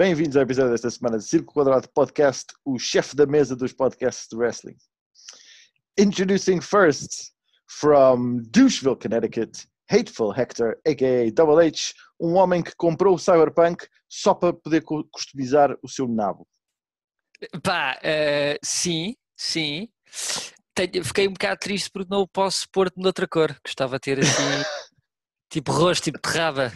Bem-vindos 0.00 0.34
ao 0.34 0.44
episódio 0.44 0.70
desta 0.70 0.88
semana 0.88 1.18
de 1.18 1.24
Círculo 1.24 1.52
Quadrado 1.52 1.86
Podcast, 1.90 2.46
o 2.64 2.78
chefe 2.78 3.14
da 3.14 3.26
mesa 3.26 3.54
dos 3.54 3.74
podcasts 3.74 4.26
de 4.30 4.34
wrestling. 4.34 4.76
Introducing 5.98 6.58
first, 6.62 7.34
from 7.68 8.38
Doucheville, 8.48 8.96
Connecticut, 8.96 9.68
Hateful 9.90 10.32
Hector, 10.32 10.80
a.k.a. 10.88 11.30
Double 11.30 11.62
H, 11.62 11.92
um 12.18 12.36
homem 12.36 12.62
que 12.62 12.74
comprou 12.76 13.14
o 13.14 13.18
Cyberpunk 13.18 13.86
só 14.08 14.32
para 14.32 14.54
poder 14.54 14.82
customizar 15.12 15.76
o 15.82 15.88
seu 15.88 16.08
nabo. 16.08 16.48
Pá, 17.62 17.98
uh, 17.98 18.58
sim, 18.64 19.14
sim. 19.36 19.90
Tenho, 20.74 21.04
fiquei 21.04 21.28
um 21.28 21.34
bocado 21.34 21.60
triste 21.60 21.90
porque 21.92 22.08
não 22.10 22.22
o 22.22 22.26
posso 22.26 22.66
pôr 22.72 22.90
de 22.90 23.06
outra 23.06 23.28
cor. 23.28 23.54
Gostava 23.62 23.96
de 23.96 24.00
ter 24.00 24.20
assim, 24.20 24.30
tipo 25.52 25.70
rosto, 25.72 26.04
tipo 26.04 26.18
terraba. 26.18 26.72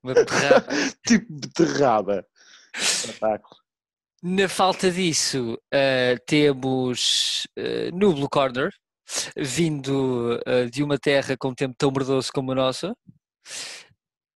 Uma 0.00 0.14
beterraba. 0.14 0.66
tipo 1.04 1.26
beterraba. 1.28 2.24
Espetáculo. 2.74 3.56
Na 4.22 4.48
falta 4.48 4.90
disso, 4.90 5.54
uh, 5.54 6.24
temos 6.26 7.46
uh, 7.58 7.96
no 7.96 8.14
Blue 8.14 8.28
Corner, 8.30 8.70
vindo 9.36 10.38
uh, 10.46 10.70
de 10.70 10.82
uma 10.82 10.98
terra 10.98 11.36
com 11.36 11.48
um 11.48 11.54
tempo 11.54 11.74
tão 11.76 11.90
merdoso 11.90 12.30
como 12.32 12.52
a 12.52 12.54
nossa. 12.54 12.94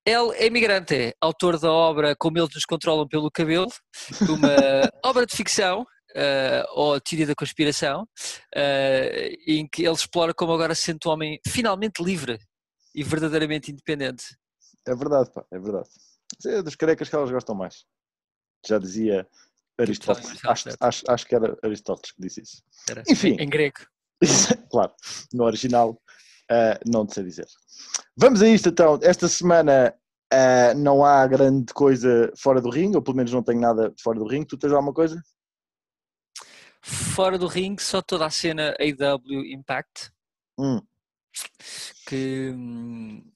Ele 0.05 0.33
é 0.37 0.47
imigrante, 0.47 0.95
é 0.95 1.13
autor 1.21 1.59
da 1.59 1.71
obra 1.71 2.15
Como 2.17 2.39
Eles 2.39 2.55
Nos 2.55 2.65
Controlam 2.65 3.09
pelo 3.09 3.31
Cabelo, 3.31 3.67
uma 4.29 4.49
obra 5.05 5.27
de 5.27 5.37
ficção, 5.37 5.85
uh, 6.17 6.65
ou 6.73 7.01
teoria 7.01 7.27
da 7.27 7.35
conspiração, 7.35 8.03
uh, 8.03 9.37
em 9.47 9.69
que 9.69 9.83
ele 9.83 9.95
explora 9.95 10.33
como 10.35 10.53
agora 10.53 10.75
se 10.75 10.83
sente 10.83 11.07
um 11.07 11.11
homem 11.11 11.39
finalmente 11.47 12.03
livre 12.03 12.39
e 12.95 13.03
verdadeiramente 13.03 13.71
independente. 13.71 14.25
É 14.87 14.95
verdade, 14.95 15.31
pá, 15.33 15.45
é 15.53 15.59
verdade. 15.59 15.89
É 16.47 16.63
dos 16.63 16.77
carecas 16.77 17.09
que 17.09 17.15
elas 17.15 17.31
gostam 17.31 17.55
mais. 17.55 17.85
Já 18.65 18.79
dizia 18.79 19.27
Aristóteles. 19.79 20.45
Acho, 20.45 20.69
acho, 20.81 21.05
acho, 21.09 21.27
que 21.27 21.35
era 21.35 21.57
Aristóteles 21.63 22.13
que 22.13 22.23
disse 22.23 22.43
isso. 22.43 22.63
Era. 22.89 23.03
Enfim. 23.09 23.37
Em, 23.39 23.49
grego. 23.49 23.81
claro, 24.71 24.93
no 25.33 25.45
original 25.45 26.01
uh, 26.51 26.91
não 26.91 27.09
sei 27.09 27.25
dizer. 27.25 27.47
Vamos 28.17 28.43
a 28.43 28.49
isto 28.49 28.69
então. 28.69 28.99
Esta 29.03 29.29
semana 29.29 29.95
uh, 30.33 30.79
não 30.79 31.05
há 31.05 31.27
grande 31.27 31.73
coisa 31.73 32.33
fora 32.37 32.61
do 32.61 32.71
ringue, 32.71 32.97
ou 32.97 33.03
pelo 33.03 33.17
menos 33.17 33.33
não 33.33 33.43
tenho 33.43 33.61
nada 33.61 33.93
fora 34.03 34.19
do 34.19 34.27
ringue. 34.27 34.47
Tu 34.47 34.57
tens 34.57 34.73
alguma 34.73 34.93
coisa? 34.93 35.23
Fora 36.83 37.37
do 37.37 37.47
ringue, 37.47 37.83
só 37.83 38.01
toda 38.01 38.27
a 38.27 38.31
cena 38.31 38.75
AW 38.79 39.45
Impact. 39.47 40.11
Hum. 40.59 40.81
Que, 42.07 42.55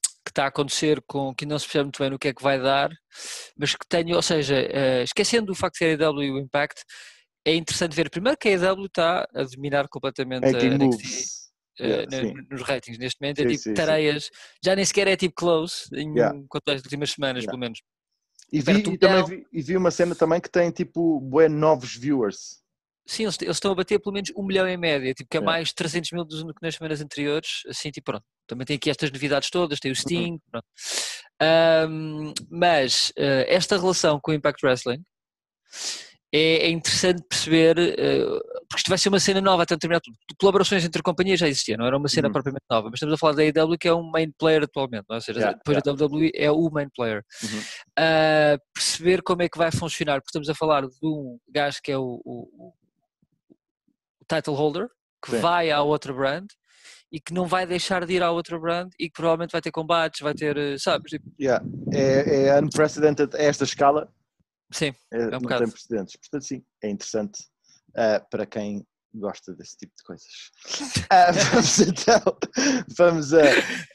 está 0.31 0.45
a 0.45 0.47
acontecer 0.47 1.01
com 1.07 1.33
que 1.33 1.45
não 1.45 1.59
se 1.59 1.65
percebe 1.65 1.85
muito 1.85 1.99
bem 1.99 2.09
no 2.09 2.19
que 2.19 2.29
é 2.29 2.33
que 2.33 2.41
vai 2.43 2.59
dar, 2.59 2.89
mas 3.57 3.75
que 3.75 3.85
tenho, 3.87 4.15
ou 4.15 4.21
seja, 4.21 4.55
uh, 4.55 5.03
esquecendo 5.03 5.51
o 5.51 5.55
facto 5.55 5.73
de 5.73 5.79
ser 5.79 6.03
AW 6.03 6.23
e 6.23 6.31
o 6.31 6.39
Impact, 6.39 6.81
é 7.45 7.55
interessante 7.55 7.95
ver 7.95 8.09
primeiro 8.09 8.37
que 8.37 8.49
a 8.49 8.51
AEW 8.51 8.85
está 8.85 9.27
a 9.33 9.43
dominar 9.43 9.87
completamente 9.87 10.45
a 10.45 10.51
NXT 10.51 11.41
uh, 11.79 11.83
yeah, 11.83 12.43
nos 12.49 12.61
ratings 12.61 12.97
neste 12.97 13.19
momento, 13.21 13.39
é 13.39 13.43
sim, 13.43 13.47
é 13.47 13.51
tipo 13.51 13.63
sim, 13.63 13.73
tareias, 13.73 14.25
sim. 14.25 14.29
já 14.63 14.75
nem 14.75 14.85
sequer 14.85 15.07
é 15.07 15.15
tipo 15.15 15.35
close 15.35 15.85
em 15.93 16.13
yeah. 16.13 16.37
contexto 16.49 16.83
das 16.83 16.85
últimas 16.85 17.11
semanas, 17.11 17.43
yeah. 17.43 17.51
pelo 17.51 17.59
menos. 17.59 17.79
E 18.51 18.59
vi, 18.59 18.93
e, 18.93 18.97
também 18.97 19.25
vi, 19.25 19.47
e 19.51 19.61
vi 19.61 19.77
uma 19.77 19.91
cena 19.91 20.13
também 20.13 20.41
que 20.41 20.49
tem 20.49 20.69
tipo 20.71 21.19
bué 21.21 21.47
novos 21.47 21.95
viewers. 21.95 22.61
Sim, 23.07 23.23
eles, 23.23 23.37
eles, 23.41 23.57
estão 23.57 23.71
a 23.71 23.75
bater 23.75 23.99
pelo 23.99 24.13
menos 24.13 24.31
um 24.35 24.45
milhão 24.45 24.67
em 24.67 24.77
média, 24.77 25.13
tipo, 25.13 25.29
que 25.29 25.37
é 25.37 25.41
mais 25.41 25.73
300 25.73 26.11
mil 26.11 26.23
do 26.23 26.53
que 26.53 26.61
nas 26.61 26.75
semanas 26.75 27.01
anteriores, 27.01 27.61
assim, 27.67 27.89
tipo, 27.89 28.11
pronto. 28.11 28.25
Também 28.51 28.65
tem 28.65 28.75
aqui 28.75 28.89
estas 28.89 29.09
novidades 29.09 29.49
todas, 29.49 29.79
tem 29.79 29.91
o 29.91 29.93
uhum. 29.93 30.01
Sting, 30.01 30.39
uhum. 30.53 31.89
um, 31.89 32.33
mas 32.49 33.13
uh, 33.17 33.47
esta 33.47 33.77
relação 33.77 34.19
com 34.21 34.31
o 34.31 34.33
Impact 34.33 34.65
Wrestling 34.65 35.01
é, 36.33 36.65
é 36.65 36.69
interessante 36.69 37.23
perceber, 37.29 37.77
uh, 37.77 38.41
porque 38.67 38.79
isto 38.79 38.89
vai 38.89 38.97
ser 38.97 39.07
uma 39.07 39.21
cena 39.21 39.39
nova 39.39 39.63
até 39.63 39.73
determinado 39.75 40.03
Colaborações 40.37 40.83
entre 40.83 41.01
companhias 41.01 41.39
já 41.39 41.47
existiam, 41.47 41.77
não 41.77 41.85
era 41.85 41.97
uma 41.97 42.09
cena 42.09 42.27
uhum. 42.27 42.33
propriamente 42.33 42.65
nova, 42.69 42.89
mas 42.89 42.95
estamos 42.95 43.13
a 43.13 43.17
falar 43.17 43.35
da 43.35 43.41
AEW 43.41 43.77
que 43.77 43.87
é 43.87 43.93
um 43.93 44.11
main 44.11 44.33
player 44.37 44.63
atualmente, 44.63 45.05
não 45.07 45.15
é? 45.15 45.17
ou 45.19 45.21
seja, 45.21 45.39
yeah, 45.39 45.57
depois 45.57 45.77
yeah. 45.77 45.97
da 45.97 46.05
WWE 46.05 46.31
é 46.35 46.51
o 46.51 46.69
main 46.69 46.89
player. 46.93 47.23
Uhum. 47.41 47.59
Uh, 47.59 48.59
perceber 48.73 49.21
como 49.21 49.43
é 49.43 49.47
que 49.47 49.57
vai 49.57 49.71
funcionar, 49.71 50.15
porque 50.15 50.31
estamos 50.31 50.49
a 50.49 50.55
falar 50.55 50.81
de 50.81 51.05
um 51.05 51.39
gajo 51.47 51.79
que 51.81 51.93
é 51.93 51.97
o, 51.97 52.21
o, 52.25 52.73
o 54.19 54.25
title 54.27 54.55
holder, 54.55 54.89
que 55.23 55.31
Sim. 55.31 55.39
vai 55.39 55.71
à 55.71 55.81
outra 55.81 56.11
brand 56.11 56.47
e 57.11 57.19
que 57.19 57.33
não 57.33 57.45
vai 57.45 57.65
deixar 57.65 58.05
de 58.05 58.13
ir 58.13 58.23
à 58.23 58.31
outra 58.31 58.57
brand 58.57 58.89
e 58.99 59.09
que 59.09 59.13
provavelmente 59.13 59.51
vai 59.51 59.61
ter 59.61 59.71
combates, 59.71 60.21
vai 60.21 60.33
ter, 60.33 60.55
eh, 60.57 60.77
sabes? 60.77 61.11
Tipo... 61.11 61.29
Yeah. 61.39 61.65
É, 61.91 62.47
é 62.47 62.59
unprecedented 62.59 63.35
a 63.35 63.41
esta 63.41 63.65
escala 63.65 64.09
Sim, 64.71 64.93
é, 65.11 65.17
é 65.17 65.27
um 65.27 65.29
não 65.31 65.39
bocado. 65.39 65.63
tem 65.63 65.71
precedentes. 65.71 66.15
Portanto, 66.15 66.45
sim, 66.45 66.63
é 66.81 66.89
interessante 66.89 67.43
uh, 67.89 68.25
para 68.29 68.45
quem 68.45 68.85
gosta 69.13 69.53
desse 69.53 69.75
tipo 69.77 69.93
de 69.97 70.03
coisas. 70.03 70.27
Uh, 71.11 71.33
vamos 71.51 71.79
então, 71.79 72.37
vamos 72.97 73.33
uh, 73.33 73.37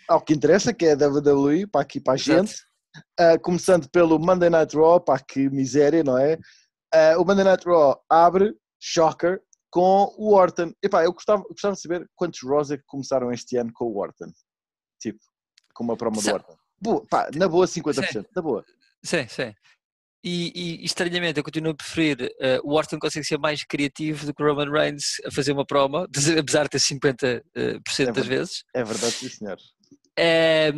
ao 0.08 0.20
que 0.20 0.34
interessa, 0.34 0.74
que 0.74 0.84
é 0.84 0.92
a 0.92 1.08
WWE, 1.08 1.66
para 1.66 1.80
aqui 1.80 1.98
para 1.98 2.14
a 2.14 2.18
gente. 2.18 2.54
Uh, 3.18 3.40
começando 3.42 3.88
pelo 3.90 4.18
Monday 4.18 4.50
Night 4.50 4.76
Raw, 4.76 5.00
para 5.00 5.18
que 5.20 5.48
miséria, 5.50 6.04
não 6.04 6.18
é? 6.18 6.38
o 7.18 7.24
Monday 7.26 7.44
Night 7.44 7.66
Raw 7.66 8.02
abre, 8.08 8.54
shocker, 8.80 9.42
com 9.76 10.10
o 10.16 10.32
Orton. 10.32 10.72
Epá, 10.82 11.04
eu 11.04 11.12
gostava, 11.12 11.42
gostava 11.42 11.74
de 11.74 11.82
saber 11.82 12.08
quantos 12.14 12.40
Raws 12.42 12.70
é 12.70 12.78
que 12.78 12.84
começaram 12.86 13.30
este 13.30 13.58
ano 13.58 13.70
com 13.74 13.84
o 13.84 13.98
Orton. 13.98 14.32
Tipo, 14.98 15.18
com 15.74 15.84
uma 15.84 15.98
promo 15.98 16.22
do 16.22 16.32
Orton. 16.32 16.56
Boa, 16.80 17.06
pá, 17.06 17.28
na 17.34 17.46
boa 17.46 17.66
50%, 17.66 18.10
sim. 18.10 18.24
na 18.34 18.40
boa. 18.40 18.64
Sim, 19.04 19.28
sim. 19.28 19.52
E, 20.24 20.80
e, 20.80 20.84
estranhamente 20.84 21.38
eu 21.38 21.44
continuo 21.44 21.72
a 21.72 21.74
preferir 21.76 22.22
uh, 22.22 22.60
o 22.64 22.72
Orton 22.72 22.98
consegue 22.98 23.26
ser 23.26 23.38
mais 23.38 23.64
criativo 23.64 24.24
do 24.24 24.34
que 24.34 24.42
o 24.42 24.46
Roman 24.46 24.70
Reigns 24.70 25.20
a 25.26 25.30
fazer 25.30 25.52
uma 25.52 25.66
promo, 25.66 25.98
apesar 26.40 26.62
de 26.62 26.70
ter 26.70 26.78
50% 26.78 27.42
uh, 27.44 28.02
é 28.08 28.12
das 28.12 28.26
vezes. 28.26 28.64
É 28.74 28.82
verdade, 28.82 29.12
sim 29.12 29.28
senhor. 29.28 29.58
É, 30.18 30.72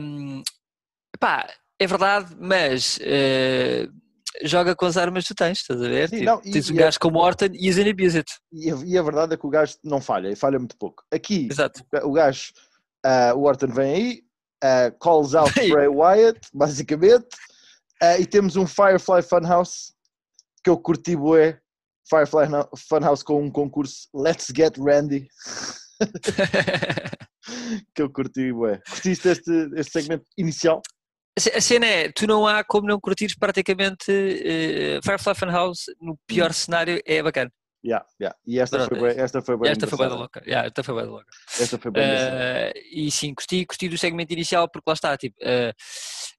pá, 1.21 1.49
é 1.79 1.87
verdade, 1.87 2.37
mas 2.41 2.99
uh, 2.99 3.93
joga 4.43 4.75
com 4.75 4.87
as 4.87 4.97
armas 4.97 5.25
que 5.25 5.35
tu 5.35 5.37
tens, 5.37 5.59
estás 5.59 5.83
a 5.83 5.89
ver? 5.89 6.09
Sim, 6.09 6.19
tipo, 6.19 6.27
não, 6.27 6.41
e, 6.45 6.51
tens 6.51 6.71
um 6.71 6.75
gajo 6.75 6.97
é, 6.97 7.01
como 7.01 7.19
Orton 7.19 7.49
e 7.53 7.69
as 7.69 7.79
abuse 7.79 8.19
it. 8.19 8.33
E 8.53 8.71
a, 8.71 8.77
e 8.85 8.99
a 8.99 9.03
verdade 9.03 9.35
é 9.35 9.37
que 9.37 9.47
o 9.47 9.51
gajo 9.51 9.75
não 9.85 10.01
falha, 10.01 10.29
e 10.29 10.37
falha 10.37 10.59
muito 10.59 10.77
pouco. 10.77 11.05
Aqui, 11.13 11.49
Exato. 11.51 11.85
o 12.03 12.13
gajo, 12.13 12.53
uh, 13.07 13.37
o 13.37 13.45
Orton 13.45 13.69
vem 13.69 13.95
aí, 13.95 14.23
uh, 14.65 14.99
calls 14.99 15.35
out 15.35 15.53
Bray 15.71 15.89
Wyatt, 15.89 16.41
basicamente, 16.53 17.29
Uh, 18.03 18.21
e 18.21 18.27
temos 18.27 18.55
um 18.55 18.67
Firefly 18.67 19.23
Funhouse 19.23 19.93
que 20.63 20.71
eu 20.71 20.79
curti 20.79 21.17
bué. 21.17 21.61
Firefly 22.09 22.47
Funhouse 22.89 23.25
com 23.25 23.43
um 23.43 23.51
concurso 23.51 24.09
Let's 24.15 24.47
Get 24.55 24.79
Randy. 24.79 25.27
que 27.95 28.03
eu 28.03 28.11
curti 28.11 28.53
bué. 28.53 28.81
Curtiste 28.89 29.29
este, 29.31 29.71
este 29.75 29.93
segmento 29.93 30.25
inicial? 30.37 30.81
A 31.55 31.61
cena 31.61 31.87
é, 31.87 32.11
tu 32.11 32.27
não 32.27 32.47
há 32.47 32.65
como 32.65 32.89
não 32.89 32.99
curtires 33.01 33.37
praticamente 33.37 34.11
uh, 34.11 35.01
Firefly 35.05 35.35
Funhouse 35.35 35.85
no 36.01 36.19
pior 36.27 36.53
cenário, 36.53 37.01
é 37.07 37.23
bacana. 37.23 37.51
Yeah, 37.85 38.05
yeah. 38.21 38.37
E 38.45 38.59
esta 38.59 38.77
Pronto, 38.79 38.99
foi 38.99 39.09
bem, 39.09 39.23
esta 39.23 39.41
foi 39.41 39.57
bem 39.57 39.71
esta 39.71 39.87
foi 39.87 39.99
bem 39.99 40.09
louca. 40.09 40.43
Yeah, 40.45 40.67
esta 40.67 40.83
foi 40.83 40.95
bem 40.97 41.05
louca. 41.05 41.27
Esta 41.61 41.79
foi 41.79 41.91
bem 41.93 42.03
uh, 42.03 42.73
E 42.91 43.11
sim, 43.11 43.33
gostei, 43.33 43.65
gostei 43.65 43.89
do 43.89 43.97
segmento 43.97 44.33
inicial 44.33 44.69
porque 44.69 44.91
lá 44.91 44.95
está, 44.95 45.17
tipo, 45.17 45.37
uh, 45.43 45.73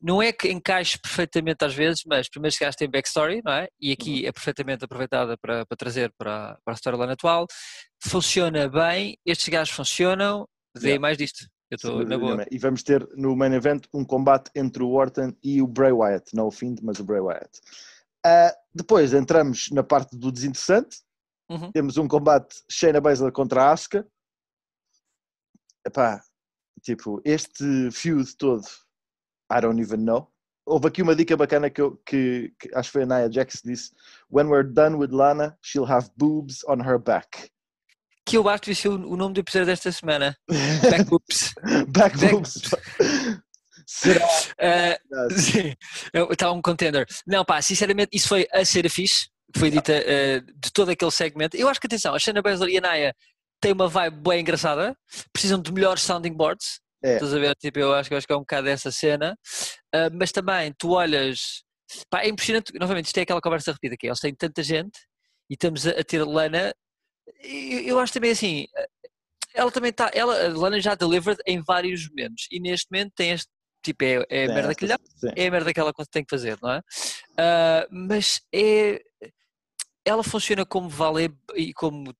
não 0.02 0.22
é 0.22 0.34
que 0.34 0.50
encaixe 0.52 1.00
perfeitamente 1.00 1.64
às 1.64 1.74
vezes, 1.74 2.04
mas 2.06 2.30
primeiro 2.30 2.54
se 2.54 2.70
tem 2.78 2.90
backstory, 2.90 3.42
não 3.44 3.54
é? 3.54 3.70
E 3.80 3.92
aqui 3.94 4.24
uhum. 4.24 4.28
é 4.28 4.32
perfeitamente 4.34 4.84
aproveitada 4.84 5.38
para, 5.38 5.66
para 5.66 5.78
trazer 5.78 6.12
para, 6.18 6.58
para 6.64 6.74
a 6.74 6.76
storyline 6.76 7.14
atual. 7.14 7.48
Funciona 8.04 8.68
bem, 8.68 9.18
estes 9.26 9.48
gajos 9.48 9.74
funcionam, 9.74 10.46
dê 10.76 10.90
yeah. 10.90 11.02
mais 11.02 11.18
disto. 11.18 11.48
Eu 11.70 11.76
estou 11.76 12.06
na 12.06 12.18
boa. 12.18 12.46
E 12.50 12.58
vamos 12.58 12.84
ter 12.84 13.08
no 13.16 13.36
main 13.36 13.54
event 13.54 13.86
um 13.94 14.04
combate 14.04 14.50
entre 14.56 14.82
o 14.84 14.92
Orton 14.92 15.34
e 15.44 15.62
o 15.62 15.68
Bray 15.68 15.92
Wyatt, 15.92 16.36
não 16.36 16.48
o 16.48 16.52
Find, 16.52 16.80
mas 16.82 17.00
o 17.00 17.04
Bray 17.04 17.20
Wyatt. 17.20 17.60
Uh, 18.26 18.52
depois 18.74 19.14
entramos 19.14 19.70
na 19.72 19.84
parte 19.84 20.18
do 20.18 20.32
desinteressante, 20.32 20.98
Uhum. 21.50 21.72
Temos 21.72 21.98
um 21.98 22.08
combate 22.08 22.64
Shayna 22.70 23.02
Baszler 23.02 23.32
contra 23.32 23.72
Asuka. 23.72 24.08
Epá, 25.86 26.22
tipo, 26.84 27.20
este 27.26 27.90
feud 27.92 28.36
todo, 28.38 28.64
I 29.52 29.60
don't 29.60 29.82
even 29.82 30.06
know. 30.06 30.32
Houve 30.66 30.88
aqui 30.88 31.02
uma 31.02 31.16
dica 31.16 31.36
bacana 31.36 31.70
que, 31.72 31.82
eu, 31.82 31.98
que, 32.06 32.54
que 32.60 32.70
acho 32.76 32.90
que 32.90 32.94
foi 32.94 33.04
a 33.04 33.06
Nia 33.08 33.32
Jax 33.32 33.62
que 33.62 33.70
disse: 33.70 33.92
When 34.30 34.48
we're 34.48 34.64
done 34.64 34.98
with 34.98 35.10
Lana, 35.12 35.58
she'll 35.64 35.90
have 35.90 36.12
boobs 36.16 36.64
on 36.68 36.82
her 36.82 37.00
back. 37.00 37.52
Que 38.30 38.38
eu 38.38 38.48
acho 38.48 38.62
que 38.62 38.76
ser 38.76 38.90
o 38.90 39.16
nome 39.16 39.34
do 39.34 39.40
episódio 39.40 39.66
desta 39.66 39.92
semana. 39.92 40.38
Back 40.90 41.04
boobs. 41.06 41.54
back. 41.88 42.18
Será? 43.88 44.26
Uh, 44.26 45.34
sim, 45.40 45.76
está 46.32 46.52
um 46.52 46.62
contender. 46.62 47.06
Não, 47.26 47.44
pá, 47.44 47.62
sinceramente, 47.62 48.10
isso 48.14 48.28
foi 48.28 48.48
a 48.54 48.64
ser 48.64 48.90
fixe 48.90 49.30
foi 49.58 49.72
dita 49.72 49.94
uh, 49.94 50.42
de 50.42 50.72
todo 50.72 50.90
aquele 50.90 51.12
segmento. 51.12 51.58
Eu 51.58 51.68
acho 51.68 51.80
que, 51.80 51.88
atenção, 51.88 52.14
a 52.14 52.20
Shayna 52.20 52.42
Baszler 52.42 52.70
e 52.70 52.78
a 52.78 52.82
Naya 52.82 53.16
têm 53.60 53.74
uma 53.74 53.88
vibe 53.88 54.18
bem 54.18 54.42
engraçada, 54.42 54.96
precisam 55.34 55.60
de 55.60 55.72
melhores 55.72 56.04
sounding 56.04 56.34
boards. 56.34 56.80
É. 57.04 57.16
Estás 57.16 57.34
a 57.34 57.40
ver? 57.40 57.56
Tipo, 57.56 57.80
eu 57.80 57.94
acho, 57.94 58.14
eu 58.14 58.18
acho 58.18 58.28
que 58.28 58.34
é 58.34 58.36
um 58.36 58.42
bocado 58.42 58.66
dessa 58.66 58.92
cena. 58.92 59.36
Uh, 59.96 60.14
mas 60.14 60.32
também, 60.32 60.72
tu 60.78 60.92
olhas, 60.92 61.64
Pá, 62.10 62.22
é 62.22 62.30
impressionante, 62.30 62.72
novamente, 62.80 63.08
isto 63.08 63.18
é 63.18 63.22
aquela 63.22 63.42
conversa 63.42 63.72
repetida 63.72 63.98
que 63.98 64.06
é, 64.06 64.10
eles 64.10 64.20
têm 64.20 64.36
tanta 64.36 64.62
gente 64.62 65.00
e 65.50 65.56
estamos 65.56 65.88
a, 65.88 65.92
a 65.92 66.04
ter 66.04 66.24
Lana. 66.24 66.74
Eu, 67.44 67.80
eu 67.82 68.00
acho 68.00 68.14
também 68.14 68.32
assim, 68.32 68.66
ela 69.54 69.72
também 69.72 69.90
está, 69.90 70.10
ela, 70.14 70.46
a 70.46 70.50
Lana 70.50 70.80
já 70.80 70.96
delivered 70.96 71.42
em 71.46 71.62
vários 71.62 72.08
momentos 72.10 72.48
e 72.52 72.60
neste 72.60 72.88
momento 72.92 73.14
tem 73.16 73.32
este 73.32 73.50
tipo, 73.84 74.04
é, 74.04 74.26
é 74.30 74.46
a 74.46 74.54
merda 74.54 74.76
que 74.76 74.86
lhe 74.86 74.94
é 75.36 75.48
a 75.48 75.52
merda 75.52 75.74
que 75.74 75.80
ela 75.80 75.94
tem 76.12 76.24
que 76.24 76.30
fazer, 76.30 76.58
não 76.62 76.72
é? 76.72 76.80
Uh, 76.80 77.88
mas 77.92 78.42
é, 78.54 79.02
ela 80.06 80.24
funciona 80.24 80.66
como 80.66 80.90
valer 80.90 81.34
e 81.56 81.74
como 81.74 82.14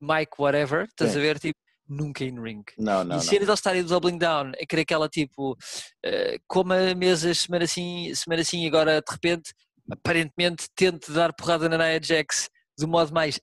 Mike 0.00 0.32
whatever, 0.38 0.84
estás 0.84 1.12
Sim. 1.12 1.18
a 1.18 1.20
ver, 1.20 1.38
tipo, 1.38 1.58
nunca 1.88 2.24
in 2.24 2.40
ring. 2.40 2.64
Não, 2.78 3.04
não. 3.04 3.18
E 3.18 3.20
cenas 3.20 3.46
de 3.46 3.52
estarem 3.52 3.84
doubling 3.84 4.18
down, 4.18 4.52
é 4.56 4.66
querer 4.66 4.84
que 4.84 4.94
ela 4.94 5.08
tipo, 5.08 5.52
uh, 5.52 6.38
coma 6.48 6.94
mesas 6.94 7.40
semana 7.40 7.64
assim, 7.64 8.12
semana 8.14 8.42
assim, 8.42 8.66
agora 8.66 9.00
de 9.00 9.12
repente, 9.12 9.52
aparentemente, 9.90 10.68
tente 10.74 11.12
dar 11.12 11.32
porrada 11.34 11.68
na 11.68 11.78
Nia 11.78 12.00
Jax 12.02 12.48
do 12.78 12.88
modo 12.88 13.12
mais 13.12 13.38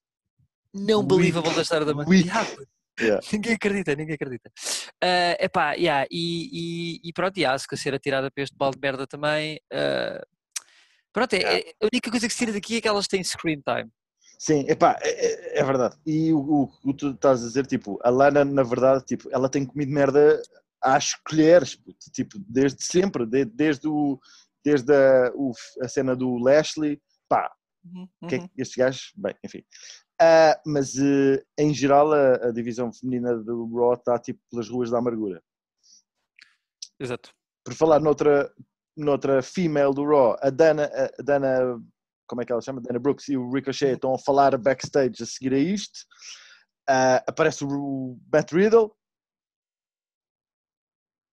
não 0.74 1.06
believable 1.06 1.54
da 1.54 1.62
história 1.62 1.86
da 1.86 1.94
humanidade. 1.94 2.56
Yeah. 3.00 3.26
ninguém 3.32 3.54
acredita, 3.54 3.96
ninguém 3.96 4.16
acredita. 4.16 4.52
Uh, 5.02 5.36
epá, 5.40 5.74
yeah, 5.74 6.06
e, 6.12 6.98
e, 7.02 7.10
e 7.10 7.14
pronto, 7.14 7.38
e 7.38 7.46
a 7.46 7.54
Asuka 7.54 7.78
ser 7.78 7.94
atirada 7.94 8.30
para 8.30 8.44
este 8.44 8.58
balde 8.58 8.76
de 8.78 8.82
merda 8.82 9.08
também. 9.08 9.58
Uh, 9.72 10.22
pronto, 11.14 11.34
é, 11.34 11.38
yeah. 11.38 11.60
é, 11.60 11.72
a 11.82 11.86
única 11.86 12.12
coisa 12.12 12.28
que 12.28 12.34
se 12.34 12.40
tira 12.40 12.52
daqui 12.52 12.78
é 12.78 12.82
que 12.82 12.88
elas 12.88 13.08
têm 13.08 13.24
screen 13.24 13.62
time. 13.62 13.90
Sim, 14.38 14.66
epá, 14.70 14.98
é, 15.02 15.10
é, 15.10 15.60
é 15.60 15.64
verdade. 15.64 15.98
E 16.06 16.34
o, 16.34 16.40
o, 16.40 16.72
o 16.84 16.94
tu 16.94 17.12
estás 17.12 17.44
a 17.44 17.48
dizer, 17.48 17.66
tipo, 17.68 18.00
a 18.04 18.10
Lana, 18.10 18.46
na 18.46 18.64
verdade, 18.64 19.04
tipo, 19.06 19.30
ela 19.32 19.50
tem 19.50 19.66
comido 19.66 19.92
merda 19.92 20.42
às 20.82 21.14
colheres, 21.14 21.78
tipo, 22.14 22.40
desde 22.48 22.82
sempre, 22.82 23.26
desde, 23.26 23.52
desde, 23.54 23.88
o, 23.88 24.18
desde 24.64 24.94
a, 24.94 25.32
o, 25.36 25.52
a 25.82 25.90
cena 25.90 26.16
do 26.16 26.38
Lashley, 26.38 27.02
pá, 27.28 27.52
uhum, 27.84 28.08
que 28.30 28.36
é 28.36 28.40
uhum. 28.40 28.50
estes 28.58 28.78
gajos, 28.78 29.12
bem, 29.16 29.36
enfim. 29.44 29.62
Uh, 30.22 30.60
mas 30.66 30.96
uh, 30.96 31.42
em 31.58 31.74
geral 31.74 32.12
a, 32.12 32.48
a, 32.48 32.52
divisão 32.52 32.92
feminina 32.92 33.38
do 33.38 33.74
Raw 33.74 33.94
está 33.94 34.20
tipo 34.20 34.42
pelas 34.52 34.68
ruas 34.68 34.90
da 34.90 34.98
amargura. 34.98 35.42
Exato. 37.00 37.34
Por 37.64 37.74
falar 37.74 38.02
noutra, 38.02 38.54
noutra 38.98 39.42
female 39.42 39.94
do 39.94 40.04
Raw, 40.04 40.36
a 40.42 40.50
Dana, 40.50 40.92
a 40.94 41.24
Dana 41.24 41.82
como 42.30 42.42
é 42.42 42.46
que 42.46 42.52
ela 42.52 42.62
chama? 42.62 42.80
Dana 42.80 43.00
Brooks 43.00 43.28
e 43.28 43.36
o 43.36 43.50
Ricochet 43.50 43.94
estão 43.94 44.14
a 44.14 44.20
falar 44.20 44.56
backstage 44.58 45.24
a 45.24 45.26
seguir 45.26 45.54
a 45.54 45.58
isto. 45.58 46.00
Uh, 46.88 47.24
aparece 47.26 47.64
o 47.64 48.20
Matt 48.32 48.52
Riddle. 48.52 48.92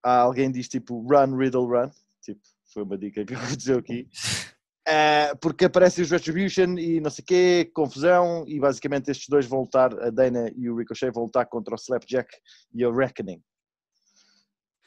Uh, 0.05 0.25
alguém 0.25 0.51
diz 0.51 0.69
tipo 0.69 1.01
run, 1.01 1.37
Riddle, 1.37 1.67
run. 1.67 1.91
Tipo, 2.23 2.41
foi 2.73 2.83
uma 2.83 2.97
dica 2.97 3.25
que 3.25 3.35
eu 3.35 3.39
vou 3.39 3.57
dizer 3.57 3.79
aqui. 3.79 4.09
Uh, 4.89 5.37
porque 5.41 5.65
aparecem 5.65 6.05
os 6.05 6.11
Retribution 6.13 6.79
e 6.79 7.01
não 7.01 7.11
sei 7.11 7.23
o 7.23 7.27
quê, 7.27 7.71
confusão, 7.75 8.45
e 8.47 8.61
basicamente 8.61 9.11
estes 9.11 9.29
dois 9.29 9.45
vão 9.45 9.63
lutar, 9.63 9.93
a 10.01 10.11
Dana 10.11 10.49
e 10.57 10.71
o 10.71 10.77
Ricochet 10.77 11.11
vão 11.11 11.25
lutar 11.25 11.45
contra 11.47 11.75
o 11.75 11.77
Slapjack 11.77 12.29
e 12.73 12.87
o 12.87 12.95
Reckoning. 12.95 13.43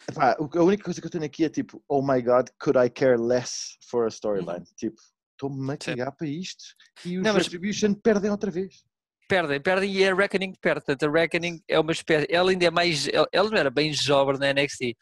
Epá, 0.10 0.38
a 0.40 0.64
única 0.64 0.86
coisa 0.86 1.02
que 1.02 1.08
eu 1.08 1.12
tenho 1.12 1.26
aqui 1.26 1.44
é 1.44 1.50
tipo, 1.50 1.84
oh 1.90 2.02
my 2.02 2.22
god, 2.22 2.48
could 2.60 2.80
I 2.80 2.90
care 2.90 3.18
less 3.18 3.78
for 3.90 4.06
a 4.06 4.08
storyline? 4.08 4.60
Uhum. 4.60 4.76
Tipo, 4.78 4.96
estou-me 5.34 5.74
a 5.74 5.78
cagar 5.78 6.16
para 6.16 6.28
isto 6.28 6.64
e 7.06 7.18
os 7.18 7.24
não, 7.24 7.34
mas... 7.34 7.44
Retribution 7.44 7.94
perdem 7.94 8.32
outra 8.32 8.50
vez. 8.50 8.84
Perdem, 9.28 9.62
perdem 9.62 9.92
e 9.92 10.08
a 10.08 10.16
Reckoning 10.16 10.54
perde. 10.60 10.86
Portanto, 10.86 11.08
a 11.08 11.20
Reckoning 11.20 11.62
é 11.68 11.80
uma 11.80 11.92
espécie. 11.92 12.26
Ela 12.32 12.50
ainda 12.50 12.66
é 12.66 12.72
mais. 12.72 13.08
Ela 13.32 13.50
não 13.50 13.58
era 13.58 13.70
bem 13.70 13.94
jovem 13.94 14.40
na 14.40 14.52
NXT, 14.52 14.86
uh, 14.86 14.96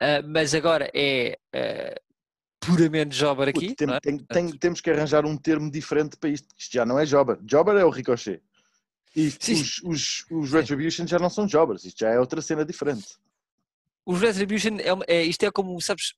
ah, 0.00 0.22
mas 0.22 0.54
agora 0.54 0.88
é 0.94 1.36
uh, 1.56 2.03
puramente 2.66 3.16
jobber 3.16 3.48
aqui. 3.48 3.74
Tem, 3.74 3.90
é? 3.90 4.00
tem, 4.00 4.18
tem, 4.18 4.50
temos 4.58 4.80
que 4.80 4.90
arranjar 4.90 5.24
um 5.24 5.36
termo 5.36 5.70
diferente 5.70 6.16
para 6.16 6.30
isto. 6.30 6.48
Isto 6.56 6.72
já 6.72 6.84
não 6.84 6.98
é 6.98 7.06
jobber. 7.06 7.38
Jobber 7.42 7.76
é 7.76 7.84
o 7.84 7.90
Ricochet. 7.90 8.42
E 9.14 9.30
sim, 9.30 9.54
os, 9.54 9.80
os, 9.84 10.24
os 10.30 10.52
Retribution 10.52 11.06
já 11.06 11.18
não 11.18 11.30
são 11.30 11.46
jobbers. 11.46 11.84
Isto 11.84 12.00
já 12.00 12.10
é 12.10 12.18
outra 12.18 12.42
cena 12.42 12.64
diferente. 12.64 13.06
Os 14.04 14.20
Retribution, 14.20 14.76
é, 14.78 15.16
é, 15.16 15.22
isto 15.22 15.44
é 15.44 15.50
como, 15.50 15.80
sabes, 15.80 16.14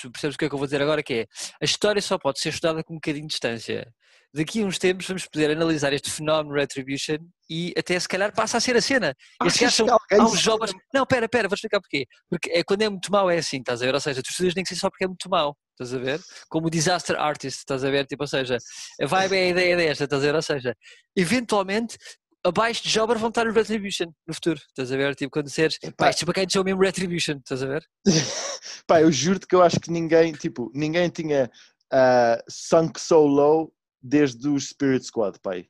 tu 0.00 0.10
percebes 0.10 0.36
o 0.36 0.38
que 0.38 0.44
é 0.44 0.48
que 0.48 0.54
eu 0.54 0.58
vou 0.58 0.66
dizer 0.66 0.82
agora, 0.82 1.02
que 1.02 1.14
é, 1.14 1.26
a 1.60 1.64
história 1.64 2.00
só 2.00 2.18
pode 2.18 2.38
ser 2.38 2.50
estudada 2.50 2.84
com 2.84 2.94
um 2.94 2.96
bocadinho 2.96 3.26
de 3.26 3.32
distância. 3.32 3.92
Daqui 4.32 4.62
a 4.62 4.66
uns 4.66 4.78
tempos 4.78 5.06
vamos 5.06 5.26
poder 5.26 5.50
analisar 5.50 5.92
este 5.92 6.10
fenómeno 6.10 6.54
Retribution 6.54 7.18
e 7.48 7.72
até 7.78 7.98
se 7.98 8.08
calhar 8.08 8.32
passa 8.34 8.56
a 8.56 8.60
ser 8.60 8.76
a 8.76 8.80
cena. 8.80 9.14
Estes 9.44 9.74
são 9.74 9.86
há 9.88 10.24
uns 10.24 10.40
jovens... 10.40 10.72
Não, 10.92 11.06
pera, 11.06 11.28
pera, 11.28 11.48
vou 11.48 11.54
explicar 11.54 11.80
porquê. 11.80 12.06
Porque 12.28 12.50
é, 12.50 12.64
quando 12.64 12.82
é 12.82 12.88
muito 12.88 13.10
mau 13.12 13.30
é 13.30 13.38
assim, 13.38 13.58
estás 13.58 13.80
a 13.80 13.86
ver? 13.86 13.94
Ou 13.94 14.00
seja, 14.00 14.22
tu 14.22 14.30
estudas 14.30 14.54
nem 14.54 14.64
que 14.64 14.74
ser 14.74 14.80
só 14.80 14.90
porque 14.90 15.04
é 15.04 15.06
muito 15.06 15.30
mau, 15.30 15.56
estás 15.74 15.94
a 15.94 15.98
ver? 15.98 16.20
Como 16.48 16.68
o 16.68 16.70
Disaster 16.70 17.16
Artist, 17.16 17.58
estás 17.58 17.84
a 17.84 17.90
ver? 17.90 18.06
Tipo, 18.06 18.24
ou 18.24 18.28
seja, 18.28 18.56
a 19.00 19.06
vibe 19.06 19.36
é 19.36 19.42
a 19.42 19.48
ideia 19.48 19.76
desta, 19.76 20.04
estás 20.04 20.22
a 20.22 20.26
ver? 20.26 20.34
Ou 20.34 20.42
seja, 20.42 20.76
eventualmente 21.16 21.98
abaixo 22.44 22.82
de 22.82 22.90
Jobber 22.90 23.18
vão 23.18 23.30
estar 23.30 23.46
os 23.46 23.54
Retribution 23.54 24.12
no 24.26 24.34
futuro, 24.34 24.60
estás 24.68 24.92
a 24.92 24.96
ver? 24.96 25.14
Tipo, 25.16 25.30
quando 25.30 25.46
disseres, 25.46 25.78
pá, 25.96 26.10
isto 26.10 26.22
é 26.22 26.26
para 26.26 26.34
quem 26.34 26.48
são 26.48 26.62
mesmo 26.62 26.82
Retribution, 26.82 27.38
estás 27.38 27.62
a 27.62 27.66
ver? 27.66 27.84
pá, 28.86 29.00
eu 29.00 29.10
juro-te 29.10 29.46
que 29.46 29.54
eu 29.54 29.62
acho 29.62 29.80
que 29.80 29.90
ninguém, 29.90 30.32
tipo, 30.32 30.70
ninguém 30.74 31.08
tinha 31.08 31.50
uh, 31.92 32.42
sunk 32.48 33.00
so 33.00 33.26
low 33.26 33.72
desde 34.02 34.46
os 34.48 34.68
Spirit 34.68 35.06
Squad, 35.06 35.38
pai. 35.42 35.66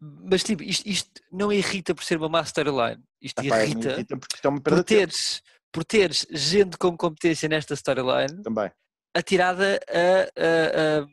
Mas 0.00 0.42
tipo, 0.42 0.62
isto, 0.62 0.86
isto 0.88 1.10
não 1.30 1.52
irrita 1.52 1.94
por 1.94 2.04
ser 2.04 2.18
uma 2.18 2.28
masterline, 2.28 3.02
isto 3.20 3.40
ah, 3.40 3.44
irrita, 3.44 3.88
pá, 3.88 3.94
irrita 3.94 4.16
porque 4.16 4.46
é 4.46 4.60
por, 4.60 4.84
teres, 4.84 5.42
por 5.72 5.84
teres 5.84 6.26
gente 6.30 6.76
com 6.76 6.96
competência 6.96 7.48
nesta 7.48 7.74
storyline 7.74 8.42
também. 8.42 8.70
atirada 9.14 9.80
a, 9.88 11.00
a, 11.00 11.02
a 11.02 11.06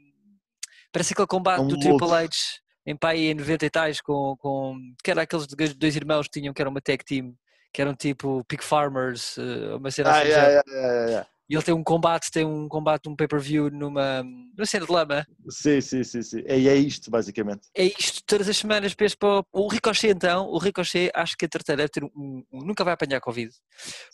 parece 0.92 1.14
aquele 1.14 1.28
combate 1.28 1.62
um 1.62 1.68
do 1.68 1.80
Triple 1.80 2.14
H 2.14 2.30
em 2.86 2.96
pai 2.96 3.20
em 3.20 3.36
90 3.36 3.66
e 3.66 3.70
tais 3.70 4.02
com, 4.02 4.36
com 4.38 4.78
que 5.04 5.12
era 5.12 5.22
aqueles 5.22 5.48
dois 5.76 5.96
irmãos 5.96 6.28
que 6.28 6.40
tinham 6.40 6.54
que 6.54 6.62
era 6.62 6.70
uma 6.70 6.82
tag 6.82 7.04
team 7.06 7.34
que 7.74 7.82
eram 7.82 7.96
tipo 7.96 8.44
Pig 8.46 8.64
Farmers 8.64 9.38
eh, 9.38 9.76
uma 9.76 9.92
cena 9.92 10.10
ah, 10.10 10.20
assim 10.20 10.30
yeah, 10.30 10.50
yeah, 10.50 11.10
yeah, 11.10 11.28
e 11.50 11.56
ele 11.56 11.64
tem 11.64 11.74
um 11.74 11.84
combate 11.84 12.32
tem 12.32 12.46
um 12.46 12.68
combate 12.68 13.10
um 13.10 13.16
pay-per-view 13.16 13.70
numa, 13.70 14.24
numa 14.24 14.66
cena 14.66 14.86
de 14.86 14.92
lama 14.92 15.26
sim, 15.50 15.82
sim, 15.82 16.04
sim, 16.04 16.22
sim. 16.22 16.44
É, 16.46 16.56
é 16.56 16.76
isto 16.76 17.10
basicamente 17.10 17.68
é 17.76 17.86
isto 17.86 18.22
todas 18.26 18.48
as 18.48 18.58
semanas 18.58 18.94
penso 18.94 19.18
para 19.18 19.44
o 19.52 19.68
Ricochet 19.68 20.12
então 20.12 20.48
o 20.48 20.58
Ricochet 20.58 21.12
acho 21.14 21.36
que 21.38 21.46
a 21.46 21.76
deve 21.76 21.90
ter 21.90 22.04
um, 22.04 22.10
um, 22.52 22.60
nunca 22.66 22.84
vai 22.84 22.94
apanhar 22.94 23.20
Covid 23.22 23.52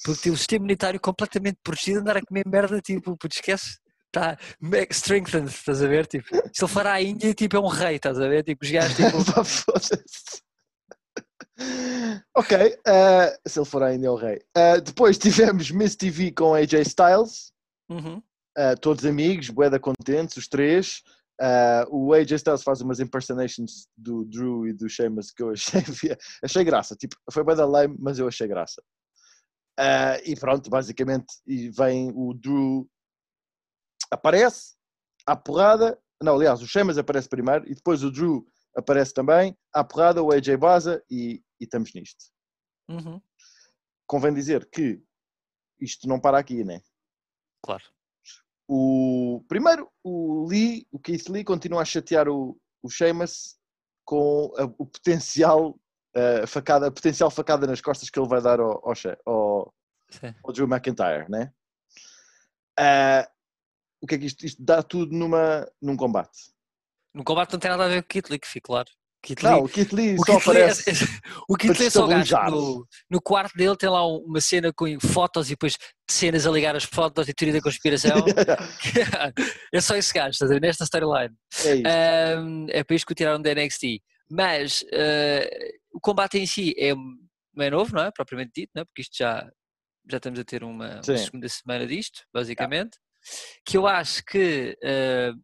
porque 0.04 0.22
tem 0.22 0.32
o 0.32 0.38
sistema 0.38 0.64
imunitário 0.64 1.00
completamente 1.00 1.58
protegido 1.64 2.00
andar 2.00 2.18
a 2.18 2.22
comer 2.22 2.44
merda 2.48 2.82
tipo, 2.82 3.18
putz, 3.18 3.38
esquece 3.38 3.78
está 4.16 4.38
strengthened, 4.92 5.50
estás 5.50 5.82
a 5.82 5.88
ver? 5.88 6.08
Tipo, 6.08 6.28
se 6.54 6.64
ele 6.64 6.72
for 6.72 6.88
à 6.88 7.02
Índia, 7.02 7.34
tipo, 7.34 7.58
é 7.58 7.60
um 7.60 7.68
rei, 7.68 7.98
estás 7.98 8.20
a 8.20 8.28
ver? 8.28 8.44
Tipo, 8.44 8.64
os 8.64 8.72
gajos, 8.72 8.96
tipo... 8.96 10.45
ok, 12.36 12.58
uh, 12.58 13.50
se 13.50 13.60
ele 13.60 13.66
for 13.66 13.84
à 13.84 13.94
Índia, 13.94 14.08
é 14.08 14.12
o 14.12 14.16
rei. 14.16 14.42
Uh, 14.58 14.82
depois 14.82 15.18
tivemos 15.18 15.72
Miss 15.72 15.96
TV 15.96 16.32
com 16.32 16.54
AJ 16.54 16.74
Styles, 16.82 17.52
uhum. 17.90 18.18
uh, 18.58 18.80
todos 18.82 19.06
amigos, 19.06 19.50
boeda 19.50 19.80
contentes, 19.80 20.38
os 20.38 20.48
três. 20.48 21.02
o 21.90 22.14
AJ 22.14 22.32
Styles 22.34 22.64
faz 22.64 22.82
umas 22.82 23.00
impersonations 23.00 23.88
do 23.98 24.26
Drew 24.26 24.68
e 24.68 24.74
do 24.74 24.90
Sheamus 24.90 25.32
que 25.32 25.44
eu 25.44 25.52
achei, 25.52 25.82
achei 26.44 26.64
graça. 26.64 26.96
Tipo, 26.96 27.16
foi 27.32 27.44
bem 27.44 27.56
da 27.56 27.66
lame, 27.66 27.96
mas 28.00 28.20
eu 28.20 28.28
achei 28.28 28.48
graça. 28.48 28.82
e 30.26 30.36
pronto, 30.36 30.70
basicamente, 30.70 31.28
e 31.48 31.70
vem 31.70 32.12
o 32.14 32.34
Drew 32.34 32.88
aparece, 34.12 34.76
à 35.26 35.36
porrada, 35.36 35.98
não, 36.22 36.36
aliás, 36.36 36.62
o 36.62 36.68
Sheamus 36.68 36.98
aparece 36.98 37.28
primeiro 37.28 37.66
e 37.70 37.76
depois 37.76 38.04
o 38.04 38.12
Drew 38.12 38.46
aparece 38.76 39.14
também, 39.14 39.58
à 39.74 39.84
porrada, 39.84 40.22
o 40.22 40.32
AJ 40.32 40.58
baza 40.58 41.04
e, 41.10 41.42
e 41.60 41.64
estamos 41.64 41.94
nisto. 41.94 42.26
Uhum. 42.90 43.22
Convém 44.06 44.34
dizer 44.34 44.70
que 44.70 45.02
isto 45.80 46.08
não 46.08 46.20
para 46.20 46.38
aqui, 46.38 46.64
né? 46.64 46.82
Claro. 47.64 47.84
O, 48.68 49.44
primeiro, 49.48 49.92
o 50.04 50.46
Lee, 50.48 50.88
o 50.92 51.00
Keith 51.00 51.30
Lee, 51.30 51.44
continua 51.44 51.82
a 51.82 51.86
chatear 51.86 52.28
o, 52.28 52.60
o 52.82 52.90
Sheamus 52.90 53.58
com 54.04 54.52
a, 54.58 54.64
o 54.64 54.86
potencial 54.86 55.70
uh, 56.16 56.48
facada, 56.48 56.88
a 56.88 56.92
potencial 56.92 57.30
facada 57.32 57.68
nas 57.68 57.82
costas 57.82 58.10
que 58.10 58.20
ele 58.20 58.28
vai 58.28 58.42
dar 58.42 58.60
ao, 58.60 58.88
ao, 58.88 58.94
ao, 59.26 59.74
ao 60.44 60.54
Drew 60.54 60.68
McIntyre, 60.68 61.30
né? 61.30 61.52
Uh, 62.80 63.36
o 64.02 64.08
que 64.08 64.16
é 64.16 64.18
que 64.18 64.26
isto, 64.26 64.46
isto 64.46 64.64
dá 64.64 64.84
tudo 64.84 65.16
numa, 65.16 65.68
num 65.82 65.96
combate? 65.96 66.55
No 67.16 67.24
combate 67.24 67.54
não 67.54 67.60
tem 67.60 67.72
nada 67.72 67.86
a 67.86 67.88
ver 67.88 68.02
com 68.04 68.08
o 68.08 68.10
Kit 68.10 68.30
Lee, 68.30 68.40
que 68.40 68.48
fique 68.48 68.66
claro. 68.68 68.90
Kit 69.24 69.42
Lee, 69.42 69.52
não, 69.52 69.64
o 69.64 69.70
Kit 69.70 69.96
Lee 69.96 70.14
o 70.16 70.18
só 70.18 70.26
Kit 70.26 70.50
aparece. 70.50 70.92
Lee, 70.92 71.00
o 71.50 71.56
Kit 71.56 71.80
Lee 71.80 71.88
é 71.88 71.90
só 71.90 72.06
gajo 72.06 72.36
no, 72.52 72.88
no 73.10 73.22
quarto 73.22 73.56
dele 73.56 73.76
tem 73.78 73.90
lá 73.90 74.06
uma 74.06 74.42
cena 74.42 74.72
com 74.74 74.86
fotos 75.00 75.48
e 75.48 75.52
depois 75.52 75.78
cenas 76.10 76.46
a 76.46 76.52
ligar 76.52 76.76
as 76.76 76.84
fotos 76.84 77.30
e 77.30 77.34
teoria 77.34 77.54
da 77.54 77.62
conspiração. 77.62 78.18
é 79.74 79.82
só 79.82 79.96
esse 79.96 80.14
gajo, 80.14 80.32
estás 80.32 80.52
a 80.52 80.54
ver? 80.54 80.62
Nesta 80.62 80.84
storyline. 80.84 81.34
É, 81.86 82.38
um, 82.38 82.68
é 82.70 82.84
para 82.84 82.96
isto 82.98 83.08
que 83.08 83.14
o 83.14 83.16
tiraram 83.16 83.42
da 83.42 83.56
NXT. 83.56 84.02
Mas 84.30 84.82
uh, 84.82 85.74
o 85.94 86.02
combate 86.02 86.38
em 86.38 86.46
si 86.46 86.76
é, 86.78 86.90
é 86.90 87.70
novo, 87.70 87.96
não 87.96 88.04
é? 88.04 88.12
Propriamente 88.12 88.52
dito, 88.54 88.72
não 88.76 88.82
é? 88.82 88.86
Porque 88.86 89.02
isto 89.02 89.16
já, 89.18 89.50
já 90.12 90.18
estamos 90.18 90.40
a 90.40 90.44
ter 90.44 90.64
uma, 90.64 91.02
uma 91.08 91.18
segunda 91.18 91.48
semana 91.48 91.88
disto, 91.88 92.24
basicamente. 92.34 92.98
que 93.66 93.78
eu 93.78 93.88
acho 93.88 94.24
que 94.26 94.78
uh, 94.84 95.40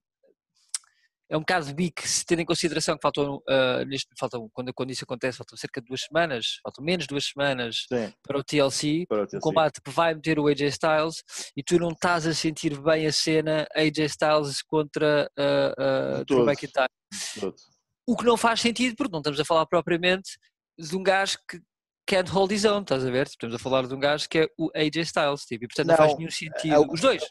é 1.31 1.37
um 1.37 1.39
bocado 1.39 1.73
bico 1.73 2.05
se 2.05 2.25
tendo 2.25 2.41
em 2.41 2.45
consideração 2.45 2.95
que 2.97 3.01
faltam, 3.01 3.37
uh, 3.37 3.85
neste, 3.87 4.09
faltam 4.19 4.49
quando, 4.51 4.73
quando 4.73 4.91
isso 4.91 5.05
acontece, 5.05 5.37
faltam 5.37 5.57
cerca 5.57 5.79
de 5.79 5.87
duas 5.87 6.01
semanas, 6.01 6.59
faltam 6.61 6.83
menos 6.83 7.05
de 7.05 7.07
duas 7.07 7.23
semanas 7.23 7.85
para 8.21 8.37
o, 8.37 8.43
TLC, 8.43 9.05
para 9.07 9.23
o 9.23 9.27
TLC, 9.27 9.39
combate 9.39 9.79
vai 9.87 10.13
meter 10.13 10.37
o 10.37 10.47
AJ 10.47 10.61
Styles 10.63 11.23
e 11.55 11.63
tu 11.63 11.79
não 11.79 11.91
estás 11.91 12.27
a 12.27 12.33
sentir 12.33 12.77
bem 12.81 13.07
a 13.07 13.13
cena 13.13 13.65
AJ 13.73 13.99
Styles 13.99 14.61
contra 14.61 15.31
uh, 15.39 16.21
uh, 16.21 16.25
Drew 16.25 16.45
McIntyre. 16.45 16.89
O 18.05 18.17
que 18.17 18.25
não 18.25 18.35
faz 18.35 18.59
sentido, 18.59 18.97
porque 18.97 19.13
não 19.13 19.19
estamos 19.19 19.39
a 19.39 19.45
falar 19.45 19.65
propriamente 19.65 20.31
de 20.77 20.97
um 20.97 21.03
gajo 21.03 21.37
que 21.49 21.61
can't 22.05 22.29
hold 22.29 22.51
his 22.51 22.65
own, 22.65 22.81
estás 22.81 23.05
a 23.05 23.09
ver? 23.09 23.27
Estamos 23.27 23.55
a 23.55 23.59
falar 23.59 23.87
de 23.87 23.93
um 23.93 23.99
gajo 23.99 24.27
que 24.27 24.39
é 24.39 24.47
o 24.57 24.69
AJ 24.75 24.97
Styles, 24.97 25.45
tipo, 25.45 25.63
e 25.63 25.67
portanto 25.69 25.87
não, 25.87 25.95
não 25.95 25.97
faz 25.97 26.17
nenhum 26.17 26.31
sentido. 26.31 26.73
É, 26.73 26.79
os 26.79 26.99
dois 26.99 27.23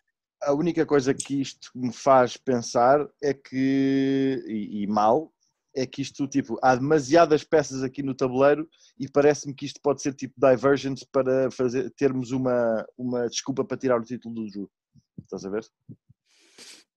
a 0.43 0.53
única 0.53 0.87
coisa 0.87 1.15
que 1.15 1.41
isto 1.41 1.71
me 1.75 1.93
faz 1.93 2.37
pensar 2.37 3.07
é 3.23 3.35
que, 3.35 4.43
e, 4.47 4.83
e, 4.83 4.87
mal, 4.87 5.33
é 5.75 5.87
que 5.87 6.03
isto, 6.03 6.27
tipo, 6.27 6.59
há 6.63 6.75
demasiadas 6.75 7.45
peças 7.45 7.83
aqui 7.83 8.03
no 8.03 8.15
tabuleiro 8.15 8.69
e 8.99 9.09
parece-me 9.09 9.55
que 9.55 9.67
isto 9.67 9.81
pode 9.81 10.03
ser 10.03 10.15
tipo 10.15 10.35
divergent 10.37 11.03
para 11.13 11.51
fazer, 11.51 11.91
termos 11.91 12.33
uma, 12.33 12.85
uma 12.97 13.29
desculpa 13.29 13.65
para 13.65 13.77
tirar 13.77 14.01
o 14.01 14.05
título 14.05 14.35
do 14.35 14.51
Drew. 14.51 14.71
Estás 15.23 15.45
a 15.45 15.51
ver? 15.51 15.65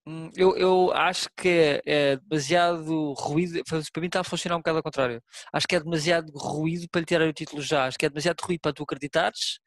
Hum, 0.06 0.30
eu, 0.36 0.58
eu 0.58 0.92
acho 0.92 1.30
que 1.36 1.48
é, 1.48 1.82
é, 1.86 2.18
demasiado 2.18 3.14
ruído, 3.14 3.62
para 3.64 4.02
mim 4.02 4.08
está 4.08 4.20
a 4.20 4.24
funcionar 4.24 4.56
um 4.56 4.60
bocado 4.60 4.78
ao 4.78 4.84
contrário. 4.84 5.22
Acho 5.52 5.68
que 5.68 5.76
é 5.76 5.80
demasiado 5.80 6.32
ruído 6.36 6.90
para 6.90 7.02
lhe 7.02 7.06
tirar 7.06 7.28
o 7.28 7.34
título 7.34 7.62
já. 7.62 7.86
Acho 7.86 7.98
que 7.98 8.06
é 8.06 8.10
demasiado 8.10 8.42
ruído 8.42 8.62
para 8.62 8.74
tu 8.74 8.84
acreditares 8.84 9.60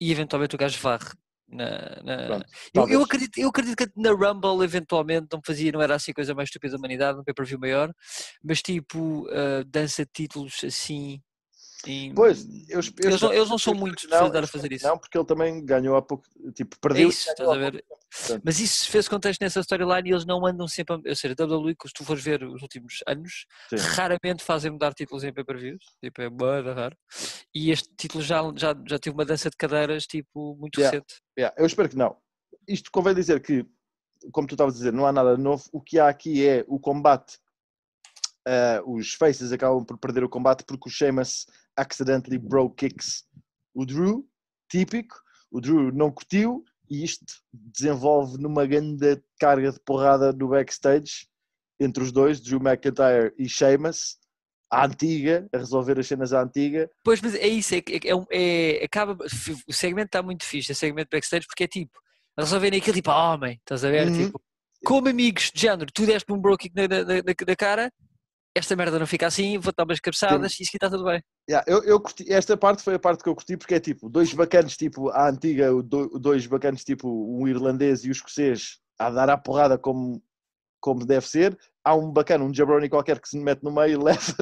e 0.00 0.10
eventualmente 0.10 0.54
o 0.54 0.58
gajo 0.58 0.80
varre. 0.80 1.10
Na, 1.50 2.02
na... 2.04 2.26
Pronto, 2.26 2.46
eu, 2.74 2.88
eu, 2.88 3.02
acredito, 3.02 3.38
eu 3.38 3.48
acredito 3.48 3.76
que 3.76 3.90
na 3.96 4.10
Rumble 4.10 4.62
eventualmente 4.62 5.28
não 5.32 5.40
fazia, 5.44 5.72
não 5.72 5.80
era 5.80 5.94
assim 5.94 6.10
a 6.10 6.14
coisa 6.14 6.34
mais 6.34 6.48
estúpida 6.48 6.72
da 6.72 6.78
humanidade, 6.78 7.18
um 7.18 7.24
pay-per-view 7.24 7.58
maior, 7.58 7.90
mas 8.44 8.60
tipo, 8.60 9.26
uh, 9.28 9.64
dança 9.66 10.04
de 10.04 10.10
títulos 10.12 10.62
assim 10.62 11.22
e 11.88 12.12
pois, 12.14 12.44
eu, 12.68 12.80
eu 12.80 13.10
eles, 13.10 13.20
não, 13.20 13.32
eles 13.32 13.48
não 13.48 13.58
são 13.58 13.74
muito 13.74 13.98
especializados 13.98 14.48
a 14.48 14.52
fazer 14.52 14.72
isso. 14.72 14.86
Não, 14.86 14.98
porque 14.98 15.16
ele 15.16 15.26
também 15.26 15.64
ganhou 15.64 15.96
há 15.96 16.02
pouco, 16.02 16.24
tipo, 16.54 16.78
perdeu. 16.80 17.06
É 17.06 17.10
isso, 17.10 17.30
estás 17.30 17.48
a 17.48 17.54
ver? 17.54 17.84
Mas 18.44 18.60
isso 18.60 18.90
fez 18.90 19.08
contexto 19.08 19.40
nessa 19.40 19.60
storyline 19.60 20.10
e 20.10 20.12
eles 20.12 20.26
não 20.26 20.46
andam 20.46 20.68
sempre, 20.68 20.94
a, 20.94 21.08
ou 21.08 21.16
seja, 21.16 21.34
a 21.38 21.44
WWE, 21.44 21.74
se 21.86 21.92
tu 21.94 22.04
fores 22.04 22.22
ver 22.22 22.42
os 22.44 22.62
últimos 22.62 23.02
anos, 23.06 23.46
Sim. 23.70 23.76
raramente 23.76 24.44
fazem 24.44 24.70
mudar 24.70 24.92
títulos 24.92 25.24
em 25.24 25.32
pay-per-views, 25.32 25.82
tipo, 26.02 26.20
é 26.20 26.28
muito 26.28 26.72
raro. 26.72 26.96
E 27.54 27.70
este 27.70 27.88
título 27.96 28.22
já, 28.22 28.42
já, 28.56 28.74
já 28.86 28.98
teve 28.98 29.14
uma 29.14 29.24
dança 29.24 29.48
de 29.48 29.56
cadeiras, 29.56 30.04
tipo, 30.04 30.56
muito 30.56 30.80
yeah. 30.80 30.90
recente. 30.90 31.14
Yeah. 31.38 31.56
Eu 31.58 31.66
espero 31.66 31.88
que 31.88 31.96
não. 31.96 32.16
Isto 32.66 32.90
convém 32.90 33.14
dizer 33.14 33.40
que, 33.40 33.64
como 34.32 34.46
tu 34.46 34.54
estavas 34.54 34.74
a 34.74 34.78
dizer, 34.78 34.92
não 34.92 35.06
há 35.06 35.12
nada 35.12 35.36
novo. 35.36 35.64
O 35.72 35.80
que 35.80 35.98
há 35.98 36.08
aqui 36.08 36.46
é 36.46 36.64
o 36.68 36.78
combate 36.78 37.38
Uh, 38.48 38.96
os 38.96 39.12
Faces 39.12 39.52
acabam 39.52 39.84
por 39.84 39.98
perder 39.98 40.24
o 40.24 40.28
combate 40.28 40.64
porque 40.64 40.88
o 40.88 40.90
Sheamus 40.90 41.44
accidentally 41.76 42.38
broke 42.38 42.88
kicks 42.88 43.24
o 43.74 43.84
Drew, 43.84 44.26
típico. 44.70 45.16
O 45.50 45.60
Drew 45.60 45.92
não 45.92 46.10
curtiu 46.10 46.64
e 46.90 47.04
isto 47.04 47.26
desenvolve 47.52 48.38
numa 48.38 48.64
grande 48.64 49.22
carga 49.38 49.70
de 49.70 49.80
porrada 49.80 50.32
no 50.32 50.48
backstage 50.48 51.28
entre 51.78 52.02
os 52.02 52.10
dois, 52.10 52.40
Drew 52.40 52.58
McIntyre 52.58 53.32
e 53.38 53.48
Sheamus, 53.48 54.16
a 54.70 54.86
antiga, 54.86 55.48
a 55.52 55.58
resolver 55.58 55.98
as 55.98 56.06
cenas 56.06 56.32
à 56.32 56.42
antiga. 56.42 56.90
Pois, 57.04 57.20
mas 57.20 57.34
é 57.34 57.46
isso, 57.46 57.74
é, 57.74 57.78
é, 57.78 58.80
é 58.80 58.84
acaba, 58.84 59.16
o 59.66 59.72
segmento 59.72 60.06
está 60.06 60.22
muito 60.22 60.44
fixe, 60.44 60.72
o 60.72 60.74
segmento 60.74 61.10
backstage, 61.10 61.46
porque 61.46 61.64
é 61.64 61.68
tipo, 61.68 61.98
a 62.36 62.42
resolverem 62.42 62.80
aquilo 62.80 62.96
tipo, 62.96 63.10
ah, 63.10 63.34
homem, 63.34 63.58
estás 63.58 63.84
a 63.84 63.90
ver? 63.90 64.08
Uhum. 64.08 64.26
Tipo, 64.26 64.42
como 64.84 65.08
amigos 65.08 65.50
de 65.54 65.60
género, 65.60 65.90
tu 65.92 66.04
deste-me 66.04 66.36
um 66.36 66.40
broke 66.40 66.68
kick 66.68 66.76
na, 66.76 66.88
na, 66.88 67.04
na, 67.04 67.22
na 67.46 67.56
cara, 67.56 67.92
esta 68.58 68.76
merda 68.76 68.98
não 68.98 69.06
fica 69.06 69.26
assim, 69.26 69.58
vou 69.58 69.72
dar 69.76 69.84
umas 69.84 70.00
cabeçadas 70.00 70.52
Sim. 70.52 70.58
e 70.58 70.62
isso 70.62 70.70
aqui 70.70 70.76
está 70.76 70.90
tudo 70.90 71.04
bem. 71.04 71.22
Yeah, 71.48 71.64
eu, 71.70 71.82
eu 71.84 72.00
curti, 72.00 72.30
esta 72.32 72.56
parte 72.56 72.82
foi 72.82 72.94
a 72.94 72.98
parte 72.98 73.22
que 73.22 73.28
eu 73.28 73.34
curti 73.34 73.56
porque 73.56 73.74
é 73.74 73.80
tipo, 73.80 74.08
dois 74.08 74.32
bacanos 74.32 74.76
tipo 74.76 75.08
a 75.10 75.28
antiga, 75.28 75.70
dois 75.82 76.46
bacanos 76.46 76.84
tipo 76.84 77.08
um 77.08 77.46
irlandês 77.48 78.04
e 78.04 78.08
o 78.08 78.12
escocês 78.12 78.78
a 78.98 79.10
dar 79.10 79.30
a 79.30 79.38
porrada 79.38 79.78
como, 79.78 80.22
como 80.80 81.06
deve 81.06 81.26
ser. 81.26 81.58
Há 81.84 81.94
um 81.94 82.12
bacana, 82.12 82.44
um 82.44 82.52
jabroni 82.52 82.88
qualquer 82.88 83.20
que 83.20 83.28
se 83.28 83.38
mete 83.38 83.62
no 83.62 83.72
meio, 83.72 84.00
leva, 84.04 84.34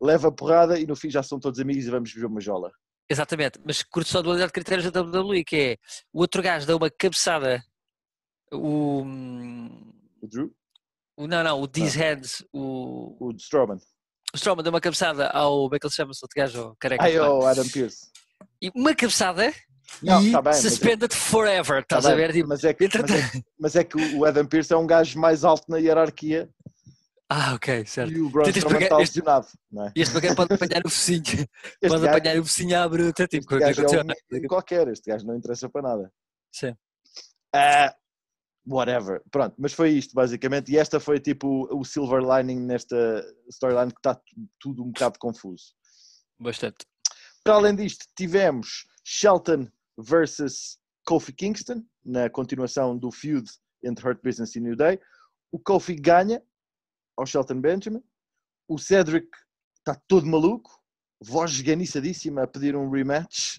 leva 0.00 0.28
a 0.28 0.32
porrada 0.32 0.78
e 0.78 0.86
no 0.86 0.94
fim 0.94 1.10
já 1.10 1.22
são 1.22 1.40
todos 1.40 1.58
amigos 1.58 1.84
e 1.84 1.90
vamos 1.90 2.12
ver 2.12 2.26
uma 2.26 2.40
jola. 2.40 2.70
Exatamente, 3.10 3.60
mas 3.64 3.82
curto 3.82 4.08
só 4.08 4.20
a 4.20 4.22
dualidade 4.22 4.48
de 4.48 4.54
critérios 4.54 4.90
da 4.90 5.02
WWE, 5.02 5.44
que 5.44 5.56
é 5.56 5.76
o 6.12 6.20
outro 6.20 6.40
gajo 6.40 6.66
dá 6.66 6.76
uma 6.76 6.90
cabeçada, 6.90 7.62
o... 8.52 9.02
O 10.20 10.28
Drew? 10.28 10.54
O, 11.16 11.26
não, 11.26 11.44
não, 11.44 11.60
o 11.60 11.68
These. 11.68 11.98
Hands, 11.98 12.44
o. 12.52 13.16
O 13.20 13.30
Strowman. 13.32 13.78
O 14.34 14.36
Strowman 14.36 14.62
deu 14.62 14.72
uma 14.72 14.80
cabeçada 14.80 15.28
ao. 15.28 15.64
Como 15.64 15.76
é 15.76 15.78
que 15.78 15.86
ele 15.86 15.94
chama-se? 15.94 16.20
Outro 16.22 16.36
gajo 16.36 16.76
careca. 16.78 17.04
Ai, 17.04 17.18
o 17.18 17.46
Adam 17.46 17.68
Pearce. 17.68 18.10
E 18.60 18.70
uma 18.74 18.94
cabeçada. 18.94 19.52
Não, 20.02 20.22
e 20.22 20.32
tá 20.32 20.40
bem, 20.40 20.54
suspended 20.54 21.10
mas... 21.12 21.22
forever, 21.22 21.82
estás 21.82 22.04
tá 22.04 22.12
a 22.12 22.14
ver? 22.14 22.32
Tipo, 22.32 22.48
mas, 22.48 22.64
é 22.64 22.72
que, 22.72 22.88
mas, 22.88 23.10
é, 23.10 23.42
mas, 23.60 23.76
é, 23.76 23.84
que 23.84 23.96
o 24.16 24.24
Adam 24.24 24.46
Pearce 24.46 24.72
é 24.72 24.76
um 24.76 24.86
gajo 24.86 25.18
mais 25.18 25.44
alto 25.44 25.70
na 25.70 25.76
hierarquia. 25.76 26.48
Ah, 27.28 27.54
ok, 27.54 27.84
certo. 27.86 28.12
E 28.12 28.20
o 28.20 28.30
Braun 28.30 28.48
Strowman 28.48 28.82
está 28.82 28.96
lesionado. 28.96 29.46
É? 29.74 29.92
Este 29.96 30.14
bacana 30.14 30.34
pode 30.34 30.54
apanhar 30.54 30.82
o 30.84 30.90
focinho. 30.90 31.22
Este 31.22 31.48
pode 31.80 32.02
gajo, 32.02 32.08
apanhar 32.08 32.38
o 32.38 32.44
focinho 32.44 32.78
à 32.78 32.88
bruta. 32.88 33.26
Tipo, 33.26 33.54
este 33.56 33.82
gajo 33.82 33.96
é 33.96 34.36
um, 34.36 34.46
qualquer, 34.48 34.88
este 34.88 35.10
gajo 35.10 35.26
não 35.26 35.36
interessa 35.36 35.68
para 35.68 35.82
nada. 35.82 36.12
Sim. 36.52 36.70
Uh, 37.54 38.01
whatever. 38.66 39.22
Pronto, 39.30 39.54
mas 39.58 39.72
foi 39.72 39.90
isto 39.90 40.14
basicamente. 40.14 40.72
E 40.72 40.78
esta 40.78 41.00
foi 41.00 41.20
tipo 41.20 41.68
o 41.70 41.84
silver 41.84 42.22
lining 42.22 42.60
nesta 42.60 43.24
storyline 43.48 43.92
que 43.92 43.98
está 43.98 44.20
tudo 44.60 44.82
um 44.82 44.92
bocado 44.92 45.18
confuso. 45.18 45.74
Bastante. 46.38 46.86
Para 47.44 47.54
além 47.54 47.74
disto, 47.74 48.06
tivemos 48.16 48.86
Shelton 49.04 49.68
versus 49.98 50.78
Kofi 51.04 51.32
Kingston 51.32 51.84
na 52.04 52.30
continuação 52.30 52.96
do 52.96 53.10
feud 53.10 53.48
entre 53.84 54.08
Hurt 54.08 54.22
Business 54.22 54.54
e 54.54 54.60
New 54.60 54.76
Day. 54.76 54.98
O 55.50 55.58
Kofi 55.58 55.94
ganha 55.94 56.42
ao 57.16 57.26
Shelton 57.26 57.60
Benjamin. 57.60 58.02
O 58.68 58.78
Cedric 58.78 59.28
está 59.78 60.00
todo 60.06 60.26
maluco, 60.26 60.70
voz 61.20 61.50
esganiçadíssima 61.52 62.44
a 62.44 62.46
pedir 62.46 62.76
um 62.76 62.88
rematch. 62.90 63.58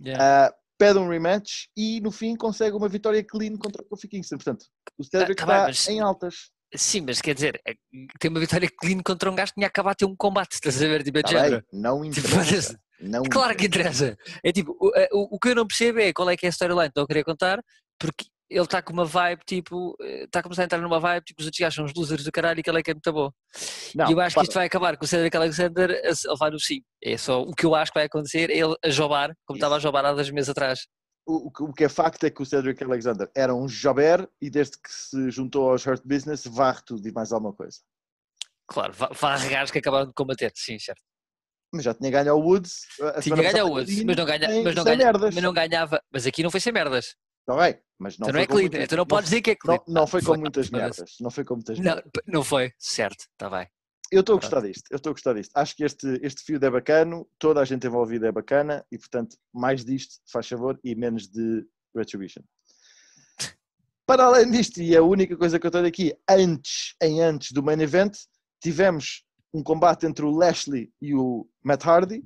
Yeah. 0.00 0.50
Uh, 0.50 0.65
pede 0.78 0.98
um 0.98 1.08
rematch 1.08 1.66
e 1.76 2.00
no 2.00 2.10
fim 2.10 2.36
consegue 2.36 2.76
uma 2.76 2.88
vitória 2.88 3.24
clean 3.24 3.56
contra 3.56 3.82
o 3.82 3.84
Kofi 3.86 4.08
Kingston. 4.08 4.36
Portanto, 4.36 4.66
o 4.98 5.04
Cedric 5.04 5.42
ah, 5.42 5.46
tá 5.46 5.70
está 5.70 5.92
em 5.92 6.00
altas. 6.00 6.50
Sim, 6.74 7.02
mas 7.02 7.20
quer 7.20 7.34
dizer, 7.34 7.60
é, 7.66 7.74
tem 8.18 8.30
uma 8.30 8.40
vitória 8.40 8.68
clean 8.80 9.00
contra 9.02 9.30
um 9.30 9.34
gajo 9.34 9.52
que 9.52 9.60
tinha 9.60 9.68
acabado 9.68 9.94
de 9.94 9.98
ter 9.98 10.12
um 10.12 10.16
combate, 10.16 10.52
estás 10.52 10.82
a 10.82 10.86
ver? 10.86 11.02
Tipo, 11.02 11.18
é 11.18 11.22
tá 11.22 11.48
bem, 11.48 11.62
não 11.72 12.10
tipo, 12.10 12.28
interessa. 12.28 12.72
Tipo, 12.72 12.80
não 13.00 13.22
claro 13.24 13.52
interessa. 13.52 13.56
que 13.56 13.66
interessa. 13.66 14.18
É 14.42 14.52
tipo, 14.52 14.76
o, 14.80 14.92
é, 14.94 15.08
o, 15.12 15.36
o, 15.36 15.38
que 15.38 15.48
eu 15.48 15.54
não 15.54 15.66
percebo 15.66 16.00
é 16.00 16.12
qual 16.12 16.28
é 16.28 16.36
que 16.36 16.46
é 16.46 16.48
a 16.48 16.50
storyline 16.50 16.90
que 16.92 16.98
eu 16.98 17.06
queria 17.06 17.24
contar, 17.24 17.62
porque 17.98 18.26
ele 18.48 18.64
está 18.64 18.80
com 18.80 18.92
uma 18.92 19.04
vibe 19.04 19.42
tipo, 19.44 19.96
está 20.00 20.40
a 20.40 20.42
começar 20.42 20.62
a 20.62 20.64
entrar 20.66 20.80
numa 20.80 21.00
vibe 21.00 21.24
tipo, 21.24 21.40
os 21.40 21.46
outros 21.46 21.60
gajos 21.60 21.74
são 21.74 21.84
os 21.84 21.94
losers 21.94 22.24
do 22.24 22.32
caralho 22.32 22.60
e 22.60 22.62
que 22.62 22.70
ele 22.70 22.80
é 22.80 22.82
que 22.82 22.90
é 22.90 22.94
muito 22.94 23.12
bom. 23.12 23.30
Não, 23.94 24.08
e 24.08 24.12
eu 24.12 24.20
acho 24.20 24.34
para. 24.34 24.42
que 24.42 24.48
isto 24.48 24.54
vai 24.54 24.66
acabar 24.66 24.96
com 24.96 25.04
o 25.04 25.08
Cedric 25.08 25.36
Alexander 25.36 25.90
a 25.90 26.32
levar 26.32 26.50
no 26.50 26.60
sim. 26.60 26.82
É 27.02 27.16
só 27.16 27.42
o 27.42 27.52
que 27.52 27.66
eu 27.66 27.74
acho 27.74 27.92
que 27.92 27.98
vai 27.98 28.06
acontecer, 28.06 28.50
ele 28.50 28.74
a 28.84 28.90
jobar, 28.90 29.34
como 29.44 29.56
Isso. 29.56 29.64
estava 29.64 29.76
a 29.76 29.78
jobar 29.80 30.04
há 30.04 30.12
dois 30.12 30.30
meses 30.30 30.48
atrás 30.48 30.86
o, 31.26 31.50
o 31.60 31.72
que 31.72 31.84
é 31.84 31.88
facto 31.88 32.24
é 32.24 32.30
que 32.30 32.40
o 32.40 32.46
Cedric 32.46 32.82
Alexander 32.82 33.28
era 33.34 33.54
um 33.54 33.68
jober 33.68 34.28
e 34.40 34.48
desde 34.48 34.78
que 34.78 34.90
se 34.90 35.30
juntou 35.30 35.70
aos 35.70 35.84
Hurt 35.84 36.02
Business 36.04 36.44
varre 36.46 36.80
tudo 36.86 37.06
e 37.06 37.12
mais 37.12 37.32
alguma 37.32 37.52
coisa. 37.52 37.78
Claro, 38.68 38.92
varre 38.92 39.48
gajos 39.48 39.70
que 39.70 39.78
acabaram 39.78 40.06
de 40.06 40.12
combater, 40.14 40.52
sim, 40.54 40.78
certo. 40.78 41.02
Mas 41.74 41.84
já 41.84 41.92
tinha 41.94 42.10
ganho 42.10 42.32
ao 42.32 42.40
Woods. 42.40 42.82
Tinha 43.22 43.36
ganho 43.36 43.64
ao 43.64 43.70
Woods, 43.70 44.04
mas 44.04 44.16
não, 44.16 44.24
ganha, 44.24 44.62
mas, 44.62 44.74
não 44.74 44.84
ganha, 44.84 45.12
mas 45.12 45.34
não 45.34 45.52
ganhava. 45.52 46.02
Mas 46.12 46.26
aqui 46.26 46.42
não 46.42 46.50
foi 46.50 46.60
sem 46.60 46.72
merdas. 46.72 47.16
Está 47.48 47.62
bem, 47.62 47.80
mas 47.96 48.18
não, 48.18 48.26
então 48.26 48.34
não 48.34 48.40
é 48.40 48.46
clean, 48.46 48.60
muitas, 48.62 48.82
então 48.82 48.98
não 48.98 49.06
podes 49.06 49.30
dizer 49.30 49.40
que 49.40 49.50
é 49.52 49.54
clean. 49.54 49.78
Não, 49.86 49.94
não 49.94 50.06
foi 50.08 50.20
com 50.20 50.36
muitas 50.36 50.68
merdas. 50.68 51.16
Não 51.20 51.30
foi 51.30 51.44
com 51.44 51.54
muitas 51.54 51.78
merdas. 51.78 52.04
Não, 52.04 52.22
não 52.26 52.44
foi, 52.44 52.72
certo, 52.76 53.20
está 53.20 53.48
bem. 53.48 53.68
Eu 54.10 54.20
estou 54.20 54.36
a 54.36 54.40
gostar 54.40 54.60
disto, 54.62 54.84
eu 54.90 54.96
estou 54.96 55.10
a 55.10 55.12
gostar 55.12 55.32
disto. 55.34 55.52
Acho 55.54 55.76
que 55.76 55.84
este, 55.84 56.18
este 56.22 56.42
fio 56.42 56.58
é 56.60 56.70
bacano, 56.70 57.28
toda 57.38 57.60
a 57.60 57.64
gente 57.64 57.86
envolvida 57.86 58.26
é 58.26 58.32
bacana 58.32 58.84
e, 58.90 58.98
portanto, 58.98 59.36
mais 59.54 59.84
disto, 59.84 60.16
faz 60.30 60.48
favor, 60.48 60.78
e 60.82 60.94
menos 60.96 61.28
de 61.28 61.64
Retribution. 61.94 62.42
Para 64.06 64.24
além 64.24 64.50
disto, 64.50 64.80
e 64.80 64.96
a 64.96 65.02
única 65.02 65.36
coisa 65.36 65.58
que 65.58 65.66
eu 65.66 65.70
tenho 65.70 65.86
aqui, 65.86 66.16
antes, 66.28 66.96
em 67.00 67.22
antes 67.22 67.52
do 67.52 67.62
main 67.62 67.80
event, 67.80 68.16
tivemos 68.60 69.24
um 69.54 69.62
combate 69.62 70.04
entre 70.06 70.24
o 70.24 70.30
Lashley 70.30 70.92
e 71.00 71.14
o 71.14 71.48
Matt 71.64 71.84
Hardy. 71.84 72.22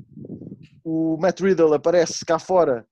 O 0.82 1.18
Matt 1.18 1.40
Riddle 1.40 1.74
aparece 1.74 2.24
cá 2.24 2.38
fora 2.38 2.86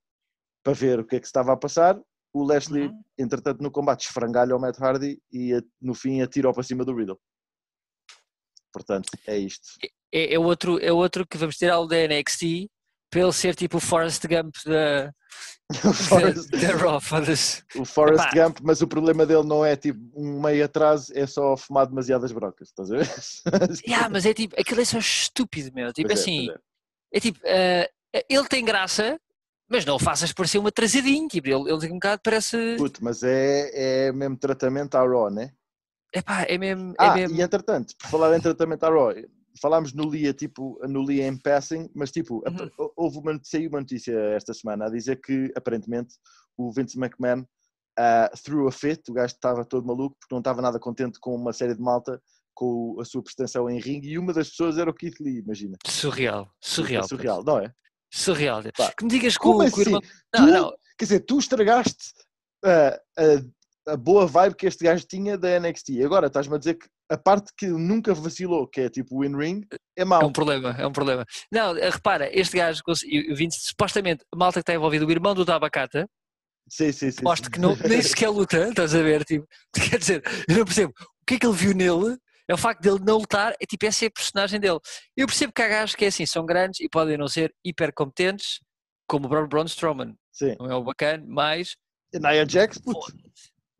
para 0.63 0.73
ver 0.73 0.99
o 0.99 1.05
que 1.05 1.15
é 1.15 1.19
que 1.19 1.25
estava 1.25 1.53
a 1.53 1.57
passar. 1.57 1.99
O 2.33 2.43
Lashley, 2.43 2.87
uhum. 2.87 3.03
entretanto, 3.17 3.61
no 3.61 3.71
combate 3.71 4.05
esfrangalha 4.05 4.55
o 4.55 4.59
Matt 4.59 4.79
Hardy 4.79 5.19
e 5.31 5.51
no 5.81 5.93
fim 5.93 6.21
atira-o 6.21 6.53
para 6.53 6.63
cima 6.63 6.85
do 6.85 6.95
Riddle. 6.95 7.19
Portanto, 8.71 9.09
é 9.25 9.37
isto. 9.37 9.67
É, 10.13 10.35
é, 10.35 10.39
outro, 10.39 10.79
é 10.79 10.91
outro 10.91 11.27
que 11.27 11.37
vamos 11.37 11.57
ter 11.57 11.71
ao 11.71 11.87
da 11.87 11.95
NXT 12.07 12.69
para 13.09 13.21
ele 13.21 13.33
ser 13.33 13.55
tipo 13.55 13.77
o 13.77 13.79
Forrest 13.79 14.23
Gump 14.27 14.55
da, 14.65 15.11
Forrest, 15.93 16.49
da, 16.51 16.57
da 16.59 16.77
Raw, 16.77 17.01
foda-se. 17.01 17.63
o 17.75 17.83
Forrest 17.83 18.25
Epá. 18.25 18.47
Gump, 18.47 18.59
mas 18.61 18.81
o 18.81 18.87
problema 18.87 19.25
dele 19.25 19.43
não 19.43 19.65
é 19.65 19.75
tipo 19.75 19.99
um 20.15 20.41
meio 20.41 20.63
atraso, 20.63 21.11
é 21.15 21.25
só 21.25 21.57
fumar 21.57 21.87
demasiadas 21.87 22.31
brocas, 22.31 22.69
estás 22.69 22.91
a 22.91 22.97
ver? 22.97 23.07
Yeah, 23.87 24.09
mas 24.09 24.25
é 24.25 24.33
tipo, 24.33 24.59
aquilo 24.59 24.81
é 24.81 24.85
só 24.85 24.99
estúpido, 24.99 25.71
meu. 25.73 25.91
Tipo 25.91 26.09
Pois 26.09 26.19
é, 26.19 26.21
assim, 26.21 26.45
pois 26.45 26.57
é. 26.57 27.17
é 27.17 27.19
tipo, 27.19 27.39
eh, 27.43 27.91
ele 28.29 28.47
tem 28.47 28.63
graça, 28.63 29.19
mas 29.69 29.85
não 29.85 29.95
o 29.95 29.99
faças 29.99 30.33
parecer 30.33 30.57
uma 30.57 30.71
trazidinha. 30.71 31.27
Tipo, 31.27 31.47
ele, 31.47 31.71
ele 31.71 31.91
um 31.91 31.95
bocado 31.95 32.21
parece. 32.23 32.75
Puto, 32.77 33.03
mas 33.03 33.23
é, 33.23 34.07
é 34.07 34.11
mesmo 34.11 34.37
tratamento 34.37 34.95
à 34.95 35.01
Raw, 35.01 35.29
né? 35.29 35.51
Epá, 36.13 36.43
é 36.43 36.57
mesmo. 36.57 36.93
Ah, 36.97 37.07
é 37.17 37.21
mesmo... 37.21 37.37
e 37.37 37.41
entretanto, 37.41 37.93
por 37.97 38.09
falar 38.09 38.35
em 38.35 38.41
tratamento 38.41 38.83
à 38.83 38.89
Raw, 38.89 39.13
falámos 39.61 39.93
no 39.93 40.09
Lia, 40.09 40.33
tipo, 40.33 40.79
no 40.87 41.05
Lia 41.05 41.27
em 41.27 41.37
passing, 41.37 41.89
mas 41.93 42.11
tipo, 42.11 42.43
Uhum. 42.47 42.91
houve 42.95 43.19
uma, 43.19 43.39
saiu 43.43 43.69
uma 43.69 43.81
notícia 43.81 44.13
esta 44.35 44.53
semana 44.53 44.85
a 44.85 44.89
dizer 44.89 45.17
que 45.21 45.51
aparentemente 45.55 46.15
o 46.57 46.71
Vince 46.71 46.97
McMahon 46.97 47.45
ah, 47.97 48.31
threw 48.43 48.67
a 48.67 48.71
fit, 48.71 49.01
o 49.09 49.13
gajo 49.13 49.33
estava 49.33 49.65
todo 49.65 49.85
maluco 49.85 50.15
porque 50.19 50.33
não 50.33 50.39
estava 50.39 50.61
nada 50.61 50.79
contente 50.79 51.19
com 51.19 51.35
uma 51.35 51.53
série 51.53 51.75
de 51.75 51.81
malta 51.81 52.21
com 52.53 52.97
a 52.99 53.05
sua 53.05 53.23
prestação 53.23 53.69
em 53.69 53.79
ringue 53.79 54.09
e 54.09 54.17
uma 54.17 54.33
das 54.33 54.49
pessoas 54.49 54.77
era 54.77 54.89
o 54.89 54.93
Keith 54.93 55.19
Lee, 55.19 55.39
imagina. 55.39 55.77
Surreal, 55.85 56.49
surreal. 56.61 57.03
É 57.03 57.07
surreal, 57.07 57.43
não 57.43 57.59
é? 57.59 57.71
Surreal. 58.11 58.61
Pá, 58.75 58.91
Que 58.97 59.03
me 59.03 59.09
digas 59.09 59.33
que, 59.37 59.43
Como 59.43 59.59
o, 59.59 59.61
assim? 59.61 59.81
irmão. 59.81 60.01
Tu, 60.01 60.41
Não, 60.41 60.47
não. 60.47 60.69
Quer 60.97 61.05
dizer, 61.05 61.19
tu 61.21 61.39
estragaste 61.39 62.13
ah, 62.65 62.99
a, 63.87 63.93
a 63.93 63.97
boa 63.97 64.25
vibe 64.27 64.55
que 64.55 64.67
este 64.67 64.83
gajo 64.83 65.05
tinha 65.07 65.37
da 65.37 65.59
NXT. 65.59 66.01
Agora 66.03 66.27
estás-me 66.27 66.55
a 66.55 66.57
dizer 66.57 66.75
que 66.75 66.87
a 67.11 67.17
parte 67.17 67.51
que 67.57 67.65
nunca 67.67 68.13
vacilou, 68.13 68.67
que 68.67 68.81
é 68.81 68.89
tipo 68.89 69.17
o 69.17 69.25
in-ring, 69.25 69.61
é 69.97 70.01
É 70.01 70.05
mau. 70.05 70.25
um 70.27 70.31
problema, 70.31 70.75
é 70.77 70.85
um 70.85 70.91
problema. 70.91 71.25
Não, 71.51 71.75
eh, 71.77 71.89
repara, 71.89 72.29
este 72.37 72.57
gajo, 72.57 72.81
e 73.05 73.33
Vince, 73.33 73.59
supostamente, 73.61 74.23
a 74.31 74.37
malta 74.37 74.59
que 74.59 74.61
está 74.61 74.73
envolvida, 74.75 75.05
o 75.05 75.11
irmão 75.11 75.33
do 75.33 75.43
Tabacata, 75.45 76.07
Sim, 76.71 76.91
sim, 76.91 77.09
sim. 77.09 77.23
mostra 77.23 77.49
que 77.49 77.59
não, 77.59 77.75
nem 77.77 77.99
sequer 77.99 78.29
luta, 78.29 78.67
estás 78.69 78.93
a 78.93 79.01
ver? 79.01 79.23
Tipo, 79.25 79.47
quer 79.89 79.97
dizer, 79.97 80.21
eu 80.47 80.57
não 80.57 80.65
percebo. 80.65 80.93
O 81.21 81.25
que 81.25 81.33
é 81.35 81.39
que 81.39 81.47
ele 81.47 81.55
viu 81.55 81.73
nele? 81.73 82.15
É 82.49 82.53
o 82.53 82.57
facto 82.57 82.81
dele 82.81 82.99
não 83.05 83.17
lutar, 83.17 83.55
é 83.61 83.65
tipo, 83.65 83.85
essa 83.85 84.05
é 84.05 84.07
a 84.07 84.11
personagem 84.11 84.59
dele. 84.59 84.79
Eu 85.15 85.27
percebo 85.27 85.53
que 85.53 85.61
há 85.61 85.67
gajos 85.67 85.95
que 85.95 86.05
é 86.05 86.07
assim, 86.07 86.25
são 86.25 86.43
grandes 86.43 86.79
e 86.79 86.89
podem 86.89 87.15
não 87.15 87.27
ser 87.27 87.53
hiper 87.63 87.93
competentes, 87.93 88.59
como 89.07 89.27
o 89.27 89.29
Braun 89.29 89.47
Braun 89.47 89.65
Strowman, 89.65 90.15
Sim. 90.31 90.55
não 90.59 90.71
é 90.71 90.75
o 90.75 90.83
bacana, 90.83 91.23
mas 91.27 91.75
Nia 92.11 92.47
Jax, 92.49 92.79
puto. 92.79 93.13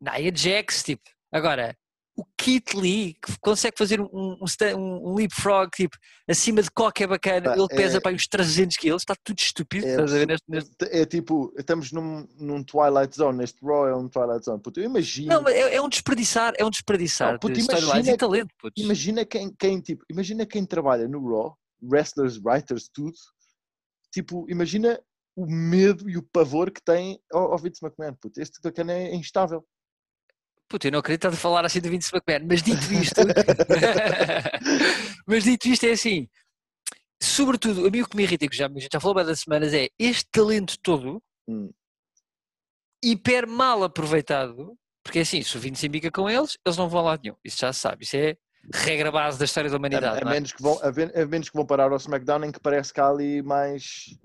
Nia 0.00 0.32
Jax, 0.32 0.84
tipo, 0.84 1.02
agora, 1.32 1.76
o 2.20 2.24
Kit 2.36 2.76
Lee, 2.76 3.14
que 3.14 3.38
consegue 3.40 3.76
fazer 3.78 4.00
um, 4.00 4.08
um, 4.12 4.38
um 4.76 5.14
leapfrog, 5.14 5.70
tipo, 5.74 5.96
acima 6.28 6.62
de 6.62 6.70
qualquer 6.70 7.06
bacana, 7.08 7.54
ele 7.56 7.66
pesa 7.68 7.96
é- 7.96 8.00
para 8.00 8.12
uns 8.14 8.26
300 8.26 8.76
quilos, 8.76 9.02
está 9.02 9.14
tudo 9.24 9.38
estúpido, 9.38 9.86
É 9.86 9.90
estás 9.90 10.12
a 10.12 10.18
ver 10.18 10.26
neste, 10.26 10.44
neste- 10.48 10.84
É 10.90 11.06
tipo, 11.06 11.52
estamos 11.58 11.90
num, 11.92 12.26
num 12.38 12.62
Twilight 12.62 13.16
Zone, 13.16 13.38
neste 13.38 13.64
Raw 13.64 13.88
é 13.88 13.96
um 13.96 14.08
Twilight 14.08 14.44
Zone. 14.44 14.60
Puto, 14.60 14.80
eu 14.80 14.84
imagino, 14.84 15.28
Não, 15.40 15.48
é, 15.48 15.76
é 15.76 15.80
um 15.80 15.88
desperdiçar, 15.88 16.52
é 16.58 16.64
um 16.64 16.70
desperdiçar 16.70 17.32
Não, 17.32 17.38
puto, 17.38 17.54
de 17.54 17.60
imagina 17.60 18.10
e 18.10 18.16
talento, 18.16 18.54
putz. 18.60 18.82
imagina 18.82 19.24
quem, 19.24 19.50
quem, 19.58 19.80
tipo, 19.80 20.04
imagina 20.10 20.44
quem 20.44 20.66
trabalha 20.66 21.08
no 21.08 21.26
Raw, 21.26 21.56
wrestlers, 21.82 22.38
writers, 22.44 22.90
tudo. 22.92 23.14
Tipo, 24.12 24.44
imagina 24.50 25.00
o 25.36 25.46
medo 25.46 26.10
e 26.10 26.16
o 26.18 26.22
pavor 26.22 26.70
que 26.70 26.82
tem 26.82 27.18
ao, 27.32 27.52
ao 27.52 27.58
Vince 27.58 27.82
McMahon. 27.84 28.14
Puto, 28.20 28.40
este 28.40 28.60
bacana 28.62 28.92
é 28.92 29.14
instável. 29.14 29.64
Puta, 30.70 30.86
eu 30.86 30.92
não 30.92 31.00
acredito 31.00 31.26
estar 31.26 31.36
a 31.36 31.40
falar 31.40 31.64
assim 31.66 31.80
do 31.80 31.90
Vince 31.90 32.14
McMahon, 32.14 32.46
mas 32.48 32.62
dito 32.62 32.92
isto, 32.92 33.20
mas 35.26 35.42
dito 35.42 35.66
isto 35.66 35.84
é 35.84 35.90
assim, 35.90 36.28
sobretudo, 37.20 37.88
a 37.88 37.90
mim 37.90 38.02
o 38.02 38.08
que 38.08 38.16
me 38.16 38.22
irrita, 38.22 38.46
que 38.46 38.56
já, 38.56 38.66
a 38.66 38.70
já 38.92 39.00
falou 39.00 39.18
há 39.18 39.24
das 39.24 39.40
semanas, 39.40 39.74
é 39.74 39.88
este 39.98 40.28
talento 40.30 40.78
todo, 40.80 41.20
Hum. 41.48 41.72
hiper 43.02 43.48
mal 43.48 43.82
aproveitado, 43.82 44.78
porque 45.02 45.18
é 45.18 45.22
assim, 45.22 45.42
se 45.42 45.56
o 45.56 45.60
Vince 45.60 45.88
embica 45.88 46.08
com 46.08 46.30
eles, 46.30 46.56
eles 46.64 46.76
não 46.78 46.88
vão 46.88 47.00
a 47.00 47.02
lado 47.02 47.22
nenhum, 47.24 47.36
isso 47.44 47.58
já 47.58 47.72
se 47.72 47.80
sabe, 47.80 48.04
isso 48.04 48.16
é 48.16 48.36
regra 48.72 49.10
base 49.10 49.40
da 49.40 49.46
história 49.46 49.68
da 49.68 49.74
A, 49.74 49.78
humanidade, 49.78 50.18
a 50.18 50.24
não 50.24 50.30
é? 50.30 50.34
menos 50.34 50.52
que 50.52 50.62
vão, 50.62 50.78
a, 50.80 51.20
a 51.22 51.26
menos 51.26 51.48
que 51.48 51.56
vão 51.56 51.66
parar 51.66 51.90
ao 51.90 51.96
SmackDown 51.96 52.44
em 52.44 52.52
que 52.52 52.60
parece 52.60 52.94
que 52.94 53.00
há 53.00 53.08
ali 53.08 53.42
mais. 53.42 54.16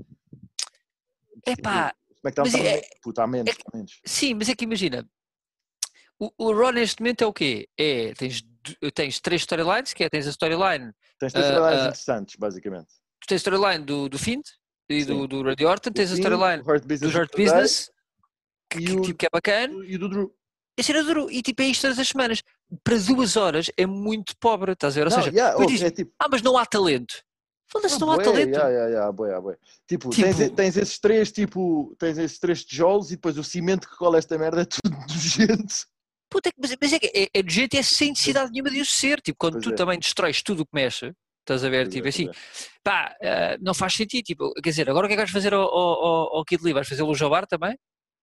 Epá, 1.47 1.91
SmackDown 2.17 2.45
mas 2.45 2.53
está 2.53 2.67
é- 2.67 3.23
há 3.23 3.27
menos, 3.27 3.55
é- 3.55 3.61
há 3.65 3.77
menos. 3.77 3.99
Sim, 4.05 4.35
mas 4.35 4.49
é 4.49 4.53
que 4.55 4.65
imagina, 4.65 5.07
o, 6.19 6.31
o 6.37 6.53
Raw 6.53 6.71
neste 6.71 7.01
momento 7.01 7.23
é 7.23 7.27
o 7.27 7.33
quê? 7.33 7.67
É, 7.77 8.13
tens, 8.13 8.43
tens 8.93 9.19
três 9.19 9.41
storylines, 9.41 9.93
que 9.93 10.03
é, 10.03 10.09
tens 10.09 10.27
a 10.27 10.29
storyline 10.31 10.91
Tens 11.19 11.31
três 11.33 11.45
storylines 11.47 11.79
ah, 11.81 11.85
interessantes, 11.87 12.35
basicamente. 12.37 12.87
tu 13.21 13.27
tens 13.27 13.35
a 13.35 13.43
storyline 13.49 13.83
do, 13.85 14.09
do 14.09 14.17
Fiend 14.19 14.43
e 14.89 15.03
do, 15.05 15.21
Sim. 15.21 15.27
do 15.27 15.43
Randy 15.43 15.65
Orton, 15.65 15.91
tens 15.91 16.11
a 16.11 16.15
storyline 16.15 16.61
o 16.61 16.65
Hurt 16.69 16.81
do 16.83 16.87
Business 16.87 17.13
Hurt 17.15 17.29
of 17.29 17.31
the 17.31 17.37
Day 17.37 17.45
Business, 17.45 17.91
que, 18.69 18.79
que, 18.79 18.91
o- 18.91 19.01
tipo, 19.01 19.17
que 19.19 19.25
é 19.25 19.29
bacana, 19.31 19.73
e 19.85 19.97
do 19.97 20.09
Drew. 20.09 20.35
e 20.77 20.81
a 20.81 20.83
cena 20.83 21.03
duro, 21.03 21.29
e 21.31 21.41
tipo 21.41 21.61
é 21.61 21.65
isto 21.65 21.81
todas 21.81 21.99
as 21.99 22.07
semanas. 22.07 22.41
Para 22.83 22.97
duas 22.97 23.35
horas 23.37 23.69
é 23.77 23.85
muito 23.85 24.35
pobre, 24.39 24.71
estás 24.73 24.95
a 24.95 24.99
ver? 24.99 25.05
Ou 25.07 25.11
Não, 25.11 25.23
seja, 25.23 25.35
yeah, 25.35 25.57
oh, 25.57 25.63
é 25.85 25.91
tipo, 25.91 26.11
ah, 26.19 26.27
mas 26.29 26.41
não 26.41 26.57
há 26.57 26.65
talento. 26.65 27.15
Foda-se, 27.67 27.95
Ah, 27.95 27.99
não 27.99 28.11
há 28.11 28.17
talento. 28.21 28.49
yeah, 28.49 28.69
yeah, 28.69 28.87
yeah, 28.89 29.11
bué, 29.11 29.39
bué. 29.41 29.57
Tipo, 29.87 30.09
Tipo- 30.09 30.27
Tens, 30.35 30.49
tens 30.51 30.77
esses 30.77 30.99
três, 30.99 31.31
tipo, 31.31 31.95
tens 31.99 32.17
esses 32.17 32.37
três 32.39 32.63
tijolos 32.65 33.11
e 33.11 33.15
depois 33.15 33.37
o 33.37 33.43
cimento 33.43 33.87
que 33.89 33.95
cola 33.95 34.17
esta 34.17 34.37
merda 34.37 34.61
é 34.61 34.65
tudo 34.65 34.95
nojento. 35.09 35.85
Puta, 36.35 36.51
mas, 36.57 36.75
mas 36.81 36.91
é 36.93 36.99
que 36.99 37.07
é, 37.15 37.29
é 37.33 37.41
de 37.41 37.53
jeito 37.53 37.77
é 37.77 37.81
sem 37.81 38.09
necessidade 38.09 38.51
nenhuma 38.51 38.69
de 38.69 38.81
o 38.81 38.85
ser. 38.85 39.21
Tipo, 39.21 39.37
quando 39.39 39.53
Pois 39.53 39.63
tu 39.63 39.71
é. 39.71 39.75
também 39.75 39.97
destróis 39.97 40.41
tudo 40.43 40.63
o 40.63 40.65
que 40.65 40.71
mexe, 40.73 41.13
estás 41.39 41.63
a 41.63 41.69
ver? 41.69 41.85
Pois 41.85 41.93
tipo 41.93 42.07
é, 42.07 42.09
assim, 42.09 42.29
pá, 42.83 43.15
ah, 43.21 43.57
não 43.61 43.73
faz 43.73 43.93
sentido. 43.93 44.23
Tipo, 44.25 44.53
quer 44.55 44.69
dizer, 44.71 44.89
agora 44.89 45.05
o 45.05 45.07
que 45.07 45.13
é 45.13 45.15
que 45.15 45.21
vais 45.21 45.31
fazer 45.31 45.53
ao, 45.53 45.61
ao, 45.63 46.35
ao- 46.37 46.43
Kid 46.45 46.61
Lee? 46.61 46.73
Vais 46.73 46.87
fazê-lo 46.89 47.15
jobar 47.15 47.47
também? 47.47 47.77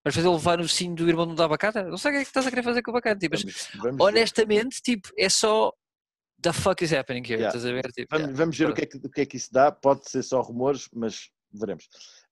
Vais 0.05 0.15
fazê-lo 0.15 0.35
levar 0.35 0.59
no 0.59 0.69
sino 0.69 0.95
do 0.95 1.09
irmão 1.09 1.35
do 1.35 1.43
Abacata? 1.43 1.85
Não 1.85 1.97
sei 1.97 2.11
o 2.11 2.15
que 2.15 2.19
é 2.19 2.23
que 2.23 2.29
estás 2.29 2.47
a 2.47 2.51
querer 2.51 2.63
fazer 2.63 2.83
com 2.83 2.91
o 2.91 2.95
Abacata. 2.95 3.19
Tipo, 3.19 3.35
mas 3.35 3.43
Vamos, 3.45 3.83
vamos 3.83 3.97
ver. 3.97 4.03
honestamente, 4.03 4.83
tipo, 4.83 5.09
é 5.17 5.29
só 5.31 5.73
the 6.43 6.53
fuck 6.53 6.85
is 6.85 6.93
happening 6.93 7.23
here, 7.23 7.35
Yeah. 7.41 7.49
estás 7.57 7.65
a 7.65 7.73
ver? 7.73 7.85
Tipo, 7.93 8.09
Vamos, 8.11 8.23
yeah, 8.27 8.37
vamos 8.37 8.59
ver 8.59 8.69
o 8.69 8.75
que, 8.75 8.83
é 8.83 8.87
que, 8.87 8.97
o 8.99 9.09
que 9.11 9.21
é 9.23 9.27
que 9.27 9.37
isso 9.39 9.49
dá. 9.53 9.73
Pode 9.73 10.11
ser 10.11 10.23
só 10.23 10.41
rumores, 10.43 10.89
mas 10.93 11.31
veremos. 11.51 11.89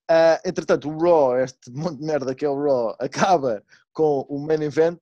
Ah, 0.09 0.39
entretanto, 0.45 0.89
o 0.89 0.97
Raw, 0.99 1.39
este 1.39 1.71
monte 1.71 1.99
de 1.99 2.05
merda 2.05 2.35
que 2.35 2.43
é 2.45 2.49
o 2.49 2.61
Raw, 2.61 2.95
acaba 2.99 3.63
com 3.93 4.25
o 4.29 4.37
main 4.45 4.61
event 4.61 4.99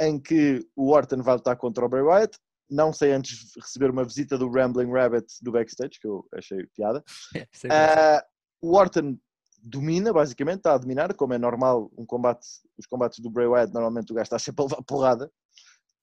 em 0.00 0.18
que 0.18 0.66
o 0.74 0.90
Orton 0.90 1.22
vai 1.22 1.34
lutar 1.36 1.56
contra 1.56 1.84
o 1.84 1.88
Bray 1.88 2.02
Wyatt. 2.02 2.38
Não 2.68 2.92
sei 2.92 3.12
antes 3.12 3.52
receber 3.56 3.90
uma 3.90 4.04
visita 4.04 4.36
do 4.36 4.50
Rambling 4.50 4.90
Rabbit 4.90 5.26
do 5.42 5.52
backstage, 5.52 6.00
que 6.00 6.06
eu 6.06 6.26
achei 6.32 6.66
piada. 6.74 7.02
Ah, 7.70 8.24
o 8.60 8.74
Orton 8.76 9.16
domina, 9.62 10.12
basicamente, 10.12 10.58
está 10.58 10.74
a 10.74 10.78
dominar, 10.78 11.12
como 11.14 11.34
é 11.34 11.38
normal, 11.38 11.90
um 11.96 12.06
combate, 12.06 12.46
os 12.78 12.86
combates 12.86 13.18
do 13.18 13.30
Bray 13.30 13.46
Wyatt, 13.46 13.72
normalmente 13.72 14.12
o 14.12 14.14
gajo 14.14 14.24
está 14.24 14.38
sempre 14.38 14.62
a 14.64 14.68
levar 14.68 14.82
porrada. 14.82 15.30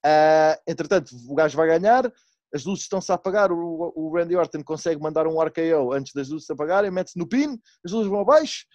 Ah, 0.05 0.59
entretanto, 0.67 1.15
o 1.27 1.35
gajo 1.35 1.55
vai 1.55 1.67
ganhar, 1.67 2.11
as 2.53 2.65
luzes 2.65 2.83
estão-se 2.83 3.11
a 3.11 3.15
apagar, 3.15 3.51
o, 3.51 3.93
o 3.95 4.13
Randy 4.15 4.35
Orton 4.35 4.63
consegue 4.63 5.01
mandar 5.01 5.27
um 5.27 5.41
RKO 5.41 5.93
antes 5.93 6.13
das 6.13 6.29
luzes 6.29 6.45
se 6.45 6.53
apagarem, 6.53 6.91
mete-se 6.91 7.17
no 7.17 7.27
pin, 7.27 7.59
as 7.85 7.91
luzes 7.91 8.09
vão 8.09 8.19
abaixo, 8.19 8.65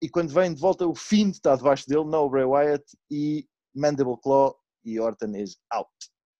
e 0.00 0.08
quando 0.08 0.32
vem 0.32 0.54
de 0.54 0.60
volta 0.60 0.86
o 0.86 0.94
Fiend 0.94 1.32
está 1.32 1.56
debaixo 1.56 1.86
dele, 1.88 2.04
não 2.04 2.24
o 2.24 2.30
Bray 2.30 2.44
Wyatt, 2.44 2.84
e 3.10 3.46
Mandible 3.76 4.16
Claw, 4.22 4.54
e 4.84 5.00
Orton 5.00 5.34
is 5.36 5.58
out, 5.72 5.90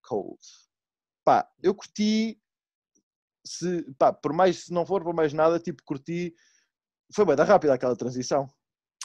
cold. 0.02 0.38
Pá, 1.24 1.48
eu 1.62 1.74
curti, 1.74 2.40
se, 3.44 3.82
pá, 3.98 4.12
por 4.12 4.32
mais, 4.32 4.64
se 4.64 4.72
não 4.72 4.86
for 4.86 5.02
por 5.02 5.12
mais 5.12 5.32
nada, 5.32 5.58
tipo, 5.58 5.82
curti, 5.84 6.34
foi 7.12 7.24
bem 7.24 7.36
da 7.36 7.44
rápida 7.44 7.74
aquela 7.74 7.96
transição. 7.96 8.48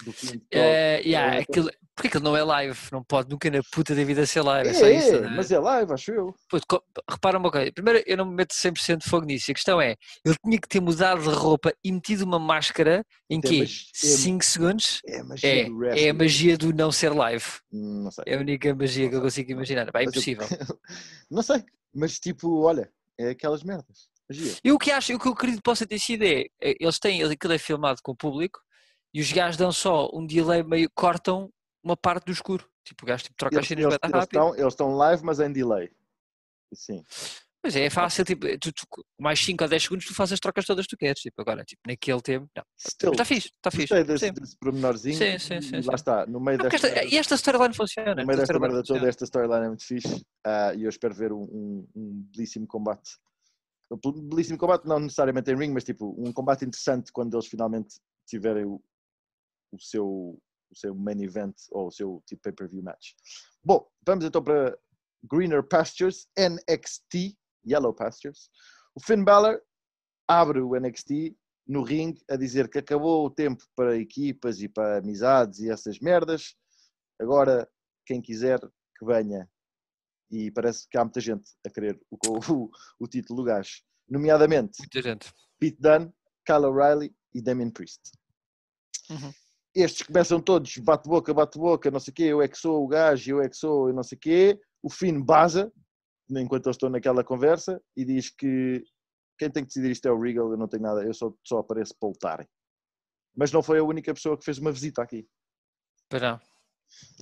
Do 0.04 0.14
Eh, 0.52 1.02
yeah, 1.06 1.36
é, 1.36 1.42
aquilo, 1.42 1.70
porque 2.02 2.18
aquilo 2.18 2.24
não 2.24 2.36
é 2.38 2.44
live, 2.44 2.78
não 2.92 3.04
pode 3.04 3.30
nunca 3.30 3.50
na 3.50 3.62
puta 3.72 3.94
da 3.96 4.04
vida 4.04 4.26
ser 4.26 4.42
live, 4.42 4.70
é, 4.70 4.72
É, 4.72 4.74
só 4.74 4.88
isso. 4.88 5.16
é, 5.16 5.30
mas 5.36 5.52
é 5.52 5.60
live, 5.60 5.94
acho 5.94 6.12
eu. 6.12 6.36
Co- 6.68 6.84
repara 7.10 7.38
uma 7.38 7.52
coisa, 7.52 7.72
primeiro 7.72 8.04
eu 8.08 8.18
não 8.18 8.26
me 8.26 8.36
meto 8.36 8.54
100% 8.54 8.98
de 9.04 9.10
fogo 9.10 9.26
nisso, 9.26 9.52
a 9.52 9.54
questão 9.54 9.80
é, 9.82 9.96
ele 10.26 10.36
tinha 10.44 10.60
que 10.60 10.68
ter 10.68 10.80
mudado 10.82 11.22
de 11.22 11.30
roupa 11.30 11.74
e 11.84 11.92
metido 11.92 12.24
uma 12.24 12.40
máscara 12.40 13.06
em 13.30 13.40
É, 13.40 13.42
quê? 13.42 13.60
mas- 13.60 13.86
é- 14.04 14.08
5 14.08 14.44
segundos? 14.44 15.02
É 15.08 15.20
a 15.20 15.24
magia 15.24 15.50
É, 15.50 15.66
do 15.66 15.86
é 15.86 16.10
a 16.10 16.14
magia 16.14 16.58
do 16.58 16.74
não 16.74 16.92
ser 16.92 17.10
live, 17.14 17.46
Não 17.72 18.10
sei. 18.12 18.24
é 18.28 18.36
a 18.36 18.40
única 18.40 18.74
magia 18.76 19.10
que 19.10 19.16
eu 19.16 19.22
consigo 19.22 19.52
imaginar, 19.52 19.92
Pá, 19.92 20.02
é 20.02 20.06
Mas 20.06 20.16
eu- 20.16 20.22
impossível. 20.22 20.48
não 21.30 21.42
sei, 21.44 21.64
mas 21.94 22.20
tipo, 22.20 22.62
olha, 22.62 22.92
é 23.20 23.30
aquelas 23.30 23.64
merdas. 23.64 24.10
Magia. 24.30 24.54
E 24.64 24.72
o 24.72 24.78
que 24.80 24.92
acho, 24.92 25.14
o 25.14 25.20
que 25.20 25.28
eu 25.28 25.34
acredito 25.34 25.58
que 25.58 25.64
possa 25.64 25.86
ter 25.86 26.00
sido 26.00 26.24
é, 26.24 26.46
é, 26.62 26.76
eles 26.80 26.98
têm, 27.00 27.22
aquilo 27.24 27.54
é 27.54 27.58
filmado 27.58 28.00
com 28.02 28.14
o 28.14 28.16
público 28.16 28.60
e 29.14 29.20
os 29.20 29.30
gajos 29.32 29.58
dão 29.58 29.74
só 29.74 30.10
um 30.14 30.26
delay 30.26 30.64
meio, 30.64 30.90
cortam 30.96 31.50
uma 31.84 31.98
parte 31.98 32.26
do 32.26 32.32
escuro, 32.32 32.70
tipo 32.84 33.04
o 33.06 33.08
gajo 33.08 33.24
tipo, 33.24 33.36
troca 33.38 33.56
as 33.60 33.60
Eles, 33.60 33.68
cenas 33.68 33.84
eles, 33.86 33.98
eles 34.04 34.14
rápido. 34.14 34.24
estão, 34.40 34.56
eles 34.56 34.74
estão 34.74 34.96
live, 34.96 35.24
mas 35.24 35.40
em 35.40 35.52
delay. 35.52 35.92
Sim. 36.74 37.04
Pois 37.64 37.76
é, 37.76 37.86
é 37.86 37.90
fácil, 37.92 38.26
tipo, 38.26 38.48
tu, 38.58 38.72
tu, 38.74 38.88
mais 39.20 39.40
5 39.40 39.64
ou 39.64 39.70
10 39.70 39.84
segundos 39.84 40.06
tu 40.06 40.16
fazes 40.16 40.34
as 40.34 40.40
trocas 40.40 40.66
todas 40.66 40.86
que 40.88 40.96
tu 40.96 40.98
queres, 40.98 41.22
tipo, 41.22 41.40
agora, 41.42 41.64
tipo, 41.64 41.82
naquele 41.88 42.20
tempo, 42.22 42.50
não. 42.56 42.64
Still, 42.80 43.12
Está 43.12 43.24
fixe, 43.26 43.50
está 43.50 43.70
fixe. 43.70 43.94
gostei 43.94 44.04
desse, 44.04 44.32
desse 44.32 44.58
pormenorzinho. 44.58 45.16
Sim, 45.16 45.38
sim, 45.38 45.62
sim, 45.62 45.82
lá 45.88 45.94
está, 45.94 46.26
no 46.26 46.40
meio 46.40 46.58
Não, 46.58 46.70
desta, 46.70 46.88
esta- 46.88 47.06
e 47.06 47.18
esta 47.18 47.36
storyline 47.36 47.74
funciona. 47.76 48.16
no 48.16 48.26
meio 48.26 48.32
esta 48.42 48.54
desta 48.54 48.60
merda 48.60 48.76
toda, 48.78 48.82
funciona. 48.88 49.10
esta 49.10 49.26
storyline 49.26 49.66
é 49.66 49.68
muito 49.68 49.86
fixe 49.86 50.26
ah, 50.44 50.74
e 50.74 50.84
eu 50.84 50.90
espero 50.90 51.14
ver 51.14 51.32
um, 51.32 51.44
um- 51.44 51.88
um 51.96 52.24
belíssimo 52.34 52.66
combate 52.66 53.12
belíssimo 54.30 54.58
combate, 54.58 54.88
não 54.88 55.00
necessariamente 55.02 55.52
em 55.52 55.56
ring, 55.58 55.72
mas 55.74 55.84
tipo 55.84 56.16
um 56.18 56.32
combate 56.32 56.64
interessante 56.64 57.12
quando 57.12 57.36
eles 57.36 57.46
finalmente 57.48 58.00
tiverem 58.26 58.64
o, 58.66 58.82
o 59.72 59.78
seu, 59.80 60.42
o 60.72 60.76
seu 60.76 60.96
main 60.96 61.22
event 61.22 61.56
ou 61.72 61.88
o 61.88 61.92
seu 61.92 62.24
tipo 62.26 62.42
pay-per-view 62.44 62.84
match. 62.84 63.12
Bom, 63.64 63.86
vamos 64.06 64.26
então 64.26 64.44
para 64.44 64.78
Greener 65.24 65.64
Pastures, 65.64 66.28
NXT, 66.38 67.38
Yellow 67.68 67.94
Pastures. 67.94 68.50
O 68.96 69.00
Finn 69.00 69.24
Balor 69.24 69.62
abre 70.28 70.62
o 70.62 70.76
NXT 70.80 71.36
no 71.68 71.84
ring 71.84 72.14
a 72.30 72.36
dizer 72.36 72.70
que 72.70 72.80
acabou 72.80 73.26
o 73.26 73.30
tempo 73.30 73.64
para 73.76 73.98
equipas 73.98 74.62
e 74.62 74.68
para 74.68 74.98
amizades 74.98 75.60
e 75.60 75.70
essas 75.70 76.00
merdas. 76.00 76.56
Agora, 77.20 77.70
quem 78.06 78.22
quiser 78.22 78.60
que 78.60 79.06
venha. 79.06 79.50
E 80.30 80.50
parece 80.52 80.88
que 80.88 80.98
há 80.98 81.04
muita 81.04 81.20
gente 81.20 81.52
a 81.66 81.70
querer 81.70 82.00
o, 82.10 82.18
o, 82.52 82.72
o 83.00 83.08
título 83.08 83.42
do 83.42 83.46
gajo. 83.46 83.82
Nomeadamente 84.10 84.80
Muita 84.80 85.02
gente. 85.02 85.34
Pete 85.60 85.78
Dunne, 85.80 86.12
Kyle 86.46 86.66
O'Reilly 86.66 87.16
e 87.34 87.42
Damien 87.42 87.70
Priest. 87.70 88.02
Uhum. 89.10 89.32
Estes 89.74 90.06
começam 90.06 90.42
todos 90.42 90.78
bate-boca, 90.78 91.34
bate-boca, 91.34 91.90
não 91.90 92.00
sei 92.00 92.12
o 92.12 92.16
quê, 92.16 92.24
eu 92.24 92.42
é 92.42 92.48
que 92.48 92.58
sou 92.58 92.84
o 92.84 92.88
gajo, 92.88 93.32
eu 93.32 93.42
é 93.42 93.48
que 93.48 93.56
sou, 93.56 93.88
eu 93.88 93.94
não 93.94 94.04
sei 94.04 94.18
o 94.18 94.20
quê. 94.20 94.60
O 94.84 94.90
Finn 94.90 95.24
baza, 95.24 95.72
enquanto 96.30 96.66
eles 96.66 96.76
estão 96.76 96.90
naquela 96.90 97.24
conversa, 97.24 97.82
e 97.96 98.04
diz 98.04 98.30
que 98.30 98.84
quem 99.38 99.50
tem 99.50 99.64
que 99.64 99.68
decidir 99.68 99.92
isto 99.92 100.08
é 100.08 100.12
o 100.12 100.20
Regal, 100.20 100.52
eu 100.52 100.58
não 100.58 100.68
tenho 100.68 100.84
nada, 100.84 101.04
eu 101.04 101.14
só, 101.14 101.34
só 101.44 101.60
apareço 101.60 101.96
para 102.00 102.10
lutarem. 102.10 102.48
Mas 103.36 103.52
não 103.52 103.64
foi 103.64 103.80
a 103.80 103.84
única 103.84 104.14
pessoa 104.14 104.38
que 104.38 104.44
fez 104.44 104.58
uma 104.58 104.72
visita 104.72 105.02
aqui. 105.02 105.28
Não. 106.12 106.40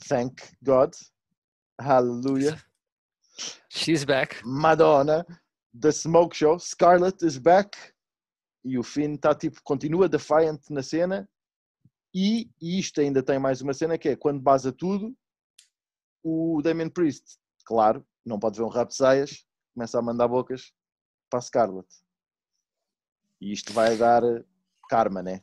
Thank 0.07 0.41
God. 0.63 0.93
Hallelujah. 1.79 2.61
She's 3.69 4.03
back. 4.03 4.41
Madonna. 4.43 5.25
The 5.79 5.91
Smoke 5.91 6.35
Show. 6.35 6.59
Scarlett 6.59 7.23
is 7.25 7.37
back. 7.37 7.77
E 8.65 8.77
o 8.77 8.83
Finn 8.83 9.13
está 9.13 9.33
tipo, 9.35 9.61
continua 9.63 10.09
defiant 10.09 10.59
na 10.69 10.83
cena. 10.83 11.29
E, 12.13 12.49
e 12.61 12.79
isto 12.79 12.99
ainda 13.01 13.21
tem 13.21 13.37
mais 13.37 13.61
uma 13.61 13.73
cena 13.73 13.97
que 13.97 14.09
é 14.09 14.15
quando 14.15 14.39
baza 14.41 14.71
tudo, 14.71 15.15
o 16.23 16.61
Damien 16.63 16.89
Priest, 16.89 17.37
claro, 17.65 18.05
não 18.25 18.39
pode 18.39 18.57
ver 18.57 18.63
um 18.63 18.69
rap 18.69 18.89
de 18.89 18.95
saias, 18.95 19.45
começa 19.73 19.97
a 19.99 20.01
mandar 20.01 20.27
bocas 20.27 20.71
para 21.29 21.39
a 21.39 21.41
Scarlett. 21.41 21.87
E 23.39 23.51
isto 23.51 23.71
vai 23.71 23.95
dar 23.95 24.21
karma, 24.89 25.21
né? 25.21 25.41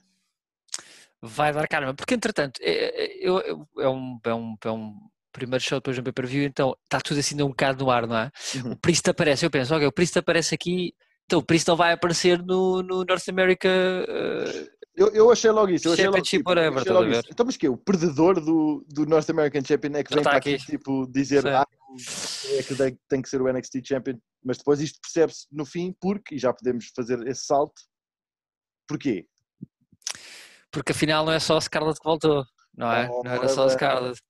Vai 1.22 1.52
dar 1.52 1.66
karma, 1.66 1.94
porque 1.94 2.14
entretanto, 2.14 2.60
é, 2.60 2.70
é, 2.70 3.26
eu- 3.26 3.66
é 3.78 3.88
um, 3.88 4.20
é, 4.24 4.34
um, 4.34 4.56
é 4.64 4.70
um 4.70 5.08
primeiro 5.32 5.64
show 5.64 5.78
depois 5.78 5.96
de 5.96 6.00
um 6.00 6.04
pay-per-view, 6.04 6.44
então 6.44 6.76
está 6.84 7.00
tudo 7.00 7.20
assim 7.20 7.40
um 7.42 7.48
bocado 7.48 7.84
no 7.84 7.90
ar, 7.90 8.06
não 8.06 8.16
é? 8.18 8.30
Uhum. 8.56 8.72
O 8.72 8.76
Priest 8.76 9.08
aparece, 9.08 9.46
eu 9.46 9.50
penso, 9.50 9.74
ok, 9.74 9.86
o 9.86 9.92
Priest 9.92 10.18
aparece 10.18 10.54
aqui, 10.54 10.94
então 11.24 11.38
o 11.38 11.42
Priest 11.44 11.66
não 11.68 11.76
vai 11.76 11.92
aparecer 11.92 12.42
no, 12.42 12.82
no 12.82 13.04
North 13.04 13.28
America 13.28 13.68
eh, 13.68 14.68
Eu, 14.96 15.08
eu 15.08 15.30
achei 15.30 15.50
logo 15.50 15.70
isso. 15.70 15.88
Eu 15.88 15.92
achei 15.92 16.06
logo, 16.06 16.22
tipo, 16.22 16.48
whatever, 16.48 16.80
achei 16.80 16.92
logo 16.92 17.10
isso. 17.10 17.28
Então, 17.30 17.44
mas 17.44 17.56
que 17.56 17.68
O 17.68 17.76
perdedor 17.76 18.40
do, 18.40 18.84
do 18.88 19.04
North 19.04 19.28
American 19.28 19.62
Champion 19.62 19.92
é 19.94 20.02
que 20.02 20.14
vem 20.14 20.24
tá 20.24 20.30
para 20.30 20.38
aqui, 20.38 20.56
tipo, 20.56 21.06
dizer 21.06 21.42
Sim. 21.42 21.48
ah, 21.48 21.66
é 22.58 22.62
que 22.62 22.98
tem- 23.08 23.22
que 23.22 23.28
ser 23.28 23.42
o 23.42 23.48
NXT 23.48 23.82
Champion. 23.84 24.18
Mas 24.42 24.56
depois 24.56 24.80
isto 24.80 24.98
percebe-se 25.02 25.46
no 25.52 25.66
fim, 25.66 25.94
porque, 26.00 26.36
e 26.36 26.38
já 26.38 26.52
podemos 26.52 26.90
fazer 26.94 27.26
esse 27.26 27.44
salto, 27.44 27.74
porquê? 28.88 29.26
porque 30.70 30.92
afinal 30.92 31.24
não 31.24 31.32
é 31.32 31.40
só 31.40 31.56
a 31.56 31.60
Scarlett 31.60 31.98
que 31.98 32.04
voltou, 32.04 32.44
não 32.76 32.92
é? 32.92 33.08
Oh, 33.10 33.22
não 33.24 33.32
era 33.32 33.48
só 33.48 33.64
a. 33.64 33.70
Scarlett. 33.70 34.20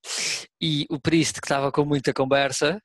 E 0.61 0.85
o 0.89 0.99
Priest, 0.99 1.41
que 1.41 1.45
estava 1.45 1.71
com 1.71 1.83
muita 1.83 2.13
conversa, 2.13 2.81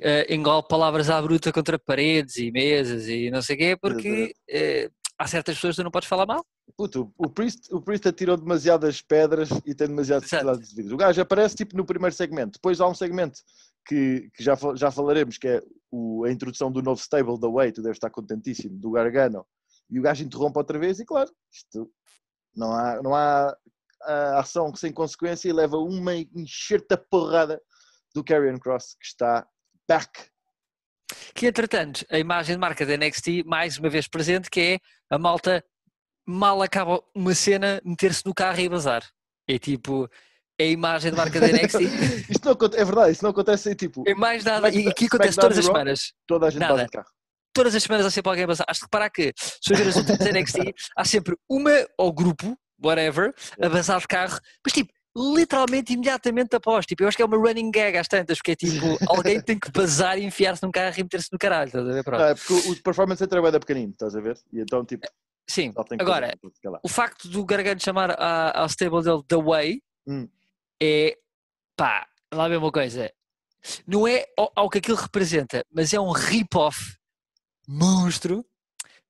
eh, 0.00 0.32
engole 0.32 0.62
palavras 0.68 1.10
à 1.10 1.20
bruta 1.20 1.52
contra 1.52 1.78
paredes 1.78 2.36
e 2.36 2.52
mesas 2.52 3.08
e 3.08 3.30
não 3.30 3.42
sei 3.42 3.56
o 3.56 3.58
quê, 3.58 3.76
porque 3.76 4.32
eh, 4.48 4.88
há 5.18 5.26
certas 5.26 5.56
pessoas 5.56 5.74
que 5.74 5.82
tu 5.82 5.84
não 5.84 5.90
podes 5.90 6.08
falar 6.08 6.26
mal. 6.26 6.44
Puto, 6.76 7.12
o 7.16 7.28
Priest, 7.28 7.72
o 7.74 7.80
Priest 7.80 8.06
atirou 8.08 8.36
demasiadas 8.36 9.00
pedras 9.02 9.48
e 9.64 9.74
tem 9.74 9.88
demasiadas 9.88 10.28
possibilidades 10.28 10.68
de 10.70 10.74
vida. 10.76 10.94
O 10.94 10.98
gajo 10.98 11.20
aparece 11.20 11.56
tipo 11.56 11.76
no 11.76 11.84
primeiro 11.84 12.14
segmento. 12.14 12.52
Depois 12.52 12.80
há 12.80 12.86
um 12.86 12.94
segmento 12.94 13.40
que, 13.86 14.30
que 14.34 14.42
já, 14.42 14.54
já 14.74 14.90
falaremos, 14.90 15.38
que 15.38 15.48
é 15.48 15.62
o- 15.90 16.24
a 16.24 16.30
introdução 16.30 16.70
do 16.70 16.82
novo 16.82 17.00
stable 17.00 17.38
da 17.40 17.48
Way, 17.48 17.72
tu 17.72 17.82
deves 17.82 17.96
estar 17.96 18.10
contentíssimo, 18.10 18.78
do 18.78 18.90
Gargano. 18.90 19.44
E 19.90 19.98
o 19.98 20.02
gajo 20.02 20.22
interrompe 20.24 20.58
outra 20.58 20.78
vez 20.78 21.00
e 21.00 21.04
claro, 21.04 21.30
isto 21.52 21.90
não 22.54 22.72
há, 22.72 23.02
não 23.02 23.14
há 23.14 23.56
ação 24.36 24.74
sem 24.74 24.92
consequência 24.92 25.48
e 25.48 25.52
leva 25.52 25.78
uma 25.78 26.14
enxerta 26.14 26.96
porrada 26.96 27.60
do 28.14 28.22
Karrion 28.22 28.58
Cross 28.58 28.94
que 29.00 29.06
está 29.06 29.46
back. 29.88 30.10
Que 31.34 31.46
entretanto, 31.46 32.04
a 32.10 32.18
imagem 32.18 32.54
de 32.56 32.60
marca 32.60 32.84
da 32.84 32.96
NXT, 32.96 33.42
mais 33.46 33.78
uma 33.78 33.88
vez 33.88 34.06
presente, 34.06 34.50
que 34.50 34.60
é 34.60 34.78
a 35.10 35.18
malta 35.18 35.64
mal 36.28 36.60
acaba 36.62 37.02
uma 37.14 37.34
cena, 37.34 37.80
meter-se 37.82 38.24
no 38.26 38.34
carro 38.34 38.60
e 38.60 38.68
bazar. 38.68 39.02
É 39.48 39.58
tipo, 39.58 40.08
é 40.58 40.64
a 40.64 40.66
imagem 40.66 41.10
de 41.10 41.16
marca 41.16 41.40
da 41.40 41.46
NXT. 41.48 41.80
Isto 42.28 42.44
não, 42.44 42.68
é 42.76 42.84
verdade, 42.84 43.12
isso 43.12 43.24
não 43.24 43.30
acontece 43.30 43.74
tipo, 43.74 44.04
É 44.06 44.14
mais 44.14 44.44
nada, 44.44 44.68
e 44.68 44.86
aqui 44.86 45.06
acontece 45.06 45.30
Smackdown 45.30 45.42
todas 45.48 45.58
as 45.58 45.64
semanas. 45.64 46.12
toda 46.26 46.46
a 46.46 46.50
gente 46.50 46.60
Nada. 46.60 46.84
de 46.84 46.90
carro. 46.90 47.08
todas 47.54 47.74
as 47.74 47.82
semanas 47.82 48.06
há 48.06 48.10
sempre 48.10 48.28
alguém 48.28 48.44
a 48.44 48.46
bazar. 48.46 48.66
Has 48.68 48.76
de 48.76 48.82
reparar 48.82 49.08
que, 49.10 49.32
se 49.36 49.72
eu 49.72 49.76
ver 49.76 49.88
as 49.88 49.96
últimas 49.96 50.20
NXT, 50.20 50.74
há 50.96 51.04
sempre 51.04 51.34
uma 51.48 51.86
ou 51.96 52.12
grupo, 52.12 52.56
whatever, 52.82 53.32
a 53.60 53.68
bazar 53.70 53.98
de 54.00 54.06
carro, 54.06 54.38
mas 54.64 54.72
tipo, 54.74 54.92
literalmente 55.16 55.94
imediatamente 55.94 56.54
após. 56.54 56.84
Tipo, 56.84 57.04
eu 57.04 57.08
acho 57.08 57.16
que 57.16 57.22
é 57.22 57.26
uma 57.26 57.38
running 57.38 57.70
gag 57.70 57.96
às 57.96 58.06
tantas, 58.06 58.36
porque 58.36 58.52
é 58.52 58.56
tipo, 58.56 58.98
alguém 59.08 59.40
tem 59.40 59.58
que 59.58 59.70
bazar 59.72 60.18
e 60.18 60.24
enfiar-se 60.24 60.62
num 60.62 60.70
carro 60.70 60.94
e 60.96 61.02
meter-se 61.02 61.32
no 61.32 61.38
caralho, 61.38 61.68
estás 61.68 61.88
a 61.88 61.92
ver? 61.92 62.04
Pronto. 62.04 62.22
É 62.22 62.34
porque 62.34 62.52
o, 62.52 62.82
performance 62.82 63.24
é 63.24 63.26
da 63.26 63.60
pequenino, 63.60 63.92
estás 63.92 64.14
a 64.14 64.20
ver? 64.20 64.38
E 64.52 64.60
então, 64.60 64.84
tipo, 64.84 65.08
Sim, 65.48 65.72
agora, 65.98 66.38
o 66.82 66.88
facto 66.88 67.26
do 67.28 67.44
Gargano 67.44 67.80
chamar 67.80 68.10
a- 68.10 68.60
ao 68.60 68.66
stable 68.68 69.02
dele 69.02 69.22
The 69.26 69.36
Way 69.36 69.82
Hum. 70.06 70.28
é, 70.82 71.16
pá, 71.76 72.06
lá 72.32 72.48
vem 72.48 72.58
uma 72.58 72.70
coisa, 72.70 73.10
não 73.86 74.06
é 74.06 74.24
ao, 74.36 74.52
ao 74.54 74.70
que 74.70 74.78
aquilo 74.78 74.96
representa, 74.96 75.64
mas 75.72 75.92
é 75.92 76.00
um 76.00 76.10
rip-off 76.10 76.96
monstro 77.66 78.44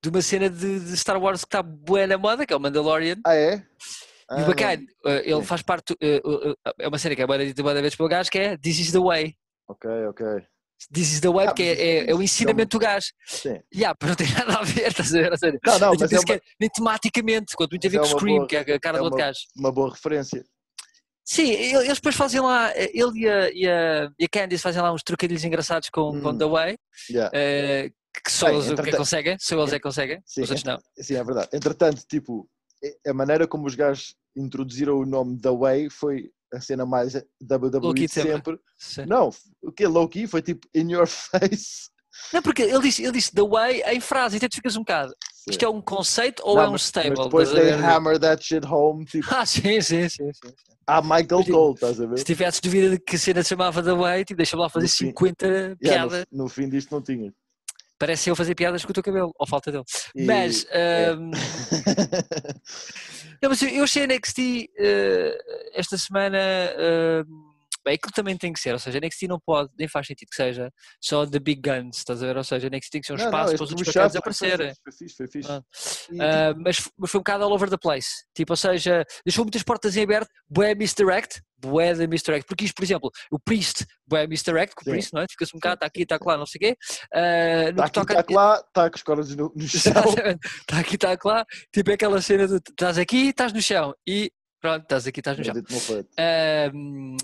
de 0.02 0.08
uma 0.08 0.22
cena 0.22 0.48
de, 0.48 0.80
de 0.80 0.96
Star 0.96 1.20
Wars 1.20 1.40
que 1.42 1.46
está 1.48 1.62
boa 1.62 2.06
na 2.06 2.16
moda, 2.16 2.46
que 2.46 2.52
é 2.52 2.56
o 2.56 2.60
Mandalorian. 2.60 3.16
Ah, 3.26 3.34
é? 3.34 3.54
E 3.56 3.64
Ah, 4.28 4.42
o 4.42 4.46
bacana, 4.46 4.82
eh, 5.06 5.30
ele 5.30 5.42
faz 5.42 5.62
parte, 5.62 5.96
eh, 6.00 6.20
eh, 6.24 6.72
é 6.80 6.88
uma 6.88 6.98
cena 6.98 7.16
que 7.16 7.22
é 7.22 7.26
boa 7.26 7.38
dita 7.38 7.62
boa 7.62 7.74
vezes 7.74 7.96
pelo 7.96 8.08
gajo, 8.08 8.30
que 8.30 8.38
é 8.38 8.56
This 8.58 8.78
is 8.78 8.92
the 8.92 8.98
way. 9.00 9.34
Ok, 9.66 9.90
ok. 10.08 10.46
This 10.92 11.12
is 11.14 11.20
the 11.20 11.28
way, 11.28 11.44
Ah, 11.46 11.48
porque 11.48 11.64
mas 11.70 11.78
é, 11.78 11.82
é, 11.82 12.00
isso- 12.02 12.10
é 12.10 12.14
o 12.14 12.20
é 12.20 12.24
ensinamento 12.24 12.78
do 12.78 12.80
gajo. 12.82 13.06
Sim. 13.26 13.60
Yeah, 13.74 13.96
mas 14.00 14.08
não 14.10 14.16
tem 14.16 14.32
nada 14.32 14.58
a 14.58 14.62
ver, 14.62 14.86
estás 14.88 15.14
a 15.14 15.18
ver? 15.20 15.30
Não, 15.64 15.78
não, 15.78 15.90
tipo, 15.92 16.00
mas 16.02 16.12
é 16.12 16.18
uma, 16.20 16.40
nem 16.60 16.70
tematicamente, 16.70 17.54
quanto 17.56 17.70
muito 17.72 17.86
a 17.86 17.90
Mas 17.90 17.92
ver 17.92 17.98
é 17.98 18.00
com 18.12 18.18
Scream, 18.18 18.36
boa- 18.36 18.46
que 18.48 18.56
é 18.56 18.60
a 18.74 18.80
cara 18.80 18.96
é 18.96 19.00
do 19.00 19.04
outro 19.04 19.18
uma- 19.18 19.26
gajo. 19.26 19.40
uma 19.56 19.72
boa 19.72 19.90
referência. 19.90 20.44
Sim, 21.24 21.50
ele- 21.50 21.84
eles 21.84 21.94
depois 21.98 22.14
fazem 22.14 22.40
lá, 22.40 22.72
ele 22.76 23.20
e 23.20 23.28
a, 23.28 23.50
e 23.50 23.68
a, 23.68 24.10
e 24.18 24.24
a 24.24 24.28
Candice 24.30 24.62
fazem 24.62 24.80
lá 24.80 24.92
uns 24.92 25.02
trocadilhos 25.02 25.44
engraçados 25.44 25.90
com, 25.90 26.18
com 26.22 26.30
Hum. 26.30 26.38
The 26.38 26.44
Way, 26.46 26.78
Yeah. 27.10 27.30
eh, 27.34 27.90
que 28.24 28.32
só 28.32 28.46
Bem, 28.46 28.54
eles 28.54 28.64
é 28.64 28.68
que 28.68 28.72
entretanto- 28.74 28.98
conseguem, 28.98 29.36
só 29.38 29.58
eles 29.60 29.72
é 29.72 29.76
que 29.76 29.82
conseguem, 29.82 30.22
Sim, 30.24 30.42
os 30.42 30.50
outros 30.50 30.64
não. 30.64 30.78
Sim, 30.98 31.14
é 31.16 31.24
verdade. 31.24 31.48
Entretanto, 31.52 32.02
tipo, 32.08 32.48
a 33.06 33.12
maneira 33.12 33.46
como 33.46 33.66
os 33.66 33.74
gajos 33.74 34.14
introduziram 34.36 34.96
o 34.98 35.04
nome 35.04 35.38
The 35.40 35.50
Way 35.50 35.90
foi 35.90 36.30
a 36.52 36.60
cena 36.60 36.84
mais 36.86 37.14
WWE 37.42 38.08
sempre. 38.08 38.32
sempre. 38.32 38.58
Sim. 38.76 39.04
Não, 39.06 39.30
o 39.62 39.70
que 39.72 39.86
low-key 39.86 40.26
foi 40.26 40.42
tipo 40.42 40.66
in 40.74 40.90
your 40.92 41.06
face. 41.08 41.90
Não, 42.32 42.42
porque 42.42 42.62
ele 42.62 42.80
disse, 42.80 43.02
ele 43.02 43.12
disse 43.12 43.32
The 43.32 43.42
Way 43.42 43.82
em 43.86 44.00
frase, 44.00 44.36
então 44.36 44.48
tu 44.48 44.56
ficas 44.56 44.74
um 44.76 44.80
bocado. 44.80 45.14
Isto 45.48 45.64
é 45.64 45.68
um 45.68 45.80
conceito 45.80 46.42
ou 46.44 46.56
Não, 46.56 46.62
é 46.64 46.68
um 46.68 46.74
stable? 46.76 47.10
Mas 47.10 47.24
depois 47.26 47.50
they 47.52 47.70
hammer 47.70 48.18
that 48.18 48.44
shit 48.44 48.66
home, 48.66 49.04
tipo, 49.04 49.26
Ah, 49.32 49.46
sim, 49.46 49.80
sim, 49.80 50.08
sim. 50.08 50.30
sim. 50.32 50.52
a 50.86 51.00
Michael 51.00 51.26
Mas, 51.30 51.44
tipo, 51.46 51.56
Cole, 51.58 51.74
estás 51.74 52.00
a 52.00 52.06
ver? 52.06 52.18
Se 52.18 52.24
tivesses 52.24 52.60
dúvida 52.60 52.90
de 52.90 52.98
que 52.98 53.16
a 53.16 53.18
cena 53.18 53.42
se 53.42 53.48
chamava 53.50 53.82
The 53.82 53.92
Way, 53.92 54.24
tipo, 54.24 54.36
deixa-me 54.36 54.62
lá 54.62 54.68
fazer 54.68 54.84
No 54.86 54.90
fim- 54.90 55.06
50 55.06 55.46
Yeah, 55.46 55.76
piadas. 55.80 56.26
no, 56.30 56.44
no 56.44 56.48
fim 56.50 56.68
disto 56.68 56.90
não 56.92 57.00
tinha. 57.00 57.32
Parece 57.98 58.30
eu 58.30 58.36
fazer 58.36 58.54
piadas 58.54 58.84
com 58.84 58.90
o 58.90 58.94
teu 58.94 59.02
cabelo, 59.02 59.32
ou 59.38 59.46
falta 59.46 59.70
dele. 59.72 59.84
E- 60.14 60.24
Mas, 60.24 60.64
é. 60.70 61.08
ahm, 61.10 61.30
não, 63.42 63.50
mas 63.50 63.62
eu- 63.62 63.84
achei 63.84 64.04
NXT 64.06 64.70
eh, 64.78 65.38
esta 65.74 65.96
semana. 65.98 66.38
ahm, 66.38 67.48
bem, 67.84 67.94
aquilo 67.94 68.12
também 68.12 68.36
tem 68.36 68.52
que 68.52 68.60
ser, 68.60 68.72
ou 68.72 68.78
seja, 68.78 68.98
NXT 68.98 69.26
não 69.28 69.40
pode, 69.40 69.70
nem 69.78 69.88
faz 69.88 70.06
sentido 70.06 70.28
que 70.28 70.36
seja 70.36 70.70
só 71.00 71.24
The 71.26 71.38
Big 71.38 71.60
Guns, 71.62 71.98
estás 71.98 72.22
a 72.22 72.26
ver? 72.26 72.36
Ou 72.36 72.44
seja, 72.44 72.68
NXT 72.68 72.90
tem 72.90 73.00
que 73.00 73.06
ser 73.06 73.14
um 73.14 73.16
Não, 73.16 73.24
não, 73.24 73.30
espaço 73.30 73.52
este 73.52 73.56
para 73.56 73.64
os 73.64 73.70
outros 73.72 73.92
foi 73.92 74.18
aparecerem. 74.18 74.72
Foi 74.84 74.92
fixe, 74.92 75.16
foi 75.16 75.26
fixe. 75.26 75.50
Ah. 75.50 75.62
E, 76.10 76.12
tipo, 76.12 76.22
Ah, 76.22 76.54
mas, 76.56 76.90
mas 76.98 77.10
foi 77.10 77.18
um 77.18 77.22
bocado 77.22 77.44
all 77.44 77.52
over 77.52 77.70
the 77.70 77.78
place. 77.78 78.08
Tipo, 78.34 78.52
ou 78.52 78.56
seja, 78.56 79.04
deixou 79.24 79.44
muitas 79.44 79.62
portas 79.62 79.96
em 79.96 80.02
aberto, 80.02 80.28
bué 80.48 80.74
misdirect, 80.74 81.40
bué 81.58 81.94
de 81.94 82.06
misdirect. 82.06 82.46
Porque 82.46 82.64
isto, 82.64 82.74
por 82.74 82.84
exemplo, 82.84 83.10
o 83.30 83.38
Priest, 83.38 83.84
bué 84.06 84.26
misdirect, 84.26 84.74
que 84.74 84.82
o. 84.82 84.92
Priest, 84.92 85.12
não 85.12 85.22
é? 85.22 85.26
Fica-se 85.28 85.54
um 85.54 85.58
bocado, 85.58 85.74
está 85.74 85.86
aqui, 85.86 86.02
está 86.02 86.18
lá, 86.24 86.36
não 86.36 86.46
sei 86.46 86.58
o 86.58 86.60
quê. 86.60 86.76
Ah, 87.12 87.70
no 87.70 87.76
Tá 87.76 87.82
que 87.82 87.82
aqui, 87.82 87.92
toca 87.92 88.22
tá 88.22 88.34
lá, 88.34 88.62
tá 88.72 88.90
com 88.90 88.96
os 88.96 89.02
cordas 89.02 89.36
no, 89.36 89.52
no 89.54 89.68
chão. 89.68 89.92
Está 90.60 90.78
aqui, 90.78 90.94
está 90.94 91.16
lá. 91.24 91.44
Tipo 91.72 91.90
é 91.90 91.94
aquela 91.94 92.20
cena 92.20 92.46
de 92.46 92.56
estás 92.56 92.98
aqui, 92.98 93.28
estás 93.28 93.52
no 93.52 93.62
chão 93.62 93.94
e 94.06 94.30
Pronto, 94.60 94.82
estás 94.82 95.06
aqui, 95.06 95.20
estás 95.20 95.38
no 95.38 95.44
chão. 95.44 95.54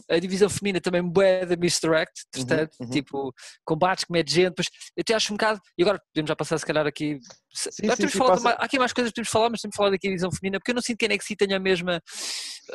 A 0.09 0.19
divisão 0.19 0.49
feminina 0.49 0.81
também 0.81 1.03
bué 1.03 1.45
da 1.45 1.57
misdirect, 1.57 2.25
portanto, 2.33 2.77
uhum. 2.81 2.91
tipo, 2.91 3.35
combates 3.65 4.05
que 4.05 4.13
mete 4.13 4.33
gente, 4.33 4.55
pois 4.55 4.69
eu 4.97 5.01
até 5.01 5.15
acho 5.15 5.33
um 5.33 5.37
bocado, 5.37 5.61
e 5.77 5.83
agora 5.83 6.01
podemos 6.13 6.29
já 6.29 6.37
passar 6.37 6.59
se 6.59 6.67
calhar 6.67 6.87
aqui, 6.87 7.19
Sim, 7.53 7.89
sim, 7.95 8.09
falado 8.09 8.43
mais- 8.43 8.57
há 8.59 8.65
aqui 8.65 8.79
mais 8.81 8.93
coisas 8.93 9.11
que 9.13 9.15
podemos 9.15 9.31
falar, 9.31 9.49
mas 9.51 9.61
temos 9.61 9.75
de 9.75 9.77
falar 9.77 9.91
daqui 9.91 10.09
a 10.09 10.11
divisão 10.11 10.31
feminina, 10.33 10.59
porque 10.59 10.73
eu 10.73 10.75
não 10.75 10.83
sinto 10.83 10.99
que 10.99 11.05
a 11.05 11.09
NXT 11.09 11.37
tenha 11.37 11.57
a 11.57 11.61
mesma, 11.61 12.03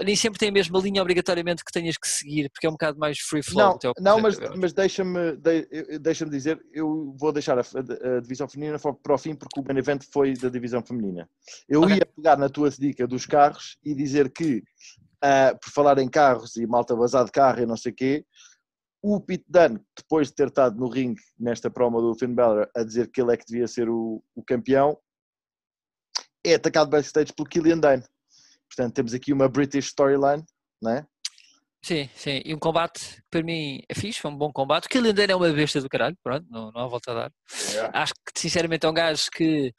nem 0.06 0.16
sempre 0.16 0.40
tem 0.40 0.48
a 0.50 0.52
mesma 0.54 0.80
linha 0.80 1.02
obrigatoriamente 1.02 1.64
que 1.66 1.72
tenhas 1.72 1.98
que 1.98 2.08
seguir, 2.08 2.50
porque 2.50 2.66
é 2.66 2.70
um 2.70 2.74
bocado 2.74 2.98
mais 2.98 3.20
free 3.20 3.44
flow. 3.44 3.78
Não, 3.82 3.90
ao 3.90 3.94
não 4.00 4.20
mas, 4.22 4.38
mas 4.58 4.72
deixa-me 4.72 5.36
de, 5.36 6.00
deixa-me 6.00 6.32
dizer, 6.32 6.60
eu 6.74 7.14
vou 7.20 7.34
deixar 7.34 7.58
a, 7.60 7.62
a- 7.62 8.18
a 8.18 8.22
divisão 8.22 8.48
feminina 8.48 8.80
para 8.80 9.14
o 9.16 9.18
fim 9.18 9.36
porque 9.36 9.60
o 9.60 9.64
main 9.64 9.78
event 9.78 10.04
foi 10.14 10.34
da 10.34 10.48
divisão 10.48 10.82
feminina. 10.82 11.30
Eu 11.68 11.82
Ok. 11.82 11.98
ia 11.98 12.06
pegar 12.06 12.38
na 12.38 12.48
tua 12.48 12.70
dica 12.70 13.06
dos 13.06 13.26
carros 13.26 13.78
e 13.84 13.94
dizer 13.94 14.32
que, 14.32 14.49
ah, 15.22 15.56
por 15.62 15.72
falar 15.72 15.98
em 15.98 16.10
carros 16.10 16.56
e 16.56 16.66
malta 16.66 16.96
vazar 16.96 17.26
de 17.26 17.32
carro 17.32 17.62
e 17.62 17.66
não 17.66 17.78
sei 17.78 17.92
o 17.92 17.96
quê, 17.96 18.26
o 19.02 19.20
Pete 19.20 19.46
Dunne, 19.48 19.80
depois 19.96 20.28
de 20.28 20.36
ter 20.36 20.48
estado 20.48 20.78
no 20.78 20.90
ringue 20.90 21.22
nesta 21.40 21.70
promo 21.70 22.02
do 22.02 22.16
Finn 22.16 22.34
Balor 22.34 22.70
a 22.76 22.84
dizer 22.84 23.10
que 23.10 23.22
ele 23.22 23.34
é 23.34 23.38
que 23.38 23.46
devia 23.46 23.68
ser 23.68 23.90
o, 23.90 24.22
o 24.36 24.44
campeão, 24.44 24.98
é 26.46 26.56
atacado 26.56 26.90
backstage 26.90 27.34
pelo 27.34 27.48
Killian 27.48 27.80
Dane. 27.80 28.04
Portanto, 28.68 28.94
temos 28.94 29.14
aqui 29.14 29.34
uma 29.34 29.48
British 29.50 29.88
storyline, 29.88 30.44
não 30.82 30.92
é? 30.92 31.08
Sim, 31.82 32.10
sim, 32.14 32.42
e 32.44 32.54
um 32.54 32.60
combate 32.60 33.16
que 33.16 33.24
para 33.32 33.42
mim 33.42 33.82
é 33.88 33.96
fixe, 33.96 34.20
foi 34.20 34.30
um 34.30 34.38
bom 34.38 34.52
combate. 34.52 34.86
O 34.86 34.90
Killian 34.90 35.14
Dane 35.14 35.32
é 35.32 35.36
uma 35.36 35.52
besta 35.52 35.80
do 35.80 35.90
caralho, 35.90 36.18
pronto, 36.22 36.46
não, 36.50 36.72
não 36.72 36.82
há 36.82 36.88
volta 36.88 37.12
a 37.12 37.14
dar. 37.16 37.32
Acho 37.94 38.14
que 38.14 38.40
sinceramente 38.40 38.86
é 38.86 38.90
um 38.90 38.94
gajo 38.94 39.30
que 39.32 39.74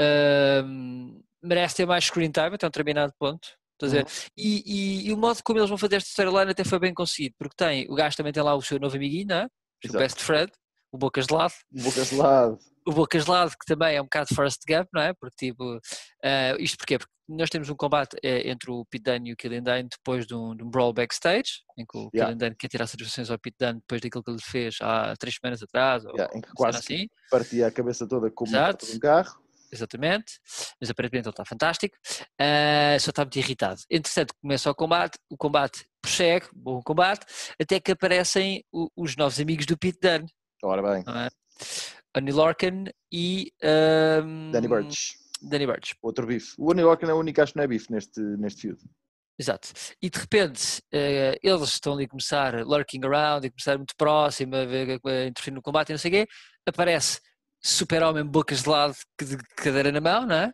ahm, 0.00 1.20
merece 1.42 1.76
ter 1.76 1.86
mais 1.86 2.04
screen 2.04 2.30
time 2.32 2.54
até 2.54 2.66
um 2.66 2.70
determinado 2.70 3.12
ponto. 3.18 3.48
Ver? 3.86 4.06
E, 4.36 4.62
e- 4.66 5.08
e 5.08 5.12
o 5.12 5.16
modo 5.16 5.40
como 5.44 5.58
eles 5.58 5.68
vão 5.68 5.78
fazer 5.78 5.96
esta 5.96 6.08
storyline 6.10 6.50
até 6.50 6.64
foi 6.64 6.78
bem 6.78 6.92
conseguido, 6.94 7.34
porque 7.38 7.54
tem, 7.56 7.86
o 7.90 7.94
gajo 7.94 8.16
também 8.16 8.32
tem 8.32 8.42
lá 8.42 8.54
o 8.54 8.62
seu 8.62 8.78
novo 8.78 8.96
amiguinho, 8.96 9.26
não 9.28 9.36
é? 9.36 9.48
o. 9.88 9.92
Best 9.92 10.20
Fred, 10.22 10.50
o 10.92 10.98
Bocas 10.98 11.26
de 11.26 11.34
Lado, 11.34 11.54
Bocas 11.70 12.08
de 12.10 12.16
lado. 12.16 12.58
o 12.86 12.92
Bocas 12.92 13.24
de 13.24 13.30
Lado 13.30 13.50
que 13.50 13.66
também 13.66 13.94
é 13.96 14.00
um 14.00 14.04
bocado 14.04 14.34
first 14.34 14.60
gap, 14.66 14.88
não 14.92 15.02
é? 15.02 15.12
Porque 15.14 15.36
tipo, 15.48 15.78
ah, 16.24 16.56
isto 16.58 16.76
porquê? 16.78 16.98
Porque 16.98 17.12
nós 17.28 17.50
temos 17.50 17.68
um 17.68 17.76
combate 17.76 18.16
eh, 18.22 18.48
entre 18.50 18.70
o 18.70 18.86
Pete 18.86 19.02
Dunne 19.04 19.28
e 19.28 19.32
o 19.34 19.36
Killian 19.36 19.62
Dane 19.62 19.86
depois 19.90 20.26
de 20.26 20.34
um, 20.34 20.56
de 20.56 20.64
um 20.64 20.70
brawl 20.70 20.94
backstage, 20.94 21.60
em 21.76 21.84
que 21.84 21.98
o 21.98 22.08
Yeah. 22.14 22.32
Killian 22.32 22.36
Dane 22.38 22.56
quer 22.58 22.68
tirar 22.68 22.86
satisfações 22.86 23.30
ao 23.30 23.38
Pete 23.38 23.56
Dunne 23.60 23.80
depois 23.80 24.00
daquilo 24.00 24.24
que 24.24 24.30
ele 24.30 24.40
fez 24.42 24.78
há 24.80 25.14
três 25.18 25.36
semanas 25.36 25.62
atrás, 25.62 26.06
ou 26.06 26.12
Yeah, 26.14 26.34
em 26.36 26.40
que 26.40 26.48
quase 26.54 26.78
assim. 26.78 27.06
partia 27.30 27.66
a 27.66 27.70
cabeça 27.70 28.08
toda 28.08 28.30
como 28.30 28.50
um 28.50 28.98
carro. 28.98 29.42
Exatamente, 29.72 30.34
mas 30.80 30.88
aparentemente 30.90 31.26
ele 31.28 31.32
está 31.32 31.44
fantástico, 31.44 31.96
Ah, 32.38 32.96
só 33.00 33.10
está 33.10 33.22
muito 33.24 33.38
irritado. 33.38 33.80
Entretanto, 33.90 34.34
começa 34.40 34.70
o 34.70 34.74
combate, 34.74 35.18
o 35.30 35.36
combate 35.36 35.84
prossegue, 36.00 36.46
bom 36.54 36.80
combate, 36.82 37.26
até 37.60 37.78
que 37.80 37.92
aparecem 37.92 38.64
o- 38.72 38.88
os 38.96 39.14
novos 39.16 39.38
amigos 39.40 39.66
do 39.66 39.76
Pete 39.76 39.98
Dunne, 40.00 40.26
Ora 40.62 40.82
bem, 40.82 41.04
é? 41.06 41.28
Annie 42.14 42.32
Lorcan 42.32 42.84
e 43.12 43.52
ahm, 43.62 44.50
Danny 44.52 44.66
Burch, 44.68 45.16
Danny 45.42 45.66
Burch, 45.66 45.94
outro 46.02 46.26
bife. 46.26 46.54
O 46.58 46.72
New 46.72 46.84
York 46.86 47.04
é 47.04 47.12
o 47.12 47.18
único 47.18 47.40
acho 47.42 47.52
que 47.52 47.58
não 47.58 47.64
é 47.64 47.68
bife 47.68 47.92
neste, 47.92 48.20
neste 48.20 48.62
feud. 48.62 48.80
exato. 49.38 49.68
E 50.02 50.10
de 50.10 50.18
repente 50.18 50.82
eh, 50.92 51.38
eles 51.42 51.68
estão 51.68 51.92
ali 51.94 52.04
a 52.04 52.08
começar 52.08 52.54
lurking 52.66 53.04
around 53.04 53.46
e 53.46 53.50
começar 53.50 53.76
muito 53.76 53.94
próximo, 53.96 54.56
a, 54.56 54.64
ver, 54.64 54.98
a 55.04 55.26
interferir 55.26 55.54
no 55.54 55.62
combate 55.62 55.90
e 55.90 55.92
não 55.92 55.98
sei 55.98 56.10
o 56.10 56.14
quê, 56.14 56.26
aparece 56.66 57.20
super-homem 57.60 58.24
bocas 58.24 58.62
de 58.62 58.68
lado, 58.68 58.94
que 59.18 59.24
de 59.24 59.36
cadeira 59.56 59.90
na 59.92 60.00
mão, 60.00 60.26
não 60.26 60.34
é? 60.36 60.52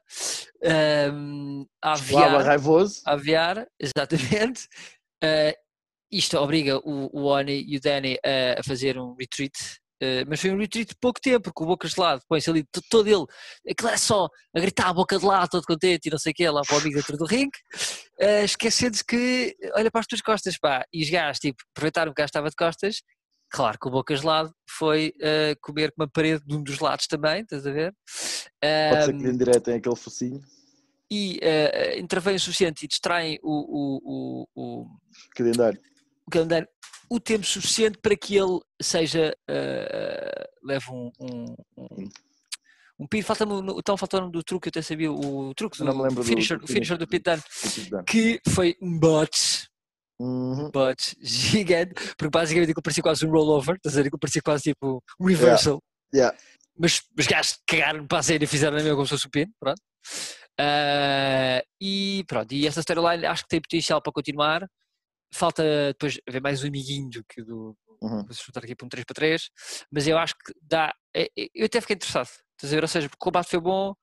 Lava 1.83 1.97
aviar, 2.27 2.43
raivoso. 2.43 3.03
a 3.07 3.13
aviar, 3.13 3.67
exatamente. 3.79 4.69
Eh, 5.23 5.57
isto 6.11 6.39
obriga 6.39 6.79
o, 6.79 7.11
o 7.13 7.25
Oni 7.27 7.65
e 7.67 7.77
o 7.77 7.81
Danny 7.81 8.17
a, 8.25 8.61
a 8.61 8.63
fazer 8.63 8.99
um 8.99 9.15
retreat, 9.19 9.53
eh, 10.01 10.25
mas 10.27 10.41
foi 10.41 10.51
um 10.51 10.59
retreat 10.59 10.89
de 10.91 10.97
pouco 11.01 11.21
tempo, 11.21 11.43
porque 11.45 11.63
o 11.63 11.67
Bocas 11.67 11.93
de 11.93 12.01
Lado 12.01 12.23
põe-se 12.29 12.49
ali 12.51 12.65
to- 12.65 12.81
todo 12.89 13.07
ele, 13.09 13.25
aquilo 13.71 13.91
é 13.91 13.97
só 13.97 14.29
a 14.55 14.61
gritar 14.61 14.89
a 14.89 14.93
boca 14.95 15.19
de 15.19 15.25
lado, 15.25 15.49
todo 15.51 15.65
contente 15.65 16.07
e 16.07 16.11
não 16.11 16.19
sei 16.19 16.33
o 16.33 16.35
quê, 16.35 16.49
lá 16.49 16.63
para 16.63 16.77
o 16.77 16.79
amigo 16.81 16.97
dentro 16.97 17.17
do 17.17 17.25
ringue, 17.27 17.59
eh, 18.21 18.45
esquecendo-se 18.45 19.05
que 19.05 19.57
olha 19.75 19.91
para 19.91 20.01
as 20.01 20.07
tuas 20.07 20.21
costas, 20.23 20.59
pá, 20.59 20.85
e 20.93 21.03
os 21.03 21.11
gajos, 21.11 21.39
tipo, 21.41 21.63
aproveitaram 21.73 22.13
que 22.13 22.21
o 22.21 22.23
gajo 22.23 22.27
estava 22.29 22.49
de 22.49 22.57
costas, 22.57 23.03
claro 23.57 23.79
que 23.79 23.87
o 23.89 23.91
Bocas 23.91 24.21
de 24.21 24.27
Lado 24.27 24.53
foi 24.69 25.13
eh, 25.21 25.55
comer 25.61 25.93
com 25.93 26.03
uma 26.03 26.09
parede 26.11 26.43
de 26.45 26.55
um 26.57 26.63
dos 26.63 26.79
lados 26.81 27.07
também, 27.07 27.43
estás 27.43 27.67
a 27.67 27.71
ver? 27.73 27.95
Pode 28.91 29.05
ser 29.05 29.13
que 29.17 29.27
em 29.29 29.37
direto 29.37 29.63
tem 29.65 29.75
aquele 29.77 29.97
focinho. 29.97 30.41
e 31.11 31.39
uh, 31.43 31.99
intervêm 32.01 32.35
o 32.37 32.41
suficiente 32.41 32.85
e 32.85 32.89
distraem 32.89 33.39
o, 33.43 33.53
o, 33.53 34.47
o, 34.57 34.83
o, 34.83 34.87
Que 35.35 35.43
lendário. 35.43 35.81
o 36.27 36.31
calendário 36.31 36.69
o 37.11 37.21
tempo 37.21 37.45
suficiente 37.47 37.99
para 37.99 38.17
que 38.17 38.35
ele 38.37 38.59
seja 38.81 39.33
uh, 39.49 40.67
leve 40.67 40.87
um 40.91 41.13
um, 41.21 41.55
um, 41.77 42.09
um 42.99 43.07
pin. 43.07 43.21
O- 43.21 43.79
então 43.79 43.97
faltou 43.97 44.31
do 44.31 44.43
truque, 44.43 44.69
eu 44.69 44.71
até 44.71 44.81
sabia 44.83 45.13
o 45.13 45.53
truque 45.55 45.77
do, 45.79 45.85
não 45.85 45.95
me 45.97 46.03
lembro 46.05 46.25
finisher, 46.25 46.59
do 46.59 46.67
finisher 46.67 46.97
do 46.97 47.07
Pete 47.07 47.25
Dunne. 47.91 48.05
que 48.07 48.41
foi 48.49 48.75
um 48.81 48.99
bot, 48.99 49.31
Uhum. 50.21 50.71
bot 50.71 51.17
gigante, 51.21 51.95
porque 52.17 52.31
basicamente 52.31 52.71
aquilo 52.71 52.83
parecia 52.83 53.03
quase 53.03 53.27
um 53.27 53.31
rollover, 53.31 53.77
estás 53.77 53.95
a 53.97 54.01
ver? 54.03 54.07
Aquilo 54.09 54.19
parecia 54.21 54.43
quase 54.43 54.63
tipo 54.65 55.03
um 55.21 55.27
reversal. 55.27 55.81
Yeah. 56.15 56.37
mas 56.79 57.01
os 57.19 57.27
gajos 57.27 57.59
cagaram 57.67 58.07
para 58.07 58.19
a 58.19 58.23
série 58.23 58.45
e 58.45 58.47
fizeram 58.47 58.75
a 58.77 58.81
mesma 58.81 58.95
como 58.95 59.05
se 59.07 59.11
fosse 59.11 59.27
o 59.27 59.31
pino, 59.31 59.53
pronto. 59.59 59.81
Ah, 60.59 61.63
e 61.81 62.25
pronto, 62.29 62.53
e 62.53 62.67
essa 62.67 62.81
storyline 62.81 63.27
acho 63.27 63.43
que 63.43 63.49
tem 63.49 63.61
potencial 63.61 64.01
para 64.01 64.13
continuar. 64.13 64.69
Falta 65.35 65.63
depois 65.89 66.21
haver 66.29 66.41
mais 66.41 66.63
um 66.63 66.69
amiguinho 66.69 67.11
do 67.11 67.25
que 67.25 67.43
do. 67.43 67.77
Uhum. 68.01 68.23
Vou 68.25 68.33
juntar 68.33 68.63
aqui 68.63 68.75
para 68.77 68.87
um 68.87 68.89
3 68.89 69.05
para 69.05 69.15
3, 69.15 69.49
mas 69.91 70.07
eu 70.07 70.17
acho 70.19 70.35
que 70.35 70.53
dá. 70.63 70.95
é- 71.15 71.29
é- 71.37 71.49
Eu 71.55 71.67
até 71.67 71.81
fiquei 71.81 71.97
interessado, 71.97 72.29
estás 72.53 72.73
a 72.73 72.77
ver? 72.77 72.83
Ou 72.83 72.89
seja, 72.89 73.09
porque 73.09 73.21
o 73.21 73.25
combate 73.25 73.51
foi 73.51 73.61
bom 73.61 73.95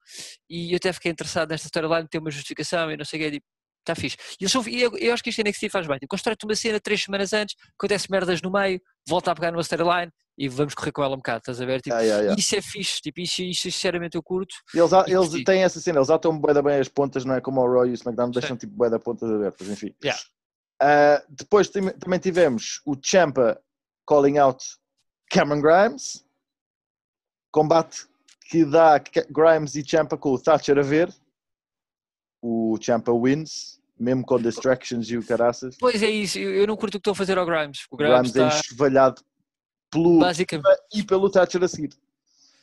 e 0.49 0.71
eu 0.73 0.77
até 0.77 0.91
fiquei 0.91 1.11
interessado 1.11 1.49
nesta 1.49 1.67
storyline, 1.67 2.07
ter 2.09 2.17
uma 2.17 2.31
justificação 2.31 2.91
e 2.91 2.97
não 2.97 3.05
sei 3.05 3.19
o 3.19 3.23
que, 3.23 3.31
tipo, 3.31 3.45
está 3.81 3.95
fixe. 3.95 4.17
E 4.39 4.43
eles 4.43 4.51
são, 4.51 4.63
e 4.67 4.81
eu, 4.81 4.95
eu 4.97 5.13
acho 5.13 5.21
que 5.23 5.29
isto 5.29 5.41
NXT 5.41 5.69
faz 5.69 5.85
bem. 5.87 5.97
Tipo, 5.97 6.07
constrói-te 6.09 6.45
uma 6.45 6.55
cena 6.55 6.79
três 6.79 7.03
semanas 7.03 7.33
antes, 7.33 7.55
acontece 7.77 8.09
merdas 8.09 8.41
no 8.41 8.51
meio, 8.51 8.79
volta 9.07 9.31
a 9.31 9.35
pegar 9.35 9.51
numa 9.51 9.61
storyline 9.61 10.11
e 10.37 10.47
vamos 10.47 10.73
correr 10.73 10.91
com 10.91 11.03
ela 11.03 11.13
um 11.13 11.17
bocado, 11.17 11.39
estás 11.39 11.59
a 11.61 11.65
ver? 11.65 11.81
Tipo, 11.81 11.89
Yeah, 11.95 12.03
yeah, 12.05 12.21
yeah. 12.23 12.39
isso 12.39 12.55
é 12.55 12.61
fixe, 12.61 13.01
tipo, 13.01 13.19
isso, 13.19 13.41
isso 13.43 13.61
sinceramente 13.63 14.15
eu 14.15 14.23
curto. 14.23 14.55
Eles, 14.73 14.93
a- 14.93 15.05
eles 15.07 15.29
curti. 15.29 15.43
têm 15.43 15.63
essa 15.63 15.79
cena, 15.79 15.99
eles 15.99 16.09
atam 16.09 16.39
da 16.39 16.61
bem 16.61 16.79
as 16.79 16.87
pontas, 16.87 17.25
não 17.25 17.35
é 17.35 17.41
como 17.41 17.61
o 17.61 17.65
Roy 17.67 17.89
e 17.89 17.91
o 17.91 17.93
SmackDown, 17.93 18.31
deixam 18.31 18.55
tipo 18.57 18.73
bué 18.73 18.89
da 18.89 18.97
pontas 18.99 19.29
abertas, 19.29 19.67
enfim. 19.67 19.93
Ah, 20.81 21.23
depois 21.29 21.69
também 21.69 22.19
tivemos 22.19 22.81
o 22.85 22.95
Champa 22.99 23.61
calling 24.07 24.37
out 24.39 24.63
Cameron 25.29 25.61
Grimes, 25.61 26.25
combate 27.51 28.07
que 28.49 28.65
dá 28.65 28.97
Grimes 29.29 29.75
e 29.75 29.83
Champa 29.87 30.17
com 30.17 30.31
o 30.33 30.39
Thatcher 30.39 30.77
a 30.77 30.81
ver, 30.81 31.13
o 32.41 32.77
Champa 32.81 33.11
wins, 33.13 33.79
mesmo 33.99 34.25
com 34.25 34.41
distractions 34.41 35.09
e 35.09 35.17
o 35.17 35.23
caraças, 35.25 35.75
Pois 35.79 36.01
é 36.01 36.09
isso, 36.09 36.39
eu, 36.39 36.65
não 36.65 36.75
curto 36.75 36.95
o 36.95 36.97
que 36.97 37.01
estão 37.01 37.13
a 37.13 37.15
fazer 37.15 37.37
ao 37.37 37.45
Grimes. 37.45 37.85
O 37.91 37.95
Grimes 37.97 38.31
Grimes 38.31 38.35
é 38.35 38.47
está 38.47 38.59
enxovalhado 38.59 39.21
pelo 39.91 40.19
basicamente. 40.19 40.79
e 40.93 41.03
pelo 41.03 41.29
Thatcher 41.29 41.63
a 41.63 41.67
seguir. 41.67 41.91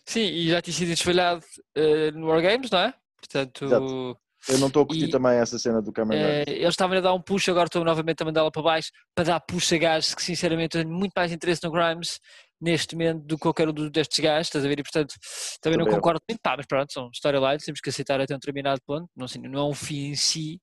Sim, 0.07 0.21
e 0.25 0.49
já 0.49 0.61
tinha 0.63 0.75
sido 0.75 0.89
desfalhado 0.89 1.45
eh, 1.75 2.11
no 2.13 2.29
Wargames, 2.29 2.71
não 2.71 2.79
é? 2.79 2.95
Portanto, 3.17 3.65
Exato. 3.67 4.19
Eu 4.49 4.59
não 4.59 4.69
estou 4.69 4.85
a 4.85 4.87
curtir 4.87 5.05
E- 5.07 5.11
também 5.11 5.33
essa 5.37 5.59
cena 5.59 5.83
do 5.83 5.93
Cameron 5.93 6.19
Grimes. 6.21 6.45
eles 6.47 6.69
estavam 6.69 6.97
a 6.97 7.01
dar 7.01 7.13
um 7.13 7.21
push, 7.21 7.49
agora 7.51 7.67
estou 7.67 7.85
novamente 7.85 8.23
a 8.23 8.25
mandá-la 8.25 8.51
para 8.51 8.63
baixo 8.63 8.91
para 9.15 9.25
dar 9.25 9.41
push 9.41 9.73
a 9.73 9.79
gajos 9.79 10.15
que 10.15 10.23
sinceramente 10.23 10.77
eu 10.79 10.85
tenho 10.85 10.95
muito 10.95 11.13
mais 11.15 11.31
interesse 11.33 11.63
no 11.65 11.71
Grimes 11.73 12.21
neste 12.61 12.95
momento 12.95 13.25
do 13.25 13.37
que 13.37 13.43
qualquer 13.43 13.69
um 13.69 13.73
destes 13.91 14.19
gajos, 14.19 14.49
estás 14.49 14.65
a 14.65 14.69
ver? 14.69 14.79
E 14.81 14.83
portanto 14.83 15.15
também 15.61 15.79
não 15.79 15.85
Também 15.85 15.97
eu. 15.97 16.01
concordo 16.01 16.21
muito, 16.29 16.41
pá, 16.43 16.57
mas 16.57 16.67
pronto, 16.67 16.93
são 16.93 17.11
storylines, 17.13 17.65
temos 17.65 17.81
que 17.81 17.89
aceitar 17.89 18.21
até 18.21 18.35
um 18.35 18.39
determinado 18.39 18.81
ponto, 18.87 19.09
não, 19.17 19.29
sei, 19.29 19.41
não 19.43 19.59
é 19.59 19.65
um 19.65 19.75
fim 19.75 20.09
em 20.09 20.17
si, 20.17 20.61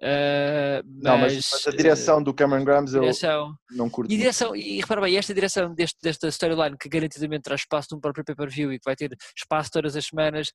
eh, 0.00 0.82
Não, 0.84 1.18
mas, 1.18 1.34
mas, 1.34 1.50
mas 1.52 1.66
a 1.66 1.70
direção 1.76 2.22
do 2.22 2.34
Cameron 2.34 2.64
Grimes 2.64 2.94
eu 2.94 3.00
direção, 3.00 3.54
não 3.70 3.88
curto. 3.88 4.10
E 4.10 4.14
muito. 4.14 4.20
direção, 4.20 4.56
e 4.56 4.80
repara 4.80 5.00
bem, 5.00 5.16
esta 5.16 5.34
direção 5.34 5.74
deste, 5.74 5.98
desta 6.02 6.28
storyline 6.28 6.76
que 6.78 6.88
garantidamente 6.88 7.42
traz 7.42 7.60
espaço 7.62 7.88
num 7.92 8.00
próprio 8.00 8.24
pay-per-view 8.24 8.72
e 8.72 8.78
que 8.78 8.84
vai 8.84 8.96
ter 8.96 9.14
espaço 9.36 9.70
todas 9.70 9.96
as 9.96 10.06
semanas, 10.06 10.48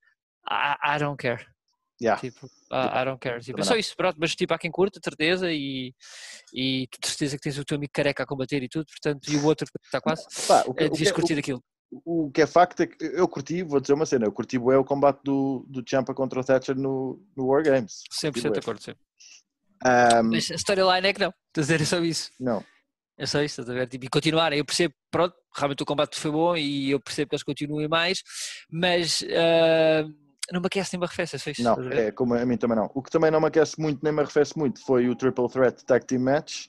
I, 0.49 0.95
I 0.95 0.99
don't 0.99 1.17
care. 1.17 1.45
Yeah. 2.01 2.19
Tipo, 2.19 2.47
I, 2.71 3.01
I 3.01 3.05
don't 3.05 3.19
care. 3.19 3.39
Tipo, 3.41 3.59
é 3.59 3.63
só 3.63 3.75
isso, 3.75 3.95
pronto, 3.95 4.17
mas 4.19 4.35
tipo, 4.35 4.53
há 4.53 4.57
quem 4.57 4.71
curta, 4.71 4.99
certeza, 5.03 5.51
e, 5.51 5.93
e 6.53 6.87
de 6.99 7.07
certeza 7.07 7.35
que 7.37 7.43
tens 7.43 7.57
o 7.59 7.63
teu 7.65 7.77
amigo 7.77 7.91
careca 7.93 8.23
a 8.23 8.25
combater 8.25 8.63
e 8.63 8.67
tudo, 8.69 8.85
portanto, 8.87 9.29
e 9.31 9.37
o 9.37 9.45
outro 9.45 9.67
está 9.85 10.01
quase, 10.01 10.25
Pá, 10.47 10.63
o, 10.65 10.73
que, 10.73 10.83
é, 10.83 10.87
o, 10.87 10.89
que, 10.89 10.97
devias 10.97 11.11
curtir 11.11 11.37
aquilo. 11.37 11.61
o- 11.91 12.27
o 12.27 12.31
que 12.31 12.41
é 12.41 12.47
facto 12.47 12.79
é 12.81 12.87
que 12.87 12.95
eu 13.03 13.27
curti, 13.27 13.61
vou 13.63 13.79
dizer 13.79 13.93
uma 13.93 14.05
cena, 14.05 14.25
eu 14.25 14.31
curti 14.31 14.57
bué 14.57 14.77
o 14.77 14.83
combate 14.83 15.19
do, 15.23 15.63
do 15.69 15.83
Champa 15.87 16.13
contra 16.13 16.39
o 16.39 16.43
Thatcher 16.43 16.75
no, 16.75 17.21
no 17.37 17.45
War 17.47 17.61
Games. 17.63 18.01
100% 18.11 18.51
de 18.53 18.59
acordo, 18.59 18.81
sim. 18.81 18.95
Ahm, 19.85 20.29
Mas 20.31 20.49
a 20.51 20.55
storyline 20.55 21.07
é 21.07 21.13
que 21.13 21.19
não, 21.19 21.33
estás 21.49 21.69
a 21.69 21.73
dizer, 21.77 21.81
é 21.81 21.85
só 21.85 21.99
isso. 22.03 22.31
não, 22.39 22.63
É 23.17 23.25
só 23.25 23.41
isso, 23.41 23.61
estás 23.61 23.69
a 23.69 23.73
ver? 23.73 23.87
Tipo, 23.87 24.05
e 24.05 24.09
continuar, 24.09 24.53
eu 24.53 24.63
percebo, 24.65 24.93
pronto, 25.11 25.35
realmente 25.55 25.83
o 25.83 25.85
combate 25.85 26.17
foi 26.19 26.31
bom 26.31 26.55
e 26.55 26.91
eu 26.91 26.99
percebo 26.99 27.29
que 27.29 27.35
eles 27.35 27.43
continuem 27.43 27.87
mais, 27.87 28.23
mas 28.71 29.23
ah, 29.35 30.07
não 30.51 30.59
me 30.59 30.67
aquece 30.67 30.93
nem 30.93 30.99
me 30.99 31.05
arrefece, 31.05 31.35
é 31.35 31.39
só 31.39 31.49
isso. 31.51 31.63
Não, 31.63 31.75
é 31.91 32.11
como 32.11 32.33
a 32.33 32.45
mim 32.45 32.57
também 32.57 32.77
não. 32.77 32.89
O 32.93 33.01
que 33.01 33.09
também 33.09 33.31
não 33.31 33.39
me 33.39 33.47
aquece 33.47 33.79
muito, 33.79 34.03
nem 34.03 34.11
me 34.11 34.21
arrefece 34.21 34.57
muito, 34.57 34.83
foi 34.83 35.07
o 35.07 35.15
Triple 35.15 35.49
Threat 35.49 35.85
Tag 35.85 36.05
Team 36.05 36.21
Match 36.21 36.67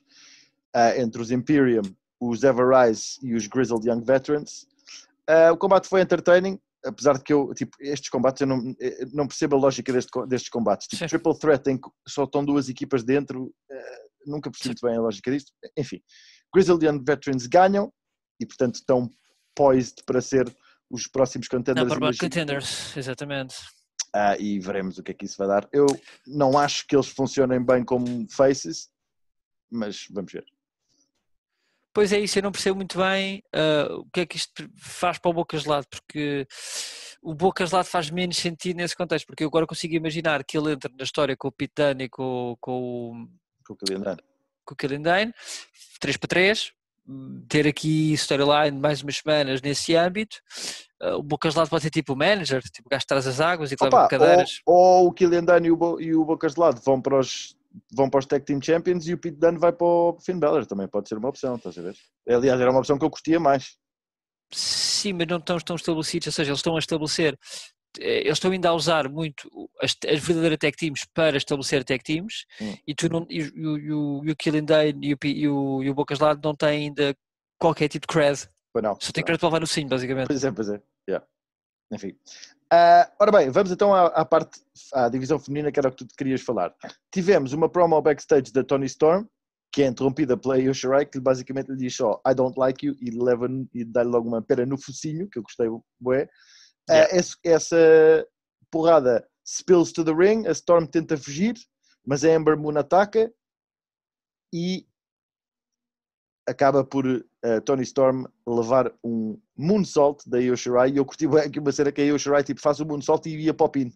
ah, 0.74 0.96
entre 0.96 1.20
os 1.20 1.30
Imperium, 1.30 1.82
os 2.20 2.42
Everrise 2.42 3.18
e 3.22 3.34
os 3.34 3.46
Grizzled 3.46 3.88
Young 3.88 4.04
Veterans. 4.04 4.66
Ah, 5.28 5.52
o 5.52 5.56
combate 5.56 5.88
foi 5.88 6.00
entertaining, 6.00 6.58
apesar 6.84 7.14
de 7.14 7.24
que 7.24 7.32
eu, 7.32 7.52
tipo, 7.54 7.76
estes 7.80 8.08
combates 8.08 8.40
eu 8.40 8.46
não, 8.46 8.74
eh, 8.80 9.06
não 9.12 9.26
percebo 9.26 9.56
a 9.56 9.58
lógica 9.58 9.92
deste 9.92 10.10
destes 10.26 10.50
combates. 10.50 10.86
Tipo, 10.86 11.00
Sim. 11.00 11.06
Triple 11.06 11.38
Threat 11.38 11.70
em 11.70 11.78
que 11.78 11.88
só 12.08 12.24
estão 12.24 12.44
duas 12.44 12.68
equipas 12.68 13.04
dentro, 13.04 13.52
eh, 13.70 13.98
nunca 14.26 14.50
percebi 14.50 14.70
muito 14.70 14.86
bem 14.86 14.96
a 14.96 15.00
lógica 15.00 15.30
disto. 15.30 15.52
Enfim, 15.76 16.00
Grizzled 16.54 16.84
Young 16.84 17.02
Veterans 17.04 17.46
ganham 17.46 17.92
e, 18.40 18.46
portanto, 18.46 18.76
estão 18.76 19.08
poised 19.54 20.02
para 20.06 20.20
ser 20.20 20.54
os 20.92 21.06
próximos 21.08 21.48
contenders. 21.48 21.88
Number 21.88 22.08
one 22.08 22.16
contenders, 22.16 22.96
exatamente. 22.96 23.56
Ah, 24.14 24.36
e 24.38 24.58
veremos 24.60 24.98
o 24.98 25.02
que 25.02 25.10
é 25.12 25.14
que 25.14 25.24
isso 25.24 25.38
vai 25.38 25.48
dar. 25.48 25.66
Eu 25.72 25.86
não 26.26 26.58
acho 26.58 26.86
que 26.86 26.94
eles 26.94 27.08
funcionem 27.08 27.64
bem 27.64 27.82
como 27.84 28.26
faces, 28.30 28.90
mas 29.70 30.06
vamos 30.10 30.30
ver. 30.32 30.44
Pois 31.94 32.12
é 32.12 32.18
isso, 32.20 32.38
eu 32.38 32.42
não 32.42 32.52
percebo 32.52 32.76
muito 32.76 32.98
bem 32.98 33.42
ah, 33.54 33.88
o 33.96 34.04
que 34.12 34.20
é 34.20 34.26
que 34.26 34.36
isto 34.36 34.68
faz 34.78 35.18
para 35.18 35.30
o 35.30 35.34
Bocas 35.34 35.64
Lado, 35.64 35.86
porque 35.90 36.46
o 37.22 37.34
Bocas 37.34 37.70
Lado 37.70 37.86
faz 37.86 38.10
menos 38.10 38.36
sentido 38.36 38.76
nesse 38.76 38.96
contexto, 38.96 39.26
porque 39.26 39.44
eu 39.44 39.48
agora 39.48 39.66
consigo 39.66 39.94
imaginar 39.94 40.44
que 40.44 40.56
ele 40.58 40.72
entra 40.72 40.90
na 40.96 41.04
história 41.04 41.36
com 41.36 41.48
o 41.48 41.54
Dunne 41.74 42.04
e 42.04 42.08
com, 42.08 42.56
com, 42.60 42.72
o- 42.72 43.28
Com 43.66 43.74
o 43.74 43.76
calendário. 43.76 44.24
com 44.64 44.74
o 44.74 44.76
Killian 44.76 45.02
Dane, 45.02 45.32
3 46.00 46.16
para 46.18 46.28
3, 46.28 46.72
ter 47.48 47.66
aqui 47.66 48.12
storyline 48.14 48.78
mais 48.78 49.02
umas 49.02 49.16
semanas 49.16 49.60
nesse 49.60 49.94
âmbito. 49.96 50.36
Ah, 51.00 51.16
o 51.16 51.22
Bocas 51.22 51.54
Lado 51.54 51.68
pode 51.68 51.82
ser 51.82 51.90
tipo 51.90 52.12
o 52.12 52.16
manager, 52.16 52.62
tipo 52.62 52.86
o 52.86 52.90
gajo 52.90 53.02
que 53.02 53.06
traz 53.08 53.26
as 53.26 53.40
águas 53.40 53.72
e 53.72 53.76
que 53.76 53.82
leva 53.84 54.08
cadeiras. 54.08 54.60
ou, 54.66 54.74
ou 55.02 55.06
o 55.08 55.12
Killian 55.12 55.44
Dunn 55.44 55.64
e 55.66 55.70
o, 55.70 55.76
Bo- 55.76 56.00
e 56.00 56.14
o 56.14 56.24
Bocas 56.24 56.54
de 56.54 56.60
lado 56.60 56.80
vão 56.84 57.00
para 57.00 57.18
os 57.18 57.56
vão 57.90 58.10
para 58.10 58.18
os 58.20 58.26
Tag 58.26 58.44
Team 58.44 58.60
Champions 58.60 59.06
e 59.08 59.14
o 59.14 59.18
Pete 59.18 59.38
Dunne 59.38 59.58
vai 59.58 59.72
para 59.72 59.86
o 59.86 60.18
Finn 60.20 60.38
Balor, 60.38 60.66
também 60.66 60.86
pode 60.86 61.08
ser 61.08 61.16
uma 61.16 61.30
opção, 61.30 61.56
estás 61.56 61.78
a 61.78 61.82
ver? 61.82 61.96
Aliás, 62.28 62.60
era 62.60 62.70
uma 62.70 62.80
opção 62.80 62.98
que 62.98 63.04
eu 63.04 63.08
curtia 63.10 63.40
mais. 63.40 63.76
Sim, 64.52 65.14
mas 65.14 65.26
não 65.26 65.38
estão, 65.38 65.56
estão 65.56 65.76
estabelecidos, 65.76 66.26
ou 66.26 66.32
seja, 66.34 66.50
eles 66.50 66.58
estão 66.58 66.76
a 66.76 66.78
estabelecer, 66.78 67.38
eles 67.98 68.32
estão 68.34 68.50
ainda 68.50 68.68
a 68.70 68.74
usar 68.74 69.08
muito 69.08 69.48
as, 69.80 69.96
as 70.08 70.20
verdadeiras 70.20 70.58
tech 70.58 70.76
teams 70.76 71.04
para 71.14 71.36
estabelecer 71.36 71.84
tech 71.84 72.02
teams 72.02 72.44
Hum. 72.60 72.74
e 72.86 72.94
tu 72.94 73.08
não, 73.08 73.26
e, 73.28 73.42
o- 73.42 73.52
e, 73.56 73.66
o- 73.66 73.78
e 73.78 73.92
o, 74.28 74.32
o 74.32 74.36
Killian 74.36 74.64
Dane 74.64 75.08
e 75.08 75.14
o, 75.14 75.18
e 75.24 75.48
o, 75.48 75.82
e 75.82 75.90
o 75.90 75.94
Bocas 75.94 76.18
Lado 76.18 76.40
não 76.42 76.54
têm 76.54 76.86
ainda 76.88 77.14
qualquer 77.58 77.88
tipo 77.88 78.06
de 78.06 78.12
cred, 78.12 78.48
Pois 78.72 78.82
não. 78.82 78.96
só 79.00 79.12
tem 79.12 79.22
cred 79.24 79.38
para 79.38 79.48
levar 79.48 79.60
no 79.60 79.66
sim, 79.66 79.86
basicamente. 79.86 80.26
Pois 80.28 80.42
é, 80.44 80.50
pois 80.50 80.68
é. 80.68 80.80
Yeah. 81.08 81.26
Enfim. 81.92 82.16
Ah, 82.70 83.10
ora 83.20 83.30
bem, 83.30 83.50
vamos 83.50 83.70
então 83.70 83.94
à, 83.94 84.06
à 84.06 84.24
parte, 84.24 84.60
à 84.94 85.08
divisão 85.10 85.38
feminina, 85.38 85.70
que 85.70 85.78
era 85.78 85.88
o 85.88 85.92
que 85.92 86.04
tu 86.06 86.14
querias 86.16 86.40
falar. 86.40 86.74
Tivemos 87.12 87.52
uma 87.52 87.68
promo 87.68 88.00
backstage 88.00 88.50
da 88.50 88.64
Tony 88.64 88.86
Storm, 88.86 89.26
que 89.70 89.82
é 89.82 89.86
interrompida 89.86 90.36
pela 90.36 90.58
Io 90.58 90.72
Shirai, 90.74 91.04
que 91.04 91.20
basicamente 91.20 91.70
lhe 91.70 91.76
diz 91.76 91.94
só 91.94 92.20
I 92.26 92.34
don't 92.34 92.58
like 92.58 92.84
you 92.86 92.94
e 93.00 93.10
leva 93.10 93.46
e 93.74 93.84
dá-lhe 93.84 94.08
logo 94.08 94.26
uma 94.26 94.40
pera 94.40 94.64
no 94.64 94.78
focinho, 94.78 95.28
que 95.28 95.38
eu 95.38 95.42
gostei 95.42 95.68
bué. 96.00 96.28
Ah, 96.88 96.94
Yeah. 96.94 97.16
esse- 97.16 97.36
essa 97.44 98.26
porrada 98.70 99.26
spills 99.44 99.92
to 99.92 100.04
the 100.04 100.12
ring, 100.12 100.46
a 100.46 100.52
Storm 100.52 100.86
tenta 100.86 101.16
fugir, 101.16 101.54
mas 102.06 102.24
a 102.24 102.30
Ember 102.30 102.56
Moon 102.56 102.76
ataca 102.78 103.32
e 104.52 104.86
acaba 106.48 106.84
por 106.84 107.04
eh, 107.44 107.60
Tony 107.60 107.82
Storm 107.82 108.24
levar 108.46 108.92
um 109.02 109.40
moonsault 109.56 110.28
da 110.28 110.40
Io 110.40 110.56
Shirai 110.56 110.90
e 110.90 110.96
eu 110.96 111.04
curti 111.04 111.26
bem 111.26 111.40
aqui 111.40 111.58
uma 111.58 111.72
cena 111.72 111.90
que 111.92 112.00
a 112.00 112.04
Io 112.04 112.18
Shirai 112.18 112.42
tipo, 112.44 112.60
faz 112.60 112.78
o 112.80 112.86
moonsault 112.86 113.28
e 113.28 113.36
ia 113.36 113.54
para 113.54 113.66
o 113.66 113.68
pin. 113.68 113.92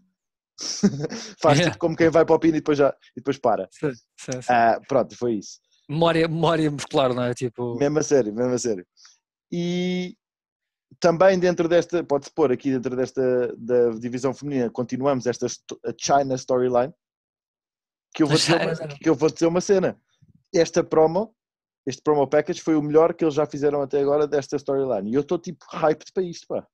faz 1.41 1.59
Yeah. 1.59 1.65
tipo 1.65 1.79
como 1.79 1.97
quem 1.97 2.09
vai 2.09 2.25
para 2.25 2.35
o 2.35 2.39
pin 2.39 2.49
e 2.49 2.53
depois, 2.53 2.79
já, 2.79 2.91
e 3.13 3.21
depois 3.21 3.39
para. 3.39 3.69
Sim, 3.73 3.93
sim, 4.17 4.43
sim. 4.43 4.49
Ah, 4.49 4.81
pronto, 4.89 5.17
foi 5.17 5.35
isso. 5.35 5.61
Memória, 5.89 6.27
memória 6.27 6.71
muscular, 6.71 7.13
não 7.15 7.23
é? 7.25 7.35
Tipo, 7.35 7.77
Mesmo 7.77 7.99
a 7.99 8.03
sério, 8.03 8.33
mesmo 8.33 8.53
a 8.55 8.59
sério. 8.59 8.87
E 9.53 10.17
também 11.01 11.39
dentro 11.39 11.69
desta, 11.69 12.03
pode-se 12.05 12.31
pôr 12.33 12.53
aqui 12.53 12.71
dentro 12.71 12.97
desta 12.97 13.55
da 13.57 13.91
divisão 13.91 14.33
feminina, 14.35 14.71
continuamos 14.71 15.27
esta 15.27 15.47
China 15.99 16.35
storyline, 16.35 16.93
que 18.15 18.23
eu 18.23 18.27
vou 18.27 18.37
dizer 18.37 18.61
uma, 18.61 18.89
que 18.89 19.09
eu 19.09 19.15
vou 19.15 19.31
dizer 19.31 19.47
uma 19.47 19.61
cena. 19.61 20.01
Esta 20.55 20.83
promo, 20.83 21.35
este 21.87 22.03
promo 22.03 22.27
package 22.27 22.61
foi 22.61 22.77
o 22.77 22.83
melhor 22.83 23.15
que 23.15 23.25
eles 23.25 23.35
já 23.35 23.47
fizeram 23.47 23.83
até 23.83 24.01
agora 24.01 24.27
desta 24.27 24.57
storyline. 24.57 25.11
E 25.11 25.15
eu 25.15 25.21
estou 25.21 25.39
tipo 25.39 25.65
hyped 25.73 26.13
para 26.13 26.23
isto, 26.23 26.47
pá. 26.47 26.67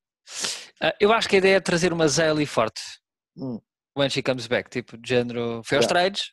ah, 0.81 0.95
eu 1.01 1.13
acho 1.13 1.29
que 1.29 1.37
a 1.37 1.39
ideia 1.39 1.57
é 1.57 1.61
trazer 1.61 1.93
uma 1.93 2.07
Zaylee 2.09 2.47
forte. 2.47 2.81
Hum. 3.37 3.59
when 3.95 4.09
she 4.09 4.23
comes 4.23 4.47
back, 4.47 4.71
tipo, 4.71 4.97
de 4.97 5.09
género, 5.09 5.63
foi 5.65 5.77
aos 5.77 5.87
Yeah. 5.87 5.89
treinos 5.89 6.33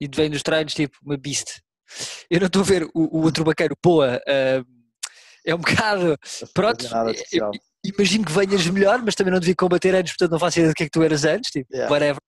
e 0.00 0.08
vem 0.08 0.30
dos 0.30 0.42
treinos, 0.42 0.74
tipo, 0.74 0.96
uma 1.02 1.16
beast. 1.16 1.60
Eu 2.30 2.40
não 2.40 2.46
estou 2.46 2.62
a 2.62 2.64
ver 2.64 2.84
o, 2.94 3.18
o 3.18 3.22
outro 3.22 3.44
bacana, 3.44 3.74
Poa, 3.80 4.20
ah, 4.26 4.64
é 5.46 5.54
um 5.54 5.58
bocado, 5.58 6.16
Pronto, 6.54 6.84
eu- 6.86 7.10
especial. 7.10 7.50
imagino 7.84 8.24
que 8.24 8.32
venhas 8.32 8.66
melhor, 8.66 9.02
mas 9.02 9.14
também 9.14 9.32
não 9.32 9.40
devia 9.40 9.54
combater 9.56 9.94
antes, 9.94 10.12
portanto 10.12 10.32
não 10.32 10.38
faço 10.38 10.58
ideia 10.58 10.72
do 10.72 10.74
que 10.74 10.82
é 10.84 10.86
que 10.86 10.92
tu 10.92 11.02
eras 11.02 11.24
antes, 11.24 11.50
tipo, 11.50 11.66
Yeah. 11.74 11.90
whatever. 11.92 12.20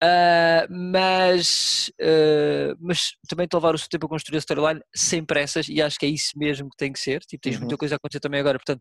Ah, 0.00 0.64
mas, 0.70 1.90
ah, 2.00 2.74
mas 2.80 3.12
também 3.28 3.48
a 3.52 3.56
levar 3.56 3.74
o 3.74 3.78
seu 3.78 3.88
tempo 3.88 4.06
a 4.06 4.08
construir 4.08 4.36
a 4.36 4.40
storyline 4.40 4.80
sem 4.94 5.24
pressas 5.24 5.68
e 5.68 5.82
acho 5.82 5.98
que 5.98 6.06
é 6.06 6.08
isso 6.08 6.32
mesmo 6.36 6.70
que 6.70 6.76
tem 6.76 6.92
que 6.92 7.00
ser. 7.00 7.20
Tipo, 7.22 7.42
tens 7.42 7.54
Uhum. 7.56 7.60
muita 7.62 7.76
coisa 7.76 7.94
a 7.94 7.96
acontecer 7.96 8.20
também 8.20 8.38
agora, 8.40 8.58
portanto, 8.58 8.80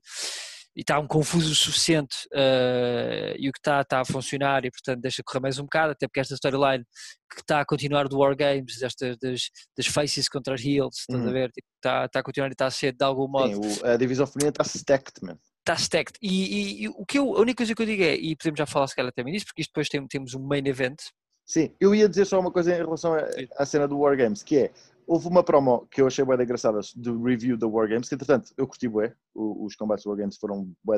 e 0.77 0.81
está 0.81 0.99
um 0.99 1.07
confuso 1.07 1.51
o 1.51 1.55
suficiente 1.55 2.15
ah, 2.35 3.33
e 3.35 3.49
o 3.49 3.51
que 3.51 3.57
está 3.57 3.81
está 3.81 3.99
a 4.01 4.05
funcionar 4.05 4.63
e 4.63 4.69
portanto 4.69 5.01
deixa 5.01 5.23
correr 5.25 5.39
mais 5.41 5.57
um 5.57 5.63
bocado, 5.63 5.93
até 5.93 6.07
porque 6.07 6.19
esta 6.19 6.35
storyline 6.35 6.85
que 7.33 7.41
está 7.41 7.61
a 7.61 7.65
continuar 7.65 8.07
do 8.07 8.19
Wargames, 8.19 8.77
destas 8.79 9.17
das, 9.17 9.41
das 9.75 9.87
faces 9.87 10.29
contra 10.29 10.53
as 10.53 10.61
heels, 10.63 10.99
estás 10.99 11.23
a 11.23 11.27
Uhum. 11.27 11.33
ver? 11.33 11.51
Tipo, 11.51 11.67
está, 11.77 12.05
está 12.05 12.19
a 12.19 12.23
continuar 12.23 12.49
e 12.49 12.51
está 12.53 12.67
a 12.67 12.71
ser 12.71 12.93
de 12.93 13.03
algum 13.03 13.27
modo 13.27 13.53
Sim, 13.63 13.81
o- 13.81 13.85
a 13.87 13.97
divisão 13.97 14.27
feminina 14.27 14.51
está 14.51 14.63
stacked, 14.63 15.23
man. 15.23 15.37
está 15.59 15.73
stacked. 15.75 16.17
E, 16.21 16.29
e- 16.29 16.83
e 16.83 16.89
o 16.89 17.05
que 17.05 17.17
eu, 17.19 17.35
a 17.35 17.41
única 17.41 17.57
coisa 17.57 17.73
que 17.75 17.81
eu 17.81 17.85
digo 17.85 18.03
é, 18.03 18.15
e 18.15 18.35
podemos 18.35 18.57
já 18.59 18.65
falar 18.65 18.87
se 18.87 18.95
calhar 18.95 19.11
também 19.11 19.33
disso, 19.33 19.47
porque 19.47 19.61
isto 19.63 19.71
depois 19.71 19.89
tem, 19.89 20.05
temos 20.07 20.33
um 20.35 20.39
main 20.45 20.65
event. 20.67 20.97
Sim, 21.45 21.73
eu 21.79 21.95
ia 21.95 22.07
dizer 22.07 22.25
só 22.25 22.39
uma 22.39 22.51
coisa 22.51 22.71
em 22.73 22.77
relação 22.77 23.13
à 23.57 23.65
cena 23.65 23.87
do 23.87 23.97
Wargames, 23.99 24.43
que 24.43 24.57
é, 24.57 24.71
houve 25.07 25.27
uma 25.27 25.43
promo 25.43 25.87
que 25.89 26.01
eu 26.01 26.07
achei 26.07 26.23
bué 26.25 26.35
da 26.37 26.43
engraçada 26.43 26.79
do 26.95 27.23
review 27.23 27.57
da 27.57 27.65
Wargames, 27.67 28.09
que 28.09 28.15
entretanto 28.15 28.53
eu 28.57 28.67
curti 28.67 28.87
bué, 28.87 29.15
os 29.33 29.75
combates 29.75 30.03
do 30.03 30.09
Wargames 30.09 30.37
foram 30.37 30.69
bué 30.83 30.97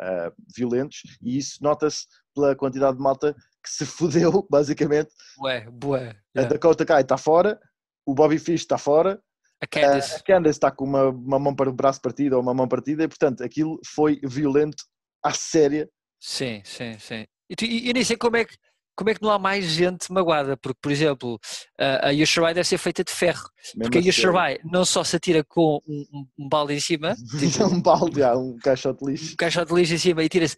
ah, 0.00 0.32
violentos, 0.56 1.02
e 1.20 1.36
isso 1.36 1.62
nota-se 1.62 2.06
pela 2.34 2.54
quantidade 2.56 2.96
de 2.96 3.02
malta 3.02 3.34
que 3.62 3.70
se 3.70 3.84
fudeu, 3.84 4.46
basicamente. 4.50 5.10
Bué, 5.36 5.68
bué. 5.70 6.10
A 6.36 6.40
yeah. 6.40 6.52
Dakota 6.54 6.84
Kai 6.86 7.02
está 7.02 7.16
fora, 7.18 7.60
o 8.06 8.14
Bobby 8.14 8.38
Fish 8.38 8.62
está 8.62 8.78
fora, 8.78 9.20
A 9.60 9.64
a 9.64 9.68
Candice. 9.68 10.22
Candace 10.24 10.56
está 10.56 10.70
com 10.70 10.84
uma, 10.84 11.08
uma 11.10 11.38
mão 11.38 11.54
para 11.54 11.68
o 11.68 11.72
braço 11.72 12.00
partido 12.00 12.34
ou 12.34 12.42
uma 12.42 12.54
mão 12.54 12.68
partida, 12.68 13.02
e 13.04 13.08
portanto 13.08 13.42
aquilo 13.44 13.78
foi 13.84 14.20
violento 14.24 14.84
à 15.22 15.32
séria. 15.32 15.88
Sim, 16.20 16.62
sim, 16.64 16.98
sim. 16.98 17.24
E 17.50 17.56
tu- 17.56 17.64
e 17.64 17.88
eu 17.88 17.92
nem 17.94 18.04
sei 18.04 18.16
como 18.16 18.36
é 18.36 18.44
que. 18.44 18.56
Como 19.02 19.10
é 19.10 19.14
que 19.14 19.22
não 19.22 19.30
há 19.30 19.38
mais 19.38 19.64
gente 19.64 20.12
magoada? 20.12 20.56
Porque, 20.56 20.78
por 20.80 20.92
exemplo, 20.92 21.40
a 21.78 22.10
Yoshirai 22.10 22.54
deve 22.54 22.68
ser 22.68 22.78
feita 22.78 23.02
de 23.02 23.10
ferro. 23.10 23.48
mesmo 23.74 23.82
Porque 23.82 23.98
a 23.98 24.00
a 24.00 24.04
sério. 24.04 24.08
Yoshirai 24.28 24.58
não 24.64 24.84
só 24.84 25.02
se 25.02 25.16
atira 25.16 25.42
com 25.42 25.80
um, 25.88 26.04
um- 26.12 26.26
um 26.38 26.48
balde 26.48 26.74
em 26.74 26.80
cima, 26.80 27.14
tipo, 27.38 27.64
um 27.66 27.80
balde, 27.82 28.22
ah, 28.22 28.36
um 28.36 28.56
caixote 28.58 29.04
de 29.04 29.10
lixo. 29.10 29.32
um 29.32 29.36
caixote 29.36 29.74
de 29.74 29.80
lixo 29.80 29.94
em 29.94 29.98
cima 29.98 30.22
e 30.22 30.28
tira-se 30.28 30.56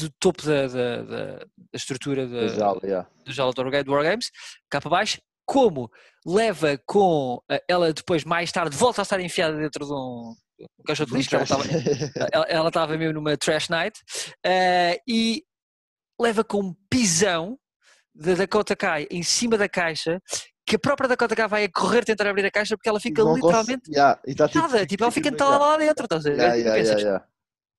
do 0.00 0.10
topo 0.18 0.42
da, 0.46 0.66
da, 0.66 1.02
da- 1.02 1.36
da 1.38 1.46
estrutura 1.74 2.26
da, 2.26 2.48
jaula, 2.48 2.80
yeah. 2.84 3.08
do 3.24 3.32
Jala 3.32 3.52
do 3.52 3.62
Warga- 3.62 3.84
do 3.84 3.92
Wargames, 3.92 4.30
cá 4.70 4.80
para 4.80 4.90
baixo, 4.90 5.20
como 5.46 5.90
leva 6.26 6.78
com 6.86 7.38
eh, 7.50 7.62
ela 7.68 7.92
depois, 7.92 8.24
mais 8.24 8.50
tarde, 8.50 8.74
volta 8.76 9.02
a 9.02 9.04
estar 9.04 9.20
enfiada 9.20 9.58
dentro 9.58 9.84
de 9.84 9.92
um, 9.92 10.34
um 10.60 10.84
caixote 10.86 11.10
de 11.10 11.16
lixo, 11.18 11.30
porque 11.30 11.52
ela 12.50 12.68
estava, 12.68 12.96
mesmo 12.96 13.12
numa 13.14 13.36
trash 13.36 13.68
night, 13.68 14.00
eh, 14.44 14.98
e 15.06 15.42
leva 16.20 16.42
com 16.44 16.60
um 16.60 16.74
pisão 16.88 17.58
da 18.14 18.34
Dakota 18.34 18.76
Kai 18.76 19.06
em 19.10 19.22
cima 19.22 19.58
da 19.58 19.68
caixa, 19.68 20.20
que 20.66 20.76
a 20.76 20.78
própria 20.78 21.08
Dakota 21.08 21.34
Kai 21.34 21.48
vai 21.48 21.64
a 21.64 21.70
correr 21.70 22.04
tentar 22.04 22.28
abrir 22.28 22.46
a 22.46 22.50
caixa 22.50 22.76
porque 22.76 22.88
ela 22.88 23.00
fica 23.00 23.22
literalmente 23.22 23.90
Yeah, 23.90 24.20
tá, 24.36 24.48
nada, 24.54 24.86
tipo, 24.86 25.02
ela 25.02 25.12
fica 25.12 25.28
yeah, 25.28 25.34
entalada 25.34 25.64
lá 25.64 25.76
dentro, 25.76 26.04
estás 26.04 26.26
a 26.26 26.30
ver? 26.30 26.38
yeah, 26.38 26.56
E 26.56 26.60
yeah, 26.62 26.74
pensas, 26.76 27.00
yeah, 27.00 27.08
yeah. 27.08 27.28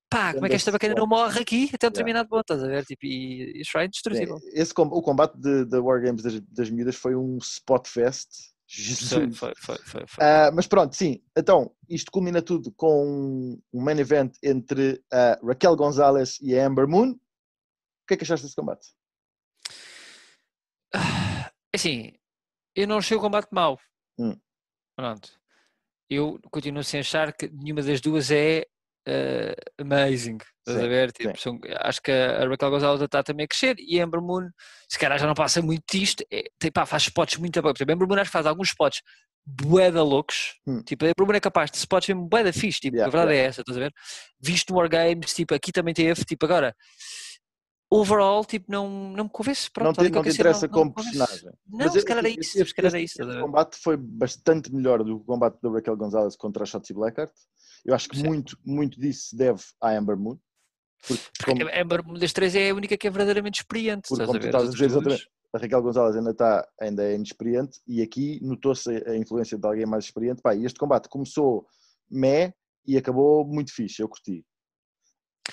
pá, 0.09 0.33
como 0.33 0.45
é 0.45 0.49
que 0.49 0.55
esta 0.55 0.71
bacana 0.71 0.93
não 0.95 1.07
morre 1.07 1.41
aqui 1.41 1.69
até 1.73 1.87
um 1.87 1.89
Yeah. 1.89 1.91
determinado 1.91 2.29
ponto, 2.29 2.41
estás 2.41 2.63
a 2.63 2.67
ver? 2.67 2.83
Tipo, 2.85 3.05
e, 3.05 3.61
e 3.61 3.65
Shrine 3.65 3.89
destrutível. 3.89 4.37
Sim, 4.39 4.49
Esse, 4.53 4.73
com- 4.73 4.83
o 4.83 5.01
combate 5.01 5.35
de, 5.39 5.65
de 5.65 5.77
Wargames 5.77 6.21
das, 6.21 6.39
das 6.41 6.69
miúdas 6.69 6.95
foi 6.95 7.15
um 7.15 7.37
spot 7.37 7.87
fest. 7.87 8.29
Foi, 8.67 8.77
Jesus. 8.83 9.37
foi, 9.37 9.53
foi, 9.57 9.77
foi, 9.85 10.03
foi. 10.07 10.25
Ah, 10.25 10.51
mas 10.53 10.67
pronto, 10.67 10.95
sim. 10.95 11.21
Então, 11.37 11.71
isto 11.87 12.11
culmina 12.11 12.41
tudo 12.41 12.71
com 12.71 13.57
um 13.73 13.81
main 13.81 13.99
event 13.99 14.33
entre 14.43 15.01
a 15.13 15.39
Raquel 15.45 15.75
Gonzalez 15.75 16.37
e 16.41 16.57
a 16.57 16.65
Amber 16.65 16.87
Moon. 16.87 17.11
O 17.11 18.07
que 18.07 18.15
é 18.15 18.17
que 18.17 18.23
achaste 18.23 18.45
desse 18.45 18.55
combate? 18.55 18.87
Assim, 21.75 22.13
eu 22.73 22.87
não 22.87 22.97
achei 22.97 23.17
o 23.17 23.19
combate 23.19 23.49
mau. 23.51 23.77
Hum. 24.17 24.35
Pronto. 24.97 25.29
Eu 26.09 26.39
continuo 26.49 26.83
sem 26.83 27.01
achar 27.01 27.33
que 27.33 27.49
nenhuma 27.49 27.81
das 27.81 27.99
duas 27.99 28.31
é 28.31 28.65
uh, 29.07 29.81
amazing. 29.81 30.37
Estás 30.65 30.83
a 30.83 30.87
ver? 30.87 31.11
Tipo, 31.11 31.37
são, 31.37 31.59
acho 31.81 32.01
que 32.01 32.11
a 32.11 32.47
Raquel 32.47 32.69
Gonzalez 32.69 33.01
está 33.01 33.21
também 33.21 33.43
a 33.43 33.47
crescer 33.47 33.75
e 33.77 33.99
a 33.99 34.03
Ember 34.03 34.21
Moon, 34.21 34.49
se 34.89 34.97
calhar 34.97 35.19
já 35.19 35.27
não 35.27 35.33
passa 35.33 35.61
muito 35.61 35.83
disto, 35.91 36.23
é, 36.31 36.43
tem, 36.57 36.71
pá, 36.71 36.85
faz 36.85 37.03
spots 37.03 37.37
muito 37.37 37.59
exemplo, 37.59 37.73
a 37.77 37.93
Ember 37.93 38.07
Moon 38.07 38.15
acho 38.15 38.29
que 38.29 38.37
faz 38.37 38.45
alguns 38.45 38.69
spots 38.69 39.01
bué 39.45 39.89
loucos. 39.89 40.55
Hum. 40.65 40.81
Tipo, 40.81 41.05
a 41.05 41.09
Ember 41.09 41.27
Moon 41.27 41.35
é 41.35 41.39
capaz 41.41 41.69
de 41.71 41.77
spots 41.77 42.07
mesmo 42.07 42.27
bué 42.27 42.43
da 42.43 42.53
fixe. 42.53 42.79
Tipo, 42.79 42.95
yeah, 42.95 43.07
a 43.07 43.11
verdade 43.11 43.33
yeah. 43.33 43.47
é 43.47 43.49
essa, 43.49 43.61
estás 43.61 43.77
a 43.77 43.81
ver? 43.81 43.93
Visto 44.39 44.71
no 44.71 44.79
Wargames, 44.79 45.33
tipo, 45.33 45.53
aqui 45.53 45.73
também 45.73 45.93
teve, 45.93 46.23
tipo, 46.23 46.45
agora 46.45 46.73
overall, 47.99 48.43
tipo, 48.45 48.71
não, 48.71 49.11
não 49.11 49.23
me 49.25 49.29
convence. 49.29 49.69
Pronto, 49.71 49.97
não 49.97 50.09
te, 50.09 50.11
não 50.11 50.23
te 50.23 50.29
interessa 50.29 50.67
não, 50.67 50.73
como 50.73 50.85
não 50.85 50.91
personagem. 50.93 51.51
Não, 51.67 51.89
se 51.89 52.05
calhar 52.05 52.25
é 52.25 52.29
isso. 52.29 52.65
Se 52.65 52.73
calhar 52.73 52.95
é 52.95 53.01
isso. 53.01 53.23
O 53.23 53.41
combate 53.41 53.77
foi 53.77 53.97
bastante 53.97 54.73
melhor 54.73 55.03
do 55.03 55.17
que 55.17 55.23
o 55.23 55.25
combate 55.25 55.59
da 55.61 55.69
Raquel 55.69 55.97
Gonzalez 55.97 56.35
contra 56.35 56.63
a 56.63 56.65
Shotzi 56.65 56.93
Blackheart. 56.93 57.31
Eu 57.85 57.93
acho 57.93 58.09
que 58.09 58.21
muito, 58.23 58.57
muito 58.65 58.99
disso 58.99 59.29
se 59.29 59.37
deve 59.37 59.61
à 59.79 59.91
Amber 59.91 60.17
Moon. 60.17 60.37
Porque, 61.07 61.23
porque 61.37 61.59
como, 61.59 61.69
a 61.69 61.81
Amber 61.81 62.05
Moon 62.05 62.19
das 62.19 62.33
três 62.33 62.55
é 62.55 62.69
a 62.69 62.75
única 62.75 62.97
que 62.97 63.07
é 63.07 63.09
verdadeiramente 63.11 63.59
experiente. 63.61 64.09
Porque, 64.09 64.25
como 64.25 64.39
a, 64.39 64.45
estás 64.45 64.67
a 64.67 64.71
dizer, 64.71 64.85
exatamente, 64.85 65.29
a 65.53 65.57
Raquel 65.57 65.81
Gonzalez 65.81 66.15
ainda, 66.15 66.31
está, 66.31 66.67
ainda 66.81 67.03
é 67.03 67.15
inexperiente 67.15 67.79
e 67.87 68.01
aqui 68.01 68.39
notou-se 68.43 68.89
a 68.89 69.15
influência 69.15 69.57
de 69.57 69.65
alguém 69.65 69.85
mais 69.85 70.05
experiente. 70.05 70.41
Pá, 70.41 70.55
este 70.55 70.77
combate 70.77 71.07
começou 71.07 71.65
meh 72.09 72.53
e 72.85 72.97
acabou 72.97 73.45
muito 73.45 73.73
fixe, 73.73 74.01
eu 74.01 74.09
curti. 74.09 74.45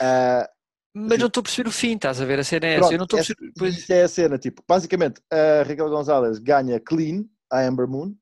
Uh, 0.01 0.49
mas 0.95 1.19
não 1.19 1.27
estou 1.27 1.41
a 1.41 1.45
perceber 1.45 1.69
o 1.69 1.73
fim, 1.73 1.95
estás 1.95 2.21
a 2.21 2.25
ver? 2.25 2.39
A 2.39 2.45
cena 2.45 2.67
é 2.67 2.75
essa. 2.75 2.93
Eu 2.93 2.99
não 2.99 3.05
estou 3.05 3.19
a 3.19 3.23
perceber. 3.23 3.53
Pois... 3.59 3.91
é 3.91 4.03
a 4.03 4.09
cena, 4.09 4.39
tipo, 4.39 4.63
basicamente 4.69 5.21
a 5.31 5.63
Raquel 5.67 5.89
Gonzalez 5.89 6.39
ganha 6.39 6.79
clean 6.79 7.25
a 7.51 7.61
Amber 7.61 7.89
Moon 7.89 8.15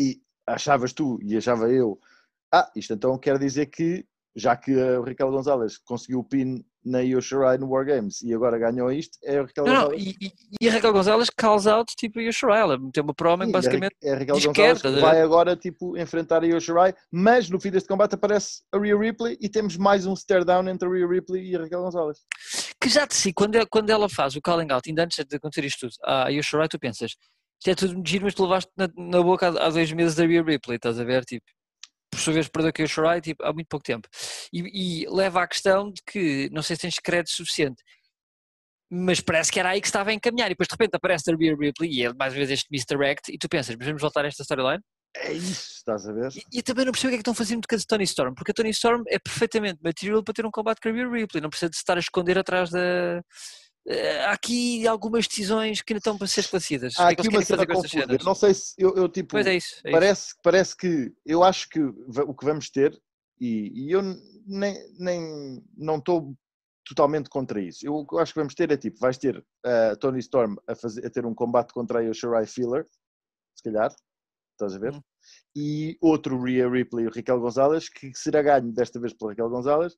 e 0.00 0.20
achavas 0.46 0.92
tu 0.92 1.18
e 1.22 1.36
achava 1.36 1.70
eu, 1.70 1.98
ah, 2.52 2.70
isto 2.76 2.92
então 2.92 3.18
quer 3.18 3.38
dizer 3.38 3.66
que 3.66 4.06
já 4.36 4.56
que 4.56 4.78
a 4.80 5.00
Raquel 5.00 5.30
Gonzalez 5.30 5.78
conseguiu 5.78 6.20
o 6.20 6.24
pin 6.24 6.64
na 6.84 7.02
Io 7.02 7.20
Shirai 7.20 7.56
no 7.56 7.68
Wargames 7.68 8.22
e 8.22 8.34
agora 8.34 8.58
ganhou 8.58 8.92
isto, 8.92 9.18
é 9.22 9.38
a 9.38 9.42
Raquel 9.42 9.64
não, 9.64 9.74
Gonzalez. 9.74 10.02
E, 10.02 10.32
e, 10.60 10.68
a 10.68 10.72
Raquel 10.72 10.92
Gonzalez 10.92 11.30
calls 11.30 11.66
out 11.66 11.94
tipo 11.96 12.18
a 12.18 12.22
Io 12.22 12.32
Shirai, 12.32 12.60
ela 12.60 12.78
meteu 12.78 13.02
uma 13.02 13.14
promo 13.14 13.50
basicamente. 13.50 13.96
É 14.02 14.12
a 14.12 14.18
Raquel 14.18 14.34
Gonzalez 14.34 14.82
que 14.82 15.00
vai 15.00 15.20
agora 15.20 15.56
tipo 15.56 15.96
enfrentar 15.96 16.42
a 16.42 16.46
Io 16.46 16.60
Shirai, 16.60 16.94
mas 17.10 17.48
no 17.48 17.58
fim 17.58 17.70
deste 17.70 17.88
combate 17.88 18.14
aparece 18.14 18.62
a 18.72 18.78
Rhea 18.78 18.96
Ripley 18.96 19.38
e 19.40 19.48
temos 19.48 19.76
mais 19.76 20.06
um 20.06 20.14
stare 20.14 20.44
down 20.44 20.68
entre 20.68 20.88
a 20.88 20.90
Rhea 20.90 21.06
Ripley 21.06 21.50
e 21.50 21.56
a 21.56 21.60
Raquel 21.60 21.82
Gonzalez. 21.82 22.18
Que 22.80 22.88
já 22.88 23.06
de 23.06 23.14
si, 23.14 23.32
quando, 23.32 23.56
é, 23.56 23.64
quando 23.64 23.90
ela 23.90 24.08
faz 24.08 24.36
o 24.36 24.42
calling 24.42 24.70
out, 24.70 24.88
ainda 24.88 25.04
antes 25.04 25.24
de 25.24 25.36
acontecer 25.36 25.64
isto 25.64 25.88
tudo, 25.88 25.94
a 26.04 26.30
Io 26.30 26.42
Shirai, 26.42 26.68
tu 26.68 26.78
pensas, 26.78 27.12
isto 27.58 27.70
é 27.70 27.74
tudo 27.74 28.02
giro, 28.06 28.24
mas 28.24 28.34
tu 28.34 28.42
levaste 28.42 28.70
na, 28.76 28.88
na 28.96 29.22
boca 29.22 29.48
há, 29.48 29.66
há 29.66 29.70
dois 29.70 29.90
meses 29.92 30.14
da 30.14 30.26
Rhea 30.26 30.42
Ripley, 30.42 30.76
estás 30.76 31.00
a 31.00 31.04
ver? 31.04 31.24
Tipo, 31.24 31.46
por 32.10 32.20
sua 32.20 32.32
vez 32.32 32.48
perdeu 32.48 32.84
o 32.84 32.88
Shirai 32.88 33.20
tipo, 33.20 33.44
há 33.44 33.52
muito 33.52 33.68
pouco 33.68 33.84
tempo. 33.84 34.08
E, 34.54 35.02
e, 35.02 35.08
leva 35.08 35.42
à 35.42 35.48
questão 35.48 35.90
de 35.90 36.00
que 36.06 36.48
não 36.52 36.62
sei 36.62 36.76
se 36.76 36.82
tens 36.82 36.98
crédito 37.00 37.34
suficiente, 37.34 37.82
mas 38.88 39.20
parece 39.20 39.50
que 39.50 39.58
era 39.58 39.70
aí 39.70 39.80
que 39.80 39.88
estava 39.88 40.10
a 40.10 40.12
encaminhar. 40.12 40.46
E 40.46 40.50
depois 40.50 40.68
de 40.68 40.72
repente 40.72 40.94
aparece 40.94 41.30
a 41.30 41.36
Rhea 41.36 41.56
Ripley 41.58 41.90
e 41.90 42.04
é 42.04 42.14
mais 42.14 42.32
uma 42.32 42.38
vez 42.38 42.50
este 42.50 42.68
misdirect 42.70 43.32
e 43.32 43.36
tu 43.36 43.48
pensas, 43.48 43.74
mas 43.76 43.86
vamos 43.86 44.00
voltar 44.00 44.24
a 44.24 44.28
esta 44.28 44.42
storyline? 44.42 44.82
É 45.16 45.32
isso, 45.32 45.78
estás 45.78 46.06
a 46.08 46.12
ver? 46.12 46.30
E, 46.36 46.58
e 46.58 46.62
também 46.62 46.84
não 46.84 46.92
percebo 46.92 47.08
o 47.08 47.10
que 47.10 47.14
é 47.14 47.18
que 47.18 47.22
estão 47.22 47.34
fazendo 47.34 47.66
com 47.68 47.74
a 47.74 47.78
Tony 47.86 48.04
Storm, 48.04 48.34
porque 48.34 48.50
a 48.50 48.54
Tony 48.54 48.70
Storm 48.70 49.02
é 49.08 49.18
perfeitamente 49.18 49.80
material 49.82 50.22
para 50.22 50.34
ter 50.34 50.46
um 50.46 50.50
combate 50.50 50.80
com 50.80 50.88
a 50.88 50.92
Rhea 50.92 51.08
Ripley, 51.08 51.40
não 51.40 51.50
precisa 51.50 51.70
de 51.70 51.76
estar 51.76 51.96
a 51.96 52.00
esconder 52.00 52.38
atrás 52.38 52.70
da, 52.70 53.22
eh, 53.86 54.24
há 54.24 54.32
aqui 54.32 54.86
algumas 54.86 55.28
decisões 55.28 55.82
que 55.82 55.92
ainda 55.92 55.98
estão 55.98 56.16
para 56.16 56.26
ser 56.26 56.40
esclarecidas. 56.40 56.94
Há 56.98 57.10
aqui 57.10 57.28
uma 57.28 57.42
cena 57.42 57.66
confusa. 57.66 58.06
Eu 58.08 58.24
não 58.24 58.34
sei 58.34 58.54
se 58.54 58.74
eu, 58.78 58.94
eu 58.96 59.08
tipo. 59.08 59.30
Pois 59.30 59.46
é 59.46 59.56
isso. 59.56 59.80
É 59.84 59.90
parece, 59.90 60.26
isso. 60.28 60.36
parece 60.42 60.76
que 60.76 61.12
eu 61.26 61.44
acho 61.44 61.68
que 61.68 61.80
o 61.80 62.34
que 62.34 62.44
vamos 62.44 62.70
ter, 62.70 62.96
e, 63.38 63.72
e 63.74 63.92
eu 63.92 64.02
nem, 64.46 64.76
nem 64.98 65.64
não 65.76 65.96
estou 65.96 66.34
totalmente 66.86 67.28
contra 67.28 67.60
isso. 67.60 67.86
Eu, 67.86 68.06
eu 68.10 68.18
acho 68.18 68.32
que 68.32 68.38
vamos 68.38 68.54
ter 68.54 68.70
é 68.70 68.76
tipo, 68.76 68.98
vais 68.98 69.18
ter 69.18 69.44
a 69.64 69.92
uh, 69.92 69.96
Tony 69.96 70.18
Storm 70.20 70.56
a, 70.68 70.74
fazer, 70.74 71.06
a 71.06 71.10
ter 71.10 71.24
um 71.24 71.34
combate 71.34 71.72
contra 71.72 72.00
a 72.00 72.02
Yoshirai 72.02 72.46
Filler, 72.46 72.86
se 73.56 73.62
calhar, 73.62 73.94
estás 74.52 74.74
a 74.74 74.78
ver? 74.78 74.94
Hum. 74.94 75.00
E 75.56 75.96
outro 76.00 76.40
Rhea 76.40 76.68
Ripley 76.68 77.04
e 77.04 77.08
o 77.08 77.14
Raquel 77.14 77.40
Gonzalez, 77.40 77.88
que 77.88 78.12
será 78.14 78.42
ganho 78.42 78.72
desta 78.72 79.00
vez 79.00 79.14
pela 79.14 79.30
Raquel 79.30 79.48
Gonzalez. 79.48 79.96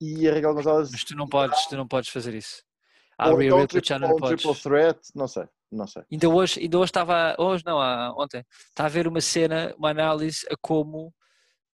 E 0.00 0.28
a 0.28 0.34
Raquel 0.34 0.54
Gonzalez. 0.54 0.90
Mas 0.90 1.04
tu 1.04 1.16
não 1.16 1.26
podes, 1.26 1.66
tu 1.66 1.76
não 1.76 1.88
podes 1.88 2.10
fazer 2.10 2.34
isso. 2.34 2.62
Há 3.18 3.30
ou 3.30 3.42
então 3.42 3.66
triple, 3.66 4.04
ou 4.04 4.20
triple 4.20 4.54
threat, 4.56 5.00
não 5.14 5.26
sei, 5.26 5.48
não 5.72 5.86
sei. 5.86 6.02
Ainda 6.12 6.28
hoje, 6.28 6.60
ainda 6.60 6.78
hoje 6.78 6.90
estava, 6.90 7.34
hoje 7.38 7.64
não, 7.64 7.78
ontem, 8.18 8.44
está 8.68 8.84
a 8.84 8.88
ver 8.90 9.08
uma 9.08 9.22
cena, 9.22 9.74
uma 9.78 9.88
análise 9.88 10.46
a 10.50 10.56
como 10.60 11.14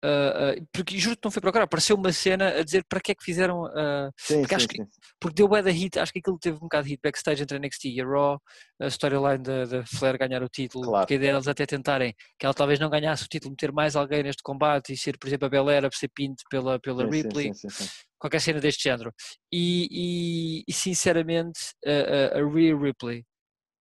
Uh, 0.04 0.60
uh, 0.60 0.66
porque 0.72 0.96
juro 0.96 1.16
que 1.16 1.24
não 1.24 1.30
foi 1.30 1.42
procurar, 1.42 1.64
apareceu 1.64 1.96
uma 1.96 2.12
cena 2.12 2.48
a 2.50 2.62
dizer 2.62 2.84
para 2.88 3.00
que 3.00 3.10
é 3.10 3.14
que 3.14 3.24
fizeram. 3.24 3.64
Uh, 3.64 4.12
sim, 4.16 4.40
porque, 4.40 4.48
sim, 4.48 4.54
acho 4.54 4.68
que, 4.68 4.84
porque 5.20 5.34
deu 5.34 5.48
bem 5.48 5.62
da 5.62 5.70
hit, 5.70 5.98
acho 5.98 6.12
que 6.12 6.20
aquilo 6.20 6.38
teve 6.38 6.56
um 6.56 6.60
bocado 6.60 6.84
de 6.84 6.90
hit 6.90 7.00
backstage 7.02 7.42
entre 7.42 7.56
a 7.56 7.60
NXT 7.60 7.84
e 7.86 8.00
a 8.00 8.04
Raw, 8.04 8.40
a 8.80 8.86
storyline 8.86 9.42
da, 9.42 9.84
Flair 9.86 10.16
ganhar 10.16 10.42
o 10.42 10.48
título, 10.48 10.84
claro. 10.84 11.02
porque 11.02 11.14
a 11.14 11.16
ideia 11.16 11.32
deles 11.32 11.48
até 11.48 11.66
tentarem 11.66 12.14
que 12.38 12.46
ela 12.46 12.54
talvez 12.54 12.78
não 12.78 12.88
ganhasse 12.88 13.24
o 13.24 13.28
título, 13.28 13.50
meter 13.50 13.72
mais 13.72 13.96
alguém 13.96 14.22
neste 14.22 14.42
combate 14.42 14.92
e 14.92 14.96
ser, 14.96 15.18
por 15.18 15.26
exemplo, 15.26 15.46
a 15.46 15.48
Belair 15.48 15.84
a 15.84 15.90
ser 15.90 16.08
pinte 16.14 16.44
pela, 16.48 16.78
pela 16.78 17.04
sim, 17.04 17.10
Ripley, 17.10 17.52
qualquer 18.18 18.40
cena 18.40 18.60
deste 18.60 18.84
género. 18.84 19.12
E, 19.52 19.88
e, 19.90 20.64
e 20.68 20.72
sinceramente, 20.72 21.58
a, 21.84 22.38
a, 22.38 22.40
a 22.40 22.48
Rhea 22.48 22.76
Ripley 22.76 23.24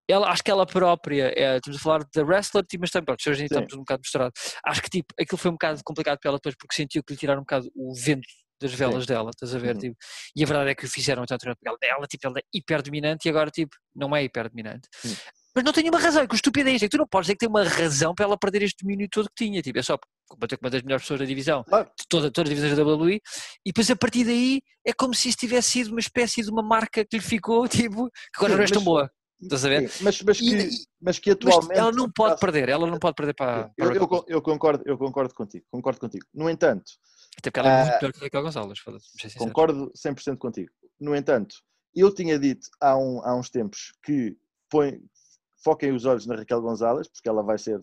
ela, 0.08 0.30
acho 0.30 0.42
que 0.42 0.50
ela 0.50 0.66
própria, 0.66 1.32
é, 1.36 1.56
estamos 1.56 1.78
a 1.78 1.82
falar 1.82 2.04
da 2.14 2.22
wrestler, 2.22 2.64
tipo, 2.64 2.80
mas 2.80 2.90
também, 2.90 3.04
pronto, 3.04 3.30
hoje 3.30 3.44
estamos 3.44 3.72
um 3.74 3.78
bocado 3.78 4.00
misturados. 4.00 4.40
Acho 4.64 4.82
que 4.82 4.90
tipo, 4.90 5.14
aquilo 5.20 5.38
foi 5.38 5.50
um 5.50 5.54
bocado 5.54 5.80
complicado 5.84 6.18
para 6.18 6.30
ela 6.30 6.38
depois 6.38 6.54
porque 6.58 6.74
sentiu 6.74 7.02
que 7.04 7.12
lhe 7.12 7.18
tiraram 7.18 7.40
um 7.40 7.44
bocado 7.44 7.70
o 7.74 7.94
vento 7.94 8.26
das 8.60 8.72
velas 8.72 9.04
Sim. 9.04 9.08
dela, 9.08 9.30
estás 9.30 9.54
a 9.54 9.58
ver? 9.58 9.74
Uhum. 9.74 9.80
Tipo, 9.80 9.96
e 10.34 10.42
a 10.42 10.46
verdade 10.46 10.70
é 10.70 10.74
que 10.74 10.84
o 10.84 10.88
fizeram 10.88 11.22
então, 11.22 11.36
ela, 11.64 11.76
ela, 11.82 12.06
tipo, 12.06 12.26
ela 12.26 12.38
é 12.38 12.42
hiper 12.52 12.82
dominante 12.82 13.26
e 13.26 13.30
agora 13.30 13.50
tipo, 13.50 13.76
não 13.94 14.16
é 14.16 14.24
hiper 14.24 14.48
dominante. 14.48 14.88
Uhum. 15.04 15.14
Mas 15.54 15.64
não 15.64 15.72
tem 15.72 15.82
nenhuma 15.82 16.00
razão, 16.00 16.22
é 16.22 16.26
que 16.26 16.34
o 16.34 16.36
estúpido 16.36 16.68
é 16.68 16.72
isto, 16.72 16.84
é 16.84 16.86
que 16.86 16.96
tu 16.96 16.98
não 16.98 17.06
podes 17.06 17.26
dizer 17.26 17.34
que 17.34 17.40
tem 17.40 17.48
uma 17.48 17.64
razão 17.64 18.14
para 18.14 18.26
ela 18.26 18.38
perder 18.38 18.62
este 18.62 18.84
domínio 18.84 19.08
todo 19.10 19.28
que 19.28 19.44
tinha, 19.44 19.60
tipo, 19.60 19.78
é 19.78 19.82
só 19.82 19.98
bater 20.38 20.56
com 20.56 20.64
uma 20.66 20.70
das 20.70 20.82
melhores 20.82 21.02
pessoas 21.02 21.20
da 21.20 21.26
divisão, 21.26 21.64
claro. 21.64 21.86
de 21.86 22.06
toda, 22.08 22.30
todas 22.30 22.50
as 22.50 22.56
divisões 22.56 22.76
da 22.76 22.84
WWE, 22.84 23.14
e 23.14 23.20
depois 23.66 23.90
a 23.90 23.96
partir 23.96 24.24
daí 24.24 24.60
é 24.86 24.92
como 24.92 25.14
se 25.14 25.28
isso 25.28 25.38
tivesse 25.38 25.70
sido 25.70 25.90
uma 25.90 26.00
espécie 26.00 26.42
de 26.42 26.50
uma 26.50 26.62
marca 26.62 27.04
que 27.04 27.16
lhe 27.16 27.22
ficou, 27.22 27.66
tipo, 27.68 28.08
que 28.10 28.36
agora 28.36 28.52
Sim, 28.52 28.58
não 28.58 28.64
é 28.64 28.66
tão 28.68 28.84
boa. 28.84 29.10
Estás 29.40 29.64
a 29.64 29.68
ver? 29.68 29.88
Sim, 29.88 30.04
mas, 30.04 30.22
mas, 30.22 30.38
que, 30.38 30.56
e, 30.56 30.70
mas 31.00 31.18
que 31.18 31.30
atualmente. 31.30 31.68
Mas 31.68 31.78
ela 31.78 31.92
não 31.92 32.10
pode 32.10 32.40
perder, 32.40 32.68
ela 32.68 32.86
não 32.86 32.98
pode 32.98 33.14
perder 33.14 33.34
para. 33.34 33.70
Eu, 33.76 33.92
eu, 33.92 34.24
eu, 34.26 34.42
concordo, 34.42 34.82
eu 34.84 34.98
concordo 34.98 35.32
contigo, 35.32 35.64
concordo 35.70 36.00
contigo. 36.00 36.26
No 36.34 36.50
entanto. 36.50 36.84
Até 37.38 37.50
porque 37.50 37.60
ela 37.60 37.70
é 37.70 37.84
muito 37.84 37.94
uh, 37.94 37.98
pior 38.00 38.12
que 38.12 38.18
a 38.18 38.22
Raquel 38.24 38.42
Gonçalves. 38.42 38.80
Concordo 39.38 39.92
100% 39.92 40.38
contigo. 40.38 40.72
No 41.00 41.14
entanto, 41.14 41.54
eu 41.94 42.12
tinha 42.12 42.36
dito 42.36 42.66
há, 42.80 42.96
um, 42.96 43.24
há 43.24 43.36
uns 43.36 43.48
tempos 43.48 43.92
que 44.02 44.36
põe, 44.68 45.00
foquem 45.62 45.92
os 45.92 46.04
olhos 46.04 46.26
na 46.26 46.34
Raquel 46.34 46.60
Gonzalez, 46.60 47.06
porque 47.08 47.28
ela 47.28 47.42
vai 47.42 47.58
ser 47.58 47.78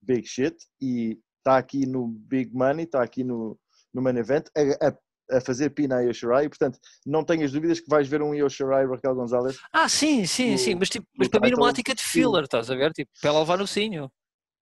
big 0.00 0.26
shit 0.26 0.56
e 0.80 1.18
está 1.38 1.58
aqui 1.58 1.86
no 1.86 2.08
big 2.08 2.54
money, 2.54 2.84
está 2.84 3.02
aqui 3.02 3.22
no, 3.22 3.58
no 3.92 4.00
main 4.00 4.16
event. 4.16 4.46
A, 4.56 4.88
a 4.88 4.98
a 5.30 5.40
fazer 5.40 5.70
pina 5.70 5.96
a 5.96 6.00
Yoshirai 6.00 6.44
e 6.46 6.48
portanto 6.48 6.78
não 7.06 7.24
tenhas 7.24 7.52
dúvidas 7.52 7.80
que 7.80 7.88
vais 7.88 8.08
ver 8.08 8.22
um 8.22 8.34
Yoshirai 8.34 8.86
Raquel 8.86 9.14
Gonzalez. 9.14 9.58
Ah, 9.72 9.88
sim, 9.88 10.26
sim, 10.26 10.52
no, 10.52 10.58
sim, 10.58 10.74
mas, 10.74 10.88
tipo, 10.88 11.06
mas 11.16 11.28
para 11.28 11.40
mim 11.40 11.50
numa 11.50 11.66
ótica 11.66 11.94
de 11.94 12.02
filler, 12.02 12.44
estás 12.44 12.70
a 12.70 12.74
ver? 12.74 12.92
Tipo, 12.92 13.10
para 13.20 13.30
ela 13.30 13.40
levar 13.40 13.58
no 13.58 13.66
sinho. 13.66 14.10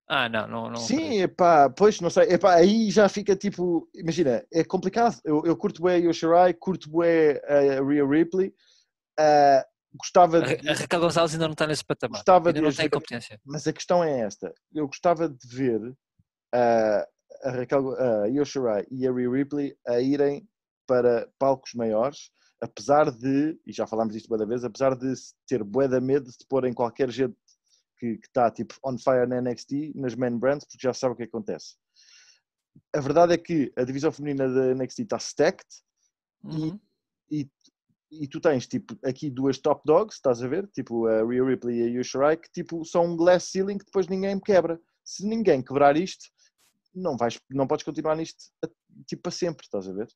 Ah, 0.09 0.29
não, 0.29 0.47
não, 0.47 0.69
não. 0.69 0.77
Sim, 0.77 1.21
epá, 1.21 1.69
pois 1.69 1.99
não 1.99 2.09
sei, 2.09 2.31
epá, 2.31 2.55
aí 2.55 2.89
já 2.89 3.09
fica 3.09 3.35
tipo, 3.35 3.89
imagina, 3.93 4.41
é 4.53 4.63
complicado. 4.63 5.19
Eu, 5.25 5.43
eu 5.45 5.55
curto 5.57 5.83
bem 5.83 5.95
a 5.95 6.07
Yoshirai, 6.07 6.53
curto 6.53 6.89
bem 6.89 7.37
a 7.45 7.83
Rhea 7.83 8.07
Ripley, 8.07 8.53
uh, 9.19 9.63
gostava 9.97 10.41
de. 10.41 10.69
A 10.69 10.73
Raquel 10.73 11.01
Gonzalez 11.01 11.33
ainda 11.33 11.47
não 11.47 11.53
está 11.53 11.67
nesse 11.67 11.83
patamar, 11.83 12.19
gostava 12.19 12.49
ainda 12.49 12.59
de 12.61 12.65
não 12.65 12.73
tem 12.73 12.89
competência. 12.89 13.37
Mas 13.45 13.67
a 13.67 13.73
questão 13.73 14.01
é 14.01 14.21
esta: 14.21 14.53
eu 14.73 14.87
gostava 14.87 15.27
de 15.27 15.47
ver 15.55 15.81
uh, 15.81 17.05
a 17.43 17.51
Raquel, 17.51 17.93
a 17.99 18.27
Yoshirai 18.27 18.85
e 18.89 19.05
a 19.05 19.11
Rhea 19.11 19.29
Ripley 19.29 19.75
a 19.85 19.99
irem 19.99 20.47
para 20.87 21.29
palcos 21.37 21.73
maiores, 21.73 22.31
apesar 22.61 23.11
de, 23.11 23.59
e 23.65 23.71
já 23.71 23.85
falámos 23.85 24.13
disto 24.13 24.29
boa 24.29 24.45
vez, 24.45 24.63
apesar 24.63 24.95
de 24.95 25.13
ter 25.47 25.63
bué 25.63 25.87
da 25.87 26.01
medo 26.01 26.25
de 26.25 26.31
se 26.31 26.47
pôr 26.47 26.65
em 26.65 26.73
qualquer 26.73 27.11
gente 27.11 27.35
que 27.99 28.19
está 28.23 28.49
tipo 28.51 28.75
on 28.83 28.97
fire 28.97 29.27
na 29.27 29.41
NXT, 29.41 29.93
nas 29.95 30.15
main 30.15 30.37
brands, 30.37 30.65
porque 30.65 30.85
já 30.87 30.93
sabe 30.93 31.13
o 31.13 31.17
que 31.17 31.23
acontece. 31.23 31.75
A 32.95 33.01
verdade 33.01 33.33
é 33.33 33.37
que 33.37 33.71
a 33.75 33.83
divisão 33.83 34.11
feminina 34.11 34.47
da 34.47 34.75
NXT 34.75 34.99
está 35.01 35.17
stacked 35.17 35.67
uhum. 36.43 36.79
e, 37.29 37.49
e, 38.11 38.23
e, 38.23 38.27
tu 38.27 38.39
tens 38.39 38.67
tipo 38.67 38.95
aqui 39.03 39.31
duas 39.31 39.57
top 39.57 39.81
dogs, 39.83 40.15
estás 40.15 40.43
a 40.43 40.47
ver? 40.47 40.67
Tipo 40.67 41.07
a 41.07 41.23
Rhea 41.23 41.43
Ripley 41.43 41.79
e 41.79 41.83
a 41.83 41.87
Yu 41.87 42.37
que 42.37 42.51
tipo 42.51 42.85
são 42.85 43.05
um 43.05 43.17
glass 43.17 43.45
ceiling 43.45 43.79
que 43.79 43.85
depois 43.85 44.07
ninguém 44.07 44.39
quebra. 44.39 44.79
Se 45.03 45.25
ninguém 45.25 45.63
quebrar 45.63 45.97
isto, 45.97 46.25
não, 46.93 47.17
vais, 47.17 47.39
não 47.49 47.67
podes 47.67 47.83
continuar 47.83 48.15
nisto 48.15 48.51
tipo 49.07 49.23
para 49.23 49.31
sempre, 49.31 49.65
estás 49.65 49.87
a 49.87 49.93
ver? 49.93 50.07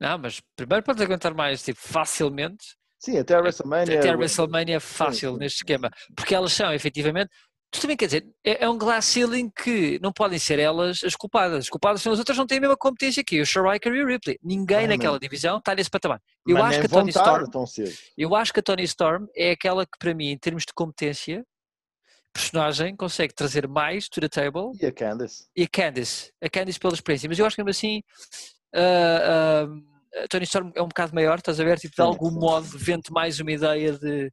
Não, 0.00 0.18
mas 0.18 0.40
primeiro 0.54 0.84
podes 0.84 1.02
aguentar 1.02 1.34
mais, 1.34 1.62
tipo, 1.62 1.80
facilmente. 1.80 2.76
Sim, 2.98 3.18
até 3.18 3.34
a 3.34 3.40
WrestleMania. 3.40 3.98
Até 3.98 4.10
a 4.10 4.16
WrestleMania 4.16 4.80
fácil 4.80 5.34
sim, 5.34 5.38
neste 5.38 5.58
esquema. 5.58 5.90
Porque 6.14 6.34
elas 6.34 6.52
são, 6.52 6.72
efetivamente, 6.72 7.30
tu 7.70 7.80
também 7.80 7.96
quer 7.96 8.06
dizer, 8.06 8.26
é, 8.44 8.64
é, 8.64 8.68
um 8.68 8.78
glass 8.78 9.04
ceiling 9.04 9.50
que 9.50 9.98
não 10.00 10.12
podem 10.12 10.38
ser 10.38 10.58
elas 10.58 11.02
as 11.04 11.14
culpadas. 11.14 11.64
As 11.64 11.68
culpadas 11.68 12.02
são 12.02 12.12
as 12.12 12.18
outras, 12.18 12.36
não 12.36 12.46
têm 12.46 12.58
a 12.58 12.60
mesma 12.60 12.76
competência 12.76 13.24
que 13.24 13.40
o 13.40 13.46
Shariker 13.46 13.92
e 13.92 14.02
o 14.02 14.06
Ripley. 14.06 14.38
Ninguém 14.42 14.84
ah, 14.84 14.88
naquela 14.88 15.18
divisão 15.18 15.58
está 15.58 15.74
nesse 15.74 15.90
patamar. 15.90 16.20
Eu 16.46 16.62
acho, 16.62 16.80
que 16.80 16.86
a 16.86 16.88
Tony 16.88 17.10
Storm, 17.10 17.46
eu 18.16 18.34
acho 18.34 18.52
que 18.52 18.60
a 18.60 18.62
Tony 18.62 18.84
Storm 18.84 19.26
é 19.34 19.50
aquela 19.52 19.84
que, 19.84 19.98
para 19.98 20.14
mim, 20.14 20.28
em 20.28 20.38
termos 20.38 20.64
de 20.64 20.72
competência, 20.74 21.44
personagem 22.36 22.94
consegue 22.94 23.34
trazer 23.34 23.66
mais 23.66 24.08
to 24.08 24.20
the 24.20 24.28
table. 24.28 24.72
E 24.80 24.86
a 24.86 24.92
Candice. 24.92 25.46
E 25.56 25.62
a 25.62 25.68
Candice. 25.68 26.32
A 26.42 26.48
Candice 26.48 26.78
pela 26.78 26.94
experiência. 26.94 27.28
Mas 27.28 27.38
eu 27.38 27.46
acho 27.46 27.56
que 27.56 27.62
mesmo 27.62 27.70
assim. 27.70 28.02
Uh, 28.74 29.76
uh, 29.76 30.22
a 30.24 30.28
Tony 30.28 30.44
Storm 30.44 30.72
é 30.74 30.82
um 30.82 30.88
bocado 30.88 31.14
maior, 31.14 31.38
estás 31.38 31.60
a 31.60 31.64
ver? 31.64 31.78
Tipo, 31.78 31.96
de 31.96 32.02
algum 32.02 32.30
modo 32.30 32.66
vende 32.78 33.10
mais 33.10 33.38
uma 33.38 33.52
ideia 33.52 33.92
de, 33.92 34.26
de 34.28 34.32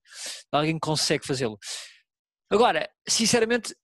alguém 0.52 0.74
que 0.76 0.80
consegue 0.80 1.26
fazê-lo. 1.26 1.58
Agora, 2.50 2.90
sinceramente, 3.08 3.76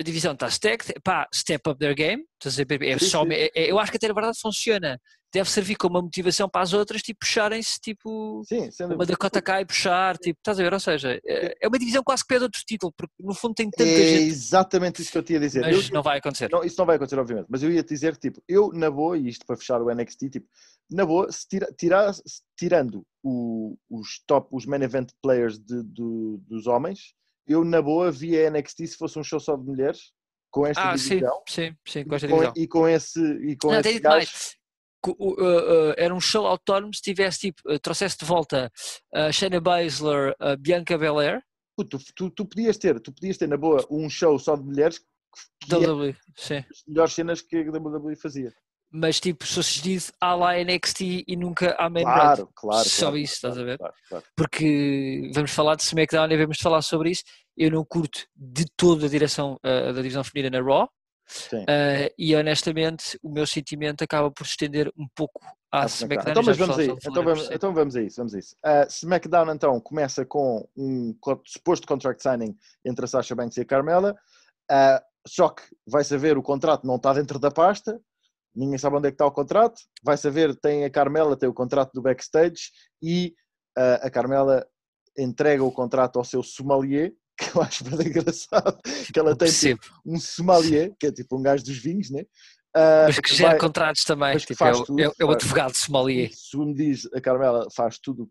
a 0.00 0.04
divisão 0.04 0.32
está 0.32 0.48
stacked, 0.48 0.94
pá, 1.02 1.26
step 1.34 1.68
up 1.68 1.78
their 1.78 1.94
game, 1.94 2.24
estás 2.34 2.58
a 2.58 2.64
ver? 2.64 2.82
É 2.82 2.98
só, 2.98 3.24
é, 3.26 3.50
é, 3.54 3.70
eu 3.70 3.78
acho 3.78 3.90
que 3.90 3.96
até 3.96 4.08
na 4.08 4.14
verdade 4.14 4.38
funciona. 4.40 5.00
Deve 5.32 5.50
servir 5.50 5.76
como 5.76 5.96
uma 5.96 6.02
motivação 6.02 6.48
para 6.48 6.62
as 6.62 6.72
outras, 6.72 7.02
tipo, 7.02 7.20
puxarem-se, 7.20 7.78
tipo, 7.80 8.42
Sim, 8.46 8.68
uma 8.94 9.04
Dakota 9.04 9.42
Kai 9.42 9.64
puxar, 9.64 10.16
tipo, 10.16 10.38
estás 10.38 10.58
a 10.58 10.62
ver? 10.62 10.72
Ou 10.72 10.80
seja, 10.80 11.20
é, 11.24 11.56
é 11.60 11.68
uma 11.68 11.78
divisão 11.78 12.02
quase 12.02 12.22
que 12.22 12.28
pede 12.28 12.44
outro 12.44 12.60
título, 12.66 12.92
porque 12.96 13.12
no 13.18 13.34
fundo 13.34 13.54
tem 13.54 13.68
tanta 13.70 13.90
é 13.90 13.96
gente. 13.96 14.22
É 14.22 14.26
exatamente 14.26 15.02
isso 15.02 15.12
que 15.12 15.18
eu 15.18 15.22
tinha 15.22 15.38
a 15.38 15.42
dizer. 15.42 15.60
Mas 15.60 15.88
eu, 15.88 15.94
não 15.94 16.02
vai 16.02 16.18
acontecer. 16.18 16.48
Não, 16.50 16.64
isso 16.64 16.76
não 16.78 16.86
vai 16.86 16.96
acontecer, 16.96 17.18
obviamente, 17.18 17.46
mas 17.48 17.62
eu 17.62 17.70
ia 17.70 17.82
te 17.82 17.88
dizer, 17.88 18.16
tipo, 18.16 18.42
eu 18.48 18.70
na 18.72 18.90
boa, 18.90 19.18
e 19.18 19.28
isto 19.28 19.44
para 19.44 19.56
fechar 19.56 19.82
o 19.82 19.92
NXT, 19.92 20.30
tipo, 20.30 20.48
na 20.90 21.04
boa, 21.04 21.30
se 21.30 21.46
tira, 21.48 21.72
tira, 21.76 22.12
tirando 22.56 23.04
o, 23.22 23.76
os 23.90 24.22
top, 24.26 24.48
os 24.52 24.64
main 24.64 24.82
event 24.82 25.10
players 25.20 25.58
de, 25.58 25.82
de, 25.82 26.38
dos 26.46 26.66
homens, 26.66 27.14
eu 27.46 27.64
na 27.64 27.82
boa 27.82 28.10
via 28.10 28.50
NXT 28.50 28.86
se 28.86 28.96
fosse 28.96 29.18
um 29.18 29.24
show 29.24 29.40
só 29.40 29.56
de 29.56 29.64
mulheres, 29.64 30.12
com 30.50 30.66
esta 30.66 30.90
ah, 30.90 30.96
divisão. 30.96 31.42
Sim, 31.48 31.62
sim, 31.62 31.76
sim, 31.86 32.04
com 32.04 32.14
esta 32.14 32.28
divisão. 32.28 32.52
e 32.56 32.66
com 32.66 32.88
esse, 32.88 33.20
e 33.20 33.56
com 33.56 33.68
Não, 33.68 33.80
esse 33.80 34.00
gajo... 34.00 34.30
Uh, 35.12 35.94
era 35.96 36.14
um 36.14 36.20
show 36.20 36.46
autónomo 36.46 36.94
se 36.94 37.02
tivesse 37.02 37.38
tipo, 37.38 37.62
uh, 37.70 37.78
trouxesse 37.78 38.16
de 38.18 38.24
volta 38.24 38.70
uh, 39.14 39.32
Shayna 39.32 39.60
Baszler, 39.60 40.34
uh, 40.40 40.56
Bianca 40.58 40.96
Belair. 40.98 41.42
Tu, 41.78 41.98
tu, 42.14 42.30
tu, 42.30 42.46
podias 42.46 42.78
ter, 42.78 42.98
tu 43.00 43.12
podias 43.12 43.36
ter 43.36 43.46
na 43.46 43.56
boa 43.56 43.86
um 43.90 44.08
show 44.08 44.38
só 44.38 44.56
de 44.56 44.64
mulheres 44.64 44.98
que 44.98 45.74
WWE, 45.74 46.16
sim. 46.34 46.64
as 46.70 46.82
melhores 46.86 47.12
cenas 47.12 47.42
que 47.42 47.56
a 47.56 47.70
WWE 47.70 48.16
fazia 48.16 48.50
mas 48.90 49.20
tipo 49.20 49.46
sucedido 49.46 50.04
à 50.20 50.34
lá 50.34 50.54
NXT 50.62 51.24
e 51.26 51.36
nunca 51.36 51.74
à 51.78 51.90
main 51.90 52.04
claro, 52.04 52.36
brand. 52.36 52.48
Claro, 52.54 52.88
Só 52.88 53.06
claro, 53.06 53.16
isso, 53.18 53.34
estás 53.34 53.54
claro, 53.54 53.68
a 53.68 53.70
ver? 53.70 53.78
Claro, 53.78 53.94
claro. 54.08 54.24
Porque 54.36 55.30
vamos 55.34 55.50
falar 55.50 55.76
de 55.76 55.82
SmackDown 55.82 56.30
e 56.30 56.36
vamos 56.36 56.58
falar 56.58 56.82
sobre 56.82 57.10
isso. 57.10 57.22
Eu 57.56 57.70
não 57.70 57.84
curto 57.84 58.26
de 58.34 58.64
toda 58.76 59.06
a 59.06 59.08
direção 59.08 59.58
uh, 59.64 59.92
da 59.92 60.00
divisão 60.00 60.24
feminina 60.24 60.58
na 60.58 60.64
Raw. 60.64 60.88
Uh, 61.52 62.12
e 62.16 62.36
honestamente 62.36 63.18
o 63.22 63.28
meu 63.28 63.46
sentimento 63.46 64.02
acaba 64.02 64.30
por 64.30 64.46
se 64.46 64.52
estender 64.52 64.92
um 64.96 65.06
pouco 65.14 65.44
à 65.72 65.82
ah, 65.82 65.86
SmackDown. 65.86 66.30
Então, 66.30 66.42
mas 66.44 66.56
vamos 66.56 66.78
aí, 66.78 66.88
então 66.88 67.24
vamos, 67.24 67.50
então 67.50 67.74
vamos 67.74 67.96
a 67.96 68.02
isso, 68.02 68.16
vamos 68.16 68.34
a 68.34 68.38
isso. 68.38 68.56
Uh, 68.64 68.86
SmackDown 68.88 69.52
então 69.52 69.80
começa 69.80 70.24
com 70.24 70.68
um 70.76 71.16
suposto 71.44 71.86
contract 71.86 72.22
signing 72.22 72.56
entre 72.84 73.04
a 73.04 73.08
Sasha 73.08 73.34
Banks 73.34 73.56
e 73.56 73.62
a 73.62 73.64
Carmela. 73.64 74.16
Uh, 74.70 75.00
só 75.26 75.48
que 75.48 75.62
vai 75.86 76.04
saber 76.04 76.38
o 76.38 76.42
contrato 76.42 76.86
não 76.86 76.96
está 76.96 77.12
dentro 77.12 77.38
da 77.38 77.50
pasta, 77.50 78.00
ninguém 78.54 78.78
sabe 78.78 78.96
onde 78.96 79.08
é 79.08 79.10
que 79.10 79.16
está 79.16 79.26
o 79.26 79.32
contrato. 79.32 79.80
Vai 80.02 80.16
saber, 80.16 80.54
tem 80.56 80.84
a 80.84 80.90
Carmela, 80.90 81.36
tem 81.36 81.48
o 81.48 81.54
contrato 81.54 81.92
do 81.92 82.02
backstage 82.02 82.70
e 83.02 83.34
uh, 83.76 84.06
a 84.06 84.10
Carmela 84.10 84.66
entrega 85.18 85.64
o 85.64 85.72
contrato 85.72 86.18
ao 86.18 86.24
seu 86.24 86.42
sommelier, 86.42 87.12
que 87.38 87.56
eu 87.56 87.62
acho 87.62 87.84
bem 87.84 88.06
engraçado, 88.06 88.78
que 89.12 89.18
ela 89.18 89.36
tem 89.36 89.50
tipo, 89.50 89.86
um 90.04 90.18
sommelier, 90.18 90.94
que 90.98 91.06
é 91.06 91.12
tipo 91.12 91.38
um 91.38 91.42
gajo 91.42 91.64
dos 91.64 91.76
vinhos, 91.76 92.10
né? 92.10 92.22
Uh, 92.76 93.06
mas 93.06 93.18
que 93.20 93.34
gera 93.34 93.50
vai, 93.50 93.58
contratos 93.58 94.04
também, 94.04 94.36
tipo, 94.36 94.62
é, 94.62 94.72
tudo, 94.72 95.00
é, 95.00 95.10
é, 95.18 95.24
o 95.24 95.30
advogado 95.30 95.74
sommelier. 95.74 96.30
Segundo 96.32 96.74
diz 96.74 97.08
a 97.14 97.20
Carmela, 97.20 97.66
faz 97.74 97.98
tudo, 97.98 98.28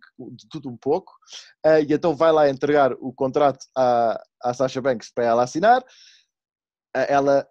tudo 0.52 0.70
um 0.70 0.78
pouco, 0.78 1.14
uh, 1.66 1.80
e 1.88 1.92
então 1.92 2.16
vai 2.16 2.32
lá 2.32 2.48
entregar 2.48 2.94
o 3.00 3.12
contrato 3.12 3.66
à, 3.76 4.22
à 4.44 4.54
Sasha 4.54 4.82
Banks 4.82 5.12
para 5.14 5.26
ela 5.26 5.44
assinar. 5.44 5.82
Uh, 5.82 7.06
ela 7.08 7.48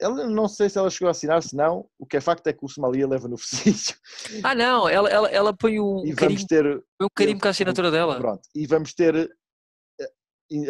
ela 0.00 0.26
não 0.26 0.48
sei 0.48 0.68
se 0.68 0.78
ela 0.78 0.90
chegou 0.90 1.08
a 1.08 1.10
assinar, 1.10 1.42
se 1.42 1.56
não, 1.56 1.86
o 1.98 2.06
que 2.06 2.16
é 2.16 2.20
facto 2.20 2.46
é 2.46 2.52
que 2.52 2.64
o 2.64 2.68
Somalia 2.68 3.06
leva 3.06 3.28
no 3.28 3.36
focinho. 3.38 3.96
Ah 4.44 4.54
não, 4.54 4.88
ela, 4.88 5.08
ela, 5.08 5.28
ela 5.28 5.52
põe 5.52 5.80
um 5.80 6.06
e 6.06 6.14
carimbo, 6.14 6.46
ter, 6.46 6.84
um 7.02 7.08
carimbo 7.14 7.40
com 7.40 7.48
a 7.48 7.50
assinatura 7.50 7.90
dela. 7.90 8.16
Pronto, 8.16 8.42
e 8.54 8.66
vamos 8.66 8.94
ter, 8.94 9.28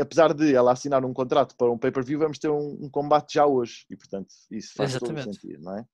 apesar 0.00 0.34
de 0.34 0.54
ela 0.54 0.72
assinar 0.72 1.04
um 1.04 1.12
contrato 1.12 1.54
para 1.56 1.70
um 1.70 1.78
pay-per-view, 1.78 2.18
vamos 2.18 2.38
ter 2.38 2.50
um, 2.50 2.78
um, 2.80 2.90
combate 2.90 3.34
já 3.34 3.46
hoje, 3.46 3.86
e 3.90 3.96
portanto 3.96 4.28
isso 4.50 4.72
faz 4.76 4.90
Exatamente. 4.90 5.24
todo 5.24 5.34
sentido, 5.34 5.62
não 5.62 5.76
é? 5.76 5.86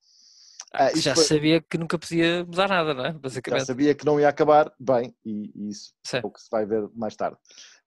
Ah, 0.73 0.87
ah 0.87 0.97
já 0.97 1.15
foi... 1.15 1.25
sabia 1.25 1.61
que 1.61 1.79
nunca 1.79 1.99
podia 1.99 2.45
mudar 2.45 2.69
nada, 2.69 2.95
não 2.95 3.05
é? 3.05 3.13
Basicamente. 3.13 3.61
Já 3.61 3.67
sabia 3.67 3.95
que 3.95 4.05
não 4.05 4.19
ia 4.19 4.29
acabar 4.29 4.73
bem, 4.79 5.15
e, 5.25 5.53
e 5.55 5.69
isso 5.71 5.95
Sim. 6.05 6.19
é 6.19 6.21
o 6.25 6.31
que 6.31 6.41
se 6.41 6.49
vai 6.51 6.65
ver 6.67 6.89
mais 6.95 7.15
tarde. 7.15 7.37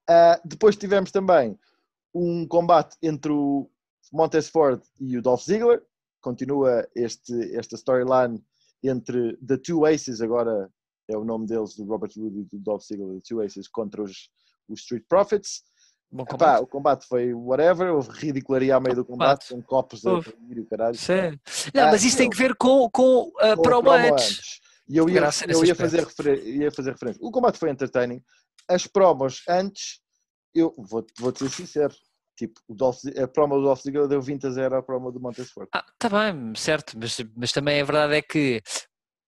Uh, 0.09 0.39
depois 0.47 0.75
tivemos 0.75 1.11
também 1.11 1.57
um 2.13 2.47
combate 2.47 2.95
entre 3.01 3.31
o 3.31 3.69
Montez 4.11 4.47
Ford 4.47 4.81
e 4.99 5.17
o 5.17 5.21
Dolph 5.21 5.43
Ziggler. 5.43 5.83
Continua 6.21 6.87
este, 6.95 7.55
esta 7.55 7.75
storyline 7.75 8.43
entre 8.83 9.37
The 9.45 9.57
Two 9.57 9.85
Aces, 9.85 10.21
agora 10.21 10.69
é 11.09 11.17
o 11.17 11.23
nome 11.23 11.45
deles, 11.45 11.75
do 11.75 11.85
Robert 11.85 12.11
Roode 12.17 12.39
e 12.39 12.43
do 12.45 12.59
Dolph 12.59 12.83
Ziggler, 12.83 13.15
The 13.15 13.21
Two 13.27 13.41
Aces, 13.41 13.67
contra 13.67 14.01
os, 14.01 14.29
os 14.67 14.81
Street 14.81 15.03
Profits. 15.07 15.63
Epá, 16.11 16.59
o 16.59 16.67
combate 16.67 17.05
foi 17.05 17.33
whatever, 17.33 17.93
houve 17.93 18.09
ridicularia 18.11 18.73
ao 18.73 18.81
meio 18.81 18.95
do 18.95 19.05
combate, 19.05 19.49
com 19.49 19.61
copos 19.61 20.05
a 20.05 20.21
cair 20.21 20.57
e 20.57 20.65
caralho. 20.65 20.95
Sim. 20.95 21.37
Não, 21.73 21.83
ah, 21.83 21.91
mas 21.91 22.03
isso 22.03 22.17
tem 22.17 22.29
que 22.29 22.37
ver 22.37 22.55
com, 22.55 22.89
com 22.89 23.31
a 23.39 23.55
com 23.55 23.61
promo 23.61 23.91
antes. 23.91 24.59
E 24.89 24.95
eu 24.95 25.09
ia, 25.09 25.29
eu 25.49 25.65
ia 25.65 25.75
fazer, 25.75 26.07
ia 26.45 26.71
fazer 26.71 26.91
referência. 26.91 27.19
O 27.21 27.29
combate 27.29 27.57
foi 27.57 27.69
entertaining. 27.69 28.21
As 28.69 28.87
promos 28.87 29.41
antes, 29.49 29.99
eu 30.55 30.73
vou, 30.77 31.05
vou 31.19 31.31
te 31.31 31.39
ser 31.39 31.49
sincero, 31.49 31.93
Tipo, 32.37 32.61
o 32.67 32.75
Dolph, 32.75 32.99
a 33.19 33.27
promo 33.27 33.55
do 33.55 33.63
Dolph 33.63 33.81
Ziggler 33.81 34.07
deu 34.07 34.21
20 34.21 34.45
a 34.45 34.49
0 34.51 34.75
à 34.75 34.83
promo 34.83 35.11
do 35.11 35.19
Montesfort. 35.19 35.67
Ah, 35.73 35.83
tá 35.97 36.07
bem, 36.07 36.53
certo, 36.55 36.95
mas, 36.95 37.17
mas 37.35 37.51
também 37.51 37.81
a 37.81 37.83
verdade 37.83 38.13
é 38.13 38.21
que 38.21 38.61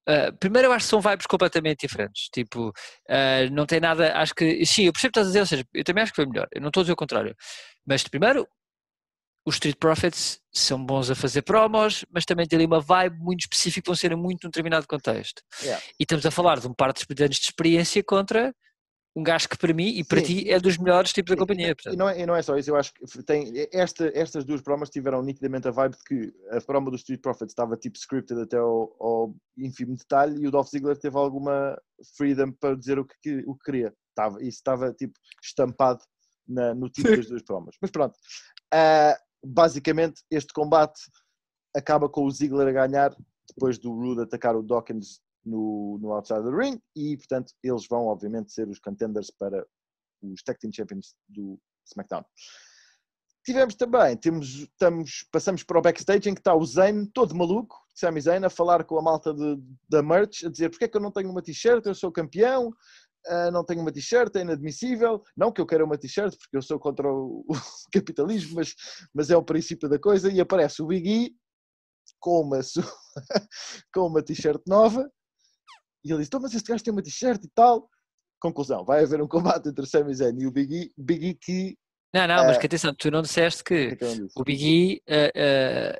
Uh, 0.08 0.36
primeiro 0.39 0.68
eu 0.68 0.72
acho 0.72 0.86
que 0.86 0.89
são 0.89 1.02
vibes 1.02 1.28
completamente 1.28 1.88
diferentes, 1.88 2.30
tipo, 2.34 2.70
uh, 2.70 3.52
não 3.52 3.66
tem 3.66 3.80
nada, 3.80 4.18
acho 4.18 4.34
que, 4.34 4.66
sim, 4.66 4.86
eu 4.86 4.93
percebo 4.93 5.10
o 5.10 5.14
que 5.14 5.20
estás 5.20 5.28
a 5.28 5.30
dizer, 5.30 5.39
ou 5.41 5.45
seja, 5.45 5.66
eu 5.74 5.84
também 5.84 6.02
acho 6.02 6.12
que 6.12 6.16
foi 6.16 6.26
melhor, 6.26 6.47
eu 6.52 6.62
não 6.62 6.70
estou 6.70 6.82
a 6.82 6.84
dizer 6.84 6.93
o 6.93 6.95
contrário, 6.95 7.36
mas 7.86 8.04
primeiro, 8.04 8.47
os 9.45 9.56
Street 9.56 9.78
Profits 9.78 10.39
são 10.52 10.84
bons 10.84 11.10
a 11.10 11.16
fazer 11.16 11.41
promos, 11.41 12.06
mas 12.12 12.26
também 12.26 12.47
têm 12.47 12.58
ali 12.58 12.66
uma 12.66 12.82
vibe 12.82 13.18
muito 13.18 13.41
específica, 13.41 13.88
vão 13.88 13.95
ser 13.95 14.16
muito 14.16 14.43
num 14.43 14.50
determinado 14.50 14.86
contexto. 14.88 15.41
Yeah. 15.62 15.84
E 16.00 16.04
estamos 16.04 16.26
a 16.26 16.32
falar 16.32 16.60
de 16.60 16.68
um 16.68 16.74
par 16.74 16.93
de 16.93 17.24
anos 17.24 17.38
de 17.38 17.45
experiência 17.45 18.04
contra 18.04 18.54
um 19.16 19.24
gajo 19.24 19.49
que 19.49 19.57
para 19.57 19.74
mim 19.74 19.88
e 19.88 20.03
para 20.03 20.20
Sim. 20.20 20.26
ti 20.26 20.49
é 20.49 20.60
dos 20.60 20.78
melhores 20.78 21.12
tipos 21.12 21.32
da 21.32 21.39
companhia. 21.39 21.76
E 21.91 21.95
não, 21.95 22.07
é, 22.07 22.22
e 22.22 22.26
não 22.26 22.36
é 22.36 22.41
só 22.41 22.57
isso, 22.57 22.70
eu 22.70 22.76
acho 22.76 22.93
que 22.93 23.24
tem, 23.24 23.51
esta, 23.72 24.12
estas 24.14 24.45
duas 24.45 24.62
promas 24.62 24.89
tiveram 24.89 25.22
nitidamente 25.24 25.68
a 25.68 25.72
vibe 25.72 25.97
de 25.97 26.03
que 26.03 26.34
a 26.51 26.62
promo 26.62 26.91
do 26.91 26.95
Street 26.95 27.22
Profits 27.22 27.51
estava 27.51 27.76
tipo 27.76 27.97
scripted 27.97 28.41
até 28.41 28.57
ao, 28.57 28.95
ao 28.99 29.36
ínfimo 29.57 29.95
detalhe 29.95 30.41
e 30.41 30.47
o 30.47 30.51
Dolph 30.51 30.70
Ziggler 30.70 30.97
teve 30.97 31.18
alguma 31.18 31.80
freedom 32.16 32.51
para 32.51 32.76
dizer 32.76 32.99
o 32.99 33.05
que, 33.05 33.43
o 33.45 33.55
que 33.55 33.64
queria. 33.66 33.93
Estava, 34.10 34.41
isso 34.41 34.57
estava 34.57 34.93
tipo 34.93 35.14
estampado 35.41 36.03
na, 36.47 36.74
no 36.74 36.89
tipo 36.89 37.10
das 37.10 37.28
duas 37.28 37.41
promas. 37.41 37.76
Mas 37.82 37.91
pronto, 37.91 38.16
uh, 38.74 39.16
basicamente 39.45 40.22
este 40.30 40.53
combate 40.53 40.99
acaba 41.76 42.10
com 42.10 42.26
o 42.26 42.32
Ziggler 42.32 42.68
a 42.68 42.88
ganhar 42.88 43.16
depois 43.47 43.78
do 43.78 43.91
Rude 43.91 44.22
atacar 44.22 44.55
o 44.55 44.64
Dawkins 44.64 45.20
no, 45.50 45.97
no 46.00 46.14
Outside 46.14 46.43
the 46.43 46.56
Ring 46.56 46.80
e, 46.95 47.18
portanto, 47.18 47.54
eles 47.64 47.88
vão, 47.88 48.06
obviamente, 48.06 48.52
ser 48.52 48.68
os 48.68 48.80
contenders 48.80 49.32
para 49.32 49.66
os 50.22 50.43
Tag 50.43 50.60
Team 50.60 50.72
Champions 50.72 51.16
do 51.28 51.60
SmackDown. 51.86 52.24
Tivemos 53.45 53.76
também, 53.76 54.16
temos, 54.18 54.47
estamos, 54.47 55.26
passamos 55.32 55.64
para 55.64 55.80
o 55.80 55.82
backstage 55.82 56.30
em 56.30 56.34
que 56.34 56.41
está 56.41 56.54
o 56.54 56.64
Zayn 56.66 57.06
todo 57.14 57.36
maluco, 57.36 57.76
Sami 57.95 58.22
Zayn, 58.22 58.45
a 58.45 58.50
falar 58.50 58.84
com 58.84 59.00
a 59.00 59.02
malta 59.02 59.34
de, 59.34 59.58
da 59.89 60.04
merch, 60.04 60.45
a 60.45 60.50
dizer 60.50 60.70
porque 60.70 60.86
é 60.86 60.88
que 60.88 60.97
eu 60.97 61.02
não 61.02 61.12
tenho 61.12 61.32
uma 61.32 61.41
t-shirt, 61.41 61.86
eu 61.86 61.95
sou 61.95 62.12
campeão, 62.12 62.68
uh, 63.28 63.52
não 63.52 63.64
tenho 63.64 63.82
uma 63.82 63.91
t-shirt, 63.91 64.36
é 64.36 64.41
inadmissível. 64.41 65.24
Não 65.36 65.52
que 65.52 65.62
eu 65.62 65.66
queira 65.66 65.86
uma 65.86 65.97
t-shirt, 65.97 66.38
porque 66.38 66.58
eu 66.58 66.62
sou 66.62 66.80
contra 66.80 67.12
o, 67.12 67.45
capitalismo, 67.91 68.56
mas, 68.56 68.76
mas 69.14 69.30
é 69.30 69.38
o 69.38 69.43
princípio 69.43 69.89
da 69.89 69.97
coisa. 69.97 70.32
E 70.32 70.39
aparece 70.39 70.82
o 70.82 70.88
Big 70.88 71.10
E 71.10 71.36
com 72.20 72.41
uma, 72.41 72.60
com 73.93 74.08
uma 74.08 74.22
t-shirt 74.22 74.62
nova 74.68 75.10
e 76.04 76.12
ele 76.12 76.20
disse: 76.20 76.30
então, 76.30 76.39
mas 76.39 76.54
este 76.54 76.70
gajo 76.70 76.84
tem 76.84 76.93
uma 76.93 77.02
t-shirt 77.02 77.43
e 77.43 77.50
tal. 77.54 77.89
Conclusão: 78.39 78.86
vai 78.86 79.04
haver 79.04 79.22
um 79.22 79.28
combate 79.28 79.70
entre 79.70 79.84
o 79.84 79.88
Sami 79.88 80.14
Zayn 80.14 80.38
e 80.39 80.47
o 80.47 80.52
Big 80.52 80.74
E, 80.74 80.93
Big 80.97 81.28
e 81.28 81.34
que. 81.34 81.78
Não, 82.14 82.28
não, 82.28 82.43
uh, 82.43 82.47
mas 82.47 82.58
que 82.58 82.66
atenção, 82.66 82.93
tu 82.93 83.12
não 83.12 83.22
disseste 83.22 83.64
que, 83.64 83.74
é 83.74 83.95
que 83.95 84.28
o 84.36 84.43
Big 84.43 84.66
E 84.66 85.02
uh, 85.08 85.30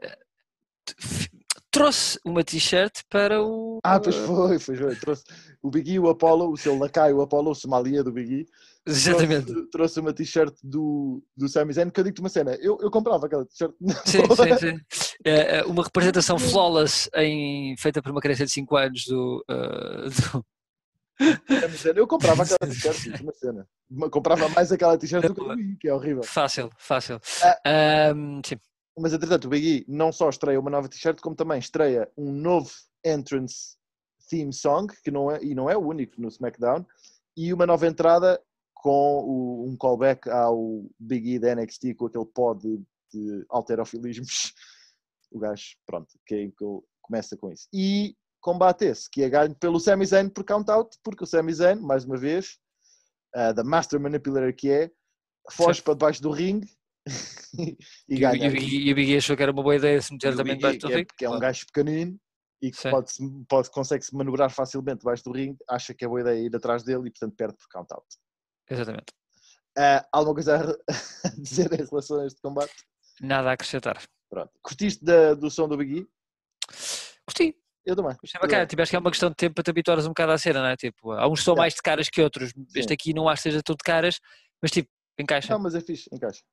uh, 0.08 1.40
trouxe 1.70 2.20
uma 2.26 2.44
t-shirt 2.44 3.02
para 3.10 3.44
o. 3.44 3.80
Ah, 3.84 4.00
pois 4.00 4.16
foi, 4.16 4.60
foi, 4.60 4.76
foi. 4.76 4.96
Trouxe 4.96 5.24
o 5.62 5.70
Big 5.70 5.92
E, 5.92 6.00
o 6.00 6.10
Apollo, 6.10 6.52
o 6.52 6.58
seu 6.58 6.78
lacaio, 6.78 7.18
o 7.18 7.22
Apollo, 7.22 7.52
o 7.52 7.56
somalia 7.56 8.04
do 8.04 8.12
Big 8.12 8.34
E. 8.34 8.48
Exatamente. 8.86 9.48
Trouxe, 9.48 9.70
trouxe 9.70 10.00
uma 10.00 10.14
t-shirt 10.14 10.56
do, 10.64 11.24
do 11.38 11.48
Sami 11.48 11.74
Zayn, 11.74 11.90
que 11.90 12.00
eu 12.00 12.04
digo-te 12.04 12.22
uma 12.22 12.30
cena, 12.30 12.56
eu, 12.56 12.78
eu 12.82 12.90
comprava 12.90 13.26
aquela 13.26 13.46
t-shirt. 13.46 13.74
Sim, 14.06 14.24
sim, 14.36 14.58
sim. 14.58 14.80
É, 15.26 15.58
é 15.58 15.64
uma 15.66 15.84
representação 15.84 16.40
flawless 16.40 17.10
em, 17.14 17.76
feita 17.78 18.02
por 18.02 18.12
uma 18.12 18.22
criança 18.22 18.46
de 18.46 18.52
5 18.52 18.78
anos 18.78 19.06
do, 19.06 19.46
uh, 19.50 20.10
do, 20.10 20.46
eu 21.96 22.08
comprava 22.08 22.44
aquela 22.44 22.58
t-shirt, 22.72 23.22
uma 23.22 23.34
cena. 23.34 23.68
Comprava 24.10 24.48
mais 24.50 24.72
aquela 24.72 24.98
t-shirt 24.98 25.28
do 25.28 25.36
que 25.36 25.42
o 25.42 25.56
Big 25.56 25.76
que 25.76 25.88
é 25.90 25.94
horrível. 25.94 26.24
Fácil, 26.24 26.70
fácil. 26.78 27.20
Ah, 27.44 28.14
um, 28.16 28.42
sim. 28.46 28.58
Mas 28.98 29.14
entretanto, 29.14 29.46
o 29.46 29.50
Big 29.50 29.68
E 29.68 29.86
não 29.92 30.12
só 30.12 30.30
estreia 30.30 30.60
uma 30.60 30.70
nova 30.70 30.88
t-shirt, 30.88 31.20
como 31.20 31.36
também 31.36 31.60
estreia 31.60 32.10
um 32.18 32.32
novo 32.32 32.72
entrance 33.04 33.78
theme 34.30 34.54
song, 34.54 34.94
que 35.04 35.12
não 35.12 35.32
é, 35.32 35.44
e 35.44 35.54
não 35.54 35.70
é 35.70 35.76
o 35.76 35.86
único 35.86 36.22
no 36.22 36.28
SmackDown, 36.28 36.86
e 37.36 37.54
uma 37.54 37.66
nova 37.66 37.88
entrada 37.88 38.42
com 38.74 39.24
o, 39.24 39.68
um 39.68 39.76
callback 39.76 40.30
ao 40.30 40.86
Big 40.98 41.34
E 41.34 41.40
da 41.40 41.54
NXT 41.56 41.96
com 41.96 42.06
aquele 42.06 42.26
pó 42.26 42.54
de, 42.54 42.82
de 43.12 43.46
alterofilismos. 43.50 44.54
O 45.32 45.40
gajo, 45.40 45.76
pronto, 45.86 46.08
que, 46.26 46.36
é 46.36 46.38
que 46.38 46.64
ele 46.64 46.80
começa 47.02 47.38
com 47.38 47.52
isso. 47.52 47.68
E 47.74 48.16
combate 48.42 48.86
esse, 48.86 49.10
que 49.10 49.24
é 49.24 49.30
ganho 49.30 49.56
pelo 49.56 49.80
Sami 49.80 50.06
Zayn 50.06 50.30
por 50.30 50.44
count-out, 50.44 50.98
porque 51.04 51.24
o 51.24 51.28
Sami 51.28 51.54
Zayn, 51.54 51.80
mais 51.80 52.06
uma 52.06 52.18
vez, 52.18 52.58
uh, 53.36 53.54
da 53.54 53.64
Master 53.64 54.00
Manipulator 54.00 54.54
que 54.54 54.70
é, 54.70 54.92
foge 55.52 55.82
para 55.82 55.94
debaixo 55.94 56.22
do 56.22 56.32
ringue 56.32 56.70
e, 57.58 57.78
e 58.08 58.20
ganha. 58.20 58.48
E, 58.48 58.92
o 58.92 58.96
Big 58.96 59.12
E 59.14 59.18
achou 59.18 59.36
que 59.36 59.44
era 59.44 59.52
uma 59.52 59.64
boa 59.64 59.76
ideia 59.76 60.02
se 60.02 60.14
meter 60.14 60.36
também 60.36 60.56
debaixo 60.56 60.80
do 60.80 60.92
é, 60.92 60.96
ringue. 60.96 61.08
Porque 61.08 61.26
é 61.26 61.30
um 61.30 61.40
gajo 61.40 61.66
pequenino 61.68 62.20
e 62.62 62.72
que 62.72 62.90
pode, 62.90 63.12
pode, 63.48 63.72
consegue 63.72 64.04
se 64.04 64.16
manobrar 64.16 64.52
facilmente 64.52 65.00
debaixo 65.00 65.24
do 65.24 65.32
ringue, 65.32 65.58
acha 65.70 65.94
que 65.94 66.04
é 66.04 66.08
boa 66.08 66.22
ideia 66.22 66.46
ir 66.46 66.56
atrás 66.56 66.84
dele 66.84 67.08
e 67.08 67.12
portanto 67.12 67.36
perde 67.36 67.56
por 67.58 67.68
count-out. 67.70 68.06
Exatamente. 68.70 69.14
Uh, 69.78 70.04
alguma 70.12 70.36
coisa 70.36 70.78
a 71.26 71.30
dizer 71.42 71.72
em 71.74 71.86
relação 71.86 72.20
a 72.20 72.26
este 72.26 72.42
combate? 72.42 72.74
Nada 73.22 73.50
a 73.50 73.54
acrescentar. 73.54 74.02
Pronto. 74.30 74.52
Curtiste 74.62 75.04
da, 75.04 75.34
do 75.34 75.50
som 75.50 75.68
do 75.68 75.78
Big 75.78 76.00
E? 76.00 76.08
Curti. 77.26 77.56
Eu 77.86 77.96
também. 77.96 78.16
Isto 78.24 78.38
é 78.38 78.40
bacana, 78.42 78.64
acho 78.64 78.90
que 78.90 78.96
é 78.96 79.00
uma 79.00 79.10
questão 79.10 79.30
de 79.30 79.36
tempo 79.36 79.56
para 79.56 79.64
te 79.64 79.72
habituares 79.72 80.06
um 80.06 80.10
bocado 80.10 80.32
à 80.32 80.38
cena, 80.38 80.62
não 80.62 80.68
é? 80.68 80.76
Tipo, 80.76 81.12
há 81.12 81.28
uns 81.28 81.40
que 81.40 81.46
são 81.46 81.56
mais 81.56 81.74
de 81.74 81.82
caras 81.82 82.10
que 82.10 82.22
outros. 82.22 82.50
Sim. 82.50 82.68
Este 82.76 82.94
aqui 82.94 83.14
não 83.14 83.28
acho 83.28 83.42
que 83.42 83.50
seja 83.50 83.64
todo 83.64 83.78
de 83.78 83.84
caras, 83.84 84.20
mas 84.62 84.70
tipo, 84.70 84.90
encaixa. 85.18 85.52
Não, 85.54 85.60
mas 85.60 85.74
é 85.74 85.82
fixe, 85.82 86.08
encaixa. 86.14 86.44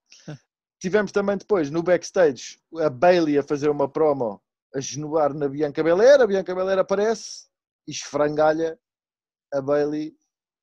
Tivemos 0.81 1.12
também 1.12 1.37
depois, 1.37 1.70
no 1.70 1.83
backstage, 1.83 2.59
a 2.79 2.89
Bailey 2.89 3.39
a 3.39 3.43
fazer 3.43 3.68
uma 3.68 3.89
promo 3.89 4.41
a 4.74 4.81
genuar 4.81 5.35
na 5.35 5.49
Bianca 5.49 5.83
Belair. 5.83 6.20
A 6.20 6.27
Bianca 6.27 6.55
Belair 6.55 6.79
aparece 6.79 7.47
e 7.87 7.91
esfrangalha 7.91 8.79
a 9.53 9.61
Bailey 9.61 10.16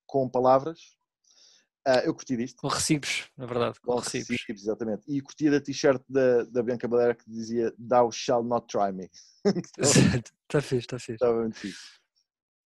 com 0.08 0.30
palavras 0.30 0.98
Uh, 1.86 2.00
eu 2.06 2.14
curti 2.14 2.38
disto. 2.38 2.62
Com 2.62 2.70
recibos, 2.70 3.30
na 3.38 3.46
verdade. 3.46 3.80
Com, 3.82 3.94
com 3.94 4.00
recibos. 4.00 4.30
recibos. 4.30 4.62
Exatamente. 4.64 5.04
E 5.08 5.22
curti 5.22 5.50
da 5.50 5.60
t-shirt 5.60 6.02
da, 6.08 6.44
da 6.46 6.64
Bianca 6.64 6.88
Belair 6.88 7.18
que 7.18 7.30
dizia 7.30 7.74
Thou 7.78 8.12
shall 8.12 8.44
not 8.44 8.68
try 8.68 8.92
me. 8.94 9.10
Está 10.54 10.62
fixe, 10.62 10.76
está 10.78 11.00
fixe. 11.00 11.14
Estava 11.14 11.42
muito 11.42 11.58
fixe. 11.58 12.04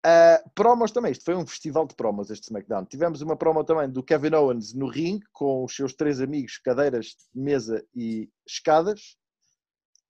Uh, 0.05 0.49
promos 0.53 0.91
também, 0.91 1.11
isto 1.11 1.25
foi 1.25 1.35
um 1.35 1.45
festival 1.45 1.87
de 1.87 1.95
promos 1.95 2.29
este 2.29 2.45
SmackDown. 2.45 2.85
Tivemos 2.85 3.21
uma 3.21 3.35
promo 3.35 3.63
também 3.63 3.89
do 3.89 4.03
Kevin 4.03 4.35
Owens 4.35 4.73
no 4.73 4.87
ring 4.87 5.19
com 5.33 5.65
os 5.65 5.75
seus 5.75 5.93
três 5.93 6.21
amigos, 6.21 6.57
cadeiras, 6.59 7.15
mesa 7.33 7.83
e 7.95 8.29
escadas. 8.47 9.17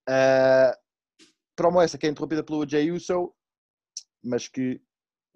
Uh, 0.09 0.75
promo 1.55 1.81
essa 1.81 1.97
que 1.97 2.05
é 2.05 2.09
interrompida 2.09 2.43
pelo 2.43 2.67
Jay 2.67 2.91
Uso, 2.91 3.33
mas 4.23 4.47
que 4.47 4.81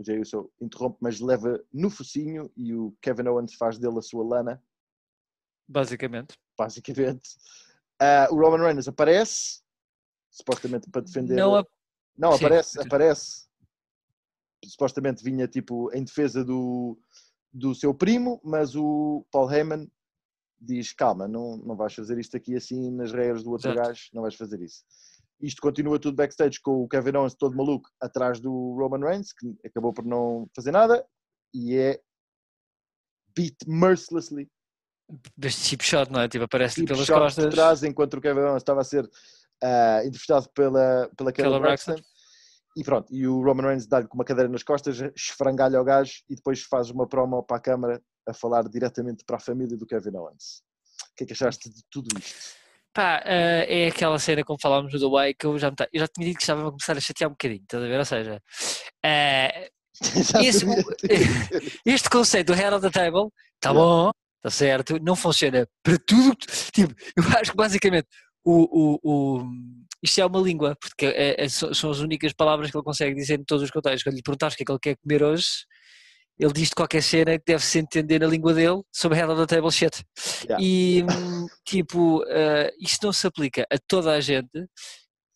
o 0.02 0.06
Jey 0.06 0.20
Uso 0.20 0.52
interrompe, 0.60 0.98
mas 1.02 1.20
leva 1.20 1.64
no 1.72 1.90
focinho 1.90 2.52
e 2.56 2.74
o 2.74 2.96
Kevin 3.02 3.28
Owens 3.28 3.54
faz 3.54 3.78
dele 3.78 4.00
a 4.00 4.02
sua 4.02 4.24
lana. 4.24 4.62
Basicamente. 5.68 6.38
Basicamente. 6.58 7.30
Uh, 8.02 8.34
o 8.34 8.40
Roman 8.40 8.66
Reigns 8.66 8.88
aparece, 8.88 9.62
supostamente 10.30 10.90
para 10.90 11.02
defender. 11.02 11.36
Não, 11.36 11.56
a... 11.56 11.66
Não 12.18 12.34
aparece, 12.34 12.72
Sim. 12.72 12.86
aparece. 12.86 13.48
Supostamente 14.66 15.24
vinha 15.24 15.48
tipo 15.48 15.92
em 15.94 16.04
defesa 16.04 16.44
do, 16.44 17.00
do 17.52 17.74
seu 17.74 17.94
primo, 17.94 18.40
mas 18.44 18.76
o 18.76 19.26
Paul 19.32 19.52
Heyman 19.52 19.90
diz: 20.60 20.94
calma, 20.94 21.28
não, 21.28 21.58
não 21.58 21.76
vais 21.76 21.94
fazer 21.94 22.20
isto 22.20 22.38
aqui 22.38 22.56
assim 22.56 22.92
nas 22.92 23.12
regras 23.12 23.44
do 23.44 23.52
outro 23.52 23.72
Exato. 23.72 23.88
gajo, 23.88 24.10
não 24.14 24.22
vais 24.22 24.36
fazer 24.36 24.62
isso. 24.62 24.84
Isto 25.42 25.62
continua 25.62 26.00
tudo 26.00 26.16
backstage 26.16 26.60
com 26.62 26.84
o 26.84 26.88
Kevin 26.88 27.18
Owens 27.18 27.36
todo 27.36 27.56
maluco 27.56 27.90
atrás 28.00 28.40
do 28.40 28.76
Roman 28.78 29.06
Reigns, 29.06 29.34
que 29.34 29.56
acabou 29.66 29.94
por 29.94 30.06
não 30.06 30.48
fazer 30.56 30.72
nada, 30.72 31.06
e 31.54 31.76
é 31.76 32.00
beat 33.36 33.56
mercilessly. 33.68 34.48
Deste 35.36 35.62
chip 35.62 35.84
shot, 35.84 36.12
não 36.12 36.22
é? 36.22 36.30
Tipo, 36.30 36.46
aparece 36.46 36.86
pelas 36.86 37.06
shot 37.06 37.20
costas. 37.20 37.46
De 37.46 37.52
trás, 37.52 37.84
enquanto 37.84 38.16
o 38.16 38.22
Kevin 38.22 38.42
Owens 38.42 38.62
estava 38.62 38.82
a 38.82 38.84
ser 38.84 39.04
uh, 39.06 40.00
entrevistado 40.06 40.50
pela, 40.54 41.10
pela 41.18 41.32
Kelly 41.34 41.60
Braxton. 41.60 41.96
E 42.78 42.84
pronto, 42.84 43.14
e 43.14 43.28
o 43.28 43.44
Roman 43.44 43.68
Reigns 43.68 43.86
dá-lhe 43.86 44.08
com 44.08 44.16
uma 44.16 44.24
cadeira 44.24 44.50
nas 44.50 44.64
costas, 44.64 45.02
esfrangalha 45.14 45.82
o 45.82 45.84
gajo 45.84 46.24
e 46.30 46.36
depois 46.36 46.62
faz 46.64 46.90
uma 46.90 47.08
promo 47.08 47.44
para 47.44 47.58
a 47.58 47.60
câmara 47.60 48.02
a 48.26 48.34
falar 48.34 48.70
diretamente 48.70 49.26
para 49.26 49.36
a 49.36 49.40
família 49.40 49.76
do 49.76 49.86
Kevin 49.86 50.16
Owens. 50.16 50.64
O 51.12 51.16
que 51.18 51.24
é 51.24 51.28
que 51.28 51.34
achaste 51.34 51.70
de 51.70 51.84
tudo 51.90 52.08
isto? 52.18 52.61
Pá, 52.94 53.24
uh, 53.26 53.66
é 53.68 53.88
aquela 53.88 54.20
cena 54.20 54.44
como 54.44 54.60
falámos 54.62 54.94
no 54.94 55.00
The 55.00 55.08
Way 55.08 55.34
que 55.34 55.46
eu 55.46 55.58
já, 55.58 55.70
me, 55.70 55.76
eu 55.94 56.00
já 56.02 56.08
tinha 56.08 56.28
dito 56.28 56.38
que 56.38 56.44
estava 56.44 56.62
a 56.62 56.72
começar 56.72 56.98
a 56.98 57.00
chatear 57.00 57.30
um 57.30 57.34
bocadinho, 57.34 57.62
estás 57.64 57.84
a 57.84 57.88
ver? 57.88 58.00
Ou 58.00 58.06
seja, 58.06 58.42
uh, 59.06 60.42
esse, 60.44 60.66
este 61.86 62.10
conceito 62.10 62.48
do 62.48 62.54
head 62.54 62.74
of 62.74 62.82
the 62.82 62.90
table, 62.90 63.30
está 63.56 63.74
bom, 63.74 64.12
está 64.38 64.50
certo, 64.50 65.00
não 65.02 65.16
funciona 65.16 65.68
para 65.84 65.98
tudo. 66.06 66.36
Tipo, 66.74 66.94
eu 67.16 67.24
acho 67.40 67.52
que 67.52 67.58
basicamente 67.58 68.08
o, 68.44 69.00
o, 69.04 69.40
o, 69.40 69.52
isto 70.04 70.20
é 70.20 70.26
uma 70.26 70.42
língua, 70.42 70.76
porque 70.80 71.06
é, 71.06 71.46
é, 71.46 71.50
são 71.50 71.92
as 71.92 72.00
únicas 72.00 72.34
palavras 72.34 72.72
que 72.72 72.78
ele 72.78 72.84
consegue 72.84 73.16
dizer 73.16 73.40
em 73.40 73.44
todos 73.44 73.64
os 73.64 73.72
contextos. 73.72 74.04
Quando 74.04 74.16
lhe 74.16 74.24
perguntaste 74.24 74.56
o 74.56 74.58
que 74.58 74.64
é 74.64 74.66
que 74.66 74.72
ele 74.72 74.80
quer 74.80 74.98
comer 75.02 75.24
hoje, 75.24 75.48
ele 76.42 76.54
diz 76.54 76.70
de 76.70 76.76
qualquer 76.76 77.04
cena 77.04 77.38
que 77.38 77.46
deve-se 77.46 77.78
entender 77.78 78.20
na 78.20 78.26
língua 78.26 78.52
dele 78.52 78.82
sobre 78.92 79.16
head 79.16 79.32
of 79.32 79.40
the 79.40 79.56
table 79.56 79.72
shit. 79.72 80.04
Yeah. 80.44 80.58
E 80.60 81.06
tipo, 81.64 82.24
uh, 82.24 82.72
isto 82.80 83.06
não 83.06 83.14
se 83.14 83.28
aplica 83.28 83.64
a 83.72 83.78
toda 83.78 84.12
a 84.12 84.20
gente, 84.20 84.68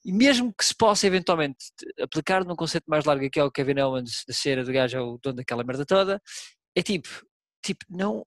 e 0.03 0.11
mesmo 0.11 0.51
que 0.51 0.65
se 0.65 0.75
possa 0.75 1.05
eventualmente 1.05 1.57
aplicar 2.01 2.43
num 2.43 2.55
conceito 2.55 2.85
mais 2.87 3.05
largo 3.05 3.29
que 3.29 3.39
é 3.39 3.43
o 3.43 3.51
Kevin 3.51 3.81
Owens 3.81 4.23
da 4.27 4.33
cena 4.33 4.63
do 4.63 4.73
gajo 4.73 4.97
é 4.97 5.01
o 5.01 5.19
dono 5.21 5.35
daquela 5.35 5.63
merda 5.63 5.85
toda, 5.85 6.19
é 6.75 6.81
tipo, 6.81 7.07
tipo, 7.63 7.85
não 7.87 8.25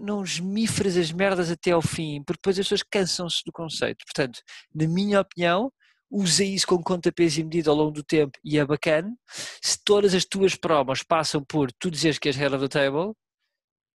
não 0.00 0.24
esmifres 0.24 0.96
as 0.96 1.12
merdas 1.12 1.48
até 1.48 1.70
ao 1.70 1.80
fim, 1.80 2.24
porque 2.24 2.40
depois 2.40 2.58
as 2.58 2.64
pessoas 2.64 2.82
cansam-se 2.82 3.44
do 3.46 3.52
conceito. 3.52 4.04
Portanto, 4.04 4.40
na 4.74 4.88
minha 4.88 5.20
opinião, 5.20 5.70
usa 6.10 6.44
isso 6.44 6.66
com 6.66 6.82
conta, 6.82 7.12
peso 7.12 7.40
e 7.40 7.44
medida 7.44 7.70
ao 7.70 7.76
longo 7.76 7.92
do 7.92 8.02
tempo 8.02 8.38
e 8.44 8.58
é 8.58 8.64
bacana. 8.64 9.14
Se 9.62 9.78
todas 9.84 10.14
as 10.14 10.24
tuas 10.24 10.54
promos 10.54 11.02
passam 11.02 11.44
por 11.44 11.70
tu 11.72 11.90
dizeres 11.90 12.18
que 12.18 12.28
és 12.28 12.36
head 12.36 12.54
of 12.54 12.66
the 12.66 12.68
table, 12.68 13.14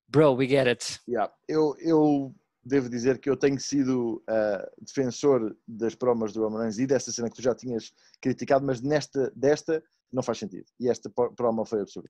bro, 0.07 0.33
we 0.33 0.47
get 0.47 0.67
it. 0.67 0.99
Yeah. 1.07 1.33
Eu, 1.47 1.75
eu 1.79 2.35
devo 2.63 2.89
dizer 2.89 3.19
que 3.19 3.29
eu 3.29 3.35
tenho 3.35 3.59
sido 3.59 4.23
uh, 4.29 4.83
defensor 4.85 5.55
das 5.67 5.95
promos 5.95 6.33
do 6.33 6.43
Roman 6.43 6.59
Reigns 6.59 6.79
e 6.79 6.87
dessa 6.87 7.11
cena 7.11 7.29
que 7.29 7.35
tu 7.35 7.41
já 7.41 7.53
tinhas 7.53 7.91
criticado, 8.21 8.65
mas 8.65 8.81
nesta, 8.81 9.31
desta 9.35 9.83
não 10.11 10.23
faz 10.23 10.37
sentido. 10.37 10.65
E 10.79 10.89
esta 10.89 11.09
promo 11.09 11.65
foi 11.65 11.81
absurda. 11.81 12.09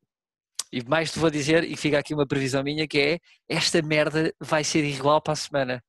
E 0.71 0.83
mais 0.83 1.11
te 1.11 1.19
vou 1.19 1.29
dizer, 1.29 1.63
e 1.63 1.77
fica 1.77 1.99
aqui 1.99 2.13
uma 2.13 2.27
previsão 2.27 2.63
minha, 2.63 2.87
que 2.87 2.99
é 2.99 3.19
esta 3.47 3.81
merda 3.81 4.33
vai 4.39 4.63
ser 4.63 4.83
igual 4.83 5.21
para 5.21 5.33
a 5.33 5.35
semana 5.35 5.83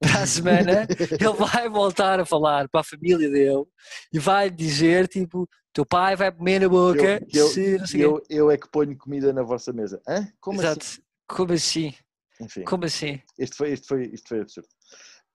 para 0.00 0.22
a 0.22 0.26
semana 0.26 0.86
ele 1.20 1.32
vai 1.32 1.68
voltar 1.68 2.20
a 2.20 2.26
falar 2.26 2.68
para 2.68 2.80
a 2.80 2.84
família 2.84 3.30
dele 3.30 3.64
e 4.12 4.18
vai 4.18 4.50
dizer 4.50 5.08
tipo 5.08 5.48
teu 5.72 5.84
pai 5.84 6.16
vai 6.16 6.30
comer 6.30 6.60
na 6.60 6.68
boca 6.68 7.22
eu, 7.32 7.42
eu, 7.42 7.48
se, 7.48 8.00
eu, 8.00 8.22
eu, 8.28 8.50
é 8.50 8.56
que 8.56 8.68
ponho 8.70 8.96
comida 8.96 9.32
na 9.32 9.42
vossa 9.42 9.72
mesa 9.72 10.00
Hã? 10.08 10.26
como 10.40 10.60
Exato. 10.60 10.84
assim? 10.84 11.02
como 11.28 11.52
assim? 11.52 11.94
Enfim, 12.40 12.64
como 12.64 12.84
assim? 12.84 13.22
Isto 13.38 13.56
foi, 13.56 13.72
isto 13.72 13.86
foi, 13.86 14.06
isto 14.12 14.28
foi 14.28 14.40
absurdo 14.40 14.68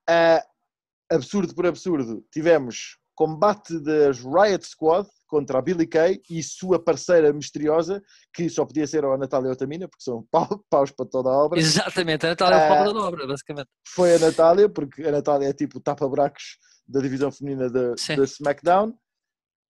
uh, 0.09 1.15
absurdo 1.15 1.55
por 1.55 1.65
absurdo 1.65 2.25
tivemos 2.31 2.97
combate 3.19 3.77
das 3.81 4.19
Riot 4.19 4.65
Squad 4.65 5.05
contra 5.27 5.59
a 5.59 5.61
Billy 5.61 5.85
Kay 5.85 6.21
e 6.29 6.41
sua 6.41 6.81
parceira 6.81 7.33
misteriosa, 7.33 8.01
que 8.33 8.49
só 8.49 8.65
podia 8.65 8.87
ser 8.87 9.03
a 9.03 9.17
Natália 9.17 9.51
Otamina, 9.51 9.89
porque 9.89 10.05
são 10.05 10.25
paus 10.71 10.89
para 10.91 11.05
toda 11.05 11.29
a 11.29 11.33
obra. 11.33 11.59
Exatamente, 11.59 12.25
a 12.25 12.29
Natália 12.29 12.55
é 12.55 12.65
o 12.65 12.75
pau 12.85 12.93
da 12.93 12.99
obra, 13.01 13.27
basicamente. 13.27 13.67
Foi 13.85 14.15
a 14.15 14.19
Natália, 14.19 14.69
porque 14.69 15.03
a 15.03 15.11
Natália 15.11 15.49
é 15.49 15.53
tipo 15.53 15.81
tapa-buracos 15.81 16.57
da 16.87 17.01
divisão 17.01 17.29
feminina 17.29 17.69
da 17.69 17.93
SmackDown. 18.23 18.97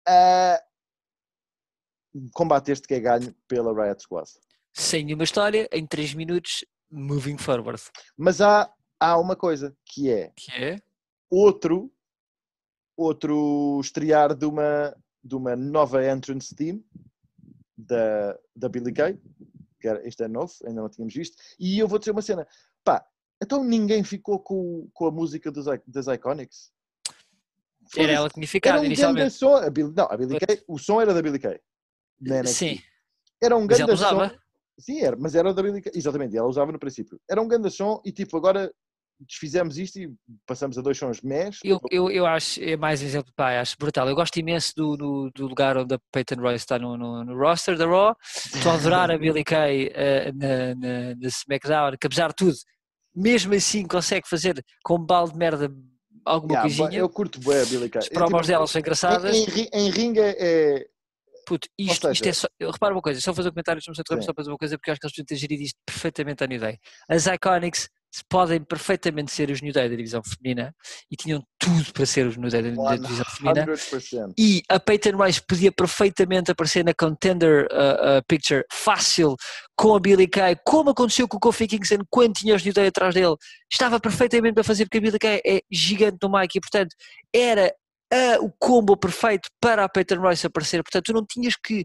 Uh, 0.07 0.59
combate 2.31 2.71
este 2.71 2.87
que 2.87 2.93
é 2.93 2.99
ganho 2.99 3.35
pela 3.47 3.73
Riot 3.73 4.03
Squad. 4.03 4.29
Sem 4.75 5.05
nenhuma 5.05 5.23
história, 5.23 5.67
em 5.73 5.87
3 5.87 6.13
minutos, 6.13 6.63
moving 6.91 7.39
forward. 7.39 7.81
Mas 8.15 8.41
há, 8.41 8.71
há 8.99 9.17
uma 9.17 9.35
coisa 9.35 9.75
que 9.87 10.11
é, 10.11 10.31
que 10.35 10.51
é? 10.51 10.77
outro 11.31 11.91
outro 12.99 13.79
estrear 13.81 14.35
de 14.35 14.45
uma, 14.45 14.95
de 15.23 15.35
uma 15.35 15.55
nova 15.55 16.05
entrance 16.05 16.53
team 16.55 16.83
da, 17.77 18.37
da 18.55 18.69
Billy 18.69 18.93
Kay, 18.93 19.17
que 19.79 19.87
era, 19.87 20.05
este 20.07 20.23
é 20.23 20.27
novo, 20.27 20.53
ainda 20.65 20.81
não 20.81 20.89
tínhamos 20.89 21.13
visto, 21.13 21.37
e 21.59 21.79
eu 21.79 21.87
vou 21.87 21.97
dizer 21.97 22.11
uma 22.11 22.21
cena, 22.21 22.45
pá, 22.83 23.05
então 23.41 23.63
ninguém 23.63 24.03
ficou 24.03 24.39
com, 24.39 24.89
com 24.93 25.07
a 25.07 25.11
música 25.11 25.49
dos, 25.51 25.65
das 25.87 26.07
Iconics? 26.07 26.71
Era 27.97 28.11
ela 28.11 28.27
que 28.29 28.35
tinha 28.35 28.47
ficado 28.47 28.73
Era 28.73 28.81
um 28.81 28.85
inicialmente. 28.85 29.33
som, 29.33 29.55
a 29.55 29.69
Billy, 29.69 29.93
não, 29.95 30.05
a 30.05 30.17
Billy 30.17 30.39
Kay, 30.39 30.61
o 30.67 30.77
som 30.77 31.01
era 31.01 31.13
da 31.13 31.21
Billy 31.21 31.39
Kay. 31.39 31.59
Sim, 32.45 32.79
Era 33.41 33.55
um 33.57 33.65
grande 33.65 33.85
som. 33.85 33.93
usava. 33.93 34.39
Sim, 34.77 34.99
era, 35.01 35.15
mas 35.17 35.33
era 35.35 35.49
o 35.49 35.53
da 35.53 35.63
Billy 35.63 35.81
Kay. 35.81 35.93
Exatamente, 35.95 36.37
ela 36.37 36.47
usava 36.47 36.71
no 36.71 36.77
princípio. 36.79 37.19
Era 37.29 37.41
um 37.41 37.47
grande 37.47 37.71
som 37.71 38.01
e 38.05 38.11
tipo, 38.11 38.37
agora 38.37 38.71
desfizemos 39.27 39.77
isto 39.77 39.99
e 39.99 40.09
passamos 40.45 40.77
a 40.77 40.81
dois 40.81 40.97
sons 40.97 41.21
mesh. 41.21 41.59
Eu, 41.63 41.79
eu, 41.91 42.09
eu 42.09 42.25
acho, 42.25 42.61
é 42.63 42.75
mais 42.77 43.01
um 43.01 43.05
exemplo, 43.05 43.31
pá, 43.35 43.59
acho 43.59 43.75
brutal. 43.79 44.07
Eu 44.07 44.15
gosto 44.15 44.37
imenso 44.37 44.73
do, 44.75 44.95
do, 44.97 45.31
do 45.35 45.47
lugar 45.47 45.77
onde 45.77 45.95
a 45.95 45.99
Peyton 46.11 46.35
Royce 46.35 46.63
está 46.63 46.79
no, 46.79 46.97
no, 46.97 47.23
no 47.25 47.37
roster 47.37 47.77
da 47.77 47.85
Raw. 47.85 48.15
Estou 48.53 48.71
a 48.71 48.75
adorar 48.75 49.11
a 49.11 49.17
Billy 49.17 49.43
Kay 49.43 49.91
eh, 49.93 50.31
na, 50.33 50.75
na, 50.75 51.15
na 51.15 51.27
SmackDown, 51.27 51.91
que 51.99 52.07
apesar 52.07 52.29
de 52.29 52.35
tudo, 52.35 52.55
mesmo 53.15 53.53
assim 53.53 53.85
consegue 53.87 54.27
fazer 54.27 54.63
com 54.83 54.95
um 54.95 55.05
balde 55.05 55.33
de 55.33 55.37
merda 55.39 55.71
alguma 56.25 56.53
Yeah, 56.53 56.61
coisinha. 56.75 56.99
eu 56.99 57.09
curto 57.09 57.39
bem 57.39 57.61
a 57.61 57.65
Billy 57.65 57.89
Kay. 57.89 57.99
As 57.99 58.07
Eu, 58.07 58.13
promos 58.13 58.37
tipo, 58.41 58.47
delas 58.47 58.71
são 58.71 58.79
engraçadas. 58.79 59.35
Em, 59.35 59.45
em, 59.45 59.69
em 59.73 59.89
ringue 59.89 60.19
é. 60.21 60.85
Puto, 61.45 61.67
isto, 61.79 62.01
seja- 62.07 62.11
isto 62.13 62.27
é 62.29 62.33
só. 62.33 62.47
Repara 62.71 62.93
uma 62.93 63.01
coisa, 63.01 63.19
só 63.19 63.33
fazer 63.33 63.49
um 63.49 63.51
comentário, 63.51 63.81
só 63.81 63.91
fazer 64.35 64.49
uma 64.51 64.57
coisa, 64.57 64.77
porque 64.77 64.91
eu 64.91 64.93
acho 64.93 64.99
que 65.01 65.07
eles 65.07 65.13
podiam 65.13 65.25
ter 65.25 65.35
gerido 65.35 65.63
isto 65.63 65.77
perfeitamente 65.83 66.43
à 66.43 66.47
New 66.47 66.59
Day. 66.59 66.77
As 67.09 67.25
Iconics 67.25 67.89
podem 68.29 68.61
perfeitamente 68.61 69.31
ser 69.31 69.49
os 69.51 69.61
New 69.61 69.71
Day 69.71 69.87
da 69.87 69.95
divisão 69.95 70.21
feminina 70.23 70.73
e 71.11 71.15
tinham 71.15 71.43
tudo 71.59 71.93
para 71.93 72.05
ser 72.05 72.25
os 72.25 72.37
New 72.37 72.49
Day 72.49 72.61
da, 72.61 72.95
divisão 72.95 73.25
feminina. 73.25 73.65
100%. 73.67 74.33
E 74.37 74.63
a 74.69 74.79
Peyton 74.79 75.15
Royce 75.15 75.41
podia 75.41 75.71
perfeitamente 75.71 76.51
aparecer 76.51 76.83
na 76.83 76.93
contender 76.93 77.67
uh, 77.71 78.17
uh, 78.17 78.23
picture 78.27 78.63
fácil 78.71 79.35
com 79.77 79.95
a 79.95 79.99
Billy 79.99 80.27
Kay, 80.27 80.57
como 80.65 80.89
aconteceu 80.89 81.27
com 81.27 81.37
o 81.37 81.39
Kofi 81.39 81.67
Kingston 81.67 81.99
quando 82.09 82.33
tinha 82.33 82.55
os 82.55 82.63
New 82.63 82.73
Day 82.73 82.87
atrás 82.87 83.13
dele. 83.13 83.35
Estava 83.71 83.99
perfeitamente 83.99 84.55
para 84.55 84.63
fazer, 84.63 84.85
porque 84.85 84.97
a 84.97 85.01
Billy 85.01 85.19
Kay 85.19 85.41
é 85.45 85.61
gigante 85.71 86.17
no 86.21 86.31
mic 86.31 86.55
e, 86.55 86.59
portanto, 86.59 86.95
era 87.33 87.73
ah, 88.11 88.37
o 88.41 88.51
combo 88.51 88.97
perfeito 88.97 89.49
para 89.61 89.83
a 89.83 89.89
Peyton 89.89 90.19
Royce 90.19 90.47
aparecer. 90.47 90.81
Portanto, 90.83 91.05
tu 91.05 91.13
não 91.13 91.25
tinhas 91.25 91.55
que 91.55 91.83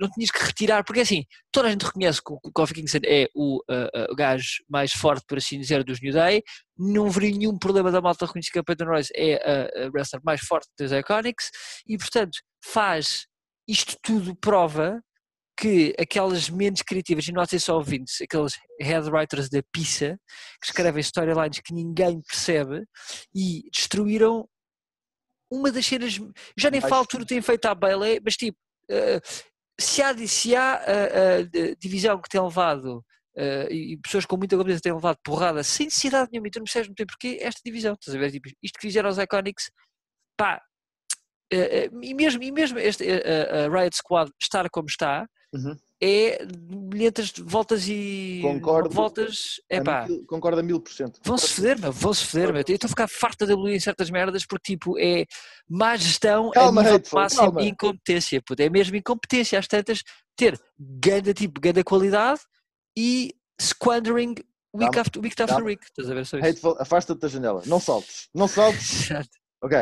não 0.00 0.08
tinhas 0.10 0.30
que 0.30 0.44
retirar, 0.44 0.84
porque 0.84 1.00
assim, 1.00 1.24
toda 1.50 1.66
a 1.66 1.70
gente 1.70 1.84
reconhece 1.84 2.22
que 2.22 2.32
o 2.32 2.52
Kofi 2.52 2.74
Kingston 2.74 3.00
é 3.04 3.28
o, 3.34 3.60
ah, 3.68 4.06
o 4.10 4.14
gajo 4.14 4.62
mais 4.68 4.92
forte, 4.92 5.24
por 5.26 5.38
assim 5.38 5.58
dizer, 5.58 5.82
dos 5.84 6.00
New 6.00 6.12
Day. 6.12 6.42
Não 6.78 7.10
veria 7.10 7.36
nenhum 7.36 7.58
problema 7.58 7.90
da 7.90 8.00
malta 8.00 8.26
reconhecer 8.26 8.52
que 8.52 8.58
a 8.58 8.64
Peyton 8.64 8.86
Royce 8.86 9.12
é 9.14 9.34
a, 9.36 9.86
a 9.86 9.90
wrestler 9.90 10.22
mais 10.24 10.40
forte 10.40 10.68
das 10.78 10.92
Iconics 10.92 11.50
e, 11.86 11.98
portanto, 11.98 12.38
faz 12.64 13.26
isto 13.68 13.96
tudo 14.02 14.36
prova 14.36 15.00
que 15.56 15.94
aquelas 15.98 16.48
mentes 16.50 16.82
criativas, 16.82 17.28
e 17.28 17.32
não 17.32 17.42
há 17.42 17.46
só 17.46 17.76
ouvintes, 17.76 18.20
aqueles 18.20 18.58
head 18.80 19.08
writers 19.10 19.48
da 19.48 19.62
pizza, 19.72 20.18
que 20.60 20.66
escrevem 20.66 21.00
storylines 21.00 21.60
que 21.60 21.74
ninguém 21.74 22.20
percebe 22.22 22.84
e 23.34 23.62
destruíram 23.72 24.48
uma 25.52 25.70
das 25.70 25.84
cenas, 25.86 26.14
já 26.56 26.70
nem 26.70 26.80
falo 26.80 27.06
tudo 27.06 27.26
tem 27.26 27.40
feito 27.42 27.66
à 27.66 27.74
Bailey, 27.74 28.20
mas 28.24 28.34
tipo, 28.34 28.58
eh, 28.88 29.20
se 29.80 30.00
há, 30.02 30.16
se 30.26 30.54
há 30.56 30.74
a 30.76 31.74
divisão 31.78 32.20
que 32.20 32.28
tem 32.28 32.40
levado 32.42 33.04
e 33.70 33.96
pessoas 34.02 34.26
com 34.26 34.36
muita 34.36 34.56
competência 34.56 34.82
têm 34.82 34.92
levado 34.92 35.18
porrada 35.24 35.62
sem 35.64 35.86
necessidade 35.86 36.30
nenhuma, 36.30 36.48
e 36.48 36.50
tu 36.50 36.58
não 36.58 36.64
percebes 36.64 36.88
muito 36.88 36.98
bem 36.98 37.06
porquê 37.06 37.38
esta 37.40 37.60
divisão, 37.64 37.94
estás 37.94 38.14
a 38.14 38.18
ver? 38.18 38.30
Tipo, 38.30 38.48
isto 38.62 38.78
que 38.78 38.86
fizeram 38.86 39.08
os 39.10 39.18
Iconics, 39.18 39.70
pá, 40.36 40.60
e 41.50 42.14
mesmo, 42.14 42.42
e 42.42 42.50
mesmo 42.52 42.78
este, 42.78 43.04
a- 43.10 43.66
a 43.66 43.68
Riot 43.68 43.96
Squad 43.96 44.30
estar 44.40 44.68
como 44.70 44.86
está, 44.88 45.26
Uhum. 45.54 45.76
É 46.04 46.44
milhentas 46.68 47.28
de 47.30 47.42
voltas 47.42 47.84
e 47.86 48.40
Concordo. 48.42 48.90
voltas, 48.90 49.60
é 49.70 49.80
pá, 49.80 50.06
Concordo 50.26 50.58
a 50.58 50.62
mil 50.62 50.80
por 50.80 50.92
cento. 50.92 51.20
vão-se 51.24 51.48
foder, 51.48 51.78
meu, 51.78 51.92
vão-se 51.92 52.26
foder, 52.26 52.52
meu. 52.52 52.64
Eu 52.66 52.74
estou 52.74 52.86
a 52.86 52.88
ficar 52.88 53.08
farta 53.08 53.46
de 53.46 53.52
evoluir 53.52 53.76
em 53.76 53.80
certas 53.80 54.10
merdas 54.10 54.44
porque, 54.44 54.72
tipo, 54.72 54.98
é 54.98 55.24
má 55.68 55.94
gestão 55.96 56.50
Calma, 56.50 56.80
a 56.80 56.84
nível 56.84 56.96
Hateful, 56.96 57.20
máximo 57.20 57.42
calma. 57.42 57.62
e 57.62 57.68
incompetência, 57.68 58.42
puto. 58.44 58.60
é 58.62 58.68
mesmo 58.68 58.96
incompetência 58.96 59.58
às 59.58 59.68
tantas, 59.68 60.02
ter 60.36 60.60
ganda, 60.78 61.32
tipo, 61.32 61.60
ganda 61.60 61.84
qualidade 61.84 62.40
e 62.98 63.32
squandering 63.60 64.34
week 64.74 64.98
after 64.98 65.22
week 65.22 65.40
after 65.40 65.62
week, 65.64 65.84
estás 65.84 66.10
a 66.10 66.14
ver 66.14 66.26
só 66.26 66.38
isso? 66.38 66.76
Afasta-te 66.80 67.20
da 67.20 67.28
janela. 67.28 67.62
Não 67.66 67.78
saltes. 67.78 68.28
Não 68.34 68.48
saltes. 68.48 69.08
Ok. 69.64 69.78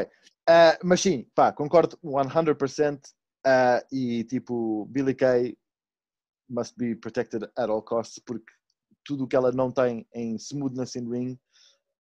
Ah, 0.47 0.79
mas 0.85 1.01
sim, 1.01 1.27
pá, 1.35 1.51
concordo 1.53 1.97
100%. 2.05 3.01
ah, 3.47 3.83
e 3.91 4.25
tipo, 4.25 4.85
Billy 4.91 5.15
Kay 5.15 5.57
must 6.51 6.75
be 6.77 6.95
protected 6.95 7.45
at 7.57 7.71
all 7.71 7.83
costs 7.83 8.19
porque 8.25 8.53
tudo 9.05 9.25
o 9.25 9.29
que 9.29 9.37
ela 9.37 9.51
não 9.53 9.71
tem 9.71 10.07
em 10.15 10.37
smoothness 10.39 10.95
in 10.97 11.09
ring, 11.09 11.39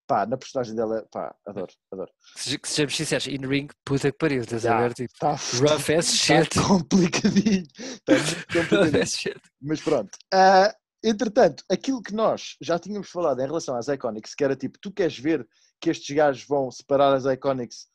pá, 0.06 0.26
na 0.26 0.36
personagem 0.36 0.74
dela, 0.74 1.06
pá, 1.10 1.34
adoro, 1.46 1.72
adoro. 1.92 2.10
Se 2.36 2.58
sejamos 2.64 2.96
sinceros, 2.96 3.26
in 3.28 3.46
ring, 3.46 3.68
puta 3.84 4.10
que 4.12 4.18
pariu, 4.18 4.42
estás 4.42 4.66
a 4.66 4.68
Já. 4.70 4.80
ver? 4.80 4.94
Tipo, 4.94 5.14
Tá, 5.18 5.30
rough 5.30 5.90
as 5.96 6.06
tá 6.06 6.12
shit. 6.12 6.58
complicadinho. 6.68 7.66
Tá 8.04 8.12
muito 8.14 8.34
Rough 8.52 8.52
complicadinho. 8.52 9.02
as 9.02 9.10
shit. 9.12 9.40
Mas 9.62 9.80
pronto. 9.80 10.10
Ah, 10.34 10.74
entretanto, 11.02 11.64
aquilo 11.70 12.02
que 12.02 12.12
nós 12.12 12.56
já 12.60 12.78
tínhamos 12.78 13.08
falado 13.08 13.40
em 13.40 13.46
relação 13.46 13.76
às 13.76 13.88
Iconics, 13.88 14.34
que 14.34 14.44
era 14.44 14.56
tipo, 14.56 14.78
tu 14.80 14.92
queres 14.92 15.18
ver 15.18 15.48
que 15.80 15.88
estes 15.90 16.14
gajos 16.14 16.44
vão 16.46 16.70
separar 16.70 17.14
as 17.14 17.24
Iconics 17.24 17.86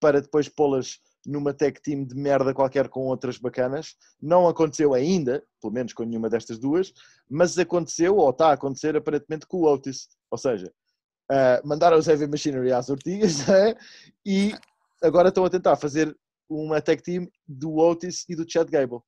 para 0.00 0.20
depois 0.20 0.48
pô-las 0.48 0.98
numa 1.28 1.52
tag 1.52 1.80
team 1.82 2.04
de 2.04 2.14
merda 2.14 2.54
qualquer 2.54 2.88
com 2.88 3.06
outras 3.06 3.36
bacanas. 3.36 3.94
Não 4.20 4.48
aconteceu 4.48 4.94
ainda, 4.94 5.44
pelo 5.60 5.72
menos 5.72 5.92
com 5.92 6.02
nenhuma 6.02 6.30
destas 6.30 6.58
duas, 6.58 6.92
mas 7.28 7.58
aconteceu, 7.58 8.16
ou 8.16 8.30
está 8.30 8.48
a 8.48 8.52
acontecer 8.52 8.96
aparentemente 8.96 9.46
com 9.46 9.58
o 9.58 9.72
Otis. 9.72 10.08
Ou 10.30 10.38
seja, 10.38 10.72
ah, 11.30 11.60
mandaram 11.64 11.98
os 11.98 12.08
Heavy 12.08 12.26
Machinery 12.26 12.72
às 12.72 12.88
ortigas 12.88 13.36
né? 13.46 13.74
e 14.24 14.54
agora 15.02 15.28
estão 15.28 15.44
a 15.44 15.50
tentar 15.50 15.76
fazer 15.76 16.16
uma 16.48 16.80
tag 16.80 17.02
team 17.02 17.28
do 17.46 17.76
Otis 17.76 18.24
e 18.28 18.34
do 18.34 18.50
Chad 18.50 18.68
Gable. 18.70 18.96
O 18.96 19.02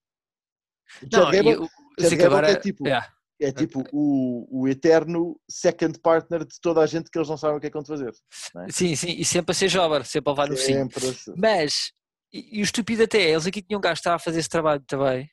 Chad 1.10 1.12
Não, 1.12 1.30
Gable 1.30 1.68
Chad 1.98 2.10
Gable 2.10 2.24
agora. 2.26 2.50
é 2.50 2.56
tipo- 2.56 2.86
yeah. 2.86 3.08
é 3.40 3.50
tipo 3.50 3.82
o, 3.92 4.46
o 4.62 4.68
eterno 4.68 5.40
second 5.48 5.98
partner 6.00 6.44
de 6.44 6.60
toda 6.60 6.82
a 6.82 6.86
gente 6.86 7.10
que 7.10 7.18
eles 7.18 7.28
não 7.30 7.38
sabem 7.38 7.56
o 7.56 7.60
que 7.60 7.68
é 7.68 7.70
que 7.70 7.74
vão 7.76 7.84
fazer. 7.84 8.12
Sim, 8.70 8.94
sim, 8.94 9.14
e 9.16 9.24
sempre 9.24 9.52
a 9.52 9.54
ser 9.54 9.68
jobber, 9.68 10.04
sempre 10.04 10.28
a 10.28 10.32
levar 10.32 10.48
no 10.48 10.56
sim. 10.58 10.74
Mas, 11.36 11.92
e, 12.32 12.58
e 12.58 12.60
o 12.60 12.64
estúpido 12.64 13.02
até 13.04 13.18
é, 13.22 13.30
eles 13.32 13.46
aqui 13.46 13.62
tinham 13.62 13.78
um 13.78 13.80
gajo 13.80 13.94
que 13.94 14.00
estava 14.00 14.16
a 14.16 14.18
fazer 14.20 14.40
esse 14.40 14.48
trabalho 14.48 14.82
também. 14.86 15.28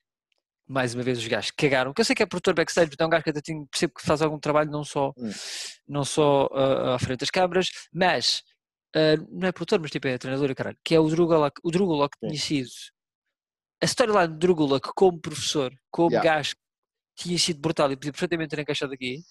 Mais 0.69 0.93
uma 0.93 1.03
vez 1.03 1.17
os 1.17 1.27
gajos 1.27 1.51
cagaram, 1.51 1.93
que 1.93 2.01
eu 2.01 2.05
sei 2.05 2.13
que 2.15 2.23
é 2.23 2.25
produtor 2.25 2.53
backstage, 2.53 2.89
mas 2.91 2.99
é 2.99 3.05
um 3.05 3.09
gajo 3.09 3.23
que 3.23 3.29
até 3.29 3.41
tenho, 3.41 3.65
percebo 3.67 3.93
que 3.93 4.05
faz 4.05 4.21
algum 4.21 4.39
trabalho 4.39 4.69
não 4.69 4.83
só, 4.83 5.13
Hum. 5.17 5.31
não 5.87 6.03
só 6.03 6.49
ah, 6.51 6.95
à 6.95 6.99
frente 6.99 7.19
das 7.21 7.29
câmaras, 7.29 7.67
mas 7.93 8.43
ah, 8.95 9.15
não 9.29 9.47
é 9.47 9.51
produtor, 9.53 9.79
mas 9.79 9.91
tipo 9.91 10.07
é 10.07 10.17
treinador, 10.17 10.53
caralho, 10.55 10.77
que 10.83 10.93
é 10.93 10.99
o 10.99 11.07
Drugulak, 11.07 11.59
o 11.63 11.71
Drugulak 11.71 12.17
Sim. 12.19 12.27
tinha 12.29 12.39
sido 12.41 12.69
a 13.81 13.85
storyline 13.85 14.27
do 14.33 14.39
Drugulak 14.39 14.89
como 14.95 15.19
professor, 15.21 15.71
como 15.91 16.11
Yeah. 16.11 16.29
gajo 16.37 16.55
tinha 17.15 17.37
sido 17.39 17.59
brutal 17.61 17.91
e 17.91 17.95
podia 17.95 18.11
perfeitamente 18.11 18.49
ter 18.49 18.59
encaixado 18.61 18.93
aqui, 18.93 19.21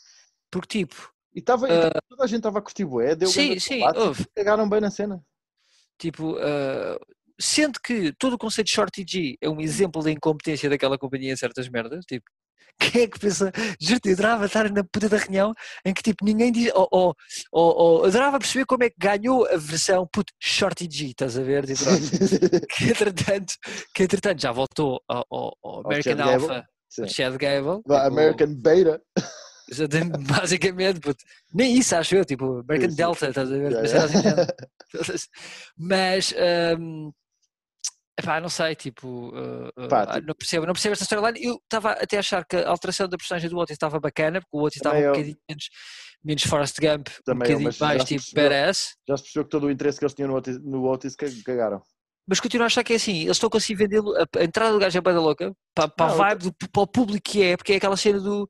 porque 0.50 0.78
tipo, 0.86 1.12
E 1.34 1.42
tava, 1.42 1.68
e 1.68 1.78
tava- 1.80 2.00
toda 2.08 2.24
a 2.24 2.26
gente 2.26 2.38
estava 2.38 2.58
a 2.60 2.62
curtir 2.62 2.84
bué, 2.86 3.14
deu 3.14 3.28
sim, 3.28 3.58
sim, 3.60 3.80
combate, 3.80 3.98
houve. 3.98 4.26
cagaram 4.34 4.68
bem 4.68 4.80
na 4.80 4.90
cena. 4.90 5.22
Tipo, 5.98 6.36
ah, 6.38 6.98
sendo 7.38 7.78
que 7.82 8.12
todo 8.18 8.34
o 8.34 8.38
conceito 8.38 8.66
de 8.68 8.72
Shorty 8.74 9.04
G 9.08 9.36
é 9.40 9.48
um 9.48 9.60
exemplo 9.60 10.02
da 10.02 10.10
incompetência 10.10 10.68
daquela 10.70 10.98
companhia 10.98 11.32
em 11.32 11.36
certas 11.36 11.68
merdas, 11.68 12.04
tipo, 12.04 12.24
quem 12.78 13.02
é 13.02 13.06
que 13.06 13.18
pensa, 13.18 13.50
juro-te, 13.80 14.08
eu 14.10 14.14
adorava 14.14 14.44
estar 14.46 14.70
na 14.70 14.84
puta 14.84 15.08
da 15.08 15.16
reunião 15.16 15.54
em 15.84 15.94
que 15.94 16.02
tipo 16.02 16.24
ninguém 16.24 16.52
diz, 16.52 16.70
ou, 16.74 16.86
ou, 16.90 17.14
ou, 17.50 17.74
ou 17.76 18.04
adorava 18.04 18.38
perceber 18.38 18.66
como 18.66 18.84
é 18.84 18.90
que 18.90 18.96
ganhou 18.98 19.46
a 19.46 19.56
versão, 19.56 20.06
puto, 20.12 20.32
Shorty 20.42 20.86
G, 20.90 21.06
estás 21.06 21.38
a 21.38 21.42
ver? 21.42 21.64
Tipo, 21.66 21.84
que 22.76 22.84
entretanto, 22.90 23.54
que 23.94 24.02
entretanto 24.02 24.42
já 24.42 24.52
voltou 24.52 25.00
ao, 25.08 25.24
ao- 25.30 25.56
ao 25.62 25.86
American 25.86 26.16
Gable, 26.16 26.32
Alpha, 26.32 26.66
ao 27.00 27.08
Chad 27.08 27.36
Gable, 27.38 27.76
tipo, 27.78 27.94
American 27.94 28.54
Beta. 28.54 29.02
basicamente, 30.28 31.00
puto, 31.00 31.24
nem 31.52 31.76
isso 31.78 31.96
acho 31.96 32.14
eu, 32.14 32.24
tipo, 32.24 32.60
American. 32.60 32.94
Delta, 32.94 33.28
estás 33.28 33.50
a 33.50 33.56
ver? 33.56 33.72
Yeah, 33.72 33.88
yeah. 33.88 34.42
assim, 34.42 34.46
Todas- 34.92 35.28
Mas, 35.76 36.34
hum, 36.78 37.10
epá, 38.18 38.40
não 38.40 38.48
sei, 38.48 38.74
tipo, 38.74 39.28
uh, 39.28 39.88
Pá, 39.88 40.06
tipo- 40.06 40.26
não, 40.26 40.34
percebo, 40.34 40.66
não 40.66 40.72
percebo 40.72 40.92
esta 40.94 41.04
storyline. 41.04 41.44
Eu 41.44 41.56
estava 41.56 41.92
até 41.92 42.16
a 42.16 42.20
achar 42.20 42.44
que 42.44 42.56
a 42.56 42.68
alteração 42.68 43.08
da 43.08 43.16
personagem 43.16 43.48
do 43.50 43.58
Otis 43.58 43.74
estava 43.74 43.98
bacana, 44.00 44.40
porque 44.40 44.56
o 44.56 44.62
Otis 44.62 44.76
estava 44.76 44.96
um 44.96 45.00
eu. 45.00 45.12
bocadinho 45.12 45.36
menos, 45.48 45.68
menos 46.24 46.42
Forrest 46.44 46.76
Gump, 46.80 47.08
um 47.08 47.22
Também 47.24 47.50
eu, 47.50 47.58
bocadinho 47.58 47.72
já 47.72 47.86
mais 47.86 48.04
tipo 48.04 48.24
badass. 48.34 48.94
Já 49.08 49.16
se 49.16 49.22
percebeu 49.24 49.44
que 49.44 49.50
todo 49.50 49.66
o 49.66 49.70
interesse 49.70 49.98
que 49.98 50.04
eles 50.04 50.14
tinham 50.14 50.28
no 50.28 50.36
Otis, 50.36 50.58
no 50.62 50.84
Otis 50.90 51.14
cagaram. 51.44 51.82
Mas 52.28 52.40
continuo 52.40 52.64
a 52.64 52.66
achar 52.66 52.82
que 52.82 52.92
é 52.92 52.96
assim, 52.96 53.22
eles 53.22 53.36
estão 53.36 53.46
a 53.46 53.50
conseguir 53.50 53.76
vendê-lo, 53.76 54.12
a, 54.16 54.26
a 54.40 54.42
entrada 54.42 54.72
do 54.72 54.80
gajo 54.80 54.98
é 54.98 55.00
bada 55.00 55.20
louca, 55.20 55.52
para, 55.72 55.88
para 55.88 56.06
a 56.06 56.08
Não, 56.08 56.16
vibe, 56.16 56.42
do, 56.42 56.52
para 56.72 56.82
o 56.82 56.86
público 56.86 57.30
que 57.30 57.40
é, 57.42 57.56
porque 57.56 57.74
é 57.74 57.76
aquela 57.76 57.96
cena 57.96 58.18
do 58.18 58.48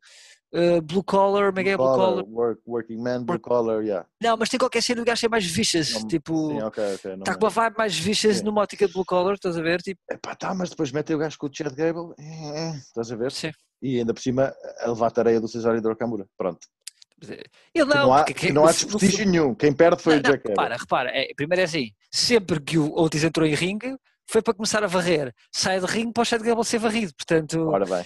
uh, 0.55 0.81
blue 0.83 1.03
collar, 1.03 1.47
como 1.49 1.61
é 1.61 1.65
que 1.65 1.71
é 1.71 1.77
blue 1.77 1.87
collar? 1.87 2.25
Work, 2.25 2.63
working 2.67 3.03
man, 3.03 3.25
blue 3.25 3.39
collar, 3.39 3.83
yeah. 3.83 4.07
Não, 4.23 4.37
mas 4.37 4.49
tem 4.49 4.59
qualquer 4.59 4.83
cena 4.83 5.01
do 5.03 5.05
gajo 5.05 5.21
ser 5.21 5.29
mais 5.29 5.45
vicious, 5.45 5.93
Não, 5.95 6.09
tipo, 6.09 6.51
Sim, 6.51 6.63
ok, 6.63 6.85
ok. 6.95 7.11
não 7.13 7.19
está 7.19 7.33
me- 7.33 7.39
com 7.39 7.45
uma 7.45 7.51
vibe 7.51 7.75
mais 7.79 7.99
vicious 7.99 8.39
Sim. 8.39 8.45
numa 8.45 8.63
ótica 8.63 8.87
de 8.87 8.93
blue 8.93 9.05
collar, 9.05 9.35
estás 9.35 9.57
a 9.57 9.63
ver? 9.63 9.81
Tipo, 9.83 10.01
Epá, 10.11 10.35
tá, 10.35 10.55
mas 10.55 10.71
depois 10.71 10.93
mete 10.93 11.15
o 11.15 11.19
gajo 11.19 11.37
com 11.39 11.47
o 11.47 11.51
Chad 11.53 11.75
Gable, 11.75 12.13
é, 12.19 12.69
é, 12.69 12.77
estás 12.77 13.11
a 13.13 13.17
ver? 13.17 13.33
sim. 13.33 13.51
E 13.83 13.99
ainda 13.99 14.15
por 14.15 14.21
cima 14.23 14.55
a 14.81 14.89
levar 14.89 15.09
a 15.09 15.11
tareia 15.11 15.41
do 15.41 15.47
Cesário 15.49 15.81
de 15.81 15.87
Orcamura. 15.87 16.27
Pronto. 16.39 16.67
Ele 17.75 17.85
não, 17.87 17.95
não, 17.95 18.13
há, 18.15 18.25
não 18.53 18.63
há 18.65 18.67
no 18.69 18.73
desprestígio 18.75 19.27
nenhum. 19.27 19.55
Quem 19.55 19.73
perde 19.73 20.03
foi 20.03 20.15
Não, 20.15 20.21
o 20.21 20.23
não, 20.23 20.31
Jack 20.31 20.43
Gable. 20.45 20.51
repara, 20.51 20.77
repara, 20.77 21.11
é, 21.15 21.29
primeiro 21.35 21.61
é 21.63 21.65
assim, 21.65 21.91
sempre 22.11 22.61
que 22.61 22.79
o 22.79 22.93
Otis 22.95 23.25
entrou 23.25 23.47
em 23.47 23.55
ringue, 23.55 23.97
foi 24.29 24.43
para 24.43 24.53
começar 24.55 24.83
a 24.85 24.87
varrer, 24.87 25.33
sai 25.53 25.79
de 25.81 25.87
ringue 25.87 26.13
para 26.13 26.23
o 26.23 26.25
Chad 26.25 26.43
Gable 26.43 26.65
ser 26.65 26.79
varrido, 26.79 27.13
portanto, 27.17 27.69
Ora 27.69 27.85
bem. 27.87 28.05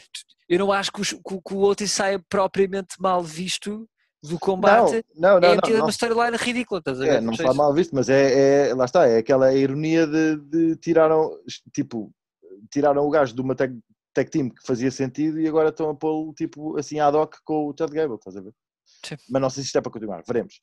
Eu 0.50 0.58
não 0.58 0.72
acho 0.72 0.92
que, 0.92 1.00
os- 1.00 1.12
que 1.12 1.34
o- 1.34 1.40
que 1.40 1.54
o 1.54 1.62
Otis 1.62 1.92
saia 1.92 2.18
propriamente 2.28 2.96
mal 3.00 3.22
visto 3.22 3.88
do 4.22 4.38
combate, 4.38 5.02
Não, 5.14 5.30
não, 5.30 5.38
é 5.38 5.40
não. 5.40 5.54
metida 5.54 5.78
não, 5.78 5.84
uma 5.86 5.90
storyline 5.90 6.36
ridícula, 6.36 6.80
estás 6.80 7.00
a 7.00 7.06
É, 7.06 7.08
ver? 7.12 7.20
não 7.22 7.28
Percebes? 7.30 7.50
está 7.52 7.62
mal 7.62 7.72
visto, 7.72 7.94
mas 7.94 8.08
é, 8.10 8.68
é- 8.68 8.74
lá 8.74 8.84
está, 8.84 9.06
é 9.06 9.18
aquela 9.18 9.54
ironia 9.54 10.06
de, 10.06 10.36
de 10.36 10.76
tiraram, 10.76 11.30
tipo, 11.72 12.12
tiraram 12.70 13.06
o 13.06 13.10
gajo 13.10 13.34
de 13.34 13.40
uma 13.40 13.54
tag, 13.54 13.78
tag 14.12 14.28
team 14.30 14.50
que 14.50 14.66
fazia 14.66 14.90
sentido 14.90 15.40
e 15.40 15.46
agora 15.48 15.70
estão 15.70 15.88
a 15.88 15.94
pô-lo 15.94 16.34
tipo 16.34 16.76
assim 16.76 16.98
ad 17.00 17.16
hoc 17.16 17.36
com 17.44 17.68
o 17.68 17.74
Chad 17.78 17.90
Gable, 17.90 18.16
estás 18.16 18.36
a 18.36 18.40
ver? 18.42 18.52
Sim. 19.06 19.16
Mas 19.30 19.40
não 19.40 19.48
sei 19.48 19.62
se 19.62 19.68
isto 19.68 19.78
é 19.78 19.80
para 19.80 19.92
continuar, 19.92 20.22
veremos. 20.26 20.60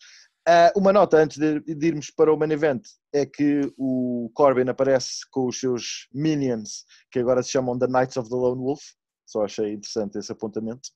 Ah, 0.47 0.71
uma 0.75 0.93
nota 0.93 1.17
antes 1.17 1.37
de, 1.37 1.59
de 1.61 1.87
irmos 1.87 2.11
para 2.11 2.31
o 2.31 2.37
main 2.37 2.51
event 2.51 2.83
é 3.11 3.25
que 3.25 3.61
o 3.77 4.29
Corbin 4.35 4.69
aparece 4.69 5.21
com 5.31 5.47
os 5.47 5.59
seus 5.59 6.07
minions, 6.13 6.85
que 7.09 7.19
agora 7.19 7.41
se 7.41 7.49
chamam 7.49 7.77
The 7.79 7.87
Knights 7.87 8.17
of 8.17 8.29
the 8.29 8.35
Lone 8.35 8.61
Wolf, 8.61 8.81
só 9.27 9.43
achei 9.43 9.73
interessante 9.73 10.17
esse 10.17 10.31
apontamento. 10.31 10.89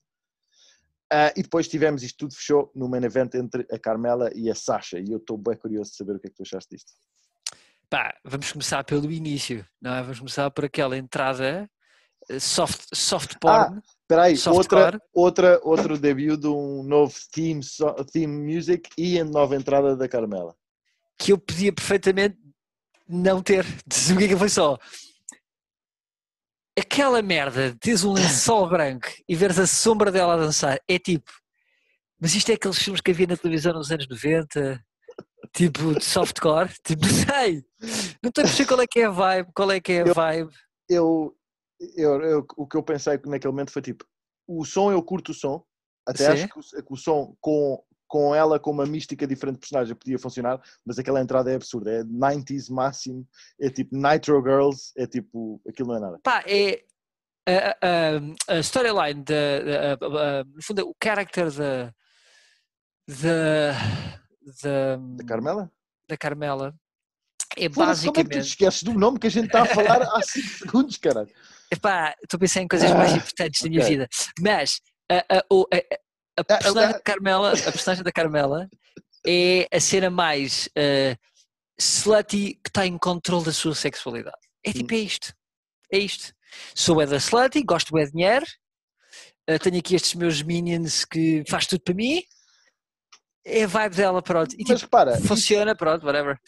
Ah, 1.12 1.32
e 1.36 1.42
depois 1.42 1.68
tivemos 1.68 2.02
isto 2.02 2.16
tudo 2.18 2.34
fechou 2.34 2.72
no 2.74 2.88
main 2.88 3.04
event 3.04 3.34
entre 3.34 3.66
a 3.70 3.78
Carmela 3.78 4.30
e 4.34 4.50
a 4.50 4.54
Sasha. 4.54 4.98
E 4.98 5.12
eu 5.12 5.18
estou 5.18 5.36
bem 5.36 5.56
curioso 5.56 5.90
de 5.90 5.96
saber 5.96 6.16
o 6.16 6.18
que 6.20 6.26
é 6.28 6.30
que 6.30 6.36
tu 6.36 6.42
achaste 6.42 6.74
disto. 6.74 6.92
Pá, 7.90 8.14
vamos 8.24 8.50
começar 8.50 8.82
pelo 8.84 9.12
início, 9.12 9.66
não 9.80 9.92
é? 9.94 10.00
Vamos 10.02 10.18
começar 10.18 10.50
por 10.50 10.64
aquela 10.64 10.96
entrada 10.96 11.70
eh, 12.30 12.40
soft, 12.40 12.86
soft 12.94 13.36
porn, 13.38 13.82
Espera 14.00 14.22
aí, 14.22 14.36
Softcore. 14.38 14.80
outra, 14.82 15.02
outra, 15.12 15.60
outro 15.62 15.98
debut 15.98 16.38
de 16.40 16.46
um 16.46 16.82
novo 16.82 17.14
theme, 17.30 17.62
so- 17.62 17.94
theme 18.10 18.54
music 18.54 18.88
e 18.96 19.20
a 19.20 19.24
nova 19.24 19.54
entrada 19.56 19.94
da 19.94 20.08
Carmela. 20.08 20.56
que 21.18 21.32
eu 21.32 21.38
podia 21.38 21.72
perfeitamente 21.72 22.38
não 23.06 23.42
ter. 23.42 23.66
O 24.14 24.18
que 24.18 24.24
é 24.24 24.28
que 24.28 24.36
foi 24.36 24.48
só? 24.48 24.78
Aquela 26.78 27.20
merda 27.20 27.70
de 27.72 27.78
teres 27.78 28.02
um 28.04 28.12
lençol 28.12 28.68
branco 28.68 29.06
e 29.28 29.34
veres 29.36 29.58
a 29.58 29.66
sombra 29.66 30.10
dela 30.10 30.34
a 30.34 30.38
dançar 30.38 30.80
é 30.88 30.98
tipo. 30.98 31.30
Mas 32.20 32.34
isto 32.34 32.50
é 32.50 32.54
aqueles 32.54 32.78
filmes 32.78 33.00
que 33.00 33.10
havia 33.10 33.26
na 33.26 33.36
televisão 33.36 33.72
nos 33.74 33.90
anos 33.90 34.08
90, 34.08 34.82
tipo 35.54 35.94
de 35.94 36.04
softcore, 36.04 36.70
tipo, 36.84 37.02
não 37.04 37.12
sei, 37.12 37.64
não 38.22 38.28
estou 38.28 38.42
a 38.42 38.46
perceber 38.46 38.68
qual 38.68 38.80
é 38.80 38.86
que 38.86 39.00
é 39.00 39.04
a 39.04 39.10
vibe, 39.10 39.50
qual 39.54 39.70
é 39.72 39.80
que 39.80 39.92
é 39.92 40.02
a 40.02 40.06
Eu- 40.06 40.14
vibe. 40.14 40.50
Eu, 40.88 41.36
eu, 41.96 42.22
eu- 42.22 42.46
o 42.56 42.66
que 42.66 42.76
eu 42.76 42.82
pensei 42.82 43.18
naquele 43.26 43.50
momento 43.52 43.70
foi 43.72 43.82
tipo, 43.82 44.04
o 44.46 44.64
som 44.64 44.90
eu 44.92 45.02
curto 45.02 45.32
o 45.32 45.34
som, 45.34 45.62
até 46.06 46.24
Sim. 46.24 46.32
acho 46.32 46.48
que 46.48 46.58
o, 46.58 46.82
que 46.84 46.92
o 46.92 46.96
som 46.96 47.34
com, 47.40 47.82
com 48.12 48.34
ela 48.34 48.60
com 48.60 48.70
uma 48.70 48.84
mística 48.84 49.26
diferente 49.26 49.54
de 49.54 49.60
personagem 49.60 49.94
podia 49.96 50.18
funcionar, 50.18 50.60
mas 50.84 50.98
aquela 50.98 51.18
entrada 51.18 51.50
é 51.50 51.54
absurda, 51.54 51.90
é 51.90 52.04
90s 52.04 52.68
máximo, 52.70 53.26
é 53.58 53.70
tipo 53.70 53.96
Nitro 53.96 54.38
Girls, 54.42 54.92
é 54.98 55.06
tipo, 55.06 55.62
aquilo 55.66 55.88
não 55.88 55.96
é 55.96 56.00
nada. 56.00 56.20
Pá, 56.22 56.44
é 56.46 56.84
a, 57.48 57.70
a- 58.50 58.54
a 58.56 58.58
storyline, 58.60 59.24
no 60.54 60.62
fundo, 60.62 60.90
o 60.90 60.94
character 61.02 61.50
da, 61.52 61.94
da, 63.08 64.96
da, 64.98 65.24
Carmela? 65.24 65.72
da 66.06 66.16
Carmela 66.18 66.74
é 67.56 67.70
Foda-se, 67.70 68.04
como 68.06 68.18
é 68.18 68.24
que 68.24 68.28
tu 68.28 68.36
basicamente. 68.36 68.46
esqueces 68.46 68.82
do 68.82 68.92
nome 68.92 69.18
que 69.18 69.26
a 69.26 69.30
gente 69.30 69.46
está 69.46 69.62
a 69.62 69.66
falar 69.66 70.02
há 70.02 70.20
5 70.22 70.48
segundos, 70.68 70.96
caralho? 70.98 71.30
Epá, 71.70 72.14
estou 72.22 72.36
a 72.36 72.40
pensar 72.40 72.60
em 72.60 72.68
coisas 72.68 72.90
mais 72.92 73.12
Ah, 73.12 73.16
importantes 73.16 73.62
da 73.62 73.70
minha 73.70 73.82
vida. 73.86 74.06
Mas 74.38 74.80
a, 75.10 75.16
a, 75.38 75.44
a- 76.38 76.40
Ah, 76.40 76.44
personagem 76.44 76.90
ah, 76.90 76.92
da 76.92 77.00
Carmela, 77.00 77.52
a 77.52 77.72
personagem 77.72 78.04
da 78.04 78.12
Carmela 78.12 78.68
é 79.26 79.68
a 79.72 79.80
cena 79.80 80.10
mais 80.10 80.68
eh, 80.76 81.16
slutty 81.78 82.54
que 82.62 82.68
está 82.70 82.86
em 82.86 82.98
controle 82.98 83.44
da 83.44 83.52
sua 83.52 83.74
sexualidade. 83.74 84.36
É 84.64 84.72
tipo, 84.72 84.94
é 84.94 84.98
isto. 84.98 85.32
É 85.92 85.98
isto. 85.98 86.32
Sou 86.74 87.00
é 87.00 87.06
da 87.06 87.16
slutty, 87.16 87.62
gosto 87.62 87.96
é 87.98 88.04
de 88.04 88.12
dinheiro, 88.12 88.46
eh, 89.46 89.58
tenho 89.58 89.78
aqui 89.78 89.94
estes 89.94 90.14
meus 90.14 90.42
minions 90.42 91.04
que 91.04 91.42
faz 91.48 91.66
tudo 91.66 91.82
para 91.82 91.94
mim. 91.94 92.22
É 93.44 93.64
a 93.64 93.66
vibe 93.66 93.96
dela, 93.96 94.22
pronto. 94.22 94.52
E 94.54 94.58
Mas 94.58 94.66
tipo, 94.68 94.80
repara, 94.82 95.18
isso- 95.18 95.26
funciona, 95.26 95.74
pronto, 95.74 96.06
whatever. 96.06 96.38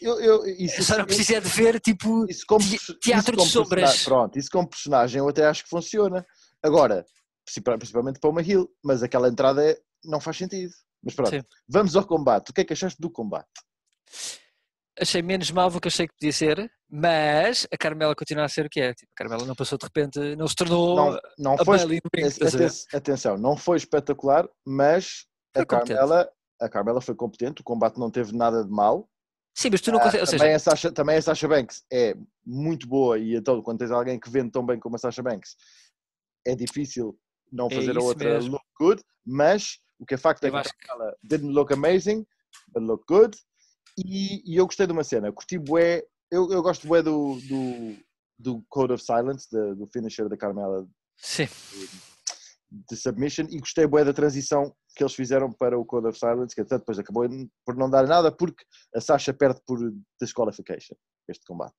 eu, 0.00 0.18
eu, 0.18 0.46
isso, 0.46 0.80
Eu 0.80 0.84
só 0.84 0.92
não 0.94 1.00
isso- 1.00 1.06
preciso 1.06 1.34
é 1.34 1.40
de 1.40 1.48
ver, 1.48 1.78
tipo, 1.80 2.24
isso 2.30 2.44
como, 2.46 2.64
teatro 3.02 3.36
isso 3.36 3.44
de 3.46 3.50
sombras. 3.52 4.04
Pronto, 4.04 4.38
isso 4.38 4.48
como 4.50 4.66
personagem 4.68 5.18
eu 5.18 5.28
até 5.28 5.44
acho 5.44 5.62
que 5.64 5.68
funciona. 5.68 6.24
Agora, 6.62 7.04
principalmente 7.44 8.18
para 8.20 8.30
uma 8.30 8.42
Hill, 8.42 8.68
mas 8.82 9.02
aquela 9.02 9.28
entrada 9.28 9.64
é- 9.64 9.78
não 10.04 10.20
faz 10.20 10.36
sentido. 10.36 10.72
Mas 11.02 11.14
pronto, 11.14 11.30
Sim. 11.30 11.42
vamos 11.68 11.96
ao 11.96 12.06
combate. 12.06 12.50
O 12.50 12.54
que 12.54 12.60
é 12.60 12.64
que 12.64 12.72
achaste 12.72 13.00
do 13.00 13.10
combate? 13.10 13.48
achei 15.00 15.22
menos 15.22 15.50
mal 15.50 15.70
do 15.70 15.80
que 15.80 15.88
achei 15.88 16.06
que 16.06 16.14
podia 16.14 16.32
ser, 16.32 16.70
mas 16.88 17.66
a 17.72 17.76
Carmela 17.76 18.14
continua 18.14 18.44
a 18.44 18.48
ser 18.48 18.66
o 18.66 18.68
que 18.70 18.80
é. 18.80 18.94
Tipo, 18.94 19.10
a 19.12 19.16
Carmela 19.16 19.46
não 19.46 19.54
passou 19.54 19.78
de 19.78 19.84
repente, 19.84 20.36
não 20.36 20.46
se 20.46 20.54
tornou 20.54 20.96
Não, 20.96 21.20
não 21.38 21.54
a 21.54 21.64
foi, 21.64 21.78
a 21.78 22.96
atenção, 22.96 23.38
não 23.38 23.56
foi 23.56 23.76
espetacular, 23.78 24.48
mas 24.66 25.26
Foi 25.54 25.62
a 25.62 25.66
competente. 25.66 25.98
Carmela, 25.98 26.30
a 26.60 26.68
Carmela 26.68 27.00
foi 27.00 27.14
competente, 27.14 27.60
o 27.62 27.64
combate 27.64 27.98
não 27.98 28.10
teve 28.10 28.36
nada 28.36 28.64
de 28.64 28.70
mal. 28.70 29.08
Sim, 29.54 29.68
mas 29.70 29.80
tu 29.80 29.90
não 29.92 29.98
Ah, 29.98 30.04
consegues, 30.04 30.30
também, 30.30 30.46
seja, 30.46 30.56
a 30.56 30.58
Sasha, 30.58 30.92
também 30.92 31.16
a 31.16 31.22
Sasha 31.22 31.48
Banks 31.48 31.84
é 31.92 32.14
muito 32.44 32.86
boa 32.86 33.18
e 33.18 33.34
então 33.34 33.60
quando 33.62 33.78
tens 33.78 33.90
alguém 33.90 34.18
que 34.18 34.30
vende 34.30 34.50
tão 34.50 34.64
bem 34.64 34.78
como 34.78 34.96
a 34.96 34.98
Sasha 34.98 35.22
Banks 35.22 35.56
é 36.46 36.54
difícil 36.54 37.18
não 37.52 37.66
É 37.66 37.74
fazer 37.74 37.90
a 37.90 38.00
isso 38.00 38.02
outra 38.08 38.34
mesmo. 38.34 38.52
look 38.52 38.64
good, 38.80 39.02
mas 39.24 39.78
o 39.98 40.06
que 40.06 40.14
é 40.14 40.16
facto 40.16 40.42
é 40.44 40.50
que 40.50 40.56
a 40.56 40.62
que- 40.62 40.70
Carmela 40.86 41.14
didn't 41.22 41.52
look 41.52 41.72
amazing, 41.72 42.26
but 42.68 42.82
look 42.82 43.04
good 43.06 43.36
e, 43.98 44.42
e 44.50 44.56
eu 44.56 44.66
gostei 44.66 44.86
de 44.86 44.92
uma 44.92 45.04
cena, 45.04 45.30
curti 45.30 45.58
bué, 45.58 46.02
eu, 46.30 46.50
eu 46.50 46.62
gosto 46.62 46.86
bué 46.88 47.02
do, 47.02 47.38
do, 47.42 47.96
do 48.38 48.64
Code 48.68 48.94
of 48.94 49.04
Silence, 49.04 49.46
da- 49.52 49.74
do 49.74 49.86
finisher 49.86 50.28
da 50.28 50.36
Carmela 50.36 50.86
sim, 51.18 51.46
de 52.70 52.96
submission 52.96 53.46
e 53.50 53.58
gostei 53.58 53.86
bué 53.86 54.02
da 54.04 54.14
transição 54.14 54.74
que 54.96 55.02
eles 55.02 55.14
fizeram 55.14 55.52
para 55.52 55.78
o 55.78 55.84
Code 55.84 56.08
of 56.08 56.18
Silence, 56.18 56.54
que 56.54 56.60
até 56.62 56.78
depois 56.78 56.98
acabou 56.98 57.28
por 57.66 57.76
não 57.76 57.88
dar 57.90 58.06
nada 58.06 58.32
porque 58.32 58.64
a 58.94 59.00
Sasha 59.00 59.32
perde 59.34 59.60
por 59.66 59.78
disqualification 60.20 60.96
este 61.28 61.44
combate. 61.46 61.76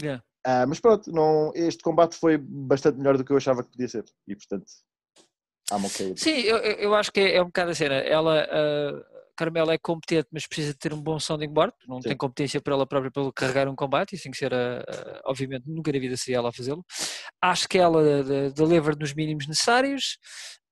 yeah. 0.00 0.22
Ah, 0.48 0.64
mas 0.64 0.78
pronto, 0.78 1.10
não, 1.10 1.50
este 1.56 1.82
combate 1.82 2.14
foi 2.14 2.38
bastante 2.38 2.98
melhor 2.98 3.18
do 3.18 3.24
que 3.24 3.32
eu 3.32 3.36
achava 3.36 3.64
que 3.64 3.70
podia 3.72 3.88
ser 3.88 4.04
e 4.28 4.36
portanto 4.36 4.66
I'm 5.72 5.84
okay. 5.84 6.12
sim 6.16 6.36
eu, 6.42 6.56
eu 6.58 6.94
acho 6.94 7.10
que 7.10 7.18
é, 7.18 7.34
é 7.34 7.42
um 7.42 7.46
bocado 7.46 7.72
a 7.72 7.74
cena. 7.74 7.96
Ela, 7.96 8.42
a 8.44 9.02
Carmela 9.36 9.74
é 9.74 9.78
competente, 9.78 10.28
mas 10.30 10.46
precisa 10.46 10.72
ter 10.72 10.94
um 10.94 11.02
bom 11.02 11.18
sounding 11.18 11.48
board, 11.52 11.74
não 11.88 12.00
Sim. 12.00 12.10
tem 12.10 12.16
competência 12.16 12.60
para 12.60 12.74
ela 12.74 12.86
própria 12.86 13.10
para 13.10 13.32
carregar 13.32 13.66
um 13.68 13.74
combate, 13.74 14.14
isso 14.14 14.22
tem 14.22 14.30
que 14.30 14.38
ser, 14.38 14.54
a, 14.54 14.78
a- 14.78 15.20
obviamente, 15.24 15.64
nunca 15.66 15.90
na 15.92 15.98
vida 15.98 16.16
seria 16.16 16.36
ela 16.38 16.50
a 16.50 16.52
fazê-lo. 16.52 16.84
Acho 17.42 17.68
que 17.68 17.76
ela 17.76 18.22
de- 18.22 18.52
deliver 18.52 18.96
nos 18.96 19.12
mínimos 19.12 19.48
necessários. 19.48 20.16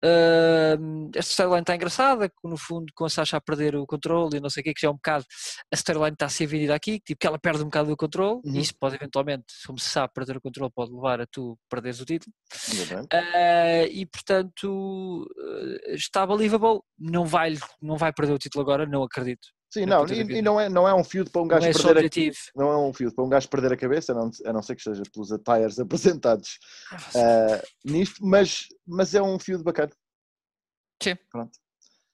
Ahm, 0.04 1.10
esta 1.14 1.30
storyline 1.32 1.62
está 1.62 1.74
engraçada, 1.74 2.28
que 2.28 2.34
no 2.44 2.58
fundo 2.58 2.92
com 2.94 3.06
a 3.06 3.08
Sasha 3.08 3.38
a 3.38 3.40
perder 3.40 3.74
o 3.74 3.86
controle 3.86 4.36
e 4.36 4.40
não 4.40 4.50
sei 4.50 4.60
o 4.60 4.64
que, 4.64 4.74
que 4.74 4.82
já 4.82 4.88
é 4.88 4.90
um 4.90 4.94
bocado 4.94 5.24
a 5.72 5.74
storyline 5.74 6.12
está 6.12 6.26
a 6.26 6.28
ser 6.28 6.46
vendida 6.46 6.74
aqui, 6.74 7.00
tipo 7.00 7.18
que 7.18 7.26
ela 7.26 7.38
perde 7.38 7.62
um 7.62 7.66
bocado 7.66 7.88
do 7.88 7.96
controle, 7.96 8.40
Uhum. 8.44 8.54
e 8.56 8.60
isso 8.60 8.74
pode 8.78 8.96
eventualmente, 8.96 9.46
como 9.66 9.78
se 9.78 9.88
sabe, 9.88 10.12
perder 10.14 10.36
o 10.36 10.40
controle 10.40 10.70
pode 10.74 10.92
levar 10.92 11.20
a 11.20 11.26
tu 11.26 11.58
perderes 11.70 12.00
o 12.00 12.04
título. 12.04 12.34
Uh, 13.04 13.86
e 13.90 14.04
portanto 14.06 15.26
uh, 15.26 15.94
está 15.94 16.26
believable, 16.26 16.80
não 16.98 17.24
vai, 17.24 17.54
não 17.80 17.96
vai 17.96 18.12
perder 18.12 18.34
o 18.34 18.38
título 18.38 18.62
agora, 18.62 18.84
não 18.86 19.02
acredito. 19.02 19.48
Sim, 19.74 19.86
não, 19.86 20.06
e, 20.06 20.20
e 20.20 20.40
não, 20.40 20.60
é, 20.60 20.68
não 20.68 20.86
é 20.86 20.94
um 20.94 21.02
feud 21.02 21.28
para 21.30 21.42
um 21.42 21.46
Não 21.46 21.48
gajo 21.48 21.66
é 21.66 21.72
só 21.72 21.88
perder 21.88 22.02
a, 22.02 22.06
objetivo. 22.06 22.36
não 22.54 22.70
é 22.70 22.78
um 22.78 22.92
feud 22.92 23.12
para 23.12 23.24
um 23.24 23.28
gajo 23.28 23.48
perder 23.48 23.72
a 23.72 23.76
cabeça, 23.76 24.12
a 24.12 24.14
não, 24.14 24.30
a 24.44 24.52
não 24.52 24.62
ser 24.62 24.76
que 24.76 24.82
seja 24.82 25.02
pelos 25.12 25.32
attires 25.32 25.78
apresentados 25.80 26.60
ah, 26.92 27.60
nisto, 27.84 28.24
mas, 28.24 28.68
mas 28.86 29.16
é 29.16 29.20
um 29.20 29.36
feud 29.36 29.64
bacana. 29.64 29.90
Sim. 31.02 31.16
Pronto. 31.28 31.58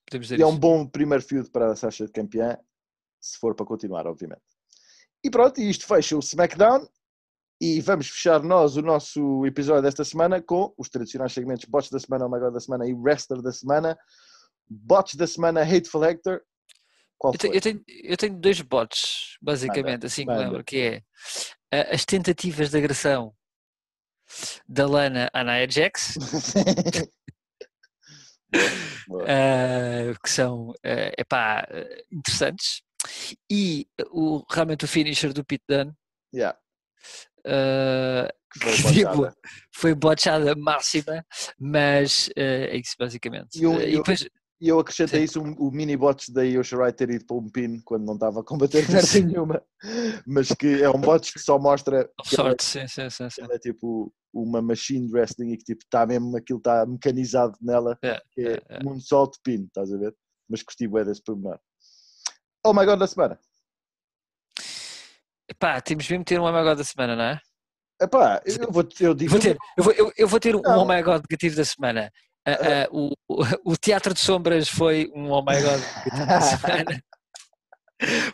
Podemos 0.07 0.27
dizer 0.27 0.39
E 0.39 0.43
é 0.43 0.47
um 0.47 0.57
bom 0.59 0.87
primeiro 0.87 1.23
feud 1.23 1.51
para 1.51 1.71
a 1.73 1.77
Sasha 1.77 2.07
de 2.07 2.13
campeã, 2.13 2.57
se 3.21 3.37
for 3.39 3.55
para 3.55 3.67
continuar, 3.67 4.07
obviamente. 4.07 4.41
E 5.23 5.29
pronto, 5.29 5.61
e 5.61 5.69
isto 5.69 5.87
fecha 5.87 6.17
o 6.17 6.21
SmackDown. 6.21 6.89
E 7.61 7.79
vamos 7.83 8.09
fechar 8.09 8.43
nós 8.43 8.79
o 8.79 8.81
nosso 8.81 9.45
episódio 9.45 9.83
desta 9.83 10.03
semana 10.03 10.41
com 10.41 10.73
os 10.79 10.89
tradicionais 10.89 11.35
segmentos 11.35 11.67
Bots 11.67 11.91
da 11.91 12.01
semana, 12.01 12.25
Oh 12.25 12.31
My 12.31 12.41
God 12.41 12.55
da 12.55 12.61
semana 12.61 12.89
e 12.89 12.95
Wrestler 12.95 13.43
da 13.43 13.53
semana. 13.53 13.99
Bots 14.67 15.15
da 15.15 15.27
semana, 15.27 15.61
Hateful 15.61 16.03
Hector. 16.03 16.41
Qual 17.21 17.35
Eu, 17.35 17.39
te- 17.39 17.55
eu 17.55 17.61
tenho, 17.61 17.85
eu 17.87 18.17
tenho 18.17 18.35
dois 18.41 18.61
bots, 18.63 19.37
basicamente, 19.43 20.07
assim 20.07 20.23
que 20.23 20.29
me 20.31 20.35
manda. 20.37 20.49
lembro, 20.49 20.65
que 20.65 20.79
é 20.79 21.83
uh, 21.83 21.95
as 21.95 22.05
tentativas 22.07 22.71
de 22.71 22.79
agressão 22.79 23.35
da 24.67 24.87
Lana 24.87 25.29
à 25.35 25.45
Nia 25.45 25.69
Jax 25.71 26.15
uh, 29.11 30.15
que 30.23 30.31
são 30.31 30.71
uh, 30.71 31.13
epá, 31.19 31.67
interessantes. 32.11 32.83
E 33.51 33.87
o, 34.11 34.45
realmente 34.51 34.85
o 34.85 34.89
finisher 34.89 35.33
do 35.33 35.45
Pete 35.45 35.65
Dunne 35.69 35.93
Yeah. 36.33 36.57
uh, 37.47 38.29
Foi 38.61 38.73
que, 38.73 38.83
tipo, 38.95 39.17
botchada. 39.17 39.35
foi 39.75 39.95
bochada 39.95 40.55
máxima, 40.55 41.25
mas 41.59 42.29
uh, 42.29 42.33
é 42.37 42.77
isso 42.77 42.95
basicamente. 42.99 43.59
E 43.61 43.67
um- 43.67 43.81
e 43.81 43.97
depois, 43.97 44.29
E 44.61 44.69
eu 44.69 44.79
acrescentei 44.79 45.25
isso, 45.25 45.41
um- 45.41 45.55
o 45.59 45.71
mini 45.71 45.97
bots 45.97 46.29
da 46.29 46.43
Yoshirai 46.43 46.93
ter 46.93 47.09
ido 47.11 47.25
para 47.25 47.37
um 47.37 47.49
pin 47.49 47.81
quando 47.81 48.05
não 48.05 48.15
estava 48.15 48.41
a 48.41 48.45
combater 48.45 48.83
merda 48.91 49.21
nenhuma, 49.21 49.63
mas 50.27 50.49
que 50.49 50.83
é 50.83 50.91
um 50.91 51.01
bot 51.01 51.33
que 51.33 51.39
só 51.39 51.59
mostra 51.59 52.05
que 52.25 52.37
ela, 52.39 52.49
sorte, 52.51 52.65
sim, 52.65 52.87
sim, 52.87 53.09
sim, 53.09 53.31
sim. 53.31 53.43
ela 53.43 53.55
é 53.55 53.59
tipo 53.59 54.13
uma 54.35 54.61
machine 54.61 55.07
de 55.07 55.13
wrestling 55.15 55.53
e 55.53 55.57
que 55.57 55.65
tipo 55.65 55.83
está 55.83 56.05
mesmo, 56.07 56.37
aquilo 56.37 56.59
está 56.59 56.85
mecanizado 56.85 57.57
nela, 57.63 57.99
É, 58.05 58.21
que 58.33 58.41
é, 58.43 58.53
é, 58.53 58.63
é. 58.69 58.83
moonsault 58.83 59.39
pin, 59.43 59.65
estás 59.65 59.91
a 59.93 59.97
ver? 59.97 60.15
Mas 60.49 60.63
curti 60.63 60.87
bué 60.87 61.05
desse 61.05 61.23
pormenor. 61.23 61.59
Oh 62.67 62.75
my 62.75 62.85
god 62.85 62.99
da 62.99 63.07
semana. 63.07 63.39
Epá, 65.49 65.81
temos 65.81 66.09
mesmo 66.09 66.23
de 66.25 66.29
ter 66.29 66.41
um 66.41 66.45
Oh 66.45 66.53
My 66.53 66.63
God 66.63 66.79
da 66.79 66.85
semana, 66.85 67.17
não 67.17 67.25
é? 67.25 67.41
Epá, 68.01 68.41
eu, 68.45 68.71
vou, 68.71 68.85
eu 69.01 69.15
digo 69.15 69.31
vou 69.31 69.41
ter, 69.41 69.59
eu 69.77 69.85
vou, 69.85 69.93
eu, 69.93 70.13
eu 70.17 70.29
vou 70.29 70.39
ter 70.41 70.55
um 70.55 70.63
Não. 70.63 70.83
Oh 70.83 70.85
My 70.87 71.03
God 71.03 71.23
negativo 71.29 71.57
da 71.57 71.65
semana. 71.65 72.11
Ah, 72.47 72.53
ah, 72.53 72.89
o, 72.91 73.13
o, 73.65 73.77
Teatro 73.77 74.15
de 74.15 74.21
Sombras 74.21 74.69
foi 74.69 75.11
um 75.15 75.31
Oh 75.31 75.43
My 75.43 75.61
God. 75.61 75.83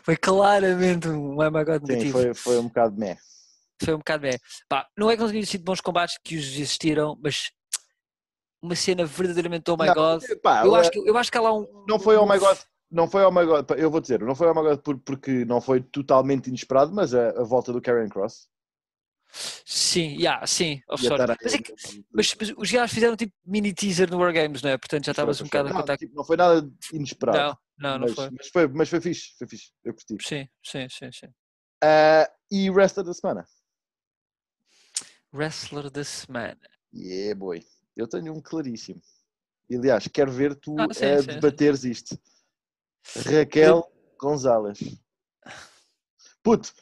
Foi 0.03 0.15
claramente 0.15 1.09
um 1.09 1.37
Oh 1.37 1.51
My 1.51 1.65
God 1.65 1.81
Sim, 1.81 1.87
negativo. 1.87 2.13
foi, 2.13 2.33
foi 2.33 2.57
um 2.57 2.67
bocado 2.69 2.97
meh. 2.97 3.17
Foi 3.83 3.93
um 3.93 3.97
bocado 3.97 4.21
bem. 4.21 4.39
Pá, 4.69 4.87
não 4.97 5.09
é 5.11 5.15
que 5.15 5.21
não 5.21 5.29
tenham 5.29 5.45
sido 5.45 5.63
bons 5.63 5.81
combates 5.81 6.17
que 6.23 6.37
os 6.37 6.45
existiram, 6.45 7.17
mas 7.21 7.51
uma 8.61 8.75
cena 8.75 9.05
verdadeiramente 9.05 9.69
Oh 9.69 9.77
My 9.77 9.87
Não, 9.87 9.93
God. 9.93 10.23
epá, 10.23 10.65
Eu 10.65 10.75
acho, 10.75 10.89
que, 10.91 10.99
eu 10.99 11.17
acho 11.17 11.31
que 11.31 11.37
há 11.37 11.41
lá 11.41 11.53
um. 11.53 11.85
não 11.87 11.99
foi 11.99 12.15
oh 12.17 12.25
my 12.25 12.39
god, 12.39 12.57
não 12.89 13.07
foi 13.07 13.23
oh 13.23 13.31
my 13.31 13.45
god, 13.45 13.69
eu 13.77 13.91
vou 13.91 14.01
dizer, 14.01 14.21
não 14.21 14.35
foi 14.35 14.47
oh 14.47 14.53
my 14.55 14.61
god 14.61 14.79
por- 14.79 14.99
porque 14.99 15.45
não 15.45 15.61
foi 15.61 15.81
totalmente 15.81 16.47
inesperado, 16.47 16.93
mas 16.93 17.13
a, 17.13 17.29
a 17.31 17.43
volta 17.43 17.71
do 17.71 17.81
Karen 17.81 18.09
Cross. 18.09 18.47
Sim, 19.65 20.15
yeah, 20.17 20.45
sim, 20.47 20.81
of 20.89 21.03
e 21.03 21.07
a 21.07 21.09
sorte. 21.09 21.25
Tara 21.27 21.37
Mas, 21.43 21.53
é 21.53 21.57
que- 21.59 21.73
mas, 22.11 22.35
mas 22.35 22.53
os 22.57 22.71
gajos 22.71 22.93
fizeram 22.93 23.15
tipo 23.15 23.33
mini 23.45 23.73
teaser 23.73 24.09
no 24.09 24.17
Wargames, 24.17 24.61
não 24.61 24.69
é? 24.71 24.77
Portanto 24.77 25.05
já 25.05 25.11
estavas 25.11 25.39
um 25.41 25.45
bocado 25.45 25.69
a 25.69 25.71
não, 25.71 25.79
contar. 25.81 25.97
tipo, 25.97 26.15
não 26.15 26.23
foi 26.23 26.37
nada 26.37 26.67
inesperado. 26.93 27.57
Não, 27.77 27.89
não, 27.91 27.99
não 27.99 28.07
mas, 28.07 28.15
foi. 28.15 28.29
Mas 28.31 28.47
foi, 28.49 28.67
mas 28.67 28.89
foi 28.89 29.01
fixe, 29.01 29.35
foi 29.37 29.47
fixe, 29.47 29.71
eu 29.83 29.93
curti. 29.93 30.17
Sim, 30.21 30.47
sim, 30.63 30.87
sim, 30.89 31.11
sim. 31.11 31.27
Ah, 31.83 32.29
e 32.49 32.69
o 32.69 32.73
resto 32.73 33.03
da 33.03 33.13
semana? 33.13 33.45
Wrestler 35.33 35.89
da 35.89 36.03
semana. 36.03 36.57
Yeah, 36.93 37.35
boy. 37.37 37.63
Eu 37.95 38.07
tenho 38.07 38.33
um 38.33 38.41
claríssimo. 38.41 39.01
E, 39.69 39.75
aliás, 39.75 40.07
quero 40.07 40.31
ver 40.31 40.55
tu 40.55 40.75
Ah, 40.79 40.87
sim, 40.93 41.05
a 41.05 41.17
sim, 41.17 41.21
sim. 41.23 41.33
debateres 41.35 41.83
isto. 41.83 42.17
Raquel 43.25 43.83
Gonzalez. 44.19 44.79
Puto, 46.41 46.73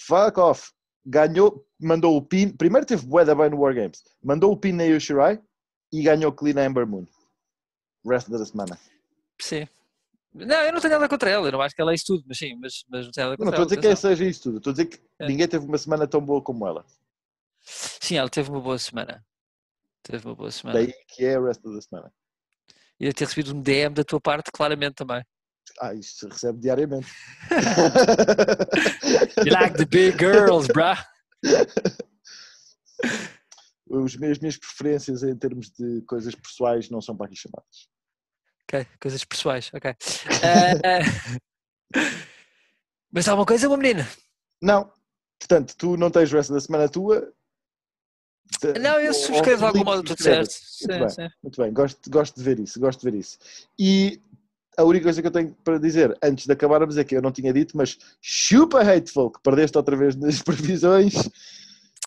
fuck 0.00 0.38
off. 0.38 0.72
Ganhou, 1.04 1.66
mandou 1.80 2.16
o 2.16 2.22
pin. 2.22 2.50
Primeiro 2.50 2.86
teve 2.86 3.06
bué 3.06 3.24
da 3.24 3.34
bem 3.34 3.50
no 3.50 3.58
Wargames. 3.60 4.02
Mandou 4.22 4.52
o 4.52 4.56
pin 4.56 4.72
na 4.72 4.84
Yoshirai 4.84 5.40
e 5.92 6.02
ganhou 6.02 6.32
clean 6.32 6.54
na 6.54 6.64
Ember 6.66 6.86
Moon. 6.86 7.06
Resto 8.06 8.30
da 8.30 8.44
semana. 8.44 8.78
Sim. 9.40 9.66
Não, 10.32 10.56
eu 10.62 10.72
não 10.72 10.80
tenho 10.80 10.94
nada 10.94 11.08
contra 11.08 11.28
ela, 11.28 11.48
eu 11.48 11.52
não 11.52 11.60
acho 11.60 11.74
que 11.74 11.82
ela 11.82 11.90
é 11.90 11.94
isso 11.96 12.04
tudo, 12.06 12.24
mas 12.28 12.38
sim, 12.38 12.54
mas, 12.60 12.84
mas 12.88 13.04
não 13.06 13.10
tenho 13.12 13.26
nada 13.30 13.36
Não 13.38 13.46
contra 13.50 13.62
estou 13.62 13.62
a 13.62 13.66
dizer 13.66 13.74
ela. 13.76 13.82
que 13.82 13.86
atenção. 13.88 14.10
seja 14.10 14.24
isso 14.30 14.42
tudo. 14.44 14.56
Estou 14.58 14.70
a 14.70 14.74
dizer 14.74 14.86
que 14.86 15.00
É. 15.18 15.26
ninguém 15.26 15.48
teve 15.48 15.64
uma 15.66 15.78
semana 15.78 16.06
tão 16.06 16.20
boa 16.24 16.40
como 16.42 16.66
ela. 16.68 16.84
Sim, 17.62 18.16
ela 18.16 18.30
teve 18.30 18.48
uma 18.50 18.60
boa 18.60 18.78
semana. 18.78 19.24
Teve 20.02 20.26
uma 20.26 20.34
boa 20.36 20.50
semana. 20.50 20.78
Daí 20.78 20.94
que 21.08 21.24
é 21.24 21.38
o 21.38 21.46
resto 21.46 21.72
da 21.74 21.80
semana. 21.80 22.12
E 23.00 23.06
eu 23.06 23.12
ter 23.14 23.24
recebido 23.24 23.54
um 23.56 23.60
DM 23.60 23.94
da 23.94 24.04
tua 24.04 24.20
parte, 24.20 24.52
claramente 24.52 24.94
também. 24.94 25.22
Ah, 25.80 25.94
isto 25.94 26.18
se 26.20 26.26
recebe 26.26 26.58
diariamente. 26.60 27.06
You 29.44 29.52
like 29.52 29.76
the 29.76 29.86
big 29.86 30.18
girls, 30.18 30.68
bruh. 30.68 30.96
Os 33.88 34.16
meus, 34.16 34.38
minhas 34.38 34.56
preferências 34.56 35.22
em 35.22 35.36
termos 35.36 35.70
de 35.70 36.02
coisas 36.02 36.34
pessoais 36.34 36.88
não 36.90 37.00
são 37.00 37.16
para 37.16 37.26
aqui 37.26 37.36
chamadas. 37.36 37.88
Ok, 38.64 38.86
coisas 39.00 39.24
pessoais, 39.24 39.70
ok. 39.74 39.90
Eh, 40.42 41.00
mas 43.12 43.26
há 43.26 43.34
uma 43.34 43.44
coisa, 43.44 43.66
uma 43.66 43.76
menina. 43.76 44.08
Não. 44.62 44.92
Portanto, 45.40 45.74
tu 45.76 45.96
não 45.96 46.10
tens 46.10 46.32
o 46.32 46.36
resto 46.36 46.52
da 46.52 46.60
semana 46.60 46.88
tua. 46.88 47.32
De- 48.60 48.78
Não, 48.78 49.00
eu 49.00 49.12
subscrevo 49.14 49.58
de 49.58 49.62
ou 49.62 49.68
algum 49.68 49.84
modo 49.84 50.02
tudo 50.04 50.22
certo. 50.22 50.50
Muito 50.50 50.92
Sim, 50.92 50.98
bem. 50.98 51.08
sim. 51.08 51.34
Muito 51.42 51.60
bem, 51.62 51.72
gosto, 51.72 52.10
gosto 52.10 52.36
de 52.36 52.42
ver 52.44 52.60
isso, 52.60 52.78
gosto 52.78 53.00
de 53.00 53.10
ver 53.10 53.18
isso. 53.18 53.38
E 53.78 54.20
a 54.80 54.84
única 54.84 55.04
coisa 55.04 55.20
que 55.20 55.28
eu 55.28 55.32
tenho 55.32 55.54
para 55.64 55.78
dizer 55.78 56.16
antes 56.22 56.46
de 56.46 56.52
acabarmos 56.52 56.96
é 56.96 57.04
que 57.04 57.16
eu 57.16 57.22
não 57.22 57.32
tinha 57.32 57.52
dito, 57.52 57.76
mas 57.76 57.96
chupa 58.20 58.80
Hateful, 58.80 59.30
que 59.30 59.40
perdeste 59.42 59.76
outra 59.76 59.96
vez 59.96 60.16
nas 60.16 60.40
previsões. 60.42 61.14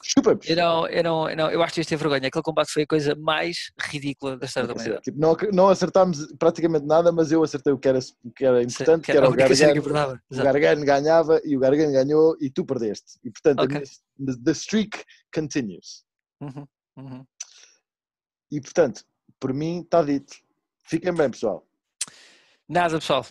Chupa-me. 0.05 0.41
Eu 0.45 0.55
não, 0.57 0.87
eu, 0.87 1.01
não, 1.03 1.29
eu 1.29 1.37
não, 1.37 1.49
eu 1.51 1.63
acho 1.63 1.73
que 1.75 1.79
isto 1.79 1.87
tem 1.89 1.97
vergonha. 1.97 2.27
Aquele 2.27 2.43
combate 2.43 2.69
foi 2.73 2.83
a 2.83 2.87
coisa 2.87 3.15
mais 3.15 3.71
ridícula 3.79 4.37
da 4.37 4.45
história 4.45 4.67
da 4.67 4.73
humanidade. 4.73 5.01
Tipo, 5.01 5.17
não, 5.17 5.33
não 5.53 5.69
acertámos 5.69 6.27
praticamente 6.37 6.85
nada, 6.85 7.09
mas 7.09 7.31
eu 7.31 7.41
acertei 7.41 7.71
o 7.71 7.77
que 7.77 7.87
era, 7.87 7.99
o 8.21 8.31
que 8.31 8.43
era 8.45 8.61
importante, 8.61 9.05
que 9.05 9.11
era 9.13 9.29
o 9.29 9.31
Gargano. 9.33 10.19
O. 10.29 10.35
Gargano 10.35 10.85
ganhava 10.85 11.39
e 11.45 11.55
o 11.55 11.59
Gargano 11.61 11.93
ganhou 11.93 12.35
e 12.41 12.49
tu 12.49 12.65
perdeste. 12.65 13.17
E 13.23 13.31
portanto, 13.31 13.59
a 13.59 13.63
Ok. 13.63 13.81
minha- 14.19 14.37
the 14.43 14.51
streak 14.51 15.01
continues. 15.33 16.03
Uhum, 16.41 16.67
uhum. 16.97 17.25
E 18.51 18.59
portanto, 18.59 19.05
por 19.39 19.53
mim 19.53 19.79
está 19.83 20.03
dito. 20.03 20.35
Fiquem 20.85 21.13
bem, 21.13 21.29
pessoal. 21.29 21.65
Nada, 22.73 22.97
pessoal. 22.99 23.23